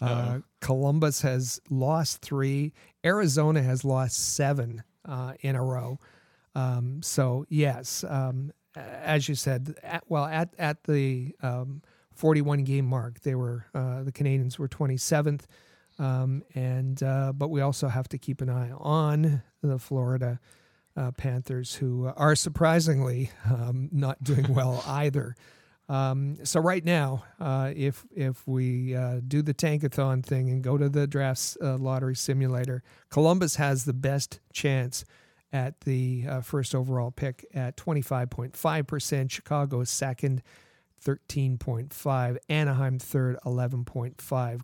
Uh, 0.00 0.38
Columbus 0.60 1.20
has 1.20 1.60
lost 1.68 2.22
three. 2.22 2.72
Arizona 3.04 3.62
has 3.62 3.84
lost 3.84 4.34
seven 4.34 4.82
uh, 5.04 5.34
in 5.40 5.54
a 5.54 5.62
row. 5.62 5.98
Um, 6.54 7.02
so 7.02 7.44
yes, 7.50 8.04
um, 8.08 8.52
as 8.74 9.28
you 9.28 9.34
said, 9.34 9.74
at, 9.82 10.04
well 10.08 10.24
at 10.24 10.54
at 10.58 10.84
the 10.84 11.34
um, 11.42 11.82
41 12.20 12.64
game 12.64 12.84
mark, 12.84 13.20
they 13.20 13.34
were 13.34 13.64
uh, 13.74 14.02
the 14.02 14.12
Canadiens 14.12 14.58
were 14.58 14.68
27th, 14.68 15.44
um, 15.98 16.42
and 16.54 17.02
uh, 17.02 17.32
but 17.32 17.48
we 17.48 17.62
also 17.62 17.88
have 17.88 18.08
to 18.08 18.18
keep 18.18 18.42
an 18.42 18.50
eye 18.50 18.70
on 18.76 19.42
the 19.62 19.78
Florida 19.78 20.38
uh, 20.98 21.12
Panthers, 21.12 21.76
who 21.76 22.12
are 22.14 22.36
surprisingly 22.36 23.30
um, 23.50 23.88
not 23.90 24.22
doing 24.22 24.52
well 24.54 24.84
either. 24.86 25.34
Um, 25.88 26.36
so 26.44 26.60
right 26.60 26.84
now, 26.84 27.24
uh, 27.40 27.72
if 27.74 28.04
if 28.14 28.46
we 28.46 28.94
uh, 28.94 29.20
do 29.26 29.40
the 29.40 29.54
tankathon 29.54 30.22
thing 30.22 30.50
and 30.50 30.62
go 30.62 30.76
to 30.76 30.90
the 30.90 31.06
drafts 31.06 31.56
uh, 31.62 31.78
lottery 31.78 32.16
simulator, 32.16 32.82
Columbus 33.08 33.56
has 33.56 33.86
the 33.86 33.94
best 33.94 34.40
chance 34.52 35.06
at 35.54 35.80
the 35.80 36.26
uh, 36.28 36.40
first 36.42 36.74
overall 36.74 37.10
pick 37.10 37.46
at 37.54 37.78
25.5%. 37.78 39.30
Chicago 39.30 39.80
is 39.80 39.90
second, 39.90 40.42
13.5. 41.04 42.36
Anaheim 42.48 42.98
third, 42.98 43.36
11.5. 43.44 44.16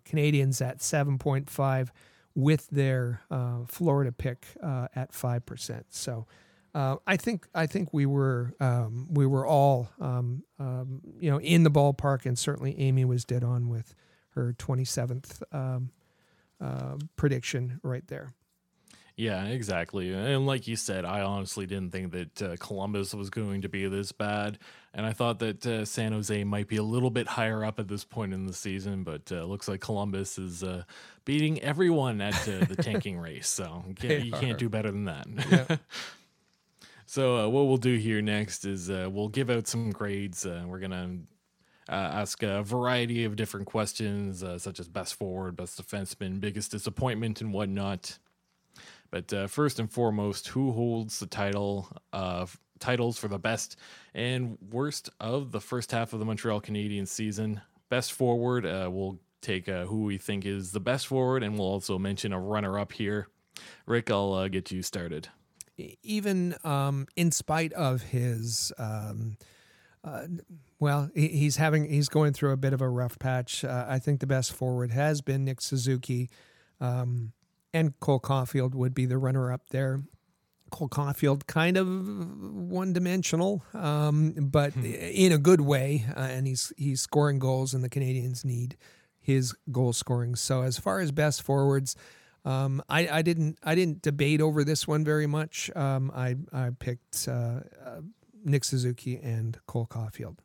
Canadiens 0.03 0.65
at 0.65 0.79
7.5 0.79 1.89
with 2.35 2.67
their 2.69 3.21
uh, 3.31 3.65
Florida 3.65 4.11
pick 4.11 4.45
uh, 4.61 4.87
at 4.95 5.11
5%. 5.11 5.83
So 5.89 6.27
uh, 6.75 6.97
I 7.07 7.17
think 7.17 7.47
I 7.55 7.65
think 7.65 7.91
we 7.91 8.05
were 8.05 8.53
um, 8.59 9.07
we 9.09 9.25
were 9.25 9.47
all 9.47 9.89
um, 9.99 10.43
um, 10.59 11.01
you 11.19 11.31
know 11.31 11.39
in 11.39 11.63
the 11.63 11.71
ballpark, 11.71 12.27
and 12.27 12.37
certainly 12.37 12.77
Amy 12.79 13.03
was 13.03 13.25
dead 13.25 13.43
on 13.43 13.67
with 13.67 13.95
her 14.35 14.53
27th 14.59 15.41
um, 15.51 15.89
uh, 16.61 16.97
prediction 17.15 17.79
right 17.81 18.05
there. 18.07 18.33
Yeah, 19.17 19.45
exactly. 19.45 20.13
And 20.13 20.45
like 20.45 20.67
you 20.67 20.75
said, 20.75 21.03
I 21.03 21.21
honestly 21.21 21.65
didn't 21.65 21.89
think 21.89 22.11
that 22.11 22.41
uh, 22.41 22.55
Columbus 22.59 23.15
was 23.15 23.31
going 23.31 23.63
to 23.63 23.69
be 23.69 23.87
this 23.87 24.11
bad, 24.11 24.59
and 24.93 25.07
I 25.07 25.13
thought 25.13 25.39
that 25.39 25.65
uh, 25.65 25.85
San 25.85 26.11
Jose 26.11 26.43
might 26.43 26.67
be 26.67 26.77
a 26.77 26.83
little 26.83 27.09
bit 27.09 27.25
higher 27.25 27.65
up 27.65 27.79
at 27.79 27.87
this 27.87 28.03
point 28.03 28.31
in 28.31 28.45
the 28.45 28.53
season. 28.53 29.03
But 29.03 29.31
uh, 29.31 29.43
looks 29.45 29.67
like 29.67 29.81
Columbus 29.81 30.37
is 30.37 30.63
uh, 30.63 30.83
beating 31.25 31.59
everyone 31.61 32.21
at 32.21 32.47
uh, 32.47 32.65
the 32.65 32.75
tanking 32.75 33.17
race, 33.19 33.49
so 33.49 33.83
you 33.87 33.95
can't, 33.95 34.23
you 34.23 34.31
can't 34.33 34.59
do 34.59 34.69
better 34.69 34.91
than 34.91 35.05
that. 35.05 35.25
Yeah. 35.49 35.77
so 37.07 37.37
uh, 37.37 37.49
what 37.49 37.65
we'll 37.65 37.77
do 37.77 37.97
here 37.97 38.21
next 38.21 38.65
is 38.65 38.87
we'll 38.87 39.29
give 39.29 39.49
out 39.49 39.67
some 39.67 39.89
grades. 39.89 40.45
we're 40.45 40.77
gonna. 40.79 41.21
ask 41.89 42.43
a 42.43 42.61
variety 42.61 43.23
of 43.25 43.35
different 43.35 43.65
questions, 43.65 44.43
such 44.61 44.79
as 44.79 44.87
best 44.87 45.15
forward, 45.15 45.55
best 45.55 45.81
defenseman, 45.81 46.39
biggest 46.39 46.69
disappointment, 46.69 47.41
and 47.41 47.51
whatnot. 47.51 48.19
But 49.09 49.31
uh, 49.33 49.47
first 49.47 49.79
and 49.79 49.91
foremost, 49.91 50.49
who 50.49 50.71
holds 50.71 51.19
the 51.19 51.27
title 51.27 51.89
of 52.11 52.59
titles 52.79 53.17
for 53.17 53.27
the 53.27 53.39
best 53.39 53.77
and 54.13 54.57
worst 54.69 55.09
of 55.19 55.51
the 55.51 55.61
first 55.61 55.91
half 55.91 56.13
of 56.13 56.19
the 56.19 56.25
Montreal 56.25 56.61
Canadiens 56.61 57.07
season? 57.07 57.61
Best 57.89 58.13
forward, 58.13 58.65
uh, 58.65 58.89
we'll 58.91 59.19
take 59.41 59.69
uh, 59.69 59.85
who 59.85 60.03
we 60.03 60.17
think 60.17 60.45
is 60.45 60.71
the 60.71 60.79
best 60.79 61.07
forward, 61.07 61.43
and 61.43 61.57
we'll 61.57 61.67
also 61.67 61.97
mention 61.97 62.33
a 62.33 62.39
runner-up 62.39 62.91
here. 62.91 63.27
Rick, 63.85 64.11
I'll 64.11 64.33
uh, 64.33 64.47
get 64.47 64.71
you 64.71 64.81
started. 64.81 65.29
Even 66.03 66.55
um, 66.63 67.07
in 67.15 67.31
spite 67.31 67.71
of 67.73 68.01
his. 68.01 68.73
Um, 68.77 69.37
uh, 70.03 70.27
well, 70.79 71.09
he's 71.15 71.57
having 71.57 71.89
he's 71.89 72.09
going 72.09 72.33
through 72.33 72.51
a 72.51 72.57
bit 72.57 72.73
of 72.73 72.81
a 72.81 72.89
rough 72.89 73.19
patch. 73.19 73.63
Uh, 73.63 73.85
I 73.87 73.99
think 73.99 74.19
the 74.19 74.27
best 74.27 74.53
forward 74.53 74.91
has 74.91 75.21
been 75.21 75.45
Nick 75.45 75.61
Suzuki. 75.61 76.29
Um, 76.79 77.33
and 77.73 77.99
Cole 77.99 78.19
Caufield 78.19 78.73
would 78.73 78.93
be 78.93 79.05
the 79.05 79.17
runner 79.17 79.51
up 79.51 79.61
there. 79.69 80.01
Cole 80.69 80.89
Caufield, 80.89 81.47
kind 81.47 81.77
of 81.77 81.87
one 81.87 82.91
dimensional, 82.91 83.63
um, 83.73 84.33
but 84.33 84.73
hmm. 84.73 84.85
in 84.85 85.31
a 85.31 85.37
good 85.37 85.61
way, 85.61 86.05
uh, 86.15 86.19
and 86.19 86.45
he's 86.45 86.73
he's 86.77 87.01
scoring 87.01 87.39
goals, 87.39 87.73
and 87.73 87.83
the 87.83 87.89
Canadiens 87.89 88.43
need 88.43 88.75
his 89.19 89.53
goal 89.71 89.93
scoring. 89.93 90.35
So 90.35 90.61
as 90.61 90.77
far 90.77 90.99
as 90.99 91.11
best 91.11 91.41
forwards, 91.41 91.95
um, 92.45 92.81
I, 92.89 93.07
I, 93.09 93.21
didn't 93.21 93.59
I 93.61 93.75
didn't 93.75 94.01
debate 94.01 94.39
over 94.39 94.63
this 94.63 94.87
one 94.87 95.03
very 95.03 95.27
much. 95.27 95.69
Um, 95.75 96.11
I 96.15 96.35
I 96.53 96.69
picked 96.77 97.27
uh, 97.27 97.61
uh, 97.85 98.01
Nick 98.43 98.63
Suzuki 98.63 99.19
and 99.21 99.57
Cole 99.67 99.87
Caufield. 99.89 100.37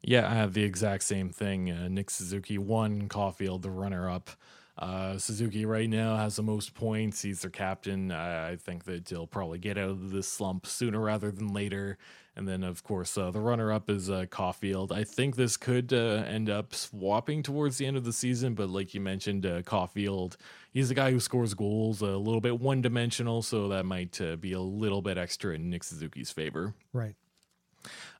Yeah, 0.00 0.30
I 0.30 0.34
have 0.34 0.54
the 0.54 0.62
exact 0.62 1.02
same 1.02 1.30
thing. 1.30 1.70
Uh, 1.70 1.88
Nick 1.88 2.08
Suzuki 2.08 2.56
one, 2.56 3.08
Caufield 3.08 3.62
the 3.62 3.70
runner 3.70 4.08
up. 4.08 4.30
Uh, 4.78 5.18
Suzuki 5.18 5.66
right 5.66 5.90
now 5.90 6.16
has 6.16 6.36
the 6.36 6.42
most 6.42 6.72
points. 6.72 7.20
He's 7.20 7.40
their 7.40 7.50
captain. 7.50 8.12
I, 8.12 8.50
I, 8.50 8.56
think 8.56 8.84
that 8.84 9.08
he'll 9.08 9.26
probably 9.26 9.58
get 9.58 9.76
out 9.76 9.90
of 9.90 10.12
this 10.12 10.28
slump 10.28 10.66
sooner 10.66 11.00
rather 11.00 11.32
than 11.32 11.48
later. 11.48 11.98
And 12.36 12.46
then, 12.46 12.62
of 12.62 12.84
course, 12.84 13.18
uh, 13.18 13.32
the 13.32 13.40
runner 13.40 13.72
up 13.72 13.90
is 13.90 14.08
uh, 14.08 14.26
Caufield. 14.26 14.92
I 14.92 15.02
think 15.02 15.34
this 15.34 15.56
could 15.56 15.92
uh, 15.92 16.22
end 16.28 16.48
up 16.48 16.72
swapping 16.72 17.42
towards 17.42 17.78
the 17.78 17.86
end 17.86 17.96
of 17.96 18.04
the 18.04 18.12
season, 18.12 18.54
but 18.54 18.68
like 18.68 18.94
you 18.94 19.00
mentioned, 19.00 19.44
uh, 19.44 19.62
Caufield, 19.62 20.36
he's 20.70 20.90
the 20.90 20.94
guy 20.94 21.10
who 21.10 21.18
scores 21.18 21.54
goals, 21.54 22.00
a 22.00 22.06
little 22.06 22.40
bit 22.40 22.60
one 22.60 22.80
dimensional, 22.80 23.42
so 23.42 23.66
that 23.66 23.84
might 23.84 24.20
uh, 24.20 24.36
be 24.36 24.52
a 24.52 24.60
little 24.60 25.02
bit 25.02 25.18
extra 25.18 25.56
in 25.56 25.70
Nick 25.70 25.82
Suzuki's 25.82 26.30
favor. 26.30 26.74
Right. 26.92 27.16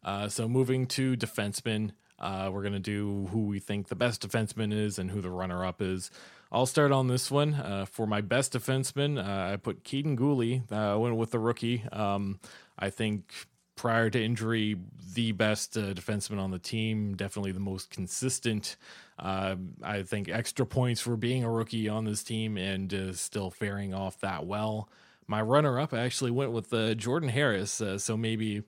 Uh, 0.03 0.29
so 0.29 0.49
moving 0.49 0.89
to 0.89 1.17
defensemen, 1.17 1.93
we're 2.21 2.63
going 2.63 2.73
to 2.73 2.81
do 2.81 3.29
who 3.31 3.47
we 3.47 3.61
think 3.61 3.87
the 3.87 3.95
best 3.95 4.27
defenseman 4.27 4.73
is 4.73 4.99
and 4.99 5.13
who 5.13 5.21
the 5.21 5.31
runner 5.31 5.65
up 5.65 5.81
is. 5.81 6.11
I'll 6.51 6.66
start 6.66 6.93
on 6.93 7.09
this 7.09 7.31
one. 7.31 7.55
Uh, 7.55 7.85
for 7.85 8.07
my 8.07 8.20
best 8.20 8.55
defenseman, 8.55 9.19
uh, 9.19 9.53
I 9.53 9.57
put 9.57 9.85
Kaiden. 9.85 10.70
Uh, 10.70 10.95
I 10.95 10.97
went 10.97 11.16
with 11.16 11.31
the 11.31 11.39
rookie. 11.39 11.85
Um, 11.93 12.41
I 12.79 12.91
think 12.91 13.33
prior 13.77 14.09
to 14.11 14.23
injury, 14.23 14.77
the 15.15 15.33
best 15.33 15.77
uh, 15.77 15.93
defenseman 15.93 16.39
on 16.39 16.51
the 16.51 16.59
team, 16.59 17.15
definitely 17.15 17.53
the 17.53 17.61
most 17.61 17.91
consistent. 17.91 18.77
Uh, 19.19 19.57
I 19.83 20.03
think 20.03 20.29
extra 20.29 20.65
points 20.65 21.01
for 21.01 21.16
being 21.16 21.45
a 21.45 21.51
rookie 21.51 21.89
on 21.89 22.05
this 22.05 22.23
team 22.23 22.57
and 22.57 22.93
uh, 22.93 23.12
still 23.12 23.51
faring 23.51 23.93
off 23.93 24.20
that 24.20 24.47
well. 24.47 24.89
My 25.27 25.43
runner 25.43 25.79
up, 25.79 25.93
I 25.93 25.99
actually 25.99 26.31
went 26.31 26.53
with 26.53 26.70
Jordan 26.97 27.29
Harris. 27.29 27.83
so 27.99 28.16
maybe 28.16 28.62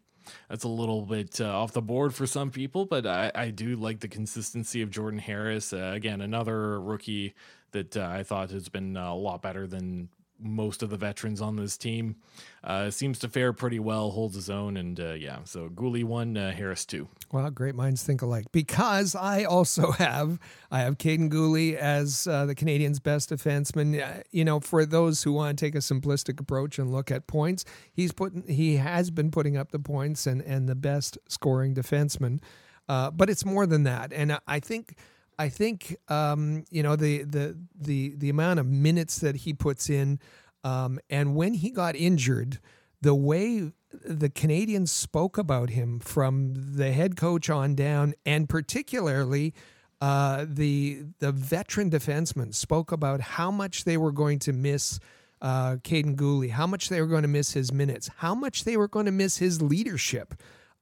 that's 0.48 0.64
a 0.64 0.68
little 0.68 1.02
bit 1.02 1.40
uh, 1.40 1.48
off 1.48 1.72
the 1.72 1.82
board 1.82 2.14
for 2.14 2.26
some 2.26 2.51
people, 2.51 2.86
but 2.86 3.06
I, 3.06 3.30
I, 3.34 3.51
do 3.51 3.76
like 3.76 4.01
the 4.01 4.09
consistency 4.09 4.82
of 4.82 4.90
Jordan 4.90 5.18
Harris. 5.18 5.72
Uh, 5.72 5.92
again, 5.94 6.20
another 6.20 6.80
rookie 6.80 7.34
that 7.72 7.97
uh, 7.97 8.09
I 8.09 8.22
thought 8.22 8.51
has 8.51 8.68
been 8.68 8.97
a 8.97 9.14
lot 9.14 9.42
better 9.42 9.66
than 9.66 10.09
most 10.41 10.83
of 10.83 10.91
the 10.91 10.97
veterans 10.97 11.41
on 11.41 11.57
this 11.57 11.77
team. 11.77 12.17
Uh, 12.62 12.91
seems 12.91 13.19
to 13.19 13.29
fare 13.29 13.53
pretty 13.53 13.79
well, 13.79 14.11
holds 14.11 14.35
his 14.35 14.51
own, 14.51 14.77
and 14.77 15.01
uh, 15.01 15.12
yeah. 15.12 15.39
So 15.45 15.69
Guhle 15.69 16.05
one, 16.05 16.37
uh, 16.37 16.53
Harris 16.53 16.85
two. 16.85 17.09
Well, 17.33 17.51
great 17.51 17.75
minds 17.75 18.03
think 18.03 18.23
alike. 18.23 18.47
Because 18.53 19.15
I 19.15 19.45
also 19.45 19.91
have 19.99 20.39
I 20.71 20.81
have 20.81 20.99
Kaiden 20.99 21.31
Guhle 21.31 21.75
as 21.75 22.27
uh, 22.27 22.47
the 22.47 22.55
Canadiens' 22.55 23.03
best 23.03 23.31
defenseman. 23.31 24.01
Uh, 24.01 24.23
you 24.31 24.45
know, 24.45 24.61
for 24.61 24.85
those 24.85 25.23
who 25.23 25.33
want 25.33 25.59
to 25.59 25.65
take 25.65 25.75
a 25.75 25.79
simplistic 25.79 26.41
approach 26.41 26.79
and 26.79 26.93
look 26.93 27.11
at 27.11 27.27
points, 27.27 27.65
he's 27.93 28.12
putting 28.12 28.47
he 28.47 28.77
has 28.77 29.11
been 29.11 29.31
putting 29.31 29.57
up 29.57 29.71
the 29.71 29.79
points 29.79 30.27
and 30.27 30.43
and 30.43 30.69
the 30.69 30.75
best 30.75 31.19
scoring 31.29 31.75
defenseman. 31.75 32.41
Uh, 32.89 33.11
but 33.11 33.31
it's 33.31 33.45
more 33.45 33.67
than 33.67 33.85
that, 33.85 34.12
and 34.12 34.39
I 34.49 34.59
think 34.59 34.97
I 35.41 35.49
think 35.49 35.97
um, 36.09 36.65
you 36.71 36.83
know 36.83 36.97
the 36.97 37.23
the 37.23 37.57
the 37.75 38.15
the 38.15 38.29
amount 38.29 38.61
of 38.61 38.67
minutes 38.67 39.21
that 39.21 39.37
he 39.37 39.55
puts 39.55 39.89
in, 39.89 40.21
um, 40.65 41.01
and 41.09 41.35
when 41.35 41.55
he 41.55 41.71
got 41.71 41.97
injured, 41.97 42.59
the 43.01 43.15
way 43.15 43.73
the 44.05 44.29
Canadiens 44.29 44.91
spoke 44.91 45.39
about 45.39 45.71
him 45.71 45.99
from 45.99 46.53
the 46.55 46.93
head 46.93 47.17
coach 47.17 47.49
on 47.49 47.75
down, 47.75 48.12
and 48.27 48.51
particularly 48.51 49.55
uh, 50.03 50.45
the 50.47 51.05
the 51.21 51.33
veteran 51.33 51.91
defensemen 51.91 52.55
spoke 52.55 52.93
about 52.93 53.23
how 53.23 53.51
much 53.51 53.85
they 53.85 53.97
were 53.97 54.12
going 54.12 54.41
to 54.41 54.53
miss 54.53 55.01
uh, 55.41 55.77
Kaiden 55.77 56.17
Guhle, 56.17 56.51
how 56.51 56.67
much 56.67 56.91
they 56.91 57.01
were 57.01 57.07
going 57.07 57.23
to 57.23 57.29
miss 57.29 57.55
his 57.55 57.73
minutes, 57.73 58.11
how 58.19 58.35
much 58.35 58.65
they 58.65 58.77
were 58.77 58.89
going 58.89 59.07
to 59.07 59.12
miss 59.12 59.39
his 59.39 59.62
leadership, 59.62 60.35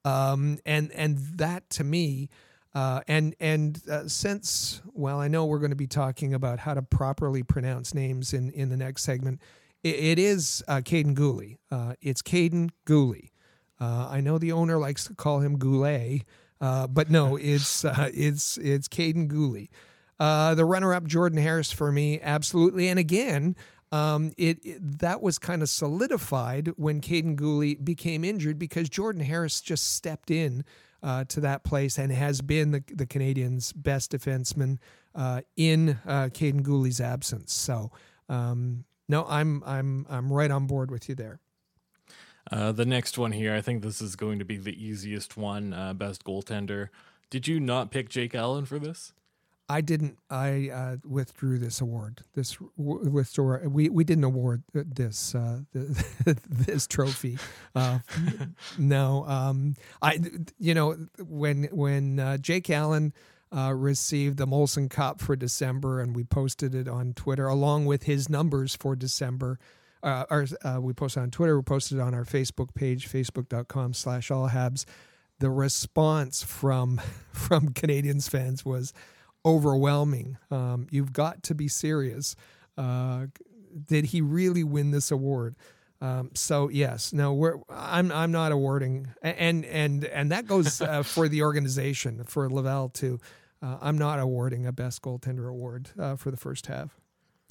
um, 0.05 0.59
and 0.67 0.91
and 0.91 1.17
that 1.39 1.71
to 1.71 1.85
me 1.85 2.29
uh, 2.75 3.01
and 3.09 3.35
and 3.41 3.81
uh, 3.91 4.07
since 4.09 4.83
well, 4.93 5.21
I 5.21 5.29
know 5.29 5.47
we're 5.47 5.59
going 5.59 5.71
to 5.71 5.77
be 5.77 5.87
talking 5.87 6.35
about 6.35 6.61
how 6.61 6.75
to 6.75 6.83
properly 6.83 7.43
pronounce 7.43 7.95
names 7.95 8.33
in 8.33 8.51
in 8.51 8.69
the 8.69 8.77
next 8.77 9.03
segment. 9.03 9.41
it, 9.83 9.95
it 9.95 10.19
is 10.19 10.63
uh, 10.69 10.77
Kaiden 10.77 11.15
Guhle. 11.15 11.57
Uh, 11.71 11.95
it's 12.01 12.23
Kaiden 12.23 12.71
Guhle. 12.87 13.31
Uh, 13.81 14.09
I 14.11 14.21
know 14.21 14.39
the 14.39 14.53
owner 14.53 14.77
likes 14.79 15.05
to 15.05 15.15
call 15.15 15.41
him 15.41 15.57
Goulet, 15.59 16.25
uh, 16.61 16.87
but 16.89 17.11
no, 17.11 17.37
it's 17.41 17.85
it's 17.85 18.59
it's 18.59 18.89
Kaiden 18.89 19.29
Guhle. 19.29 19.69
the 20.57 20.65
runner-up 20.65 21.05
Jordan 21.05 21.39
Harris 21.39 21.73
for 21.73 21.91
me, 21.91 22.21
absolutely. 22.21 22.89
And 22.89 22.99
again, 22.99 23.57
um, 23.91 24.33
it, 24.37 24.59
it, 24.65 24.99
that 24.99 25.23
was 25.23 25.39
kind 25.39 25.63
of 25.63 25.71
solidified 25.71 26.73
when 26.77 27.01
Kaiden 27.01 27.37
Guhle 27.37 27.83
became 27.83 28.25
injured 28.25 28.59
because 28.59 28.89
Jordan 28.89 29.23
Harris 29.23 29.61
just 29.61 29.95
stepped 29.95 30.31
in 30.31 30.65
uh, 31.03 31.25
to 31.25 31.41
that 31.41 31.65
place 31.65 31.99
and 31.99 32.13
has 32.13 32.41
been 32.41 32.71
the, 32.71 32.83
the 32.93 33.07
Canadiens' 33.07 33.73
best 33.75 34.13
defenseman 34.13 34.79
uh, 35.15 35.43
in 35.57 35.99
uh, 36.07 36.29
Kaiden 36.33 36.63
Guhle's 36.63 37.01
absence. 37.01 37.53
So, 37.53 37.91
um, 38.29 38.85
no, 39.09 39.25
I'm 39.29 39.63
I'm 39.65 40.07
I'm 40.09 40.33
right 40.33 40.51
on 40.51 40.67
board 40.67 40.91
with 40.91 41.09
you 41.09 41.15
there. 41.15 41.41
Uh, 42.51 42.73
the 42.73 42.87
next 42.87 43.19
one 43.19 43.33
here, 43.33 43.55
I 43.55 43.61
think 43.61 43.83
this 43.83 44.01
is 44.01 44.17
going 44.17 44.39
to 44.39 44.45
be 44.45 44.57
the 44.57 44.73
easiest 44.83 45.37
one. 45.37 45.73
Uh, 45.73 45.93
best 45.93 46.25
goaltender. 46.25 46.89
Did 47.31 47.47
you 47.47 47.61
not 47.61 47.91
pick 47.91 48.09
Jake 48.09 48.35
Allen 48.35 48.65
for 48.65 48.79
this? 48.79 49.13
I 49.69 49.83
didn't. 49.83 50.19
I 50.31 50.71
uh, 50.73 50.97
withdrew 51.07 51.59
this 51.59 51.81
award. 51.81 52.23
This 52.35 52.57
withdrew. 52.77 53.69
We 53.69 53.91
we 53.91 54.03
didn't 54.05 54.25
award 54.25 54.63
this 54.73 55.35
uh, 55.35 55.61
this 55.73 56.87
trophy. 56.87 57.39
Uh, 57.75 57.99
no. 58.79 59.27
Um. 59.27 59.75
I. 60.01 60.21
You 60.59 60.75
know 60.75 60.97
when 61.19 61.65
when 61.73 62.19
uh, 62.19 62.37
Jake 62.39 62.71
Allen. 62.71 63.13
Uh, 63.51 63.73
received 63.73 64.37
the 64.37 64.47
Molson 64.47 64.91
Cup 64.91 65.23
for 65.23 65.35
December, 65.35 66.03
and 66.03 66.15
we 66.15 66.23
posted 66.23 66.75
it 66.75 66.87
on 66.87 67.15
Twitter 67.15 67.47
along 67.47 67.87
with 67.87 68.03
his 68.03 68.29
numbers 68.29 68.77
for 68.77 68.95
December. 68.95 69.59
Uh, 70.03 70.25
or 70.29 70.47
uh, 70.63 70.79
we 70.83 70.93
posted 70.93 71.23
on 71.23 71.31
Twitter. 71.31 71.57
We 71.57 71.63
posted 71.63 71.99
on 71.99 72.13
our 72.13 72.27
Facebook 72.27 72.75
page, 72.75 73.09
facebook.com/slash 73.09 74.31
all 74.31 74.51
habs. 74.51 74.85
The 75.39 75.49
response 75.49 76.43
from 76.43 77.01
from 77.33 77.71
Canadiens 77.71 78.29
fans 78.29 78.67
was 78.67 78.93
overwhelming. 79.45 80.39
Um, 80.51 80.87
you've 80.91 81.13
got 81.13 81.43
to 81.45 81.55
be 81.55 81.69
serious. 81.69 82.37
Uh, 82.77 83.27
did 83.87 84.07
he 84.07 84.21
really 84.21 84.65
win 84.65 84.91
this 84.91 85.11
award? 85.11 85.57
Um, 86.01 86.31
so 86.35 86.69
yes, 86.69 87.13
no, 87.13 87.35
we're 87.35 87.57
I'm 87.69 88.13
I'm 88.13 88.31
not 88.31 88.53
awarding, 88.53 89.09
and 89.21 89.65
and 89.65 90.05
and 90.05 90.31
that 90.31 90.47
goes 90.47 90.81
uh, 90.81 91.03
for 91.05 91.29
the 91.29 91.43
organization 91.43 92.23
for 92.25 92.49
Laval 92.49 92.89
too. 92.89 93.19
Uh, 93.61 93.79
I'm 93.81 93.99
not 93.99 94.21
awarding 94.21 94.67
a 94.67 94.73
best 94.73 95.03
goaltender 95.03 95.51
award 95.51 95.91
uh, 95.99 96.15
for 96.15 96.31
the 96.31 96.37
first 96.37 96.67
half. 96.67 96.97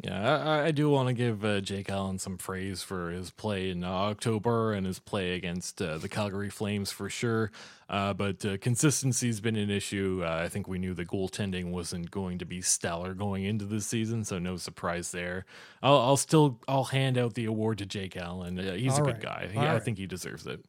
Yeah, 0.03 0.38
I, 0.38 0.65
I 0.65 0.72
do 0.72 0.91
want 0.91 1.07
to 1.07 1.14
give 1.14 1.44
uh, 1.44 1.60
Jake 1.60 1.90
Allen 1.90 2.19
some 2.19 2.38
praise 2.38 2.84
for 2.84 3.10
his 3.10 3.32
play 3.32 3.72
in 3.72 3.84
uh, 3.84 3.90
October 3.90 4.74
and 4.74 4.86
his 4.86 4.99
play 4.99 5.34
against 5.34 5.82
uh, 5.82 5.98
the 5.98 6.07
Calgary 6.07 6.52
Flames 6.52 6.91
for 6.91 7.10
sure. 7.10 7.52
Uh, 7.90 8.14
but 8.14 8.45
uh, 8.45 8.57
consistency's 8.57 9.40
been 9.40 9.56
an 9.56 9.72
issue. 9.72 10.22
Uh, 10.24 10.44
I 10.44 10.49
think 10.49 10.68
we 10.68 10.78
knew 10.78 10.94
the 10.94 11.06
goaltending 11.06 11.72
wasn't 11.72 12.11
going 12.11 12.38
to 12.38 12.45
be 12.45 12.61
stellar 12.61 13.15
going 13.15 13.44
into 13.44 13.65
this 13.65 13.88
season, 13.88 14.24
so 14.24 14.38
no 14.38 14.56
surprise 14.57 15.11
there. 15.11 15.45
I'll, 15.82 15.98
I'll 15.98 16.18
still 16.18 16.61
I'll 16.68 16.84
hand 16.84 17.18
out 17.18 17.34
the 17.34 17.45
award 17.45 17.80
to 17.80 17.88
Jake 17.88 18.15
Allen. 18.15 18.57
he's 18.57 18.94
All 18.94 18.99
a 18.99 19.03
right. 19.03 19.15
good 19.15 19.24
guy. 19.24 19.49
He, 19.52 19.60
I 19.60 19.80
think 19.80 19.98
he 19.98 20.06
deserves 20.06 20.45
it. 20.45 20.64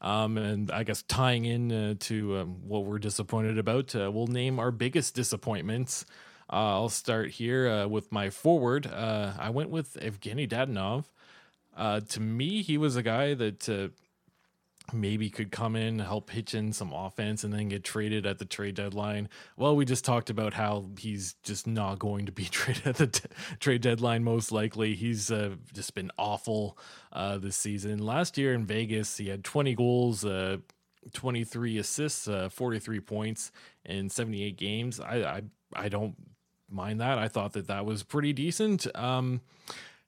Um, 0.00 0.38
and 0.38 0.72
I 0.72 0.82
guess 0.82 1.02
tying 1.02 1.44
in 1.44 1.70
uh, 1.70 1.94
to 2.00 2.38
um, 2.38 2.68
what 2.68 2.84
we're 2.84 2.98
disappointed 2.98 3.58
about, 3.58 3.94
uh, 3.94 4.10
we'll 4.12 4.26
name 4.26 4.58
our 4.58 4.72
biggest 4.72 5.14
disappointments. 5.14 6.04
Uh, 6.50 6.76
I'll 6.80 6.88
start 6.88 7.30
here 7.30 7.68
uh, 7.68 7.86
with 7.86 8.12
my 8.12 8.30
forward. 8.30 8.86
Uh, 8.86 9.32
I 9.38 9.50
went 9.50 9.70
with 9.70 9.94
Evgeny 9.94 10.48
Dadonov. 10.48 11.04
Uh, 11.76 12.00
to 12.00 12.20
me, 12.20 12.62
he 12.62 12.78
was 12.78 12.96
a 12.96 13.02
guy 13.02 13.34
that 13.34 13.68
uh, 13.68 13.88
maybe 14.92 15.30
could 15.30 15.50
come 15.50 15.74
in, 15.74 15.98
help 15.98 16.28
pitch 16.28 16.54
in 16.54 16.72
some 16.72 16.92
offense, 16.92 17.42
and 17.42 17.52
then 17.52 17.68
get 17.68 17.82
traded 17.82 18.26
at 18.26 18.38
the 18.38 18.44
trade 18.44 18.74
deadline. 18.76 19.28
Well, 19.56 19.74
we 19.74 19.84
just 19.84 20.04
talked 20.04 20.30
about 20.30 20.54
how 20.54 20.90
he's 20.98 21.34
just 21.42 21.66
not 21.66 21.98
going 21.98 22.26
to 22.26 22.32
be 22.32 22.44
traded 22.50 22.86
at 22.86 22.96
the 22.96 23.06
t- 23.08 23.28
trade 23.58 23.80
deadline, 23.80 24.22
most 24.22 24.52
likely. 24.52 24.94
He's 24.94 25.30
uh, 25.30 25.56
just 25.72 25.94
been 25.94 26.12
awful 26.18 26.78
this 27.12 27.56
season. 27.56 27.98
Last 27.98 28.36
year 28.38 28.52
in 28.54 28.66
Vegas, 28.66 29.16
he 29.16 29.28
had 29.28 29.44
20 29.44 29.74
goals. 29.74 30.24
23 31.12 31.76
assists, 31.76 32.26
43 32.26 33.00
points 33.00 33.52
in 33.84 34.08
78 34.08 34.56
games. 34.56 35.00
I, 35.00 35.16
I 35.16 35.42
I 35.74 35.88
don't 35.88 36.14
mind 36.74 37.00
that. 37.00 37.18
I 37.18 37.28
thought 37.28 37.52
that 37.54 37.68
that 37.68 37.86
was 37.86 38.02
pretty 38.02 38.32
decent. 38.32 38.86
Um, 38.94 39.40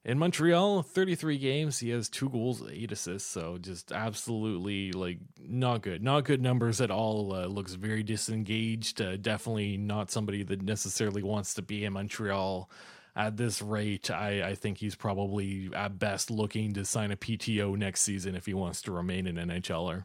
in 0.05 0.21
Montreal, 0.21 0.83
33 0.83 1.37
games, 1.37 1.81
he 1.81 1.91
has 1.91 2.09
two 2.09 2.29
goals, 2.29 2.63
eight 2.71 2.93
assists. 2.93 3.29
So 3.29 3.59
just 3.59 3.91
absolutely 3.91 4.93
like 4.93 5.19
not 5.41 5.83
good, 5.83 6.03
not 6.03 6.25
good 6.25 6.41
numbers 6.41 6.81
at 6.81 6.93
all. 6.93 7.35
Uh, 7.35 7.47
looks 7.47 7.75
very 7.75 8.05
disengaged. 8.05 9.03
Uh, 9.03 9.17
definitely 9.17 9.77
not 9.77 10.13
somebody 10.13 10.45
that 10.45 10.63
necessarily 10.63 11.25
wants 11.25 11.55
to 11.55 11.63
be 11.63 11.85
in 11.85 11.95
Montreal 11.95 12.71
at 13.17 13.37
this 13.37 13.61
rate. 13.61 14.09
I, 14.11 14.51
I 14.51 14.55
think 14.55 14.79
he's 14.79 14.95
probably 14.95 15.71
at 15.75 15.99
best 15.99 16.31
looking 16.31 16.75
to 16.75 16.85
sign 16.85 17.11
a 17.11 17.17
PTO 17.17 17.77
next 17.77 18.03
season 18.03 18.37
if 18.37 18.47
he 18.47 18.55
wants 18.55 18.83
to 18.83 18.93
remain 18.93 19.27
an 19.27 19.37
NHLer 19.37 20.05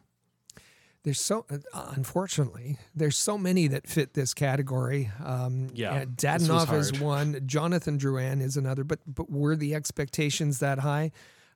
there's 1.04 1.20
so 1.20 1.44
uh, 1.50 1.92
unfortunately 1.96 2.78
there's 2.94 3.16
so 3.16 3.36
many 3.36 3.66
that 3.68 3.88
fit 3.88 4.14
this 4.14 4.34
category. 4.34 5.10
Um, 5.24 5.68
yeah, 5.74 6.04
Dadonov 6.04 6.72
is 6.74 6.98
one. 7.00 7.40
Jonathan 7.46 7.98
Drouin 7.98 8.40
is 8.40 8.56
another. 8.56 8.84
But 8.84 9.00
but 9.06 9.30
were 9.30 9.56
the 9.56 9.74
expectations 9.74 10.60
that 10.60 10.80
high 10.80 11.10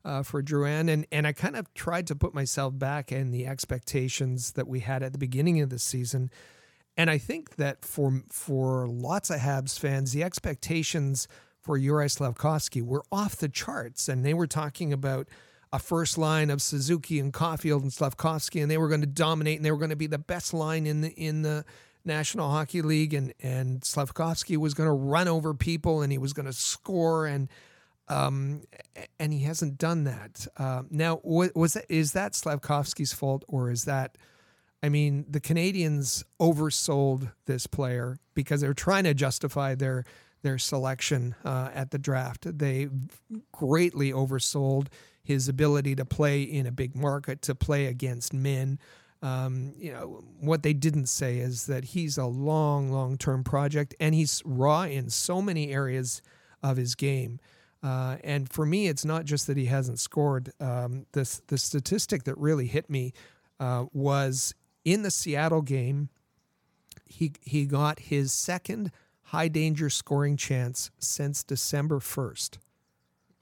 uh, 0.05 0.23
for 0.23 0.43
Drouin? 0.43 0.90
And 0.90 1.06
and 1.12 1.27
I 1.27 1.32
kind 1.32 1.56
of 1.56 1.73
tried 1.74 2.06
to 2.09 2.16
put 2.16 2.35
myself 2.35 2.77
back 2.77 3.12
in 3.12 3.31
the 3.31 3.47
expectations 3.47 4.52
that 4.52 4.66
we 4.66 4.81
had 4.81 5.02
at 5.02 5.12
the 5.12 5.18
beginning 5.18 5.60
of 5.60 5.70
the 5.70 5.78
season. 5.78 6.31
And 6.97 7.09
I 7.10 7.18
think 7.18 7.56
that 7.56 7.85
for 7.85 8.23
for 8.31 8.89
lots 8.89 9.31
of 9.31 9.40
Habs 9.40 9.78
fans, 9.78 10.12
the 10.12 10.24
expectations 10.24 11.28
for 11.60 11.78
Juraj 11.78 12.18
Slafkovsky 12.18 12.82
were 12.82 13.05
off 13.12 13.36
the 13.36 13.48
charts, 13.48 14.09
and 14.09 14.24
they 14.24 14.35
were 14.35 14.47
talking 14.47 14.93
about 14.93 15.28
a 15.72 15.78
first 15.78 16.16
line 16.16 16.51
of 16.51 16.62
Suzuki 16.62 17.18
and 17.18 17.32
Caufield 17.32 17.82
and 17.82 17.90
Slafkovsky, 17.90 18.62
and 18.62 18.70
they 18.70 18.78
were 18.78 18.88
going 18.88 19.01
to 19.01 19.06
dominate, 19.06 19.56
and 19.56 19.64
they 19.64 19.70
were 19.70 19.78
going 19.78 19.90
to 19.90 19.97
be 19.97 20.06
the 20.06 20.18
best 20.18 20.55
line 20.55 20.86
in 20.86 21.01
the 21.01 21.10
in 21.12 21.43
the 21.43 21.64
National 22.05 22.51
Hockey 22.51 22.82
League, 22.82 23.14
and 23.14 23.32
and 23.43 23.80
Slafkovsky 23.80 24.56
was 24.56 24.74
going 24.74 24.88
to 24.88 24.93
run 24.93 25.28
over 25.28 25.55
people, 25.55 26.02
and 26.02 26.12
he 26.12 26.18
was 26.18 26.32
going 26.32 26.47
to 26.47 26.52
score, 26.52 27.26
and 27.26 27.48
um, 28.09 28.62
and 29.18 29.32
he 29.32 29.40
hasn't 29.40 29.78
done 29.78 30.05
that. 30.05 30.47
Uh, 30.56 30.82
now, 30.90 31.20
was 31.24 31.74
that 31.74 31.86
is 31.88 32.12
that 32.12 32.32
Slafkovsky's 32.32 33.12
fault, 33.12 33.44
or 33.48 33.70
is 33.70 33.84
that? 33.84 34.16
I 34.82 34.88
mean, 34.88 35.24
the 35.28 35.40
Canadiens 35.40 36.22
oversold 36.40 37.32
this 37.47 37.66
player 37.66 38.18
because 38.34 38.60
they're 38.60 38.74
trying 38.74 39.05
to 39.05 39.14
justify 39.14 39.74
their 39.74 40.05
their 40.43 40.59
selection 40.59 41.34
uh, 41.44 41.70
at 41.74 41.90
the 41.90 41.98
draft. 41.98 42.59
They 42.59 42.88
greatly 43.52 44.12
oversold 44.12 44.88
his 45.27 45.48
ability 45.48 45.97
to 45.97 46.05
play 46.05 46.40
in 46.43 46.66
a 46.66 46.70
big 46.70 46.94
market, 46.94 47.43
to 47.43 47.55
play 47.55 47.86
against 47.86 48.32
men. 48.32 48.78
Um, 49.23 49.74
you 49.77 49.90
know, 49.90 50.23
what 50.39 50.62
they 50.62 50.73
didn't 50.73 51.07
say 51.07 51.39
is 51.39 51.66
that 51.66 51.86
he's 51.86 52.16
a 52.16 52.27
long, 52.27 52.93
long 52.93 53.19
term 53.19 53.43
project 53.43 53.93
and 53.98 54.15
he's 54.15 54.40
raw 54.44 54.82
in 54.82 55.11
so 55.11 55.43
many 55.43 55.73
areas 55.73 56.23
of 56.62 56.77
his 56.77 56.94
game. 56.94 57.40
Uh, 57.82 58.19
and 58.23 58.48
for 58.48 58.65
me, 58.65 58.86
it's 58.86 59.05
not 59.05 59.24
just 59.24 59.48
that 59.48 59.57
he 59.57 59.66
hasn't 59.66 59.98
scored. 59.98 60.53
Um, 60.61 61.07
the, 61.11 61.40
the 61.48 61.59
statistic 61.59 62.23
that 62.24 62.39
really 62.39 62.69
hit 62.69 62.89
me 62.89 63.12
uh, 63.59 63.86
was 63.93 64.55
in 64.85 65.03
the 65.03 65.11
Seattle 65.11 65.62
game, 65.62 66.09
he, 67.05 67.32
he 67.43 67.66
got 67.66 67.98
his 67.98 68.32
second 68.32 68.93
high 69.23 69.48
danger 69.48 69.90
scoring 69.90 70.36
chance 70.36 70.93
since 71.01 71.43
December 71.43 71.98
1st. 71.98 72.59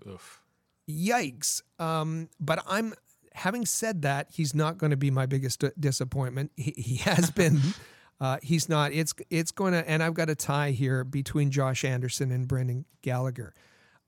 Oof 0.09 0.43
yikes. 0.89 1.62
Um, 1.78 2.28
but 2.40 2.62
I'm 2.66 2.94
having 3.35 3.66
said 3.66 4.02
that, 4.02 4.28
he's 4.31 4.55
not 4.55 4.78
going 4.78 4.90
to 4.90 4.97
be 4.97 5.11
my 5.11 5.27
biggest 5.27 5.65
disappointment. 5.78 6.52
He, 6.56 6.74
he 6.77 6.97
has 7.09 7.31
been. 7.31 7.61
Uh, 8.20 8.39
he's 8.43 8.69
not. 8.69 8.93
It's 8.93 9.12
it's 9.28 9.51
going 9.51 9.73
to, 9.73 9.86
and 9.90 10.01
I've 10.01 10.15
got 10.15 10.31
a 10.31 10.36
tie 10.36 10.70
here 10.70 11.02
between 11.02 11.51
Josh 11.51 11.85
Anderson 11.85 12.31
and 12.31 12.47
Brendan 12.47 12.85
Gallagher. 13.02 13.52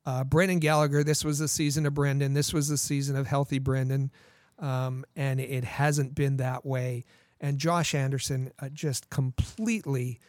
Uh, 0.06 0.22
Brendan 0.22 0.60
Gallagher. 0.60 1.02
This 1.02 1.24
was 1.24 1.40
the 1.40 1.48
season 1.48 1.84
of 1.86 1.94
Brendan. 1.94 2.32
This 2.32 2.52
was 2.52 2.68
the 2.68 2.78
season 2.78 3.16
of 3.16 3.26
healthy 3.26 3.58
Brendan, 3.58 4.12
um, 4.60 5.04
and 5.16 5.40
it 5.40 5.64
hasn't 5.64 6.14
been 6.14 6.36
that 6.36 6.64
way. 6.64 7.04
And 7.40 7.58
Josh 7.58 7.96
Anderson 7.96 8.52
uh, 8.60 8.68
just 8.68 9.10
completely 9.10 10.20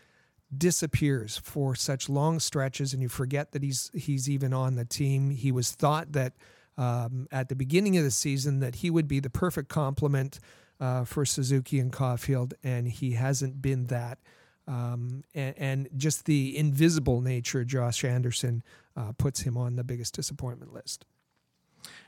disappears 0.56 1.38
for 1.38 1.76
such 1.76 2.10
long 2.10 2.40
stretches, 2.40 2.94
and 2.94 3.02
you 3.02 3.10
forget 3.10 3.52
that 3.52 3.64
he's 3.64 3.92
he's 3.94 4.30
even 4.30 4.54
on 4.54 4.76
the 4.76 4.86
team. 4.86 5.30
He 5.30 5.52
was 5.52 5.72
thought 5.72 6.14
that 6.14 6.34
um, 6.78 7.28
at 7.32 7.50
the 7.50 7.56
beginning 7.56 7.98
of 7.98 8.04
the 8.04 8.12
season 8.12 8.60
that 8.60 8.76
he 8.76 8.90
would 8.90 9.08
be 9.08 9.20
the 9.20 9.30
perfect 9.30 9.70
complement 9.70 10.40
uh, 10.80 11.04
for 11.04 11.26
Suzuki 11.26 11.80
and 11.80 11.92
Caufield, 11.92 12.54
and 12.64 12.88
he 12.88 13.12
hasn't 13.12 13.62
been 13.62 13.86
that. 13.86 14.20
Um, 14.68 15.24
and, 15.34 15.56
and, 15.58 15.90
just 15.96 16.26
the 16.26 16.58
invisible 16.58 17.22
nature 17.22 17.62
of 17.62 17.68
Josh 17.68 18.04
Anderson 18.04 18.64
uh, 18.98 19.14
puts 19.18 19.40
him 19.40 19.56
on 19.56 19.78
the 19.78 19.84
biggest 19.86 20.14
disappointment 20.14 20.74
list. 20.74 21.06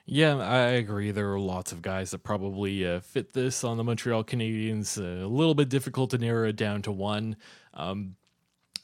Yeah, 0.06 0.38
I 0.38 0.72
agree. 0.72 1.12
There 1.12 1.32
are 1.32 1.40
lots 1.40 1.72
of 1.72 1.82
guys 1.82 2.12
that 2.12 2.20
probably 2.20 2.86
uh, 2.86 3.00
fit 3.00 3.32
this 3.32 3.64
on 3.64 3.78
the 3.78 3.84
Montreal 3.86 4.26
Canadiens. 4.26 5.00
Uh, 5.00 5.26
a 5.26 5.30
little 5.30 5.56
bit 5.56 5.70
difficult 5.70 6.10
to 6.10 6.18
narrow 6.18 6.50
it 6.50 6.58
down 6.58 6.82
to 6.82 6.92
one. 6.92 7.38
Um, 7.76 8.16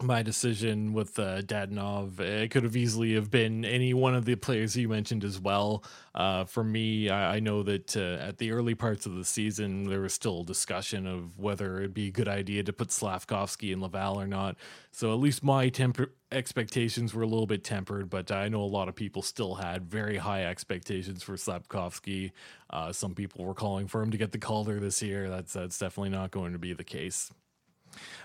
my 0.01 0.21
decision 0.21 0.93
with 0.93 1.17
uh, 1.19 1.41
Dadonov. 1.41 2.19
It 2.19 2.51
could 2.51 2.63
have 2.63 2.75
easily 2.75 3.13
have 3.13 3.31
been 3.31 3.65
any 3.65 3.93
one 3.93 4.15
of 4.15 4.25
the 4.25 4.35
players 4.35 4.75
you 4.75 4.89
mentioned 4.89 5.23
as 5.23 5.39
well. 5.39 5.83
Uh, 6.13 6.45
for 6.45 6.63
me, 6.63 7.09
I, 7.09 7.35
I 7.35 7.39
know 7.39 7.63
that 7.63 7.95
uh, 7.95 8.23
at 8.23 8.37
the 8.37 8.51
early 8.51 8.75
parts 8.75 9.05
of 9.05 9.15
the 9.15 9.25
season, 9.25 9.89
there 9.89 10.01
was 10.01 10.13
still 10.13 10.43
discussion 10.43 11.07
of 11.07 11.37
whether 11.39 11.79
it'd 11.79 11.93
be 11.93 12.07
a 12.07 12.11
good 12.11 12.27
idea 12.27 12.63
to 12.63 12.73
put 12.73 12.89
Slafkovsky 12.89 13.71
in 13.71 13.81
Laval 13.81 14.19
or 14.19 14.27
not. 14.27 14.57
So 14.91 15.11
at 15.11 15.19
least 15.19 15.43
my 15.43 15.69
temper 15.69 16.13
expectations 16.31 17.13
were 17.13 17.23
a 17.23 17.27
little 17.27 17.47
bit 17.47 17.63
tempered, 17.63 18.09
but 18.09 18.31
I 18.31 18.47
know 18.49 18.61
a 18.61 18.63
lot 18.63 18.89
of 18.89 18.95
people 18.95 19.21
still 19.21 19.55
had 19.55 19.89
very 19.89 20.17
high 20.17 20.45
expectations 20.45 21.23
for 21.23 21.33
Slafkovsky. 21.35 22.31
Uh, 22.69 22.91
some 22.91 23.15
people 23.15 23.45
were 23.45 23.53
calling 23.53 23.87
for 23.87 24.01
him 24.01 24.11
to 24.11 24.17
get 24.17 24.31
the 24.31 24.37
Calder 24.37 24.79
this 24.79 25.01
year. 25.01 25.29
That's 25.29 25.53
that's 25.53 25.77
definitely 25.79 26.09
not 26.09 26.31
going 26.31 26.53
to 26.53 26.59
be 26.59 26.73
the 26.73 26.83
case. 26.83 27.31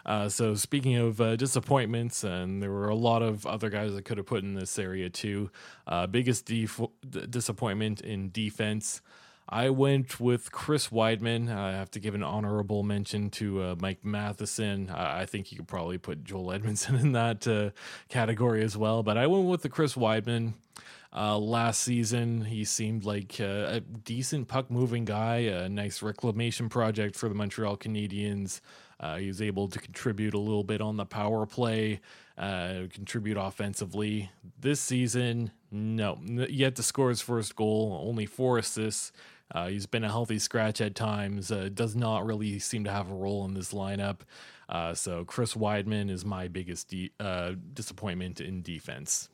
Uh, 0.04 0.28
so 0.28 0.54
speaking 0.54 0.96
of 0.96 1.20
uh, 1.20 1.36
disappointments, 1.36 2.24
and 2.24 2.62
there 2.62 2.70
were 2.70 2.88
a 2.88 2.94
lot 2.94 3.22
of 3.22 3.46
other 3.46 3.70
guys 3.70 3.94
that 3.94 4.04
could 4.04 4.18
have 4.18 4.26
put 4.26 4.42
in 4.42 4.54
this 4.54 4.78
area 4.78 5.10
too. 5.10 5.50
Uh, 5.86 6.06
biggest 6.06 6.46
def- 6.46 6.80
disappointment 7.28 8.00
in 8.00 8.30
defense. 8.30 9.02
I 9.52 9.70
went 9.70 10.20
with 10.20 10.52
Chris 10.52 10.88
Wideman. 10.88 11.52
I 11.52 11.72
have 11.72 11.90
to 11.92 12.00
give 12.00 12.14
an 12.14 12.22
honorable 12.22 12.84
mention 12.84 13.30
to 13.30 13.62
uh, 13.62 13.74
Mike 13.80 14.04
Matheson. 14.04 14.90
I 14.90 15.26
think 15.26 15.50
you 15.50 15.58
could 15.58 15.66
probably 15.66 15.98
put 15.98 16.22
Joel 16.22 16.46
Edmundson 16.56 17.00
in 17.02 17.12
that 17.12 17.46
uh, 17.48 17.70
category 18.08 18.62
as 18.62 18.76
well. 18.76 19.02
But 19.02 19.18
I 19.18 19.26
went 19.26 19.46
with 19.46 19.62
the 19.62 19.68
Chris 19.68 19.94
Wideman. 19.94 20.54
Uh, 21.12 21.36
last 21.36 21.80
season, 21.80 22.42
he 22.42 22.64
seemed 22.64 23.04
like 23.04 23.38
uh, 23.40 23.66
a 23.68 23.80
decent 23.80 24.46
puck 24.46 24.70
moving 24.70 25.04
guy, 25.04 25.38
a 25.38 25.68
nice 25.68 26.02
reclamation 26.02 26.68
project 26.68 27.16
for 27.16 27.28
the 27.28 27.34
Montreal 27.34 27.76
Canadiens. 27.76 28.60
Uh, 29.00 29.16
he 29.16 29.28
was 29.28 29.40
able 29.40 29.66
to 29.66 29.78
contribute 29.78 30.34
a 30.34 30.38
little 30.38 30.62
bit 30.62 30.82
on 30.82 30.98
the 30.98 31.06
power 31.06 31.46
play, 31.46 32.00
uh, 32.36 32.82
contribute 32.92 33.38
offensively. 33.38 34.30
This 34.60 34.78
season, 34.78 35.52
no, 35.70 36.18
yet 36.22 36.76
to 36.76 36.82
score 36.82 37.08
his 37.08 37.22
first 37.22 37.56
goal, 37.56 37.98
only 38.06 38.26
four 38.26 38.58
assists. 38.58 39.10
Uh, 39.52 39.68
he's 39.68 39.86
been 39.86 40.04
a 40.04 40.08
healthy 40.08 40.38
scratch 40.38 40.80
at 40.80 40.94
times, 40.94 41.50
uh, 41.50 41.70
does 41.72 41.96
not 41.96 42.26
really 42.26 42.58
seem 42.58 42.84
to 42.84 42.90
have 42.90 43.10
a 43.10 43.14
role 43.14 43.44
in 43.46 43.54
this 43.54 43.72
lineup. 43.72 44.20
Uh, 44.68 44.94
so 44.94 45.24
Chris 45.24 45.54
Wideman 45.54 46.10
is 46.10 46.24
my 46.24 46.46
biggest 46.46 46.88
de- 46.88 47.10
uh, 47.18 47.52
disappointment 47.72 48.40
in 48.40 48.62
defense. 48.62 49.28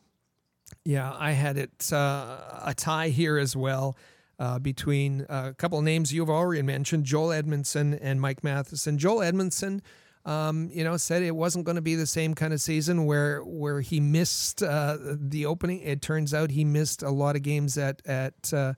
Yeah, 0.84 1.12
I 1.16 1.32
had 1.32 1.59
it 1.59 1.93
a 1.93 2.74
tie 2.76 3.09
here 3.09 3.36
as 3.36 3.55
well 3.55 3.97
uh, 4.38 4.58
between 4.58 5.22
uh, 5.22 5.48
a 5.50 5.54
couple 5.54 5.78
of 5.78 5.84
names 5.84 6.12
you've 6.12 6.30
already 6.30 6.62
mentioned, 6.62 7.04
Joel 7.04 7.28
Edmundson 7.28 7.98
and 8.00 8.20
Mike 8.20 8.44
Matheson. 8.44 8.98
Joel 8.98 9.18
Edmundson, 9.18 9.80
um, 10.24 10.70
you 10.72 10.84
know, 10.84 10.96
said 10.96 11.22
it 11.22 11.34
wasn't 11.34 11.64
going 11.64 11.76
to 11.76 11.82
be 11.82 11.94
the 11.94 12.06
same 12.06 12.34
kind 12.34 12.52
of 12.52 12.60
season 12.60 13.06
where 13.06 13.40
where 13.40 13.80
he 13.80 14.00
missed 14.00 14.62
uh, 14.62 14.98
the 15.00 15.46
opening. 15.46 15.80
It 15.80 16.02
turns 16.02 16.34
out 16.34 16.50
he 16.50 16.64
missed 16.64 17.02
a 17.02 17.10
lot 17.10 17.36
of 17.36 17.42
games 17.42 17.78
at 17.78 18.02
at 18.06 18.52
uh, 18.52 18.74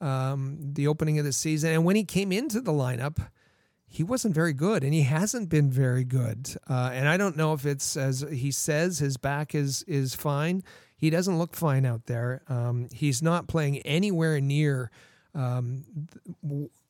um, 0.00 0.58
the 0.60 0.86
opening 0.86 1.18
of 1.18 1.24
the 1.24 1.32
season, 1.32 1.72
and 1.72 1.84
when 1.84 1.96
he 1.96 2.04
came 2.04 2.32
into 2.32 2.60
the 2.60 2.72
lineup. 2.72 3.28
He 3.92 4.04
wasn't 4.04 4.36
very 4.36 4.52
good, 4.52 4.84
and 4.84 4.94
he 4.94 5.02
hasn't 5.02 5.48
been 5.48 5.68
very 5.68 6.04
good. 6.04 6.56
Uh, 6.68 6.90
and 6.92 7.08
I 7.08 7.16
don't 7.16 7.36
know 7.36 7.54
if 7.54 7.66
it's 7.66 7.96
as 7.96 8.24
he 8.30 8.52
says 8.52 9.00
his 9.00 9.16
back 9.16 9.52
is 9.52 9.82
is 9.82 10.14
fine 10.14 10.62
he 11.00 11.08
doesn't 11.08 11.38
look 11.38 11.56
fine 11.56 11.86
out 11.86 12.06
there. 12.06 12.42
Um, 12.48 12.88
he's 12.92 13.22
not 13.22 13.48
playing 13.48 13.78
anywhere 13.78 14.38
near 14.38 14.90
um, 15.34 15.84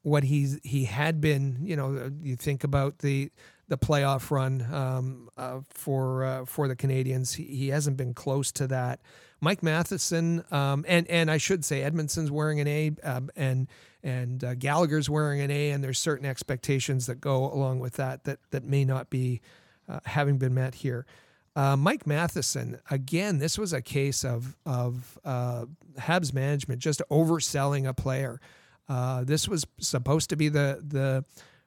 what 0.03 0.25
he's 0.25 0.59
he 0.65 0.85
had 0.85 1.21
been. 1.21 1.59
You 1.63 1.77
know, 1.77 2.11
you 2.21 2.35
think 2.35 2.65
about 2.65 2.99
the 2.99 3.31
the 3.69 3.79
playoff 3.79 4.33
run 4.33 4.67
um, 4.73 5.29
uh, 5.39 5.61
for 5.71 6.25
uh, 6.25 6.45
for 6.45 6.67
the 6.67 6.75
Canadiens. 6.75 7.37
He, 7.37 7.45
he, 7.45 7.69
hasn't 7.69 7.97
been 7.97 8.15
close 8.15 8.51
to 8.53 8.67
that. 8.67 8.99
Mike 9.41 9.63
Matheson 9.63 10.45
um, 10.51 10.85
and 10.89 11.07
and 11.09 11.31
I 11.31 11.39
should 11.39 11.65
say 11.65 11.83
Edmundson's 11.83 12.33
wearing 12.33 12.59
an 12.59 12.67
A 12.67 12.91
uh, 13.05 13.21
and 13.37 13.69
and 14.03 14.43
uh, 14.43 14.55
Gallagher's 14.55 15.09
wearing 15.09 15.41
an 15.41 15.53
A, 15.53 15.71
and 15.71 15.85
there's 15.85 16.01
certain 16.01 16.27
expectations 16.27 17.07
that 17.07 17.21
go 17.21 17.45
along 17.45 17.79
with 17.79 17.95
that 17.95 18.25
that 18.25 18.41
that 18.51 18.65
may 18.65 18.85
not 18.85 19.09
be 19.09 19.41
uh, 19.89 20.01
having 20.05 20.37
been 20.37 20.55
met 20.55 20.75
here. 20.75 21.07
Uh, 21.57 21.77
Mike 21.77 22.07
Matheson, 22.07 22.79
again, 22.91 23.39
this 23.39 23.59
was 23.59 23.73
a 23.73 23.83
case 23.83 24.25
of 24.25 24.57
of 24.65 25.19
uh, 25.25 25.67
Habs 25.99 26.33
management 26.33 26.81
just 26.81 27.03
overselling 27.11 27.89
a 27.89 27.95
player. 27.95 28.41
Uh, 28.89 29.25
this 29.25 29.49
was 29.49 29.67
supposed 29.81 30.31
to 30.31 30.37
be 30.37 30.49
the 30.49 30.83
the 30.87 31.25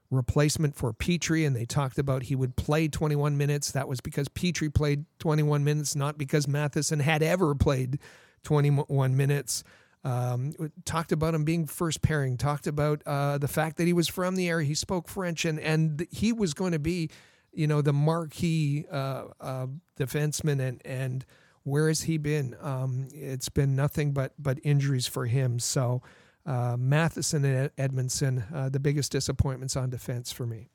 replacement 0.09 0.75
for 0.75 0.93
Petry, 0.93 1.45
and 1.45 1.55
they 1.55 1.65
talked 1.65 1.97
about 1.97 2.23
he 2.23 2.35
would 2.35 2.55
play 2.55 2.87
21 2.87 3.35
minutes. 3.37 3.71
That 3.71 3.87
was 3.87 3.99
because 3.99 4.29
Petry 4.29 4.73
played 4.73 5.05
21 5.19 5.63
minutes, 5.63 5.95
not 5.95 6.17
because 6.17 6.47
Matheson 6.47 6.99
had 6.99 7.23
ever 7.23 7.55
played 7.55 7.99
21 8.43 9.17
minutes. 9.17 9.63
Um, 10.05 10.53
talked 10.85 11.11
about 11.11 11.33
him 11.33 11.43
being 11.45 11.65
first 11.65 12.01
pairing. 12.01 12.37
Talked 12.37 12.67
about 12.67 13.01
uh, 13.05 13.37
the 13.37 13.47
fact 13.47 13.77
that 13.77 13.87
he 13.87 13.93
was 13.93 14.07
from 14.07 14.35
the 14.35 14.49
area. 14.49 14.67
He 14.67 14.75
spoke 14.75 15.07
French, 15.07 15.45
and 15.45 15.59
and 15.59 16.07
he 16.11 16.31
was 16.31 16.53
going 16.53 16.73
to 16.73 16.79
be 16.79 17.09
you 17.53 17.67
know, 17.67 17.81
the 17.81 17.93
marquee 17.93 18.85
uh, 18.91 19.25
uh, 19.39 19.67
defenseman, 19.97 20.59
and 20.59 20.81
and 20.85 21.25
where 21.63 21.87
has 21.87 22.01
he 22.01 22.17
been? 22.17 22.55
Um, 22.61 23.07
it's 23.13 23.49
been 23.49 23.75
nothing 23.75 24.11
but 24.11 24.33
but 24.37 24.59
injuries 24.63 25.07
for 25.07 25.25
him. 25.25 25.59
So 25.59 26.01
uh, 26.45 26.75
Matheson 26.77 27.45
and 27.45 27.75
Edmundson, 27.77 28.53
uh, 28.53 28.69
the 28.69 28.79
biggest 28.79 29.11
disappointments 29.11 29.75
on 29.75 29.89
defense 29.89 30.31
for 30.31 30.45
me. 30.45 30.69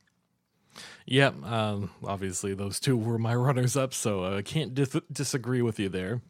Yeah, 1.07 1.33
um, 1.45 1.91
obviously 2.05 2.55
those 2.55 2.79
two 2.81 2.97
were 2.97 3.19
my 3.19 3.35
runners 3.37 3.77
up, 3.77 3.93
so 3.93 4.37
I 4.37 4.43
can't 4.43 4.75
dis- 4.75 5.01
disagree 5.13 5.63
with 5.63 5.79
you 5.79 5.89
there. 5.89 6.23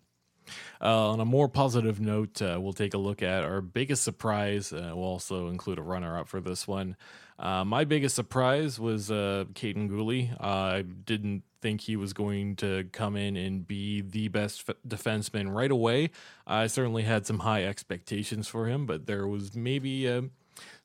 Uh, 0.80 1.10
on 1.10 1.20
a 1.20 1.24
more 1.24 1.48
positive 1.48 2.00
note, 2.00 2.40
uh, 2.40 2.58
we'll 2.60 2.72
take 2.72 2.94
a 2.94 2.98
look 2.98 3.22
at 3.22 3.44
our 3.44 3.60
biggest 3.60 4.02
surprise. 4.02 4.72
Uh, 4.72 4.92
we'll 4.94 5.04
also 5.04 5.48
include 5.48 5.78
a 5.78 5.82
runner 5.82 6.18
up 6.18 6.28
for 6.28 6.40
this 6.40 6.66
one. 6.66 6.96
Uh, 7.38 7.64
my 7.64 7.84
biggest 7.84 8.16
surprise 8.16 8.80
was 8.80 9.10
uh, 9.10 9.44
Kaiden 9.54 9.88
Guhle. 9.88 10.40
I 10.42 10.82
didn't 10.82 11.44
think 11.60 11.82
he 11.82 11.96
was 11.96 12.12
going 12.12 12.56
to 12.56 12.88
come 12.92 13.16
in 13.16 13.36
and 13.36 13.66
be 13.66 14.00
the 14.00 14.28
best 14.28 14.64
f- 14.68 14.76
defenseman 14.86 15.52
right 15.52 15.70
away. 15.70 16.10
I 16.46 16.66
certainly 16.66 17.02
had 17.02 17.26
some 17.26 17.40
high 17.40 17.64
expectations 17.64 18.48
for 18.48 18.66
him, 18.66 18.86
but 18.86 19.06
there 19.06 19.26
was 19.26 19.54
maybe 19.54 20.08
uh, 20.08 20.22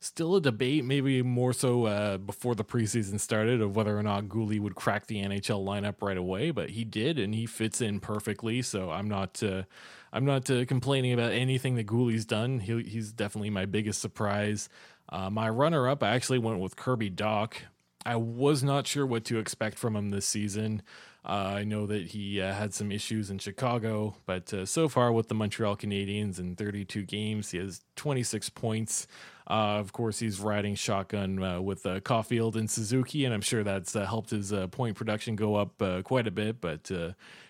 still 0.00 0.36
a 0.36 0.40
debate, 0.40 0.84
maybe 0.84 1.22
more 1.22 1.52
so 1.52 1.86
uh, 1.86 2.18
before 2.18 2.54
the 2.54 2.64
preseason 2.64 3.20
started, 3.20 3.60
of 3.60 3.76
whether 3.76 3.96
or 3.96 4.02
not 4.02 4.24
Guhle 4.24 4.60
would 4.60 4.74
crack 4.74 5.06
the 5.06 5.22
NHL 5.22 5.64
lineup 5.64 5.96
right 6.02 6.16
away. 6.16 6.50
But 6.50 6.70
he 6.70 6.84
did, 6.84 7.18
and 7.18 7.34
he 7.34 7.46
fits 7.46 7.80
in 7.80 8.00
perfectly. 8.00 8.62
So 8.62 8.90
I'm 8.90 9.08
not. 9.08 9.42
Uh, 9.42 9.62
I'm 10.12 10.24
not 10.24 10.48
uh, 10.48 10.64
complaining 10.64 11.12
about 11.12 11.32
anything 11.32 11.74
that 11.74 11.88
Guhle's 11.88 12.24
done. 12.24 12.60
He, 12.60 12.84
he's 12.84 13.10
definitely 13.10 13.50
my 13.50 13.66
biggest 13.66 14.00
surprise. 14.00 14.68
Uh, 15.08 15.30
my 15.30 15.48
runner 15.48 15.88
up, 15.88 16.02
I 16.02 16.10
actually 16.10 16.38
went 16.38 16.60
with 16.60 16.76
Kirby 16.76 17.10
Dach. 17.10 17.54
I 18.06 18.16
was 18.16 18.62
not 18.62 18.86
sure 18.86 19.06
what 19.06 19.24
to 19.26 19.38
expect 19.38 19.78
from 19.78 19.96
him 19.96 20.10
this 20.10 20.26
season. 20.26 20.82
Uh, 21.26 21.54
I 21.56 21.64
know 21.64 21.86
that 21.86 22.08
he 22.08 22.38
uh, 22.38 22.52
had 22.52 22.74
some 22.74 22.92
issues 22.92 23.30
in 23.30 23.38
Chicago, 23.38 24.14
but 24.26 24.52
uh, 24.52 24.66
so 24.66 24.90
far 24.90 25.10
with 25.10 25.28
the 25.28 25.34
Montreal 25.34 25.74
Canadiens 25.74 26.38
in 26.38 26.54
32 26.54 27.04
games, 27.04 27.50
he 27.50 27.58
has 27.58 27.80
26 27.96 28.50
points. 28.50 29.06
Uh, 29.48 29.78
of 29.80 29.92
course, 29.94 30.18
he's 30.18 30.38
riding 30.38 30.74
shotgun 30.74 31.42
uh, 31.42 31.62
with 31.62 31.86
uh, 31.86 32.00
Caufield 32.00 32.56
and 32.56 32.70
Suzuki, 32.70 33.24
and 33.24 33.32
I'm 33.32 33.40
sure 33.40 33.62
that's 33.62 33.94
helped 33.94 34.30
his 34.30 34.52
point 34.70 34.96
production 34.96 35.34
go 35.34 35.54
up 35.54 35.82
quite 36.04 36.26
a 36.26 36.30
bit. 36.30 36.60
But 36.60 36.90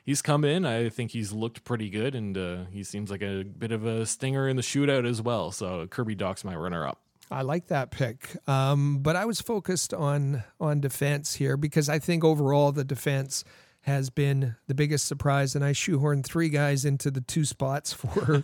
he's 0.05 0.23
come 0.23 0.45
in. 0.45 0.65
I 0.65 0.89
think 0.89 1.11
he's 1.11 1.33
looked 1.33 1.65
pretty 1.65 1.91
good, 1.91 2.15
and 2.15 2.69
he 2.73 2.85
seems 2.85 3.11
like 3.11 3.23
a 3.23 3.43
bit 3.43 3.73
of 3.73 3.85
a 3.85 4.07
stinger 4.07 4.49
in 4.49 4.55
the 4.57 4.63
shootout 4.63 5.09
as 5.09 5.21
well. 5.21 5.51
So 5.51 5.87
Kirby 5.89 6.15
Dach's 6.15 6.45
my 6.45 6.55
runner 6.55 6.87
up. 6.87 7.04
I 7.31 7.43
like 7.43 7.69
that 7.69 7.91
pick, 7.91 8.37
um, 8.49 8.99
but 8.99 9.17
I 9.17 9.25
was 9.25 9.41
focused 9.41 9.95
on 9.95 10.45
on 10.61 10.81
defense 10.81 11.35
here 11.35 11.57
because 11.57 11.89
I 11.89 11.99
think 11.99 12.23
overall 12.23 12.71
the 12.71 12.85
defense 12.85 13.45
has 13.85 14.09
been 14.09 14.57
the 14.67 14.75
biggest 14.75 15.07
surprise, 15.07 15.55
and 15.55 15.63
I 15.63 15.73
shoehorned 15.73 16.25
three 16.25 16.49
guys 16.49 16.87
into 16.87 17.11
the 17.11 17.21
two 17.21 17.45
spots 17.45 17.93
for 17.95 18.43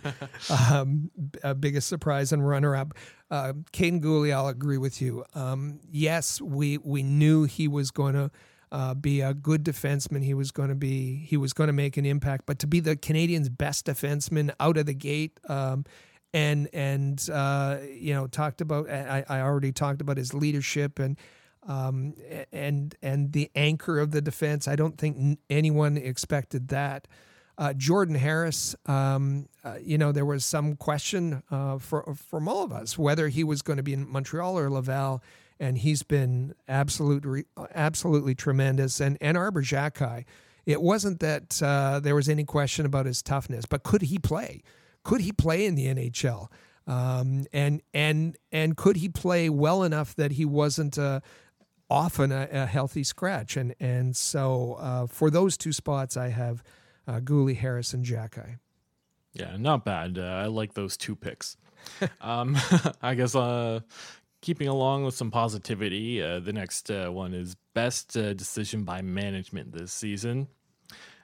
um, 0.71 1.09
biggest 1.59 1.87
surprise 1.87 2.31
and 2.31 2.47
runner 2.47 2.75
up. 2.75 2.93
Uh, 3.29 3.53
Kaiden 3.73 4.01
Guhle, 4.01 4.33
I'll 4.33 4.49
agree 4.49 4.77
with 4.77 5.01
you. 5.01 5.25
Um, 5.33 5.79
yes, 5.89 6.41
we 6.41 6.77
we 6.77 7.03
knew 7.03 7.43
he 7.43 7.67
was 7.67 7.91
going 7.91 8.13
to. 8.13 8.31
Uh, 8.73 8.93
be 8.93 9.19
a 9.19 9.33
good 9.33 9.65
defenseman. 9.65 10.23
He 10.23 10.33
was 10.33 10.51
going 10.51 10.69
to 10.69 10.75
be. 10.75 11.25
He 11.25 11.35
was 11.35 11.51
going 11.51 11.67
to 11.67 11.73
make 11.73 11.97
an 11.97 12.05
impact. 12.05 12.45
But 12.45 12.57
to 12.59 12.67
be 12.67 12.79
the 12.79 12.95
Canadiens' 12.95 13.49
best 13.49 13.85
defenseman 13.85 14.53
out 14.61 14.77
of 14.77 14.85
the 14.85 14.93
gate, 14.93 15.37
um, 15.49 15.83
and 16.33 16.69
and 16.73 17.29
uh, 17.31 17.77
you 17.93 18.13
know 18.13 18.27
talked 18.27 18.61
about 18.61 18.89
I, 18.89 19.25
I 19.27 19.41
already 19.41 19.71
talked 19.71 20.01
about 20.01 20.17
his 20.17 20.33
leadership 20.33 20.99
and 20.99 21.17
um, 21.67 22.15
and 22.51 22.95
and 23.01 23.31
the 23.33 23.51
anchor 23.55 23.99
of 23.99 24.11
the 24.11 24.21
defense. 24.21 24.67
I 24.67 24.75
don't 24.75 24.97
think 24.97 25.39
anyone 25.49 25.97
expected 25.97 26.69
that. 26.69 27.07
Uh, 27.57 27.73
Jordan 27.73 28.15
Harris, 28.15 28.75
um, 28.87 29.47
uh, 29.63 29.75
you 29.83 29.97
know, 29.97 30.11
there 30.11 30.25
was 30.25 30.43
some 30.43 30.75
question 30.75 31.43
uh, 31.51 31.77
for, 31.77 32.15
from 32.15 32.47
all 32.47 32.63
of 32.63 32.71
us 32.71 32.97
whether 32.97 33.27
he 33.27 33.43
was 33.43 33.61
going 33.61 33.77
to 33.77 33.83
be 33.83 33.93
in 33.93 34.09
Montreal 34.09 34.57
or 34.57 34.69
Laval, 34.71 35.21
and 35.59 35.77
he's 35.77 36.01
been 36.01 36.55
absolutely 36.67 37.45
absolutely 37.75 38.33
tremendous. 38.33 38.99
And 38.99 39.17
and 39.21 39.37
Arber 39.37 39.61
Xhekaj 39.61 40.23
It 40.65 40.81
wasn't 40.81 41.19
that 41.19 41.61
uh, 41.61 41.99
there 41.99 42.15
was 42.15 42.29
any 42.29 42.45
question 42.45 42.85
about 42.85 43.05
his 43.05 43.21
toughness, 43.21 43.65
but 43.65 43.83
could 43.83 44.03
he 44.03 44.17
play? 44.17 44.63
Could 45.03 45.21
he 45.21 45.31
play 45.31 45.65
in 45.65 45.75
the 45.75 45.87
NHL? 45.87 46.47
Um, 46.87 47.45
and 47.53 47.81
and 47.93 48.37
and 48.51 48.75
could 48.75 48.97
he 48.97 49.07
play 49.09 49.49
well 49.49 49.83
enough 49.83 50.15
that 50.15 50.33
he 50.33 50.45
wasn't 50.45 50.97
uh, 50.97 51.21
often 51.89 52.31
a, 52.31 52.47
a, 52.51 52.65
healthy 52.65 53.03
scratch? 53.03 53.55
And 53.55 53.75
and 53.79 54.15
so 54.15 54.77
uh, 54.79 55.07
for 55.07 55.29
those 55.29 55.57
two 55.57 55.73
spots, 55.73 56.17
I 56.17 56.29
have 56.29 56.63
uh, 57.07 57.19
Guhle, 57.19 57.55
Harris, 57.55 57.93
and 57.93 58.05
Xhekaj. 58.05 58.57
Yeah, 59.33 59.55
not 59.57 59.85
bad. 59.85 60.17
Uh, 60.17 60.23
I 60.23 60.47
like 60.47 60.73
those 60.73 60.97
two 60.97 61.15
picks. 61.15 61.55
um, 62.21 62.57
I 63.01 63.15
guess 63.15 63.35
uh, 63.35 63.81
keeping 64.41 64.67
along 64.67 65.05
with 65.05 65.15
some 65.15 65.31
positivity, 65.31 66.21
uh, 66.21 66.39
the 66.39 66.53
next 66.53 66.91
uh, 66.91 67.09
one 67.09 67.33
is 67.33 67.55
best 67.73 68.17
uh, 68.17 68.33
decision 68.33 68.83
by 68.83 69.01
management 69.01 69.71
this 69.71 69.93
season. 69.93 70.47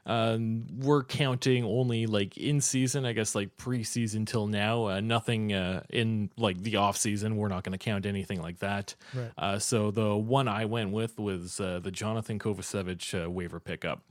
Um, 0.08 0.66
we're 0.80 1.04
counting 1.04 1.66
only 1.66 2.08
like 2.08 2.38
in 2.38 2.62
season, 2.62 3.06
I 3.06 3.12
guess 3.12 3.36
like 3.36 3.58
preseason 3.58 4.26
till 4.26 4.48
now. 4.48 4.86
Uh, 4.88 5.02
nothing 5.02 5.54
uh, 5.54 5.84
in 5.90 6.30
like 6.38 6.64
the 6.64 6.78
off 6.78 6.98
season. 6.98 7.36
We're 7.36 7.50
not 7.50 7.64
going 7.64 7.78
to 7.78 7.78
count 7.78 8.06
anything 8.06 8.42
like 8.42 8.60
that. 8.60 8.96
Right. 9.14 9.32
Uh, 9.38 9.60
so 9.60 9.92
the 9.92 10.16
one 10.16 10.48
I 10.48 10.66
went 10.66 10.92
with 10.92 11.20
was 11.20 11.60
uh, 11.60 11.80
the 11.84 11.92
Johnathan 11.92 12.40
Kovacevic 12.40 13.26
uh, 13.26 13.30
waiver 13.30 13.60
pickup. 13.60 14.02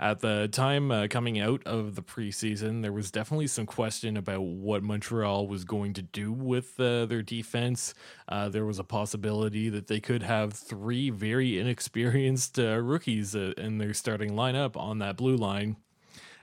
At 0.00 0.20
the 0.20 0.48
time 0.48 0.90
uh, 0.90 1.08
coming 1.08 1.38
out 1.38 1.62
of 1.66 1.94
the 1.94 2.00
preseason, 2.00 2.80
there 2.80 2.90
was 2.90 3.10
definitely 3.10 3.48
some 3.48 3.66
question 3.66 4.16
about 4.16 4.40
what 4.40 4.82
Montreal 4.82 5.46
was 5.46 5.64
going 5.64 5.92
to 5.92 6.00
do 6.00 6.32
with 6.32 6.80
uh, 6.80 7.04
their 7.04 7.20
defense. 7.20 7.92
Uh, 8.26 8.48
there 8.48 8.64
was 8.64 8.78
a 8.78 8.84
possibility 8.84 9.68
that 9.68 9.88
they 9.88 10.00
could 10.00 10.22
have 10.22 10.54
three 10.54 11.10
very 11.10 11.58
inexperienced 11.58 12.58
uh, 12.58 12.80
rookies 12.80 13.36
uh, 13.36 13.52
in 13.58 13.76
their 13.76 13.92
starting 13.92 14.30
lineup 14.30 14.74
on 14.74 15.00
that 15.00 15.18
blue 15.18 15.36
line 15.36 15.76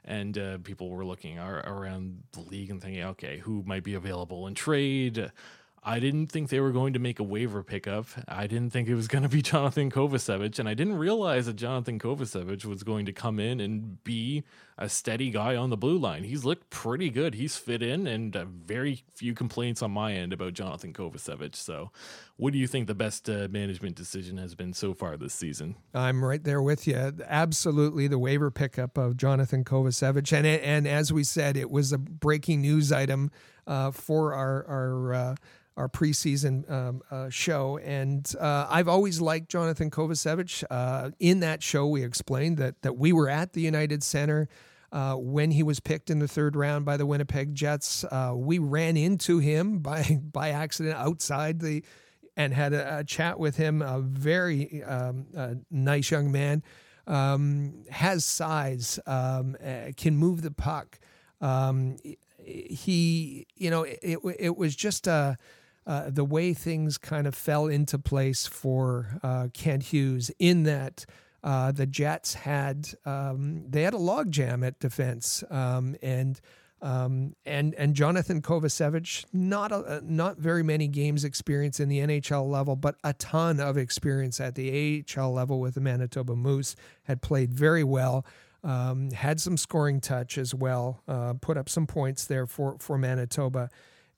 and 0.07 0.37
uh, 0.37 0.57
people 0.63 0.89
were 0.89 1.05
looking 1.05 1.37
ar- 1.37 1.63
around 1.67 2.23
the 2.31 2.39
league 2.39 2.69
and 2.69 2.81
thinking, 2.81 3.03
okay, 3.03 3.39
who 3.39 3.61
might 3.65 3.83
be 3.83 3.93
available 3.93 4.47
in 4.47 4.55
trade? 4.55 5.31
I 5.87 6.01
didn't 6.01 6.27
think 6.27 6.49
they 6.49 6.59
were 6.59 6.73
going 6.73 6.91
to 6.93 6.99
make 6.99 7.17
a 7.17 7.23
waiver 7.23 7.63
pickup. 7.63 8.07
I 8.27 8.45
didn't 8.45 8.73
think 8.73 8.89
it 8.89 8.95
was 8.95 9.07
going 9.07 9.23
to 9.23 9.29
be 9.29 9.41
Johnathan 9.41 9.89
Kovacevic, 9.89 10.59
and 10.59 10.67
I 10.67 10.73
didn't 10.73 10.97
realize 10.97 11.45
that 11.45 11.55
Johnathan 11.55 11.97
Kovacevic 11.97 12.65
was 12.65 12.83
going 12.83 13.05
to 13.05 13.13
come 13.13 13.39
in 13.39 13.61
and 13.61 14.03
be 14.03 14.43
a 14.77 14.89
steady 14.89 15.31
guy 15.31 15.55
on 15.55 15.69
the 15.69 15.77
blue 15.77 15.97
line. 15.97 16.25
He's 16.25 16.43
looked 16.43 16.69
pretty 16.69 17.09
good. 17.09 17.35
He's 17.35 17.55
fit 17.55 17.81
in, 17.81 18.05
and 18.05 18.35
uh, 18.35 18.43
very 18.49 19.05
few 19.15 19.33
complaints 19.33 19.81
on 19.81 19.91
my 19.91 20.11
end 20.11 20.33
about 20.33 20.55
Johnathan 20.55 20.91
Kovacevic. 20.91 21.55
So, 21.55 21.91
what 22.35 22.51
do 22.51 22.59
you 22.59 22.67
think 22.67 22.87
the 22.87 22.93
best 22.93 23.29
uh, 23.29 23.47
management 23.49 23.95
decision 23.95 24.35
has 24.39 24.55
been 24.55 24.73
so 24.73 24.93
far 24.93 25.15
this 25.15 25.33
season? 25.33 25.77
I'm 25.93 26.21
right 26.21 26.43
there 26.43 26.61
with 26.61 26.85
you. 26.85 27.13
Absolutely, 27.25 28.09
the 28.09 28.19
waiver 28.19 28.51
pickup 28.51 28.97
of 28.97 29.13
Johnathan 29.13 29.63
Kovacevic, 29.63 30.33
and 30.33 30.45
and 30.45 30.85
as 30.85 31.13
we 31.13 31.23
said, 31.23 31.55
it 31.55 31.71
was 31.71 31.93
a 31.93 31.97
breaking 31.97 32.59
news 32.59 32.91
item 32.91 33.31
uh, 33.65 33.91
for 33.91 34.33
our 34.33 34.65
our 34.67 35.13
uh, 35.13 35.35
our 35.77 35.87
preseason 35.87 36.69
um, 36.69 37.01
uh, 37.09 37.29
show. 37.29 37.77
And 37.77 38.29
uh, 38.39 38.67
I've 38.69 38.87
always 38.87 39.21
liked 39.21 39.51
Johnathan 39.51 39.91
Kovacevic. 39.91 40.63
Uh, 40.69 41.11
in 41.19 41.39
that 41.41 41.63
show, 41.63 41.87
we 41.87 42.03
explained 42.03 42.57
that 42.57 42.81
that 42.81 42.97
we 42.97 43.13
were 43.13 43.29
at 43.29 43.53
the 43.53 43.61
United 43.61 44.03
Center. 44.03 44.49
Uh, 44.89 45.15
when 45.15 45.51
he 45.51 45.63
was 45.63 45.81
picked 45.81 46.09
in 46.09 46.19
the 46.19 46.29
third 46.29 46.55
round 46.55 46.85
by 46.85 46.95
the 46.95 47.05
Winnipeg 47.05 47.53
Jets, 47.53 48.05
uh, 48.05 48.31
we 48.33 48.57
ran 48.57 48.97
into 48.97 49.39
him 49.39 49.79
by 49.89 50.19
by 50.21 50.49
accident 50.49 50.97
outside 50.97 51.59
the, 51.59 51.83
and 52.35 52.53
had 52.53 52.73
a, 52.73 52.99
a 52.99 53.03
chat 53.03 53.39
with 53.39 53.57
him. 53.57 53.81
A 53.81 53.99
very 53.99 54.83
um, 54.83 55.27
a 55.35 55.57
nice 55.69 56.09
young 56.09 56.31
man, 56.31 56.63
um, 57.05 57.83
has 57.89 58.25
size, 58.25 58.99
um, 59.05 59.55
uh, 59.63 59.91
can 59.95 60.17
move 60.17 60.41
the 60.41 60.51
puck. 60.51 60.99
Um, 61.39 61.97
he, 62.43 63.45
you 63.55 63.69
know, 63.69 63.83
it, 63.83 63.99
it, 64.01 64.19
it 64.39 64.57
was 64.57 64.75
just 64.75 65.05
a 65.07 65.37
uh, 65.87 66.09
the 66.09 66.25
way 66.25 66.53
things 66.53 66.97
kind 66.97 67.25
of 67.25 67.33
fell 67.33 67.67
into 67.67 67.97
place 67.97 68.45
for 68.45 69.19
uh, 69.23 69.47
Kent 69.53 69.83
Hughes 69.83 70.29
in 70.37 70.63
that 70.63 71.05
uh, 71.43 71.71
the 71.71 71.85
Jets 71.85 72.33
had 72.33 72.89
um, 73.05 73.63
they 73.69 73.83
had 73.83 73.93
a 73.93 73.97
logjam 73.97 74.67
at 74.67 74.79
defense 74.79 75.45
um, 75.49 75.95
and 76.01 76.41
um, 76.81 77.35
and 77.45 77.73
and 77.75 77.95
Johnathan 77.95 78.41
Kovacevic 78.41 79.25
not 79.31 79.71
a, 79.71 80.01
not 80.03 80.37
very 80.37 80.61
many 80.61 80.89
games 80.89 81.23
experience 81.23 81.79
in 81.79 81.87
the 81.87 81.99
NHL 81.99 82.49
level, 82.49 82.75
but 82.75 82.95
a 83.03 83.13
ton 83.13 83.61
of 83.61 83.77
experience 83.77 84.41
at 84.41 84.55
the 84.55 85.05
AHL 85.17 85.31
level 85.31 85.61
with 85.61 85.75
the 85.75 85.81
Manitoba 85.81 86.35
Moose. 86.35 86.75
Had 87.03 87.21
played 87.21 87.53
very 87.53 87.83
well. 87.83 88.25
Um, 88.63 89.11
had 89.11 89.39
some 89.39 89.55
scoring 89.55 90.01
touch 90.01 90.37
as 90.37 90.53
well. 90.53 91.01
Uh, 91.07 91.35
put 91.39 91.57
up 91.57 91.69
some 91.69 91.87
points 91.87 92.25
there 92.25 92.45
for 92.45 92.75
for 92.79 92.97
Manitoba 92.97 93.69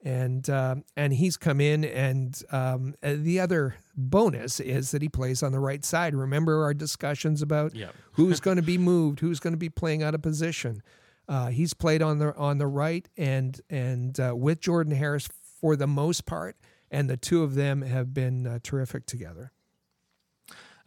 and 0.04 0.50
uh, 0.50 0.76
and 0.96 1.14
he's 1.14 1.38
come 1.38 1.60
in 1.60 1.84
and 1.84 2.42
um, 2.52 2.96
uh, 3.04 3.16
the 3.18 3.40
other 3.40 3.76
bonus 3.96 4.60
is 4.60 4.92
that 4.92 5.02
he 5.02 5.10
plays 5.10 5.44
on 5.44 5.52
the 5.52 5.60
right 5.60 5.84
side 5.84 6.16
remember 6.16 6.64
our 6.64 6.74
discussions 6.74 7.42
about 7.42 7.76
yep. 7.76 7.94
who's 8.14 8.40
going 8.40 8.56
to 8.56 8.64
be 8.64 8.78
moved 8.78 9.20
who's 9.20 9.40
going 9.40 9.54
to 9.54 9.58
be 9.58 9.70
playing 9.70 10.02
out 10.02 10.16
of 10.16 10.22
position 10.22 10.82
uh, 11.28 11.48
he's 11.48 11.74
played 11.74 12.02
on 12.02 12.20
the 12.20 12.36
on 12.36 12.58
the 12.58 12.68
right 12.68 13.10
and 13.18 13.62
and 13.70 14.20
uh, 14.20 14.34
with 14.36 14.62
Jordan 14.62 14.96
Harris 14.96 15.28
for 15.60 15.76
the 15.76 15.88
most 15.88 16.26
part 16.26 16.56
and 16.90 17.10
the 17.10 17.18
two 17.18 17.44
of 17.44 17.56
them 17.56 17.82
have 17.82 18.14
been 18.14 18.48
uh, 18.48 18.60
terrific 18.64 19.06
together 19.06 19.52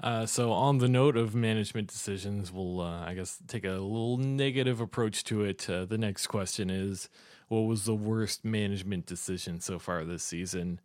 uh, 0.03 0.27
so 0.27 0.51
on 0.51 0.79
the 0.79 0.89
note 0.89 1.17
of 1.17 1.33
management 1.33 1.87
decisions, 1.87 2.51
we'll 2.51 2.81
I 2.81 3.15
guess 3.15 3.39
take 3.47 3.65
a 3.65 3.71
little 3.71 4.17
negative 4.17 4.81
approach 4.81 5.23
to 5.25 5.45
it. 5.45 5.59
the 5.59 5.97
next 5.97 6.27
question 6.27 6.71
is, 6.71 7.09
what 7.53 7.69
was 7.69 7.85
the 7.85 7.95
worst 7.95 8.47
management 8.47 9.05
decision 9.05 9.61
so 9.61 9.79
far 9.79 10.05
this 10.05 10.23
season? 10.23 10.81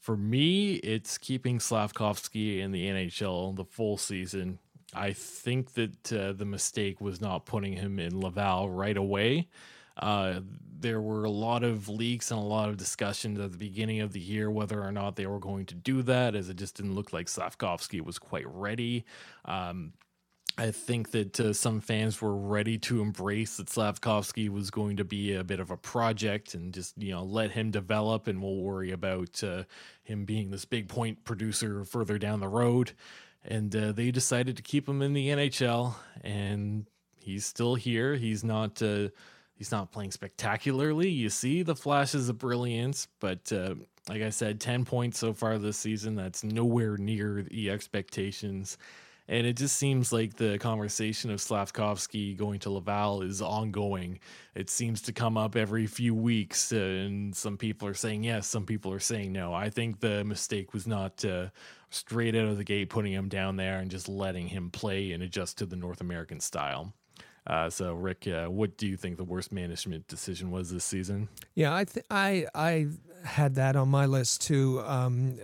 For 0.00 0.16
me, 0.16 0.74
it's 0.74 1.16
keeping 1.16 1.60
Slafkovsky 1.60 2.58
in 2.58 2.72
the 2.72 2.88
NHL 2.88 3.54
the 3.54 3.64
full 3.64 3.96
season. 3.96 4.58
I 4.92 5.12
think 5.12 5.74
that 5.74 6.12
uh, 6.12 6.32
the 6.32 6.44
mistake 6.44 7.00
was 7.00 7.20
not 7.20 7.46
putting 7.46 7.74
him 7.74 8.00
in 8.00 8.20
Laval 8.20 8.68
right 8.68 8.96
away. 8.96 9.46
Uh, 9.96 10.40
there 10.80 11.00
were 11.00 11.22
a 11.22 11.30
lot 11.30 11.62
of 11.62 11.88
leaks 11.88 12.32
and 12.32 12.40
a 12.40 12.42
lot 12.42 12.68
of 12.68 12.76
discussions 12.76 13.38
at 13.38 13.52
the 13.52 13.58
beginning 13.58 14.00
of 14.00 14.12
the 14.12 14.20
year 14.20 14.50
whether 14.50 14.82
or 14.82 14.90
not 14.90 15.14
they 15.14 15.26
were 15.26 15.38
going 15.38 15.66
to 15.66 15.74
do 15.76 16.02
that, 16.02 16.34
as 16.34 16.48
it 16.48 16.56
just 16.56 16.76
didn't 16.76 16.96
look 16.96 17.12
like 17.12 17.26
Slafkovsky 17.26 18.00
was 18.00 18.18
quite 18.18 18.46
ready. 18.52 19.04
Um, 19.44 19.92
I 20.58 20.72
think 20.72 21.12
that 21.12 21.38
uh, 21.38 21.52
some 21.52 21.80
fans 21.80 22.20
were 22.20 22.34
ready 22.34 22.78
to 22.78 23.00
embrace 23.00 23.58
that 23.58 23.68
Slafkovsky 23.68 24.48
was 24.48 24.72
going 24.72 24.96
to 24.96 25.04
be 25.04 25.34
a 25.34 25.44
bit 25.44 25.60
of 25.60 25.70
a 25.70 25.76
project 25.76 26.54
and 26.54 26.74
just 26.74 26.98
you 26.98 27.12
know 27.12 27.22
let 27.22 27.52
him 27.52 27.70
develop, 27.70 28.26
and 28.26 28.42
we'll 28.42 28.56
worry 28.56 28.90
about 28.90 29.42
uh, 29.44 29.62
him 30.02 30.24
being 30.24 30.50
this 30.50 30.64
big 30.64 30.88
point 30.88 31.24
producer 31.24 31.84
further 31.84 32.18
down 32.18 32.40
the 32.40 32.48
road. 32.48 32.90
And 33.44 33.74
uh, 33.74 33.92
they 33.92 34.10
decided 34.10 34.56
to 34.56 34.62
keep 34.62 34.88
him 34.88 35.00
in 35.00 35.12
the 35.12 35.28
NHL, 35.28 35.94
and 36.22 36.86
he's 37.20 37.46
still 37.46 37.76
here. 37.76 38.16
He's 38.16 38.42
not 38.42 38.82
uh, 38.82 39.10
he's 39.54 39.70
not 39.70 39.92
playing 39.92 40.10
spectacularly. 40.10 41.08
You 41.08 41.28
see 41.28 41.62
the 41.62 41.76
flashes 41.76 42.28
of 42.28 42.38
brilliance, 42.38 43.06
but 43.20 43.52
uh, 43.52 43.76
like 44.08 44.22
I 44.22 44.30
said, 44.30 44.60
ten 44.60 44.84
points 44.84 45.20
so 45.20 45.32
far 45.32 45.56
this 45.56 45.76
season. 45.76 46.16
That's 46.16 46.42
nowhere 46.42 46.96
near 46.96 47.44
the 47.48 47.70
expectations 47.70 48.76
and 49.28 49.46
it 49.46 49.56
just 49.56 49.76
seems 49.76 50.12
like 50.12 50.34
the 50.34 50.58
conversation 50.58 51.30
of 51.30 51.38
Slafkovsky 51.38 52.36
going 52.36 52.60
to 52.60 52.70
Laval 52.70 53.22
is 53.22 53.42
ongoing. 53.42 54.20
It 54.54 54.70
seems 54.70 55.02
to 55.02 55.12
come 55.12 55.36
up 55.36 55.54
every 55.54 55.86
few 55.86 56.14
weeks, 56.14 56.72
uh, 56.72 56.76
and 56.76 57.36
some 57.36 57.58
people 57.58 57.86
are 57.88 57.94
saying 57.94 58.24
yes, 58.24 58.46
some 58.46 58.64
people 58.64 58.92
are 58.92 59.00
saying 59.00 59.32
no. 59.32 59.52
I 59.52 59.68
think 59.68 60.00
the 60.00 60.24
mistake 60.24 60.72
was 60.72 60.86
not 60.86 61.24
uh, 61.24 61.48
straight 61.90 62.34
out 62.34 62.46
of 62.46 62.56
the 62.56 62.64
gate 62.64 62.88
putting 62.88 63.12
him 63.12 63.28
down 63.28 63.56
there 63.56 63.78
and 63.78 63.90
just 63.90 64.08
letting 64.08 64.48
him 64.48 64.70
play 64.70 65.12
and 65.12 65.22
adjust 65.22 65.58
to 65.58 65.66
the 65.66 65.76
North 65.76 66.00
American 66.00 66.40
style. 66.40 66.94
Uh, 67.46 67.70
so, 67.70 67.94
Rick, 67.94 68.26
uh, 68.28 68.46
what 68.46 68.76
do 68.76 68.86
you 68.86 68.96
think 68.96 69.16
the 69.16 69.24
worst 69.24 69.52
management 69.52 70.06
decision 70.06 70.50
was 70.50 70.70
this 70.70 70.84
season? 70.84 71.28
Yeah, 71.54 71.74
I 71.74 71.84
th- 71.84 72.04
I 72.10 72.46
I 72.54 72.88
had 73.24 73.54
that 73.56 73.76
on 73.76 73.88
my 73.88 74.06
list 74.06 74.42
too. 74.42 74.80
Um, 74.84 75.38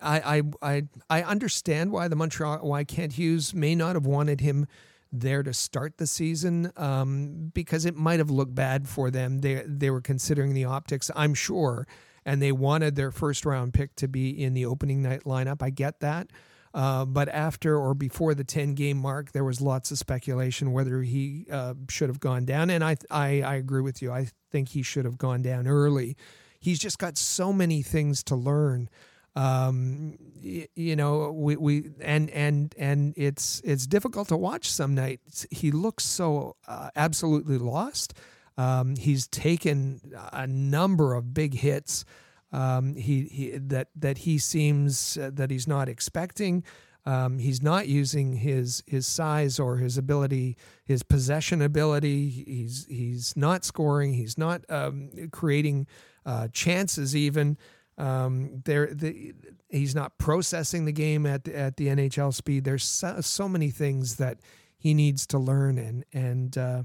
I, 0.00 0.38
I 0.38 0.42
I 0.62 0.82
I 1.10 1.22
understand 1.22 1.92
why 1.92 2.08
the 2.08 2.16
Montreal 2.16 2.58
why 2.58 2.84
Kent 2.84 3.14
Hughes 3.14 3.54
may 3.54 3.74
not 3.74 3.94
have 3.94 4.06
wanted 4.06 4.40
him 4.40 4.66
there 5.12 5.42
to 5.42 5.52
start 5.52 5.98
the 5.98 6.06
season 6.06 6.72
um, 6.76 7.50
because 7.54 7.84
it 7.84 7.96
might 7.96 8.18
have 8.18 8.30
looked 8.30 8.54
bad 8.54 8.88
for 8.88 9.10
them. 9.10 9.38
They 9.38 9.62
they 9.66 9.90
were 9.90 10.00
considering 10.00 10.54
the 10.54 10.64
optics, 10.64 11.10
I'm 11.14 11.34
sure, 11.34 11.86
and 12.24 12.42
they 12.42 12.52
wanted 12.52 12.96
their 12.96 13.10
first 13.10 13.46
round 13.46 13.74
pick 13.74 13.94
to 13.96 14.08
be 14.08 14.30
in 14.30 14.54
the 14.54 14.66
opening 14.66 15.02
night 15.02 15.24
lineup. 15.24 15.62
I 15.62 15.70
get 15.70 16.00
that. 16.00 16.30
Uh, 16.74 17.06
but 17.06 17.26
after 17.30 17.78
or 17.78 17.94
before 17.94 18.34
the 18.34 18.44
10 18.44 18.74
game 18.74 18.98
mark, 18.98 19.32
there 19.32 19.44
was 19.44 19.62
lots 19.62 19.90
of 19.90 19.96
speculation 19.96 20.72
whether 20.72 21.00
he 21.00 21.46
uh, 21.50 21.72
should 21.88 22.10
have 22.10 22.20
gone 22.20 22.44
down. 22.44 22.68
And 22.68 22.84
I, 22.84 22.96
I, 23.10 23.40
I 23.40 23.54
agree 23.54 23.80
with 23.80 24.02
you. 24.02 24.12
I 24.12 24.28
think 24.50 24.68
he 24.68 24.82
should 24.82 25.06
have 25.06 25.16
gone 25.16 25.40
down 25.40 25.66
early. 25.66 26.18
He's 26.66 26.80
just 26.80 26.98
got 26.98 27.16
so 27.16 27.52
many 27.52 27.80
things 27.80 28.24
to 28.24 28.34
learn. 28.34 28.90
Um, 29.36 30.18
you 30.42 30.96
know, 30.96 31.30
we, 31.30 31.54
we 31.54 31.90
and 32.00 32.28
and 32.30 32.74
and 32.76 33.14
it's 33.16 33.60
it's 33.64 33.86
difficult 33.86 34.26
to 34.28 34.36
watch 34.36 34.68
some 34.68 34.92
nights. 34.92 35.46
He 35.52 35.70
looks 35.70 36.02
so 36.02 36.56
uh, 36.66 36.90
absolutely 36.96 37.58
lost. 37.58 38.14
Um, 38.58 38.96
he's 38.96 39.28
taken 39.28 40.00
a 40.32 40.48
number 40.48 41.14
of 41.14 41.32
big 41.32 41.54
hits. 41.54 42.04
Um, 42.50 42.96
he, 42.96 43.22
he 43.30 43.50
that 43.58 43.90
that 43.94 44.18
he 44.18 44.36
seems 44.36 45.16
uh, 45.16 45.30
that 45.34 45.52
he's 45.52 45.68
not 45.68 45.88
expecting. 45.88 46.64
Um, 47.04 47.38
he's 47.38 47.62
not 47.62 47.86
using 47.86 48.32
his 48.32 48.82
his 48.88 49.06
size 49.06 49.60
or 49.60 49.76
his 49.76 49.96
ability, 49.96 50.56
his 50.84 51.04
possession 51.04 51.62
ability. 51.62 52.28
He's 52.28 52.86
he's 52.88 53.36
not 53.36 53.64
scoring. 53.64 54.14
He's 54.14 54.36
not 54.36 54.64
um, 54.68 55.10
creating 55.30 55.86
uh, 56.26 56.48
chances 56.48 57.16
even. 57.16 57.56
Um, 57.96 58.62
there, 58.66 58.92
the, 58.92 59.32
he's 59.70 59.94
not 59.94 60.18
processing 60.18 60.84
the 60.84 60.92
game 60.92 61.24
at 61.24 61.48
at 61.48 61.78
the 61.78 61.86
NHL 61.86 62.34
speed. 62.34 62.64
There's 62.64 62.84
so, 62.84 63.20
so 63.22 63.48
many 63.48 63.70
things 63.70 64.16
that 64.16 64.40
he 64.76 64.92
needs 64.92 65.26
to 65.28 65.38
learn, 65.38 65.78
and 65.78 66.04
and 66.12 66.58
uh, 66.58 66.82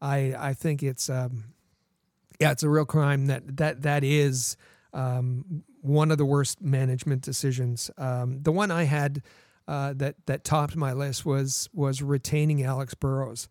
I 0.00 0.34
I 0.38 0.54
think 0.54 0.82
it's 0.82 1.10
um, 1.10 1.54
yeah, 2.38 2.52
it's 2.52 2.62
a 2.62 2.68
real 2.68 2.84
crime 2.84 3.26
that 3.26 3.56
that 3.56 3.82
that 3.82 4.04
is 4.04 4.56
um, 4.92 5.64
one 5.80 6.10
of 6.10 6.18
the 6.18 6.24
worst 6.24 6.60
management 6.60 7.22
decisions. 7.22 7.90
Um, 7.98 8.42
the 8.42 8.52
one 8.52 8.70
I 8.70 8.84
had 8.84 9.22
uh, 9.66 9.94
that 9.96 10.16
that 10.26 10.44
topped 10.44 10.76
my 10.76 10.92
list 10.92 11.24
was 11.24 11.68
was 11.72 12.02
retaining 12.02 12.62
Alex 12.62 12.94
Burrows. 12.94 13.48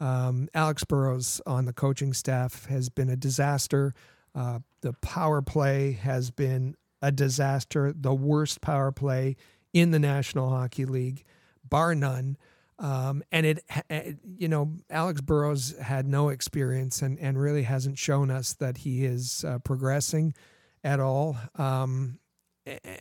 Um, 0.00 0.48
Alex 0.54 0.82
Burrows 0.84 1.40
on 1.46 1.64
the 1.64 1.72
coaching 1.72 2.12
staff 2.12 2.66
has 2.66 2.88
been 2.88 3.08
a 3.08 3.16
disaster. 3.16 3.94
Uh, 4.34 4.60
the 4.80 4.92
power 4.94 5.42
play 5.42 5.92
has 5.92 6.30
been 6.30 6.74
a 7.00 7.12
disaster, 7.12 7.92
the 7.94 8.14
worst 8.14 8.60
power 8.60 8.92
play 8.92 9.36
in 9.72 9.90
the 9.90 9.98
National 9.98 10.50
Hockey 10.50 10.84
League, 10.84 11.24
bar 11.68 11.94
none. 11.94 12.36
Um, 12.78 13.22
and 13.30 13.46
it, 13.46 13.64
it, 13.90 14.18
you 14.36 14.48
know, 14.48 14.72
Alex 14.90 15.20
Burrows 15.20 15.76
had 15.78 16.06
no 16.06 16.30
experience 16.30 17.02
and, 17.02 17.18
and 17.18 17.40
really 17.40 17.62
hasn't 17.62 17.98
shown 17.98 18.30
us 18.30 18.54
that 18.54 18.78
he 18.78 19.04
is 19.04 19.44
uh, 19.44 19.58
progressing 19.58 20.34
at 20.82 20.98
all. 20.98 21.36
Um, 21.56 22.18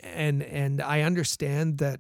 and 0.04 0.42
and 0.44 0.82
I 0.82 1.02
understand 1.02 1.78
that 1.80 2.00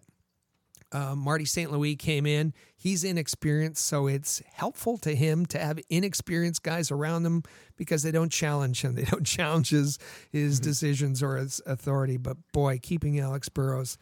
uh, 0.91 1.15
Marty 1.15 1.45
St. 1.45 1.71
Louis 1.71 1.95
came 1.95 2.25
in. 2.25 2.53
He's 2.75 3.03
inexperienced, 3.03 3.85
so 3.85 4.07
it's 4.07 4.41
helpful 4.53 4.97
to 4.99 5.15
him 5.15 5.45
to 5.47 5.59
have 5.59 5.79
inexperienced 5.89 6.63
guys 6.63 6.91
around 6.91 7.25
him 7.25 7.43
because 7.77 8.03
they 8.03 8.11
don't 8.11 8.31
challenge 8.31 8.81
him. 8.81 8.95
They 9.01 9.05
don't 9.05 9.25
challenge 9.25 9.69
his, 9.69 9.97
his 10.31 10.59
mm-hmm. 10.59 10.69
decisions 10.69 11.23
or 11.23 11.37
his 11.37 11.61
authority. 11.65 12.17
But 12.17 12.37
boy, 12.51 12.79
keeping 12.81 13.19
Alex 13.19 13.49
Burrows, 13.49 13.97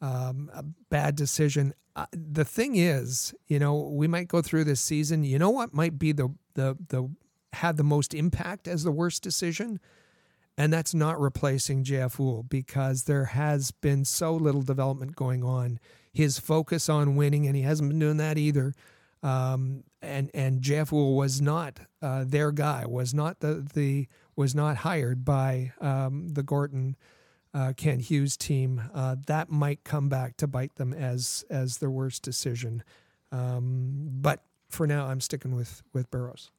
um, 0.00 0.50
a 0.54 0.62
bad 0.62 1.16
decision. 1.16 1.74
Uh, 1.94 2.06
the 2.12 2.44
thing 2.44 2.76
is, 2.76 3.34
you 3.46 3.58
know, 3.58 3.78
we 3.78 4.08
might 4.08 4.28
go 4.28 4.42
through 4.42 4.64
this 4.64 4.80
season. 4.80 5.24
You 5.24 5.38
know 5.38 5.50
what 5.50 5.74
might 5.74 5.98
be 5.98 6.12
the 6.12 6.34
the 6.54 6.76
the 6.88 7.08
had 7.52 7.76
the 7.76 7.84
most 7.84 8.14
impact 8.14 8.66
as 8.66 8.84
the 8.84 8.92
worst 8.92 9.22
decision? 9.22 9.80
And 10.58 10.72
that's 10.72 10.92
not 10.94 11.20
replacing 11.20 11.84
Jeff 11.84 12.16
Houle 12.16 12.42
because 12.42 13.04
there 13.04 13.26
has 13.26 13.70
been 13.70 14.04
so 14.04 14.34
little 14.34 14.62
development 14.62 15.16
going 15.16 15.42
on. 15.42 15.78
His 16.12 16.38
focus 16.38 16.88
on 16.88 17.16
winning, 17.16 17.46
and 17.46 17.56
he 17.56 17.62
hasn't 17.62 17.88
been 17.88 17.98
doing 17.98 18.18
that 18.18 18.38
either. 18.38 18.74
Um, 19.22 19.84
and 20.00 20.30
and 20.34 20.60
Jeff 20.62 20.90
Houle 20.90 21.14
was 21.14 21.40
not 21.40 21.78
uh, 22.00 22.24
their 22.26 22.52
guy. 22.52 22.84
Was 22.86 23.14
not 23.14 23.40
the 23.40 23.66
the 23.74 24.08
was 24.36 24.54
not 24.54 24.78
hired 24.78 25.24
by 25.24 25.72
um, 25.80 26.28
the 26.30 26.42
Gorton 26.42 26.96
uh, 27.54 27.72
Kent 27.76 28.02
Hughes 28.02 28.36
team. 28.36 28.82
Uh, 28.94 29.16
that 29.26 29.50
might 29.50 29.84
come 29.84 30.08
back 30.08 30.36
to 30.38 30.46
bite 30.46 30.74
them 30.76 30.92
as 30.92 31.44
as 31.48 31.78
their 31.78 31.90
worst 31.90 32.22
decision. 32.22 32.82
Um, 33.30 34.08
but 34.20 34.42
for 34.68 34.86
now, 34.86 35.06
I'm 35.06 35.20
sticking 35.20 35.54
with 35.54 35.82
with 35.92 36.10
Burrows. 36.10 36.50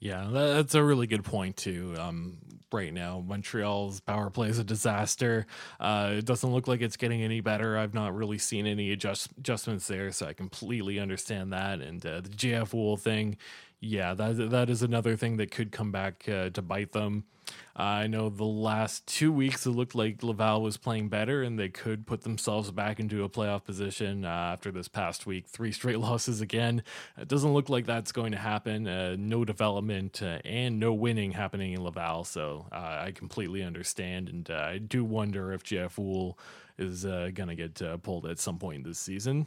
Yeah, 0.00 0.28
that's 0.30 0.74
a 0.74 0.82
really 0.82 1.06
good 1.06 1.24
point 1.24 1.56
too. 1.56 1.94
Um, 1.98 2.38
right 2.72 2.92
now, 2.92 3.22
Montreal's 3.26 4.00
power 4.00 4.30
play 4.30 4.48
is 4.48 4.58
a 4.58 4.64
disaster. 4.64 5.46
Uh, 5.80 6.14
it 6.18 6.24
doesn't 6.24 6.50
look 6.50 6.68
like 6.68 6.80
it's 6.82 6.96
getting 6.96 7.22
any 7.22 7.40
better. 7.40 7.76
I've 7.76 7.94
not 7.94 8.14
really 8.14 8.38
seen 8.38 8.66
any 8.66 8.92
adjust- 8.92 9.32
adjustments 9.38 9.88
there, 9.88 10.12
so 10.12 10.26
I 10.26 10.34
completely 10.34 11.00
understand 11.00 11.52
that. 11.52 11.80
And 11.80 12.04
uh, 12.06 12.20
the 12.20 12.28
JF 12.28 12.70
Houle 12.70 12.96
thing, 12.96 13.38
yeah, 13.80 14.14
that 14.14 14.50
that 14.50 14.70
is 14.70 14.82
another 14.82 15.16
thing 15.16 15.36
that 15.36 15.50
could 15.50 15.72
come 15.72 15.92
back 15.92 16.28
uh, 16.28 16.50
to 16.50 16.62
bite 16.62 16.92
them. 16.92 17.24
Uh, 17.78 17.82
I 17.82 18.06
know 18.08 18.28
the 18.28 18.44
last 18.44 19.06
two 19.06 19.32
weeks 19.32 19.64
it 19.64 19.70
looked 19.70 19.94
like 19.94 20.22
Laval 20.22 20.62
was 20.62 20.76
playing 20.76 21.08
better 21.08 21.42
and 21.42 21.58
they 21.58 21.68
could 21.68 22.06
put 22.06 22.22
themselves 22.22 22.70
back 22.70 22.98
into 22.98 23.22
a 23.24 23.28
playoff 23.28 23.64
position 23.64 24.24
uh, 24.24 24.28
after 24.28 24.72
this 24.72 24.88
past 24.88 25.26
week. 25.26 25.46
Three 25.46 25.72
straight 25.72 25.98
losses 26.00 26.40
again. 26.40 26.82
It 27.16 27.28
doesn't 27.28 27.52
look 27.52 27.68
like 27.68 27.86
that's 27.86 28.12
going 28.12 28.32
to 28.32 28.38
happen. 28.38 28.86
Uh, 28.86 29.16
no 29.18 29.44
development 29.44 30.22
uh, 30.22 30.40
and 30.44 30.80
no 30.80 30.92
winning 30.92 31.32
happening 31.32 31.72
in 31.72 31.82
Laval. 31.82 32.24
So 32.24 32.66
uh, 32.72 33.04
I 33.06 33.12
completely 33.14 33.62
understand. 33.62 34.28
And 34.28 34.50
I 34.50 34.78
do 34.78 35.04
wonder 35.04 35.52
if 35.52 35.62
Jeff 35.62 35.96
Houle 35.96 36.38
is 36.78 37.04
going 37.04 37.48
to 37.48 37.54
get 37.54 38.02
pulled 38.02 38.26
at 38.26 38.38
some 38.38 38.58
point 38.58 38.84
this 38.84 38.98
season. 38.98 39.46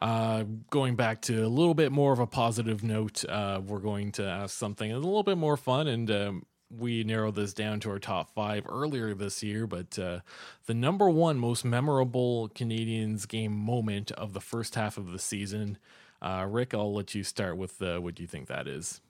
Uh, 0.00 0.44
going 0.70 0.96
back 0.96 1.22
to 1.22 1.44
a 1.44 1.48
little 1.48 1.74
bit 1.74 1.92
more 1.92 2.12
of 2.12 2.18
a 2.18 2.26
positive 2.26 2.82
note, 2.82 3.24
uh, 3.28 3.60
we're 3.64 3.78
going 3.78 4.12
to 4.12 4.24
ask 4.24 4.56
something 4.56 4.92
a 4.92 4.96
little 4.96 5.22
bit 5.22 5.38
more 5.38 5.56
fun 5.56 5.88
and 5.88 6.10
um, 6.10 6.46
we 6.76 7.04
narrowed 7.04 7.34
this 7.34 7.52
down 7.52 7.80
to 7.80 7.90
our 7.90 7.98
top 7.98 8.34
five 8.34 8.64
earlier 8.68 9.14
this 9.14 9.42
year, 9.42 9.66
but 9.66 9.98
uh, 9.98 10.20
the 10.66 10.74
number 10.74 11.10
one 11.10 11.38
most 11.38 11.64
memorable 11.64 12.48
Canadiens 12.54 13.28
game 13.28 13.52
moment 13.52 14.10
of 14.12 14.32
the 14.32 14.40
first 14.40 14.74
half 14.74 14.96
of 14.96 15.12
the 15.12 15.18
season. 15.18 15.78
Uh, 16.20 16.46
Rick, 16.48 16.72
I'll 16.72 16.94
let 16.94 17.14
you 17.14 17.24
start 17.24 17.56
with 17.56 17.82
uh, 17.82 17.98
what 17.98 18.14
do 18.14 18.22
you 18.22 18.28
think 18.28 18.48
that 18.48 18.66
is? 18.66 19.00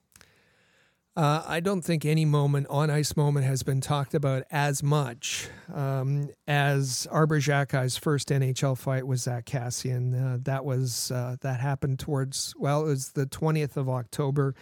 Uh, 1.15 1.43
I 1.47 1.61
don't 1.61 1.83
think 1.83 2.07
any 2.07 2.25
moment, 2.25 2.69
on 2.71 2.89
ice 2.89 3.17
moment, 3.17 3.45
has 3.45 3.63
been 3.63 3.83
talked 3.83 4.15
about 4.15 4.45
as 4.51 4.83
much 4.83 5.49
um, 5.73 6.31
as 6.47 7.07
Arber 7.11 7.39
Xhekaj's 7.39 7.99
first 7.99 8.29
NHL 8.29 8.79
fight 8.79 9.07
with 9.07 9.21
Zack 9.21 9.45
Kassian. 9.45 10.15
Uh, 10.15 10.39
that 10.45 10.65
was 10.65 11.11
uh, 11.11 11.37
that 11.43 11.61
happened 11.61 11.99
towards 11.99 12.55
well, 12.59 12.83
it 12.83 12.89
was 12.89 13.11
the 13.11 13.27
twentieth 13.27 13.77
of 13.77 13.91
October. 13.91 14.55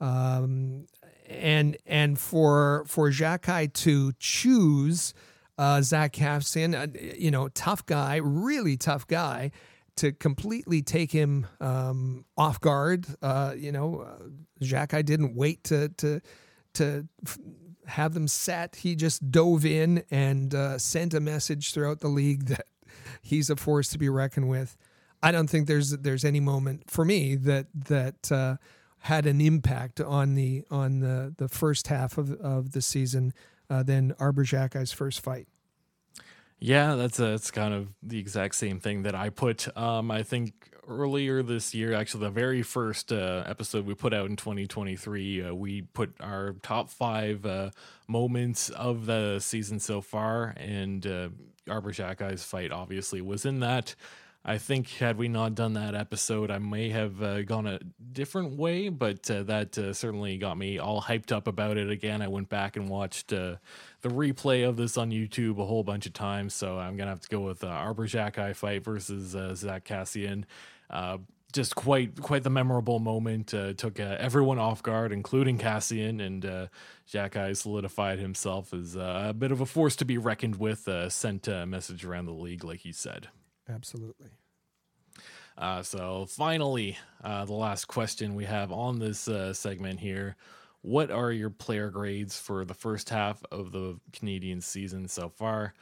Um, 0.00 0.86
and 1.28 1.76
and 1.84 2.18
for 2.18 2.84
for 2.86 3.10
Xhekaj 3.10 3.74
to 3.74 4.12
choose 4.18 5.12
uh, 5.58 5.82
Zack 5.82 6.14
Kassian, 6.14 6.74
uh, 6.74 6.98
you 7.18 7.30
know, 7.30 7.48
tough 7.48 7.84
guy, 7.84 8.16
really 8.16 8.78
tough 8.78 9.06
guy, 9.06 9.50
to 10.00 10.12
completely 10.12 10.80
take 10.80 11.12
him 11.12 11.46
um, 11.60 12.24
off 12.34 12.58
guard. 12.58 13.06
Uh, 13.20 13.52
you 13.54 13.70
know, 13.70 14.00
uh, 14.00 14.86
I 14.92 15.02
didn't 15.02 15.36
wait 15.36 15.62
to 15.64 15.90
to 15.98 16.22
to 16.74 17.06
f- 17.26 17.38
have 17.86 18.14
them 18.14 18.26
set. 18.26 18.76
He 18.76 18.96
just 18.96 19.30
dove 19.30 19.66
in 19.66 20.02
and 20.10 20.54
uh, 20.54 20.78
sent 20.78 21.12
a 21.12 21.20
message 21.20 21.74
throughout 21.74 22.00
the 22.00 22.08
league 22.08 22.46
that 22.46 22.66
he's 23.20 23.50
a 23.50 23.56
force 23.56 23.90
to 23.90 23.98
be 23.98 24.08
reckoned 24.08 24.48
with. 24.48 24.78
I 25.22 25.32
don't 25.32 25.50
think 25.50 25.66
there's 25.66 25.90
there's 25.90 26.24
any 26.24 26.40
moment 26.40 26.90
for 26.90 27.04
me 27.04 27.34
that 27.34 27.66
that 27.74 28.32
uh, 28.32 28.56
had 29.00 29.26
an 29.26 29.42
impact 29.42 30.00
on 30.00 30.34
the 30.34 30.64
on 30.70 31.00
the 31.00 31.34
the 31.36 31.48
first 31.48 31.88
half 31.88 32.16
of 32.16 32.32
of 32.40 32.72
the 32.72 32.80
season 32.80 33.34
uh, 33.68 33.82
than 33.82 34.14
Arber 34.18 34.46
Xhekaj's 34.46 34.92
first 34.92 35.20
fight. 35.20 35.46
Yeah, 36.60 36.94
that's 36.94 37.18
a, 37.18 37.22
that's 37.22 37.50
kind 37.50 37.72
of 37.72 37.88
the 38.02 38.18
exact 38.18 38.54
same 38.54 38.80
thing 38.80 39.02
that 39.04 39.14
I 39.14 39.30
put. 39.30 39.74
Um, 39.76 40.10
I 40.10 40.22
think 40.22 40.70
earlier 40.86 41.42
this 41.42 41.74
year, 41.74 41.94
actually, 41.94 42.24
the 42.24 42.30
very 42.30 42.62
first 42.62 43.12
uh, 43.12 43.44
episode 43.46 43.86
we 43.86 43.94
put 43.94 44.12
out 44.12 44.28
in 44.28 44.36
2023, 44.36 45.42
uh, 45.42 45.54
we 45.54 45.82
put 45.82 46.12
our 46.20 46.54
top 46.62 46.90
five 46.90 47.46
uh, 47.46 47.70
moments 48.06 48.68
of 48.68 49.06
the 49.06 49.38
season 49.40 49.80
so 49.80 50.02
far, 50.02 50.54
and 50.58 51.06
uh, 51.06 51.30
Arber 51.66 51.92
Xhekaj's 51.92 52.44
fight 52.44 52.72
obviously 52.72 53.22
was 53.22 53.46
in 53.46 53.60
that. 53.60 53.94
I 54.44 54.56
think 54.56 54.88
had 54.88 55.18
we 55.18 55.28
not 55.28 55.54
done 55.54 55.74
that 55.74 55.94
episode, 55.94 56.50
I 56.50 56.58
may 56.58 56.88
have 56.90 57.22
uh, 57.22 57.42
gone 57.42 57.66
a 57.66 57.78
different 58.12 58.56
way, 58.56 58.88
but 58.88 59.30
uh, 59.30 59.42
that 59.44 59.76
uh, 59.76 59.92
certainly 59.92 60.38
got 60.38 60.56
me 60.56 60.78
all 60.78 61.02
hyped 61.02 61.30
up 61.30 61.46
about 61.46 61.76
it 61.76 61.90
again. 61.90 62.22
I 62.22 62.28
went 62.28 62.48
back 62.48 62.76
and 62.76 62.88
watched 62.88 63.34
uh, 63.34 63.56
the 64.02 64.08
replay 64.08 64.68
of 64.68 64.76
this 64.76 64.96
on 64.96 65.10
YouTube 65.10 65.58
a 65.58 65.64
whole 65.64 65.82
bunch 65.82 66.06
of 66.06 66.12
times, 66.12 66.54
so 66.54 66.78
I'm 66.78 66.96
gonna 66.96 67.10
have 67.10 67.20
to 67.20 67.28
go 67.28 67.40
with 67.40 67.64
uh, 67.64 67.68
Arber 67.68 68.06
Xhekaj 68.06 68.56
fight 68.56 68.84
versus 68.84 69.34
uh, 69.36 69.78
Cassian. 69.84 70.46
Kassian. 70.90 71.24
just 71.52 71.74
quite 71.74 72.20
quite 72.20 72.42
the 72.42 72.50
memorable 72.50 72.98
moment. 72.98 73.48
took 73.48 73.98
everyone 74.00 74.58
off 74.58 74.82
guard, 74.82 75.12
including 75.12 75.58
Kassian, 75.58 76.24
and 76.24 76.44
uh, 76.44 76.66
Xhekaj 77.08 77.56
solidified 77.56 78.18
himself 78.18 78.72
as 78.72 78.96
a 78.96 79.34
bit 79.36 79.52
of 79.52 79.60
a 79.60 79.66
force 79.66 79.96
to 79.96 80.04
be 80.04 80.18
reckoned 80.18 80.56
with. 80.56 80.88
sent 81.08 81.48
a 81.48 81.66
message 81.66 82.04
around 82.04 82.26
the 82.26 82.32
league, 82.32 82.64
like 82.64 82.80
he 82.80 82.92
said. 82.92 83.28
Absolutely. 83.68 84.30
Uh, 85.60 85.82
so, 85.82 86.26
finally, 86.26 86.96
uh, 87.22 87.44
the 87.44 87.52
last 87.52 87.86
question 87.86 88.34
we 88.34 88.46
have 88.46 88.72
on 88.72 88.98
this 88.98 89.28
uh, 89.28 89.52
segment 89.52 90.00
here. 90.00 90.36
What 90.82 91.10
are 91.10 91.30
your 91.30 91.50
player 91.50 91.90
grades 91.90 92.38
for 92.38 92.64
the 92.64 92.74
first 92.74 93.10
half 93.10 93.42
of 93.50 93.72
the 93.72 93.98
Canadian 94.12 94.60
season 94.60 95.08
so 95.08 95.28
far? 95.28 95.74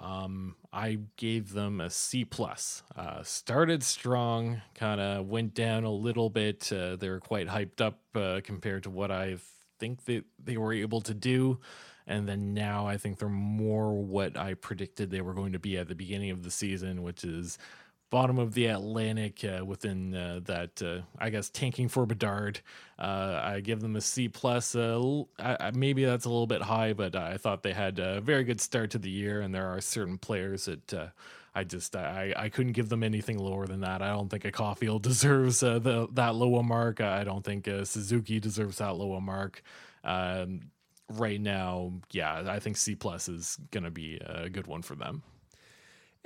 Um, 0.00 0.56
I 0.72 0.98
gave 1.16 1.52
them 1.52 1.80
a 1.80 1.90
C 1.90 2.24
plus. 2.24 2.82
Uh, 2.94 3.22
started 3.22 3.82
strong, 3.82 4.60
kind 4.74 5.00
of 5.00 5.26
went 5.26 5.54
down 5.54 5.84
a 5.84 5.90
little 5.90 6.30
bit. 6.30 6.70
Uh, 6.72 6.96
they 6.96 7.08
were 7.08 7.20
quite 7.20 7.48
hyped 7.48 7.80
up 7.80 7.98
uh, 8.14 8.40
compared 8.44 8.82
to 8.84 8.90
what 8.90 9.10
I 9.10 9.38
think 9.78 10.04
that 10.04 10.24
they 10.42 10.56
were 10.56 10.72
able 10.72 11.00
to 11.02 11.14
do, 11.14 11.58
and 12.06 12.28
then 12.28 12.54
now 12.54 12.86
I 12.86 12.96
think 12.98 13.18
they're 13.18 13.28
more 13.28 13.94
what 13.94 14.36
I 14.36 14.54
predicted 14.54 15.10
they 15.10 15.20
were 15.22 15.34
going 15.34 15.52
to 15.52 15.58
be 15.58 15.76
at 15.76 15.88
the 15.88 15.94
beginning 15.94 16.30
of 16.30 16.42
the 16.42 16.50
season, 16.50 17.02
which 17.02 17.24
is 17.24 17.58
bottom 18.10 18.38
of 18.38 18.54
the 18.54 18.66
Atlantic 18.66 19.44
uh, 19.44 19.64
within 19.64 20.14
uh, 20.14 20.40
that 20.44 20.82
uh, 20.82 21.00
I 21.18 21.30
guess 21.30 21.50
tanking 21.50 21.88
for 21.88 22.06
Bedard. 22.06 22.60
Uh, 22.98 23.40
I 23.42 23.60
give 23.60 23.80
them 23.80 23.96
a 23.96 24.00
C 24.00 24.28
plus. 24.28 24.74
Uh, 24.74 25.24
maybe 25.74 26.04
that's 26.04 26.24
a 26.24 26.28
little 26.28 26.46
bit 26.46 26.62
high, 26.62 26.92
but 26.92 27.16
I 27.16 27.36
thought 27.36 27.62
they 27.62 27.72
had 27.72 27.98
a 27.98 28.20
very 28.20 28.44
good 28.44 28.60
start 28.60 28.90
to 28.92 28.98
the 28.98 29.10
year, 29.10 29.40
and 29.40 29.54
there 29.54 29.66
are 29.66 29.80
certain 29.80 30.18
players 30.18 30.66
that. 30.66 30.94
Uh, 30.94 31.06
I 31.54 31.64
just 31.64 31.96
I, 31.96 32.34
I 32.36 32.50
couldn't 32.50 32.72
give 32.72 32.90
them 32.90 33.02
anything 33.02 33.38
lower 33.38 33.66
than 33.66 33.80
that. 33.80 34.02
I 34.02 34.08
don't 34.08 34.28
think 34.28 34.44
a 34.44 34.52
Caufield 34.52 35.00
deserves 35.10 35.60
the 35.60 36.06
that 36.12 36.34
low 36.34 36.56
a 36.56 36.62
mark. 36.62 37.00
I 37.00 37.24
don't 37.24 37.42
think 37.42 37.64
Suzuki 37.64 38.38
deserves 38.40 38.76
that 38.76 38.94
low 38.94 39.14
a 39.14 39.22
mark. 39.22 39.62
Um, 40.04 40.60
right 41.08 41.40
now, 41.40 41.94
yeah, 42.12 42.44
I 42.46 42.58
think 42.58 42.76
C 42.76 42.94
plus 42.94 43.30
is 43.30 43.56
gonna 43.70 43.90
be 43.90 44.16
a 44.16 44.50
good 44.50 44.66
one 44.66 44.82
for 44.82 44.96
them. 44.96 45.22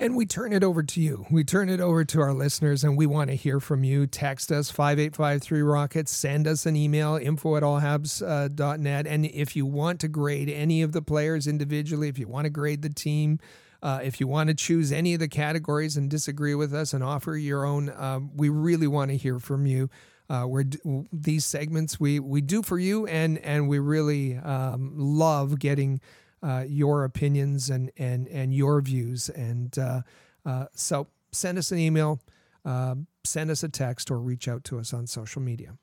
And 0.01 0.15
we 0.15 0.25
turn 0.25 0.51
it 0.51 0.63
over 0.63 0.81
to 0.81 0.99
you. 0.99 1.27
We 1.29 1.43
turn 1.43 1.69
it 1.69 1.79
over 1.79 2.03
to 2.03 2.21
our 2.21 2.33
listeners, 2.33 2.83
and 2.83 2.97
we 2.97 3.05
want 3.05 3.29
to 3.29 3.35
hear 3.35 3.59
from 3.59 3.83
you. 3.83 4.07
Text 4.07 4.51
us 4.51 4.71
5853 4.71 5.61
Rockets, 5.61 6.11
send 6.11 6.47
us 6.47 6.65
an 6.65 6.75
email, 6.75 7.17
info 7.17 7.55
at 7.55 7.61
allhabs.net. 7.61 9.05
Uh, 9.05 9.09
and 9.09 9.27
if 9.27 9.55
you 9.55 9.67
want 9.67 9.99
to 9.99 10.07
grade 10.07 10.49
any 10.49 10.81
of 10.81 10.93
the 10.93 11.03
players 11.03 11.45
individually, 11.45 12.07
if 12.07 12.17
you 12.17 12.27
want 12.27 12.45
to 12.45 12.49
grade 12.49 12.81
the 12.81 12.89
team, 12.89 13.37
uh, 13.83 13.99
if 14.01 14.19
you 14.19 14.25
want 14.25 14.47
to 14.49 14.55
choose 14.55 14.91
any 14.91 15.13
of 15.13 15.19
the 15.19 15.27
categories 15.27 15.95
and 15.95 16.09
disagree 16.09 16.55
with 16.55 16.73
us 16.73 16.93
and 16.93 17.03
offer 17.03 17.37
your 17.37 17.63
own, 17.63 17.89
uh, 17.89 18.21
we 18.35 18.49
really 18.49 18.87
want 18.87 19.11
to 19.11 19.17
hear 19.17 19.37
from 19.37 19.67
you. 19.67 19.87
Uh, 20.31 20.45
we're 20.47 20.65
these 21.13 21.45
segments 21.45 21.99
we 21.99 22.19
we 22.19 22.41
do 22.41 22.63
for 22.63 22.79
you, 22.79 23.05
and 23.05 23.37
and 23.39 23.67
we 23.69 23.77
really 23.77 24.35
um, 24.37 24.93
love 24.95 25.59
getting 25.59 26.01
uh, 26.43 26.65
your 26.67 27.03
opinions 27.03 27.69
and 27.69 27.91
and 27.97 28.27
and 28.27 28.53
your 28.53 28.81
views. 28.81 29.29
And 29.29 29.77
uh, 29.77 30.01
uh, 30.45 30.65
so 30.73 31.07
send 31.31 31.57
us 31.57 31.71
an 31.71 31.77
email, 31.77 32.21
uh, 32.65 32.95
send 33.23 33.51
us 33.51 33.63
a 33.63 33.69
text, 33.69 34.11
or 34.11 34.19
reach 34.19 34.47
out 34.47 34.63
to 34.65 34.79
us 34.79 34.93
on 34.93 35.07
social 35.07 35.41
media. 35.41 35.77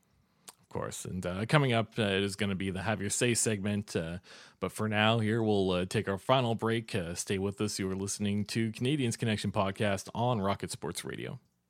Of 0.49 0.69
course. 0.69 1.05
And 1.07 1.25
uh, 1.25 1.47
coming 1.47 1.73
up 1.73 1.99
uh, 1.99 2.03
is 2.03 2.37
going 2.37 2.51
to 2.51 2.57
be 2.57 2.71
the 2.71 2.83
Have 2.83 3.01
Your 3.01 3.09
Say 3.09 3.33
segment. 3.33 3.97
but 4.61 4.73
for 4.73 4.89
now, 4.89 5.19
here 5.19 5.43
we'll 5.43 5.87
take 5.87 6.09
our 6.09 6.19
final 6.19 6.55
break. 6.55 6.95
stay 7.15 7.39
with 7.39 7.61
us. 7.61 7.79
You 7.79 7.91
are 7.91 7.97
listening 7.97 8.45
to 8.47 8.71
Canadiens 8.73 9.17
Connection 9.17 9.51
podcast 9.51 10.09
on 10.15 10.41
Rocket 10.41 10.71
Sports 10.71 11.05
Radio. 11.05 11.39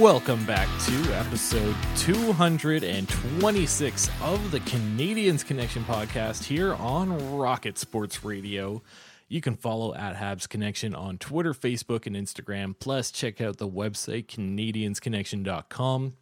Welcome 0.00 0.44
back 0.44 0.66
to 0.86 1.14
episode 1.14 1.76
226 1.96 4.10
of 4.22 4.50
the 4.50 4.58
Canadiens 4.60 5.46
Connection 5.46 5.84
podcast 5.84 6.42
here 6.42 6.74
on 6.74 7.36
Rocket 7.36 7.78
Sports 7.78 8.24
Radio. 8.24 8.82
You 9.28 9.40
can 9.40 9.54
follow 9.54 9.94
at 9.94 10.16
Habs 10.16 10.48
Connection 10.48 10.96
on 10.96 11.18
Twitter, 11.18 11.54
Facebook, 11.54 12.06
and 12.06 12.16
Instagram. 12.16 12.74
Plus, 12.76 13.12
check 13.12 13.40
out 13.40 13.58
the 13.58 13.68
website 13.68 14.26
CanadiensConnection.com. 14.26 16.14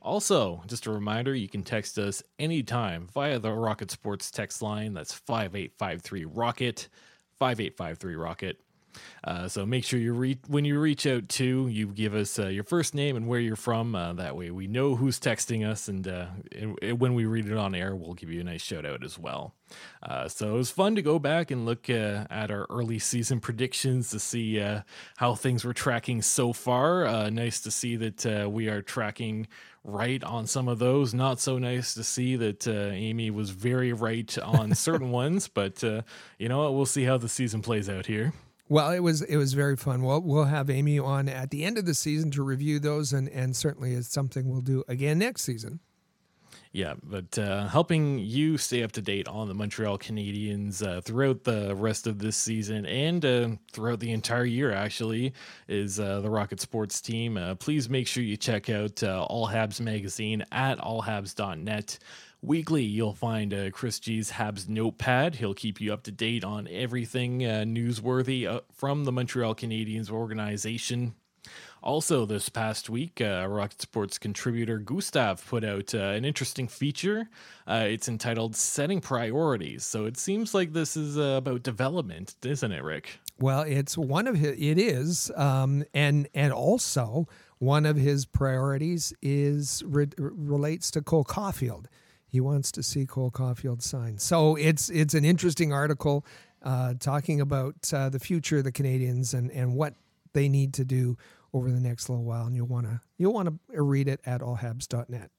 Also, 0.00 0.62
just 0.66 0.86
a 0.86 0.90
reminder, 0.90 1.34
you 1.34 1.48
can 1.48 1.62
text 1.62 1.98
us 1.98 2.22
anytime 2.38 3.06
via 3.12 3.38
the 3.38 3.52
Rocket 3.52 3.90
Sports 3.90 4.30
text 4.30 4.62
line. 4.62 4.94
That's 4.94 5.12
5853 5.12 6.24
Rocket, 6.24 6.88
5853 7.38 8.14
Rocket. 8.14 8.60
Uh, 9.22 9.48
so 9.48 9.66
make 9.66 9.84
sure 9.84 9.98
you 9.98 10.12
re- 10.12 10.38
when 10.48 10.64
you 10.64 10.78
reach 10.78 11.06
out 11.06 11.28
to 11.28 11.68
you 11.68 11.88
give 11.88 12.14
us 12.14 12.38
uh, 12.38 12.46
your 12.46 12.64
first 12.64 12.94
name 12.94 13.16
and 13.16 13.26
where 13.26 13.40
you're 13.40 13.56
from. 13.56 13.94
Uh, 13.94 14.12
that 14.14 14.36
way 14.36 14.50
we 14.50 14.66
know 14.66 14.96
who's 14.96 15.20
texting 15.20 15.68
us, 15.68 15.88
and, 15.88 16.08
uh, 16.08 16.26
when 16.96 17.14
we 17.14 17.24
read 17.24 17.46
it 17.46 17.56
on 17.56 17.74
air, 17.74 17.94
we'll 17.94 18.14
give 18.14 18.30
you 18.30 18.40
a 18.40 18.44
nice 18.44 18.62
shout 18.62 18.86
out 18.86 19.04
as 19.04 19.18
well. 19.18 19.54
Uh, 20.02 20.28
so 20.28 20.54
it 20.54 20.58
was 20.58 20.70
fun 20.70 20.94
to 20.94 21.02
go 21.02 21.18
back 21.18 21.50
and 21.50 21.64
look 21.64 21.88
uh, 21.88 22.24
at 22.30 22.50
our 22.50 22.66
early 22.70 22.98
season 22.98 23.40
predictions 23.40 24.10
to 24.10 24.18
see 24.18 24.58
how 25.16 25.34
things 25.34 25.64
were 25.64 25.74
tracking 25.74 26.22
so 26.22 26.52
far. 26.52 27.30
nice 27.30 27.60
to 27.60 27.70
see 27.70 27.96
that 27.96 28.50
we 28.50 28.68
are 28.68 28.82
tracking 28.82 29.46
right 29.84 30.22
on 30.24 30.46
some 30.46 30.68
of 30.68 30.78
those. 30.78 31.14
Not 31.14 31.40
so 31.40 31.58
nice 31.58 31.94
to 31.94 32.02
see 32.04 32.36
that 32.36 32.66
Amy 32.66 33.30
was 33.30 33.50
very 33.50 33.92
right 33.92 34.36
on 34.38 34.74
certain 34.74 35.10
ones, 35.12 35.46
but 35.48 35.82
you 35.82 36.48
know 36.48 36.62
what? 36.62 36.74
We'll 36.74 36.86
see 36.86 37.04
how 37.04 37.18
the 37.18 37.28
season 37.28 37.62
plays 37.62 37.88
out 37.88 38.06
here. 38.06 38.32
Well, 38.70 38.92
it 38.92 39.00
was 39.00 39.22
it 39.22 39.36
was 39.36 39.52
very 39.52 39.76
fun. 39.76 40.04
We'll 40.04 40.20
we'll 40.20 40.44
have 40.44 40.70
Amy 40.70 40.96
on 40.96 41.28
at 41.28 41.50
the 41.50 41.64
end 41.64 41.76
of 41.76 41.86
the 41.86 41.94
season 41.94 42.30
to 42.30 42.42
review 42.44 42.78
those, 42.78 43.12
and 43.12 43.28
and 43.28 43.56
certainly 43.56 43.94
is 43.94 44.06
something 44.06 44.48
we'll 44.48 44.60
do 44.60 44.84
again 44.86 45.18
next 45.18 45.42
season. 45.42 45.80
Yeah, 46.72 46.94
but 47.02 47.36
uh, 47.36 47.66
helping 47.66 48.20
you 48.20 48.56
stay 48.56 48.84
up 48.84 48.92
to 48.92 49.02
date 49.02 49.26
on 49.26 49.48
the 49.48 49.54
Montreal 49.54 49.98
Canadiens 49.98 50.86
uh, 50.86 51.00
throughout 51.00 51.42
the 51.42 51.74
rest 51.74 52.06
of 52.06 52.20
this 52.20 52.36
season 52.36 52.86
and 52.86 53.24
uh, 53.24 53.48
throughout 53.72 53.98
the 53.98 54.12
entire 54.12 54.44
year, 54.44 54.70
actually, 54.72 55.32
is 55.66 55.98
uh, 55.98 56.20
the 56.20 56.30
Rocket 56.30 56.60
Sports 56.60 57.00
team. 57.00 57.36
Uh, 57.36 57.56
please 57.56 57.90
make 57.90 58.06
sure 58.06 58.22
you 58.22 58.36
check 58.36 58.70
out 58.70 59.02
uh, 59.02 59.24
All 59.24 59.48
Habs 59.48 59.80
magazine 59.80 60.44
at 60.52 60.78
allhabs.net. 60.78 61.98
Weekly, 62.42 62.84
you'll 62.84 63.12
find 63.12 63.52
uh, 63.52 63.70
Chris 63.70 64.00
G's 64.00 64.32
Habs 64.32 64.66
notepad. 64.66 65.36
He'll 65.36 65.52
keep 65.52 65.78
you 65.78 65.92
up 65.92 66.02
to 66.04 66.10
date 66.10 66.42
on 66.42 66.66
everything 66.70 67.44
uh, 67.44 67.64
newsworthy 67.66 68.46
uh, 68.46 68.60
from 68.72 69.04
the 69.04 69.12
Montreal 69.12 69.54
Canadiens 69.54 70.10
organization. 70.10 71.14
Also, 71.82 72.26
this 72.26 72.48
past 72.48 72.88
week, 72.90 73.20
uh, 73.20 73.46
Rocket 73.48 73.80
Sports 73.80 74.18
contributor 74.18 74.78
Gustav 74.78 75.46
put 75.46 75.64
out 75.64 75.94
uh, 75.94 75.98
an 75.98 76.24
interesting 76.24 76.68
feature. 76.68 77.28
Uh, 77.66 77.86
it's 77.88 78.08
entitled 78.08 78.54
Setting 78.56 79.00
Priorities. 79.00 79.84
So 79.84 80.04
it 80.04 80.18
seems 80.18 80.54
like 80.54 80.72
this 80.72 80.96
is 80.96 81.18
uh, 81.18 81.36
about 81.38 81.62
development, 81.62 82.36
isn't 82.42 82.72
it, 82.72 82.82
Rick? 82.82 83.18
Well, 83.38 83.62
it's 83.62 83.96
one 83.96 84.26
of 84.26 84.36
his. 84.36 84.56
It 84.58 84.78
is, 84.78 85.30
um, 85.36 85.84
and 85.94 86.28
and 86.34 86.52
also 86.52 87.26
one 87.58 87.86
of 87.86 87.96
his 87.96 88.26
priorities 88.26 89.14
is 89.22 89.82
re- 89.86 90.08
relates 90.18 90.90
to 90.92 91.02
Cole 91.02 91.24
Caufield. 91.24 91.86
He 92.30 92.40
wants 92.40 92.70
to 92.72 92.82
see 92.82 93.06
Cole 93.06 93.30
Caufield 93.30 93.82
sign. 93.82 94.18
So 94.18 94.56
it's 94.56 94.88
it's 94.88 95.14
an 95.14 95.24
interesting 95.24 95.72
article 95.72 96.24
uh, 96.62 96.94
talking 96.98 97.40
about 97.40 97.92
uh, 97.92 98.08
the 98.08 98.20
future 98.20 98.58
of 98.58 98.64
the 98.64 98.72
Canadiens 98.72 99.34
and 99.34 99.50
and 99.50 99.74
what 99.74 99.94
they 100.32 100.48
need 100.48 100.74
to 100.74 100.84
do 100.84 101.16
over 101.52 101.70
the 101.70 101.80
next 101.80 102.08
little 102.08 102.24
while. 102.24 102.46
And 102.46 102.54
you'll 102.54 102.66
want 102.66 102.86
to 102.86 103.00
you'll 103.18 103.32
want 103.32 103.48
to 103.48 103.82
read 103.82 104.08
it 104.08 104.20
at 104.24 104.40
allhabs.net. 104.40 105.30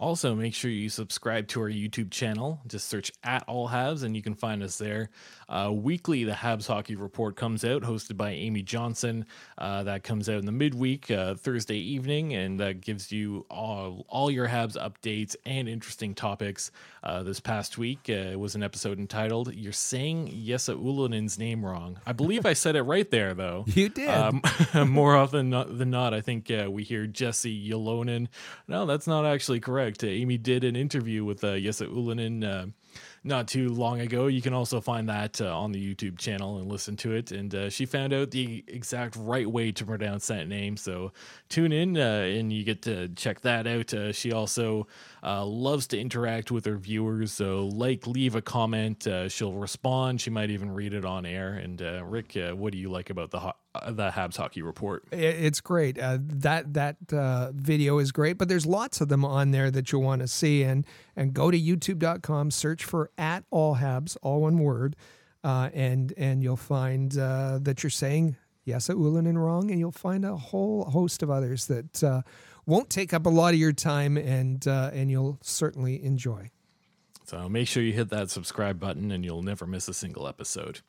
Also, 0.00 0.34
make 0.34 0.54
sure 0.54 0.70
you 0.70 0.88
subscribe 0.88 1.46
to 1.48 1.60
our 1.60 1.68
YouTube 1.68 2.10
channel. 2.10 2.58
Just 2.66 2.88
search 2.88 3.12
at 3.22 3.44
All 3.46 3.68
Habs 3.68 4.02
and 4.02 4.16
you 4.16 4.22
can 4.22 4.34
find 4.34 4.62
us 4.62 4.78
there. 4.78 5.10
Uh, 5.46 5.70
weekly, 5.70 6.24
the 6.24 6.32
Habs 6.32 6.66
Hockey 6.66 6.94
Report 6.94 7.36
comes 7.36 7.64
out, 7.66 7.82
hosted 7.82 8.16
by 8.16 8.30
Amy 8.30 8.62
Johnson. 8.62 9.26
Uh, 9.58 9.82
that 9.82 10.02
comes 10.02 10.28
out 10.30 10.38
in 10.38 10.46
the 10.46 10.52
midweek, 10.52 11.10
uh, 11.10 11.34
Thursday 11.34 11.76
evening, 11.76 12.32
and 12.32 12.60
that 12.60 12.80
gives 12.80 13.12
you 13.12 13.44
all, 13.50 14.06
all 14.08 14.30
your 14.30 14.48
Habs 14.48 14.76
updates 14.76 15.36
and 15.44 15.68
interesting 15.68 16.14
topics. 16.14 16.70
Uh, 17.02 17.22
this 17.22 17.40
past 17.40 17.76
week 17.76 18.08
uh, 18.08 18.38
was 18.38 18.54
an 18.54 18.62
episode 18.62 18.98
entitled 18.98 19.54
You're 19.54 19.72
Saying 19.72 20.42
Jesse 20.44 20.72
Ylönen's 20.72 21.38
Name 21.38 21.64
Wrong. 21.64 21.98
I 22.06 22.12
believe 22.12 22.46
I 22.46 22.52
said 22.52 22.76
it 22.76 22.82
right 22.82 23.10
there, 23.10 23.34
though. 23.34 23.64
You 23.80 23.88
did. 23.88 24.10
Um, 24.10 24.42
more 24.90 25.16
often 25.16 25.50
than 25.50 25.90
not, 25.90 26.12
I 26.12 26.20
think 26.20 26.50
uh, 26.50 26.70
we 26.70 26.82
hear 26.82 27.06
Jesse 27.06 27.70
Ylonen. 27.70 28.28
No, 28.68 28.84
that's 28.84 29.06
not 29.06 29.24
actually 29.24 29.60
correct. 29.60 29.89
Uh, 30.02 30.06
Amy 30.06 30.38
did 30.38 30.64
an 30.64 30.76
interview 30.76 31.24
with 31.24 31.42
uh, 31.44 31.58
Jesse 31.58 31.86
Ylönen 31.86 32.44
uh, 32.44 32.66
not 33.22 33.48
too 33.48 33.68
long 33.68 34.00
ago. 34.00 34.26
You 34.26 34.40
can 34.40 34.54
also 34.54 34.80
find 34.80 35.08
that 35.08 35.40
uh, 35.40 35.56
on 35.56 35.72
the 35.72 35.94
YouTube 35.94 36.18
channel 36.18 36.58
and 36.58 36.70
listen 36.70 36.96
to 36.98 37.12
it. 37.12 37.32
And 37.32 37.54
uh, 37.54 37.70
she 37.70 37.86
found 37.86 38.12
out 38.12 38.30
the 38.30 38.64
exact 38.66 39.16
right 39.16 39.50
way 39.50 39.72
to 39.72 39.84
pronounce 39.84 40.26
that 40.28 40.48
name. 40.48 40.76
So 40.76 41.12
tune 41.48 41.72
in 41.72 41.96
uh, 41.98 42.00
and 42.00 42.52
you 42.52 42.64
get 42.64 42.82
to 42.82 43.08
check 43.08 43.40
that 43.42 43.66
out. 43.66 43.92
Uh, 43.92 44.12
she 44.12 44.32
also 44.32 44.86
uh, 45.22 45.44
loves 45.44 45.86
to 45.88 45.98
interact 45.98 46.50
with 46.50 46.64
her 46.64 46.76
viewers. 46.76 47.32
So, 47.32 47.66
like, 47.66 48.06
leave 48.06 48.34
a 48.34 48.42
comment. 48.42 49.06
Uh, 49.06 49.28
she'll 49.28 49.52
respond. 49.52 50.20
She 50.20 50.30
might 50.30 50.50
even 50.50 50.72
read 50.72 50.94
it 50.94 51.04
on 51.04 51.26
air. 51.26 51.54
And 51.54 51.80
Rick, 52.10 52.36
what 52.54 52.72
do 52.72 52.78
you 52.78 52.90
like 52.90 53.10
about 53.10 53.30
the 53.30 53.40
ho- 53.40 53.56
the 53.88 54.10
Habs 54.10 54.36
hockey 54.36 54.62
report? 54.62 55.04
It's 55.12 55.60
great. 55.60 55.96
that 55.96 56.72
that 56.74 57.52
video 57.54 57.98
is 57.98 58.12
great, 58.12 58.38
but 58.38 58.48
there's 58.48 58.66
lots 58.66 59.00
of 59.00 59.08
them 59.08 59.24
on 59.24 59.50
there 59.50 59.70
that 59.70 59.92
you'll 59.92 60.02
want 60.02 60.22
to 60.22 60.28
see. 60.28 60.62
And 60.62 60.86
and 61.16 61.34
go 61.34 61.50
to 61.50 61.58
YouTube.com, 61.58 62.50
search 62.50 62.84
for 62.84 63.10
at 63.18 63.44
all 63.50 63.76
Habs, 63.76 64.16
all 64.22 64.40
one 64.40 64.58
word, 64.58 64.96
uh, 65.44 65.70
and 65.74 66.12
and 66.16 66.42
you'll 66.42 66.56
find 66.56 67.16
uh, 67.18 67.58
that 67.62 67.82
you're 67.82 67.90
saying 67.90 68.36
Jesse 68.66 68.92
Ylönen 68.92 69.36
wrong, 69.36 69.70
and 69.70 69.78
you'll 69.78 69.90
find 69.92 70.24
a 70.24 70.36
whole 70.36 70.84
host 70.84 71.22
of 71.22 71.30
others 71.30 71.66
that 71.66 72.02
uh, 72.04 72.22
won't 72.66 72.90
take 72.90 73.12
up 73.12 73.26
a 73.26 73.30
lot 73.30 73.54
of 73.54 73.60
your 73.60 73.72
time, 73.72 74.16
and 74.16 74.66
uh, 74.66 74.90
and 74.92 75.10
you'll 75.10 75.38
certainly 75.42 76.02
enjoy. 76.02 76.50
So 77.24 77.48
make 77.48 77.68
sure 77.68 77.82
you 77.82 77.92
hit 77.92 78.10
that 78.10 78.30
subscribe 78.30 78.80
button, 78.80 79.10
and 79.10 79.24
you'll 79.24 79.42
never 79.42 79.66
miss 79.66 79.88
a 79.88 79.94
single 79.94 80.26
episode. 80.26 80.80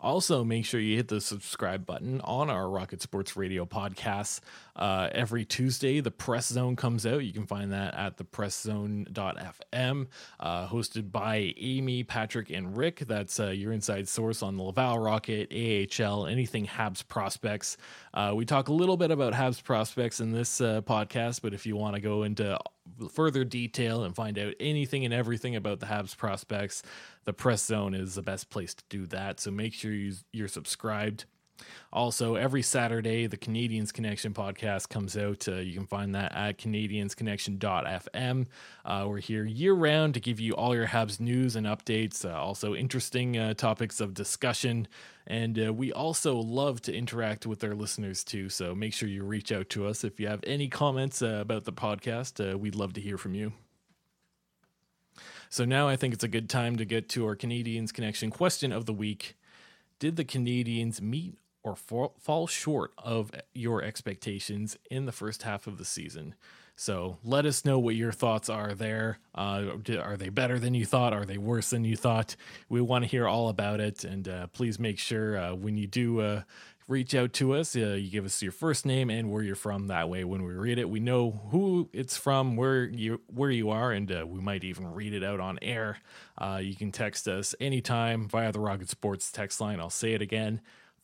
Also, 0.00 0.42
make 0.42 0.64
sure 0.64 0.80
you 0.80 0.96
hit 0.96 1.08
the 1.08 1.20
subscribe 1.20 1.86
button 1.86 2.20
on 2.22 2.50
our 2.50 2.68
Rocket 2.68 3.00
Sports 3.00 3.36
Radio 3.36 3.64
podcasts. 3.64 4.40
Uh, 4.74 5.08
every 5.12 5.44
Tuesday, 5.44 6.00
the 6.00 6.10
Press 6.10 6.48
Zone 6.48 6.76
comes 6.76 7.06
out. 7.06 7.24
You 7.24 7.32
can 7.32 7.46
find 7.46 7.72
that 7.72 7.94
at 7.94 8.16
thepresszone.fm, 8.16 10.06
uh, 10.40 10.68
hosted 10.68 11.12
by 11.12 11.54
Amy, 11.56 12.02
Patrick, 12.02 12.50
and 12.50 12.76
Rick. 12.76 13.00
That's 13.00 13.38
uh, 13.38 13.48
your 13.48 13.72
inside 13.72 14.08
source 14.08 14.42
on 14.42 14.56
the 14.56 14.62
Laval 14.62 14.98
Rocket, 14.98 15.52
AHL, 15.52 16.26
anything 16.26 16.66
Habs 16.66 17.06
prospects. 17.06 17.76
Uh, 18.14 18.32
we 18.34 18.44
talk 18.44 18.68
a 18.68 18.72
little 18.72 18.96
bit 18.96 19.10
about 19.10 19.34
Habs 19.34 19.62
prospects 19.62 20.20
in 20.20 20.32
this 20.32 20.60
uh, 20.60 20.80
podcast, 20.82 21.42
but 21.42 21.54
if 21.54 21.66
you 21.66 21.76
want 21.76 21.94
to 21.94 22.00
go 22.00 22.22
into 22.22 22.58
further 23.10 23.44
detail 23.44 24.04
and 24.04 24.14
find 24.14 24.38
out 24.38 24.54
anything 24.60 25.04
and 25.04 25.14
everything 25.14 25.56
about 25.56 25.80
the 25.80 25.86
Habs 25.86 26.16
prospects, 26.16 26.82
the 27.24 27.32
Press 27.32 27.64
Zone 27.64 27.94
is 27.94 28.14
the 28.14 28.22
best 28.22 28.50
place 28.50 28.74
to 28.74 28.84
do 28.88 29.06
that. 29.06 29.40
So 29.40 29.50
make 29.50 29.74
sure 29.74 29.92
you, 29.92 30.14
you're 30.32 30.48
subscribed. 30.48 31.24
Also, 31.92 32.36
every 32.36 32.62
Saturday, 32.62 33.26
the 33.26 33.36
Canadiens 33.36 33.92
Connection 33.92 34.32
podcast 34.32 34.88
comes 34.88 35.16
out. 35.16 35.46
Uh, 35.46 35.56
you 35.56 35.74
can 35.74 35.86
find 35.86 36.14
that 36.14 36.34
at 36.34 36.58
CanadiensConnection.fm. 36.58 38.46
Uh, 38.84 39.04
we're 39.08 39.18
here 39.18 39.44
year 39.44 39.74
round 39.74 40.14
to 40.14 40.20
give 40.20 40.40
you 40.40 40.54
all 40.54 40.74
your 40.74 40.86
Habs 40.86 41.20
news 41.20 41.54
and 41.56 41.66
updates, 41.66 42.24
uh, 42.24 42.32
also 42.34 42.74
interesting 42.74 43.36
uh, 43.36 43.54
topics 43.54 44.00
of 44.00 44.14
discussion. 44.14 44.88
And 45.26 45.66
uh, 45.66 45.72
we 45.72 45.92
also 45.92 46.36
love 46.36 46.80
to 46.82 46.94
interact 46.94 47.46
with 47.46 47.62
our 47.62 47.74
listeners 47.74 48.24
too. 48.24 48.48
So 48.48 48.74
make 48.74 48.94
sure 48.94 49.08
you 49.08 49.24
reach 49.24 49.52
out 49.52 49.68
to 49.70 49.86
us 49.86 50.04
if 50.04 50.18
you 50.18 50.28
have 50.28 50.40
any 50.46 50.68
comments 50.68 51.22
uh, 51.22 51.38
about 51.40 51.64
the 51.64 51.72
podcast. 51.72 52.58
we'd 52.58 52.74
love 52.74 52.94
to 52.94 53.00
hear 53.00 53.18
from 53.18 53.34
you. 53.34 53.52
So 55.52 55.66
now 55.66 55.86
I 55.86 55.96
think 55.96 56.14
it's 56.14 56.24
a 56.24 56.28
good 56.28 56.48
time 56.48 56.76
to 56.76 56.86
get 56.86 57.10
to 57.10 57.26
our 57.26 57.36
Canadiens 57.36 57.92
Connection 57.92 58.30
question 58.30 58.72
of 58.72 58.86
the 58.86 58.94
week. 58.94 59.36
Did 59.98 60.16
the 60.16 60.24
Canadiens 60.24 61.02
meet 61.02 61.36
or 61.62 61.76
fall, 61.76 62.14
fall 62.18 62.46
short 62.46 62.92
of 62.98 63.30
your 63.54 63.82
expectations 63.82 64.76
in 64.90 65.06
the 65.06 65.12
first 65.12 65.42
half 65.42 65.66
of 65.66 65.78
the 65.78 65.84
season? 65.84 66.34
So 66.74 67.18
let 67.22 67.46
us 67.46 67.64
know 67.64 67.78
what 67.78 67.94
your 67.94 68.12
thoughts 68.12 68.48
are 68.48 68.74
there. 68.74 69.18
Uh, 69.34 69.76
are 70.00 70.16
they 70.16 70.30
better 70.30 70.58
than 70.58 70.74
you 70.74 70.86
thought? 70.86 71.12
Are 71.12 71.24
they 71.24 71.38
worse 71.38 71.70
than 71.70 71.84
you 71.84 71.96
thought? 71.96 72.34
We 72.68 72.80
want 72.80 73.04
to 73.04 73.10
hear 73.10 73.28
all 73.28 73.48
about 73.48 73.80
it. 73.80 74.04
And 74.04 74.26
uh, 74.26 74.46
please 74.48 74.78
make 74.78 74.98
sure 74.98 75.36
uh, 75.36 75.54
when 75.54 75.76
you 75.76 75.86
do 75.86 76.20
uh, 76.20 76.42
reach 76.88 77.14
out 77.14 77.34
to 77.34 77.54
us. 77.54 77.76
Uh, 77.76 77.90
you 77.90 78.10
give 78.10 78.24
us 78.24 78.42
your 78.42 78.52
first 78.52 78.86
name 78.86 79.10
and 79.10 79.30
where 79.30 79.42
you're 79.42 79.54
from. 79.54 79.88
That 79.88 80.08
way, 80.08 80.24
when 80.24 80.42
we 80.42 80.54
read 80.54 80.78
it, 80.78 80.88
we 80.88 80.98
know 80.98 81.42
who 81.50 81.88
it's 81.92 82.16
from, 82.16 82.56
where 82.56 82.84
you 82.84 83.20
where 83.26 83.50
you 83.50 83.70
are, 83.70 83.92
and 83.92 84.10
uh, 84.10 84.24
we 84.26 84.40
might 84.40 84.64
even 84.64 84.92
read 84.92 85.12
it 85.12 85.22
out 85.22 85.40
on 85.40 85.58
air. 85.62 85.98
You 86.58 86.74
can 86.74 86.90
text 86.90 87.28
us 87.28 87.54
anytime 87.60 88.28
via 88.28 88.50
the 88.50 88.60
Rocket 88.60 88.88
Sports 88.88 89.30
text 89.30 89.60
line. 89.60 89.78
I'll 89.78 89.90
say 89.90 90.12
it 90.12 90.22
again: 90.22 90.60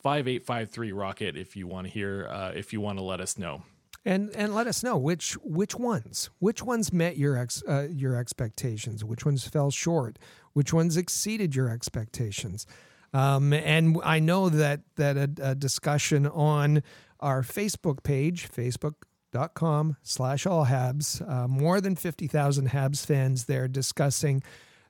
five 0.09 0.27
eight 0.27 0.43
five 0.43 0.71
three 0.71 0.91
Rocket. 0.91 1.37
If 1.37 1.55
you 1.55 1.67
want 1.67 1.87
to 1.87 1.93
hear, 1.93 2.27
uh, 2.31 2.53
if 2.55 2.73
you 2.73 2.81
want 2.81 2.99
to 2.99 3.05
let 3.05 3.21
us 3.21 3.37
know. 3.37 3.63
And 4.07 4.31
and 4.35 4.55
let 4.55 4.67
us 4.67 4.83
know 4.83 4.97
which 4.97 5.35
which 5.43 5.75
ones 5.75 6.31
which 6.39 6.63
ones 6.63 6.95
met 6.95 7.19
your 7.19 7.37
ex 7.37 7.63
uh, 7.69 7.89
your 7.91 8.17
expectations, 8.17 9.05
which 9.05 9.27
ones 9.27 9.47
fell 9.47 9.71
short, 9.71 10.19
which 10.55 10.73
ones 10.73 10.97
exceeded 10.97 11.55
your 11.55 11.69
expectations. 11.69 12.67
Um, 13.13 13.53
and 13.53 13.99
I 14.03 14.19
know 14.19 14.49
that 14.49 14.81
that 14.97 15.17
a, 15.19 15.51
a, 15.51 15.55
discussion 15.55 16.27
on 16.27 16.83
our 17.21 17.43
Facebook 17.43 18.03
page, 18.03 18.49
facebook.com 18.51 19.97
slash 20.03 20.47
all 20.47 20.67
Habs, 20.67 21.21
uh, 21.29 21.49
more 21.49 21.81
than 21.81 21.97
50,000 21.97 22.71
Habs 22.71 23.05
fans 23.05 23.45
there 23.45 23.69
discussing 23.69 24.43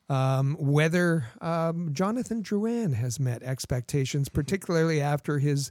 um, 0.08 0.56
whether 0.58 1.26
um, 1.40 1.90
Jonathan 1.92 2.42
Drouin 2.42 2.94
has 2.94 3.20
met 3.20 3.42
expectations, 3.42 4.28
particularly 4.28 5.00
after 5.00 5.38
his 5.38 5.70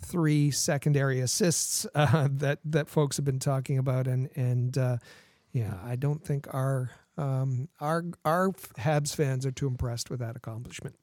three 0.00 0.50
secondary 0.50 1.20
assists 1.20 1.86
uh, 1.94 2.28
that 2.32 2.60
that 2.64 2.88
folks 2.88 3.16
have 3.16 3.24
been 3.24 3.38
talking 3.38 3.78
about, 3.78 4.06
and 4.06 4.28
and 4.36 4.76
uh, 4.76 4.96
yeah, 5.52 5.74
I 5.84 5.96
don't 5.96 6.24
think 6.24 6.52
our 6.52 6.90
um, 7.16 7.68
our 7.80 8.04
our 8.24 8.50
Habs 8.78 9.14
fans 9.14 9.46
are 9.46 9.52
too 9.52 9.66
impressed 9.66 10.10
with 10.10 10.20
that 10.20 10.36
accomplishment. 10.36 10.96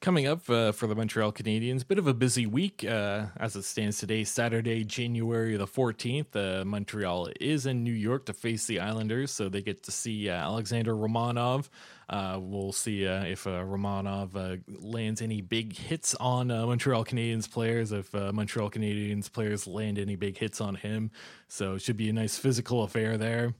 Coming 0.00 0.28
up 0.28 0.48
uh, 0.48 0.70
for 0.70 0.86
the 0.86 0.94
Montreal 0.94 1.32
Canadiens, 1.32 1.86
bit 1.86 1.98
of 1.98 2.06
a 2.06 2.14
busy 2.14 2.46
week 2.46 2.84
uh, 2.84 3.26
as 3.36 3.56
it 3.56 3.64
stands 3.64 3.98
today, 3.98 4.22
Saturday, 4.22 4.84
January 4.84 5.56
the 5.56 5.66
14th. 5.66 6.36
Uh, 6.36 6.64
Montreal 6.64 7.30
is 7.40 7.66
in 7.66 7.82
New 7.82 7.92
York 7.92 8.24
to 8.26 8.32
face 8.32 8.66
the 8.66 8.78
Islanders, 8.78 9.32
so 9.32 9.48
they 9.48 9.60
get 9.60 9.82
to 9.82 9.90
see 9.90 10.30
uh, 10.30 10.34
Alexander 10.34 10.94
Romanov. 10.94 11.68
Uh, 12.08 12.38
we'll 12.40 12.72
see 12.72 13.08
uh, 13.08 13.24
if 13.24 13.42
Romanov 13.42 14.62
lands 14.68 15.20
any 15.20 15.40
big 15.40 15.76
hits 15.76 16.14
on 16.20 16.46
Montreal 16.46 17.04
Canadiens 17.04 17.50
players, 17.50 17.90
if 17.90 18.14
Montreal 18.14 18.70
Canadiens 18.70 19.30
players 19.30 19.66
land 19.66 19.98
any 19.98 20.14
big 20.14 20.38
hits 20.38 20.60
on 20.60 20.76
him. 20.76 21.10
So 21.48 21.74
it 21.74 21.82
should 21.82 21.96
be 21.96 22.08
a 22.08 22.12
nice 22.12 22.38
physical 22.38 22.84
affair 22.84 23.18
there. 23.18 23.52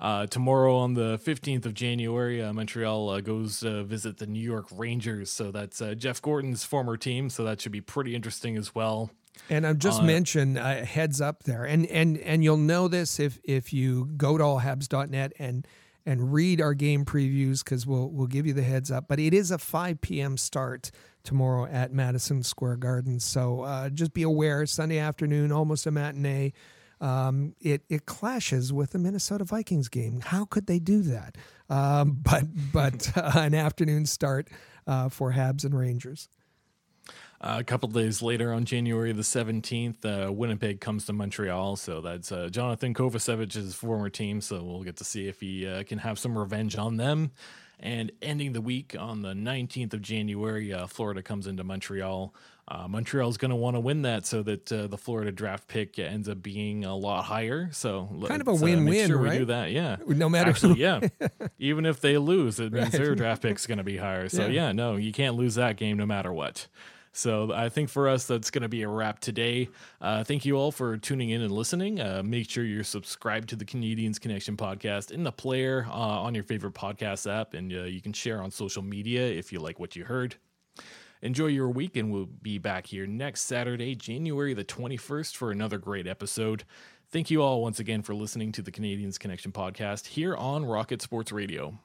Uh, 0.00 0.26
tomorrow 0.26 0.76
on 0.76 0.94
the 0.94 1.18
15th 1.18 1.66
of 1.66 1.74
January, 1.74 2.42
uh, 2.42 2.52
Montreal 2.52 3.08
uh, 3.10 3.20
goes 3.20 3.60
to 3.60 3.84
visit 3.84 4.18
the 4.18 4.26
New 4.26 4.40
York 4.42 4.66
Rangers. 4.72 5.30
So 5.30 5.50
that's 5.50 5.80
uh, 5.80 5.94
Jeff 5.94 6.20
Gorton's 6.22 6.64
former 6.64 6.96
team. 6.96 7.30
So 7.30 7.44
that 7.44 7.60
should 7.60 7.72
be 7.72 7.80
pretty 7.80 8.14
interesting 8.14 8.56
as 8.56 8.74
well. 8.74 9.10
And 9.48 9.66
I've 9.66 9.78
just 9.78 10.00
Uh, 10.00 10.04
mentioned 10.04 10.58
uh, 10.58 10.84
heads 10.84 11.20
up 11.20 11.44
there, 11.44 11.64
and 11.64 11.86
and 11.86 12.18
and 12.18 12.44
you'll 12.44 12.58
know 12.58 12.86
this 12.86 13.18
if 13.18 13.40
if 13.44 13.72
you 13.72 14.10
go 14.16 14.36
to 14.36 14.44
allhabs.net 14.44 15.32
and 15.38 15.66
and 16.04 16.32
read 16.34 16.60
our 16.60 16.74
game 16.74 17.04
previews 17.06 17.64
because 17.64 17.86
we'll 17.86 18.10
we'll 18.10 18.26
give 18.26 18.46
you 18.46 18.52
the 18.52 18.62
heads 18.62 18.90
up. 18.90 19.06
But 19.08 19.18
it 19.20 19.32
is 19.32 19.50
a 19.50 19.56
5 19.56 20.02
p.m. 20.02 20.36
start 20.36 20.90
tomorrow 21.24 21.64
at 21.64 21.92
Madison 21.94 22.42
Square 22.42 22.76
Garden, 22.76 23.20
so 23.20 23.62
uh, 23.62 23.88
just 23.88 24.12
be 24.12 24.22
aware. 24.22 24.66
Sunday 24.66 24.98
afternoon, 24.98 25.50
almost 25.50 25.86
a 25.86 25.90
matinee. 25.90 26.52
Um, 27.02 27.54
it 27.60 27.82
it 27.90 28.06
clashes 28.06 28.72
with 28.72 28.92
the 28.92 28.98
Minnesota 28.98 29.44
Vikings 29.44 29.88
game. 29.88 30.20
How 30.20 30.44
could 30.44 30.66
they 30.66 30.78
do 30.78 31.02
that? 31.02 31.36
Um, 31.68 32.18
but 32.22 32.44
but 32.72 33.12
uh, 33.16 33.32
an 33.34 33.54
afternoon 33.54 34.06
start 34.06 34.48
uh, 34.86 35.08
for 35.08 35.32
Habs 35.32 35.64
and 35.64 35.78
Rangers. 35.78 36.28
Uh, 37.40 37.56
a 37.58 37.64
couple 37.64 37.88
days 37.88 38.22
later, 38.22 38.52
on 38.52 38.64
January 38.64 39.10
the 39.10 39.22
17th, 39.22 40.04
uh, 40.04 40.32
Winnipeg 40.32 40.80
comes 40.80 41.06
to 41.06 41.12
Montreal. 41.12 41.74
So 41.74 42.00
that's 42.00 42.30
uh, 42.30 42.48
Johnathan 42.52 42.94
Kovacevic's 42.94 43.74
former 43.74 44.08
team. 44.08 44.40
So 44.40 44.62
we'll 44.62 44.84
get 44.84 44.96
to 44.98 45.04
see 45.04 45.26
if 45.26 45.40
he 45.40 45.66
uh, 45.66 45.82
can 45.82 45.98
have 45.98 46.20
some 46.20 46.38
revenge 46.38 46.78
on 46.78 46.98
them. 46.98 47.32
And 47.80 48.12
ending 48.22 48.52
the 48.52 48.60
week 48.60 48.94
on 48.96 49.22
the 49.22 49.32
19th 49.32 49.92
of 49.92 50.02
January, 50.02 50.72
uh, 50.72 50.86
Florida 50.86 51.20
comes 51.20 51.48
into 51.48 51.64
Montreal. 51.64 52.32
Uh, 52.68 52.86
Montreal's 52.88 53.36
going 53.36 53.50
to 53.50 53.56
want 53.56 53.74
to 53.76 53.80
win 53.80 54.02
that 54.02 54.24
so 54.24 54.42
that 54.44 54.70
uh, 54.72 54.86
the 54.86 54.96
Florida 54.96 55.32
draft 55.32 55.66
pick 55.68 55.98
ends 55.98 56.28
up 56.28 56.42
being 56.42 56.84
a 56.84 56.94
lot 56.96 57.24
higher. 57.24 57.68
So 57.72 58.08
Kind 58.28 58.40
of 58.40 58.48
a 58.48 58.52
uh, 58.52 58.56
win-win, 58.56 59.10
We 59.20 59.28
right? 59.28 59.38
do 59.38 59.44
that, 59.46 59.72
yeah. 59.72 59.96
No 60.06 60.28
matter 60.28 60.50
Actually, 60.50 60.78
yeah. 60.80 61.00
Even 61.58 61.84
if 61.84 62.00
they 62.00 62.16
lose, 62.18 62.60
it 62.60 62.72
means 62.72 62.92
their 62.92 63.14
draft 63.16 63.42
pick's 63.42 63.66
going 63.66 63.78
to 63.78 63.84
be 63.84 63.96
higher. 63.96 64.28
So 64.28 64.42
Yeah. 64.46 64.66
yeah, 64.68 64.72
no, 64.72 64.96
you 64.96 65.12
can't 65.12 65.34
lose 65.36 65.56
that 65.56 65.76
game 65.76 65.96
no 65.96 66.06
matter 66.06 66.32
what. 66.32 66.68
So 67.14 67.52
I 67.52 67.68
think 67.68 67.90
for 67.90 68.08
us, 68.08 68.26
that's 68.26 68.50
going 68.50 68.62
to 68.62 68.68
be 68.70 68.82
a 68.82 68.88
wrap 68.88 69.18
today. 69.18 69.68
Uh, 70.00 70.24
thank 70.24 70.46
you 70.46 70.54
all 70.56 70.72
for 70.72 70.96
tuning 70.96 71.28
in 71.28 71.42
and 71.42 71.52
listening. 71.52 72.00
Uh, 72.00 72.22
make 72.24 72.48
sure 72.48 72.64
you're 72.64 72.84
subscribed 72.84 73.50
to 73.50 73.56
the 73.56 73.66
Canadiens 73.66 74.18
Connection 74.18 74.56
podcast 74.56 75.10
in 75.10 75.22
the 75.24 75.32
player 75.32 75.84
uh, 75.90 75.92
on 75.92 76.34
your 76.34 76.44
favorite 76.44 76.72
podcast 76.72 77.30
app, 77.30 77.52
and 77.52 77.70
uh, 77.70 77.82
you 77.82 78.00
can 78.00 78.14
share 78.14 78.40
on 78.40 78.50
social 78.50 78.82
media 78.82 79.20
if 79.26 79.52
you 79.52 79.60
like 79.60 79.78
what 79.78 79.94
you 79.94 80.04
heard. 80.04 80.36
Enjoy 81.22 81.46
your 81.46 81.70
week, 81.70 81.96
and 81.96 82.12
we'll 82.12 82.26
be 82.26 82.58
back 82.58 82.88
here 82.88 83.06
next 83.06 83.42
Saturday, 83.42 83.94
January 83.94 84.54
the 84.54 84.64
21st, 84.64 85.36
for 85.36 85.52
another 85.52 85.78
great 85.78 86.08
episode. 86.08 86.64
Thank 87.10 87.30
you 87.30 87.42
all 87.42 87.62
once 87.62 87.78
again 87.78 88.02
for 88.02 88.12
listening 88.12 88.50
to 88.52 88.62
the 88.62 88.72
Canadiens 88.72 89.20
Connection 89.20 89.52
podcast 89.52 90.06
here 90.06 90.34
on 90.34 90.64
Rocket 90.64 91.00
Sports 91.00 91.30
Radio. 91.30 91.78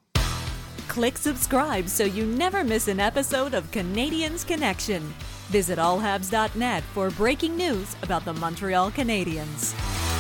Click 0.88 1.18
subscribe 1.18 1.88
so 1.88 2.03
you 2.03 2.26
never 2.26 2.64
miss 2.64 2.88
an 2.88 2.99
episode 2.99 3.53
of 3.53 3.69
Canadiens 3.69 4.47
Connection. 4.47 5.03
Visit 5.49 5.77
allhabs.net 5.77 6.84
for 6.93 7.11
breaking 7.11 7.55
news 7.55 7.95
about 8.01 8.26
the 8.26 8.34
Montreal 8.34 8.89
Canadiens. 8.89 10.16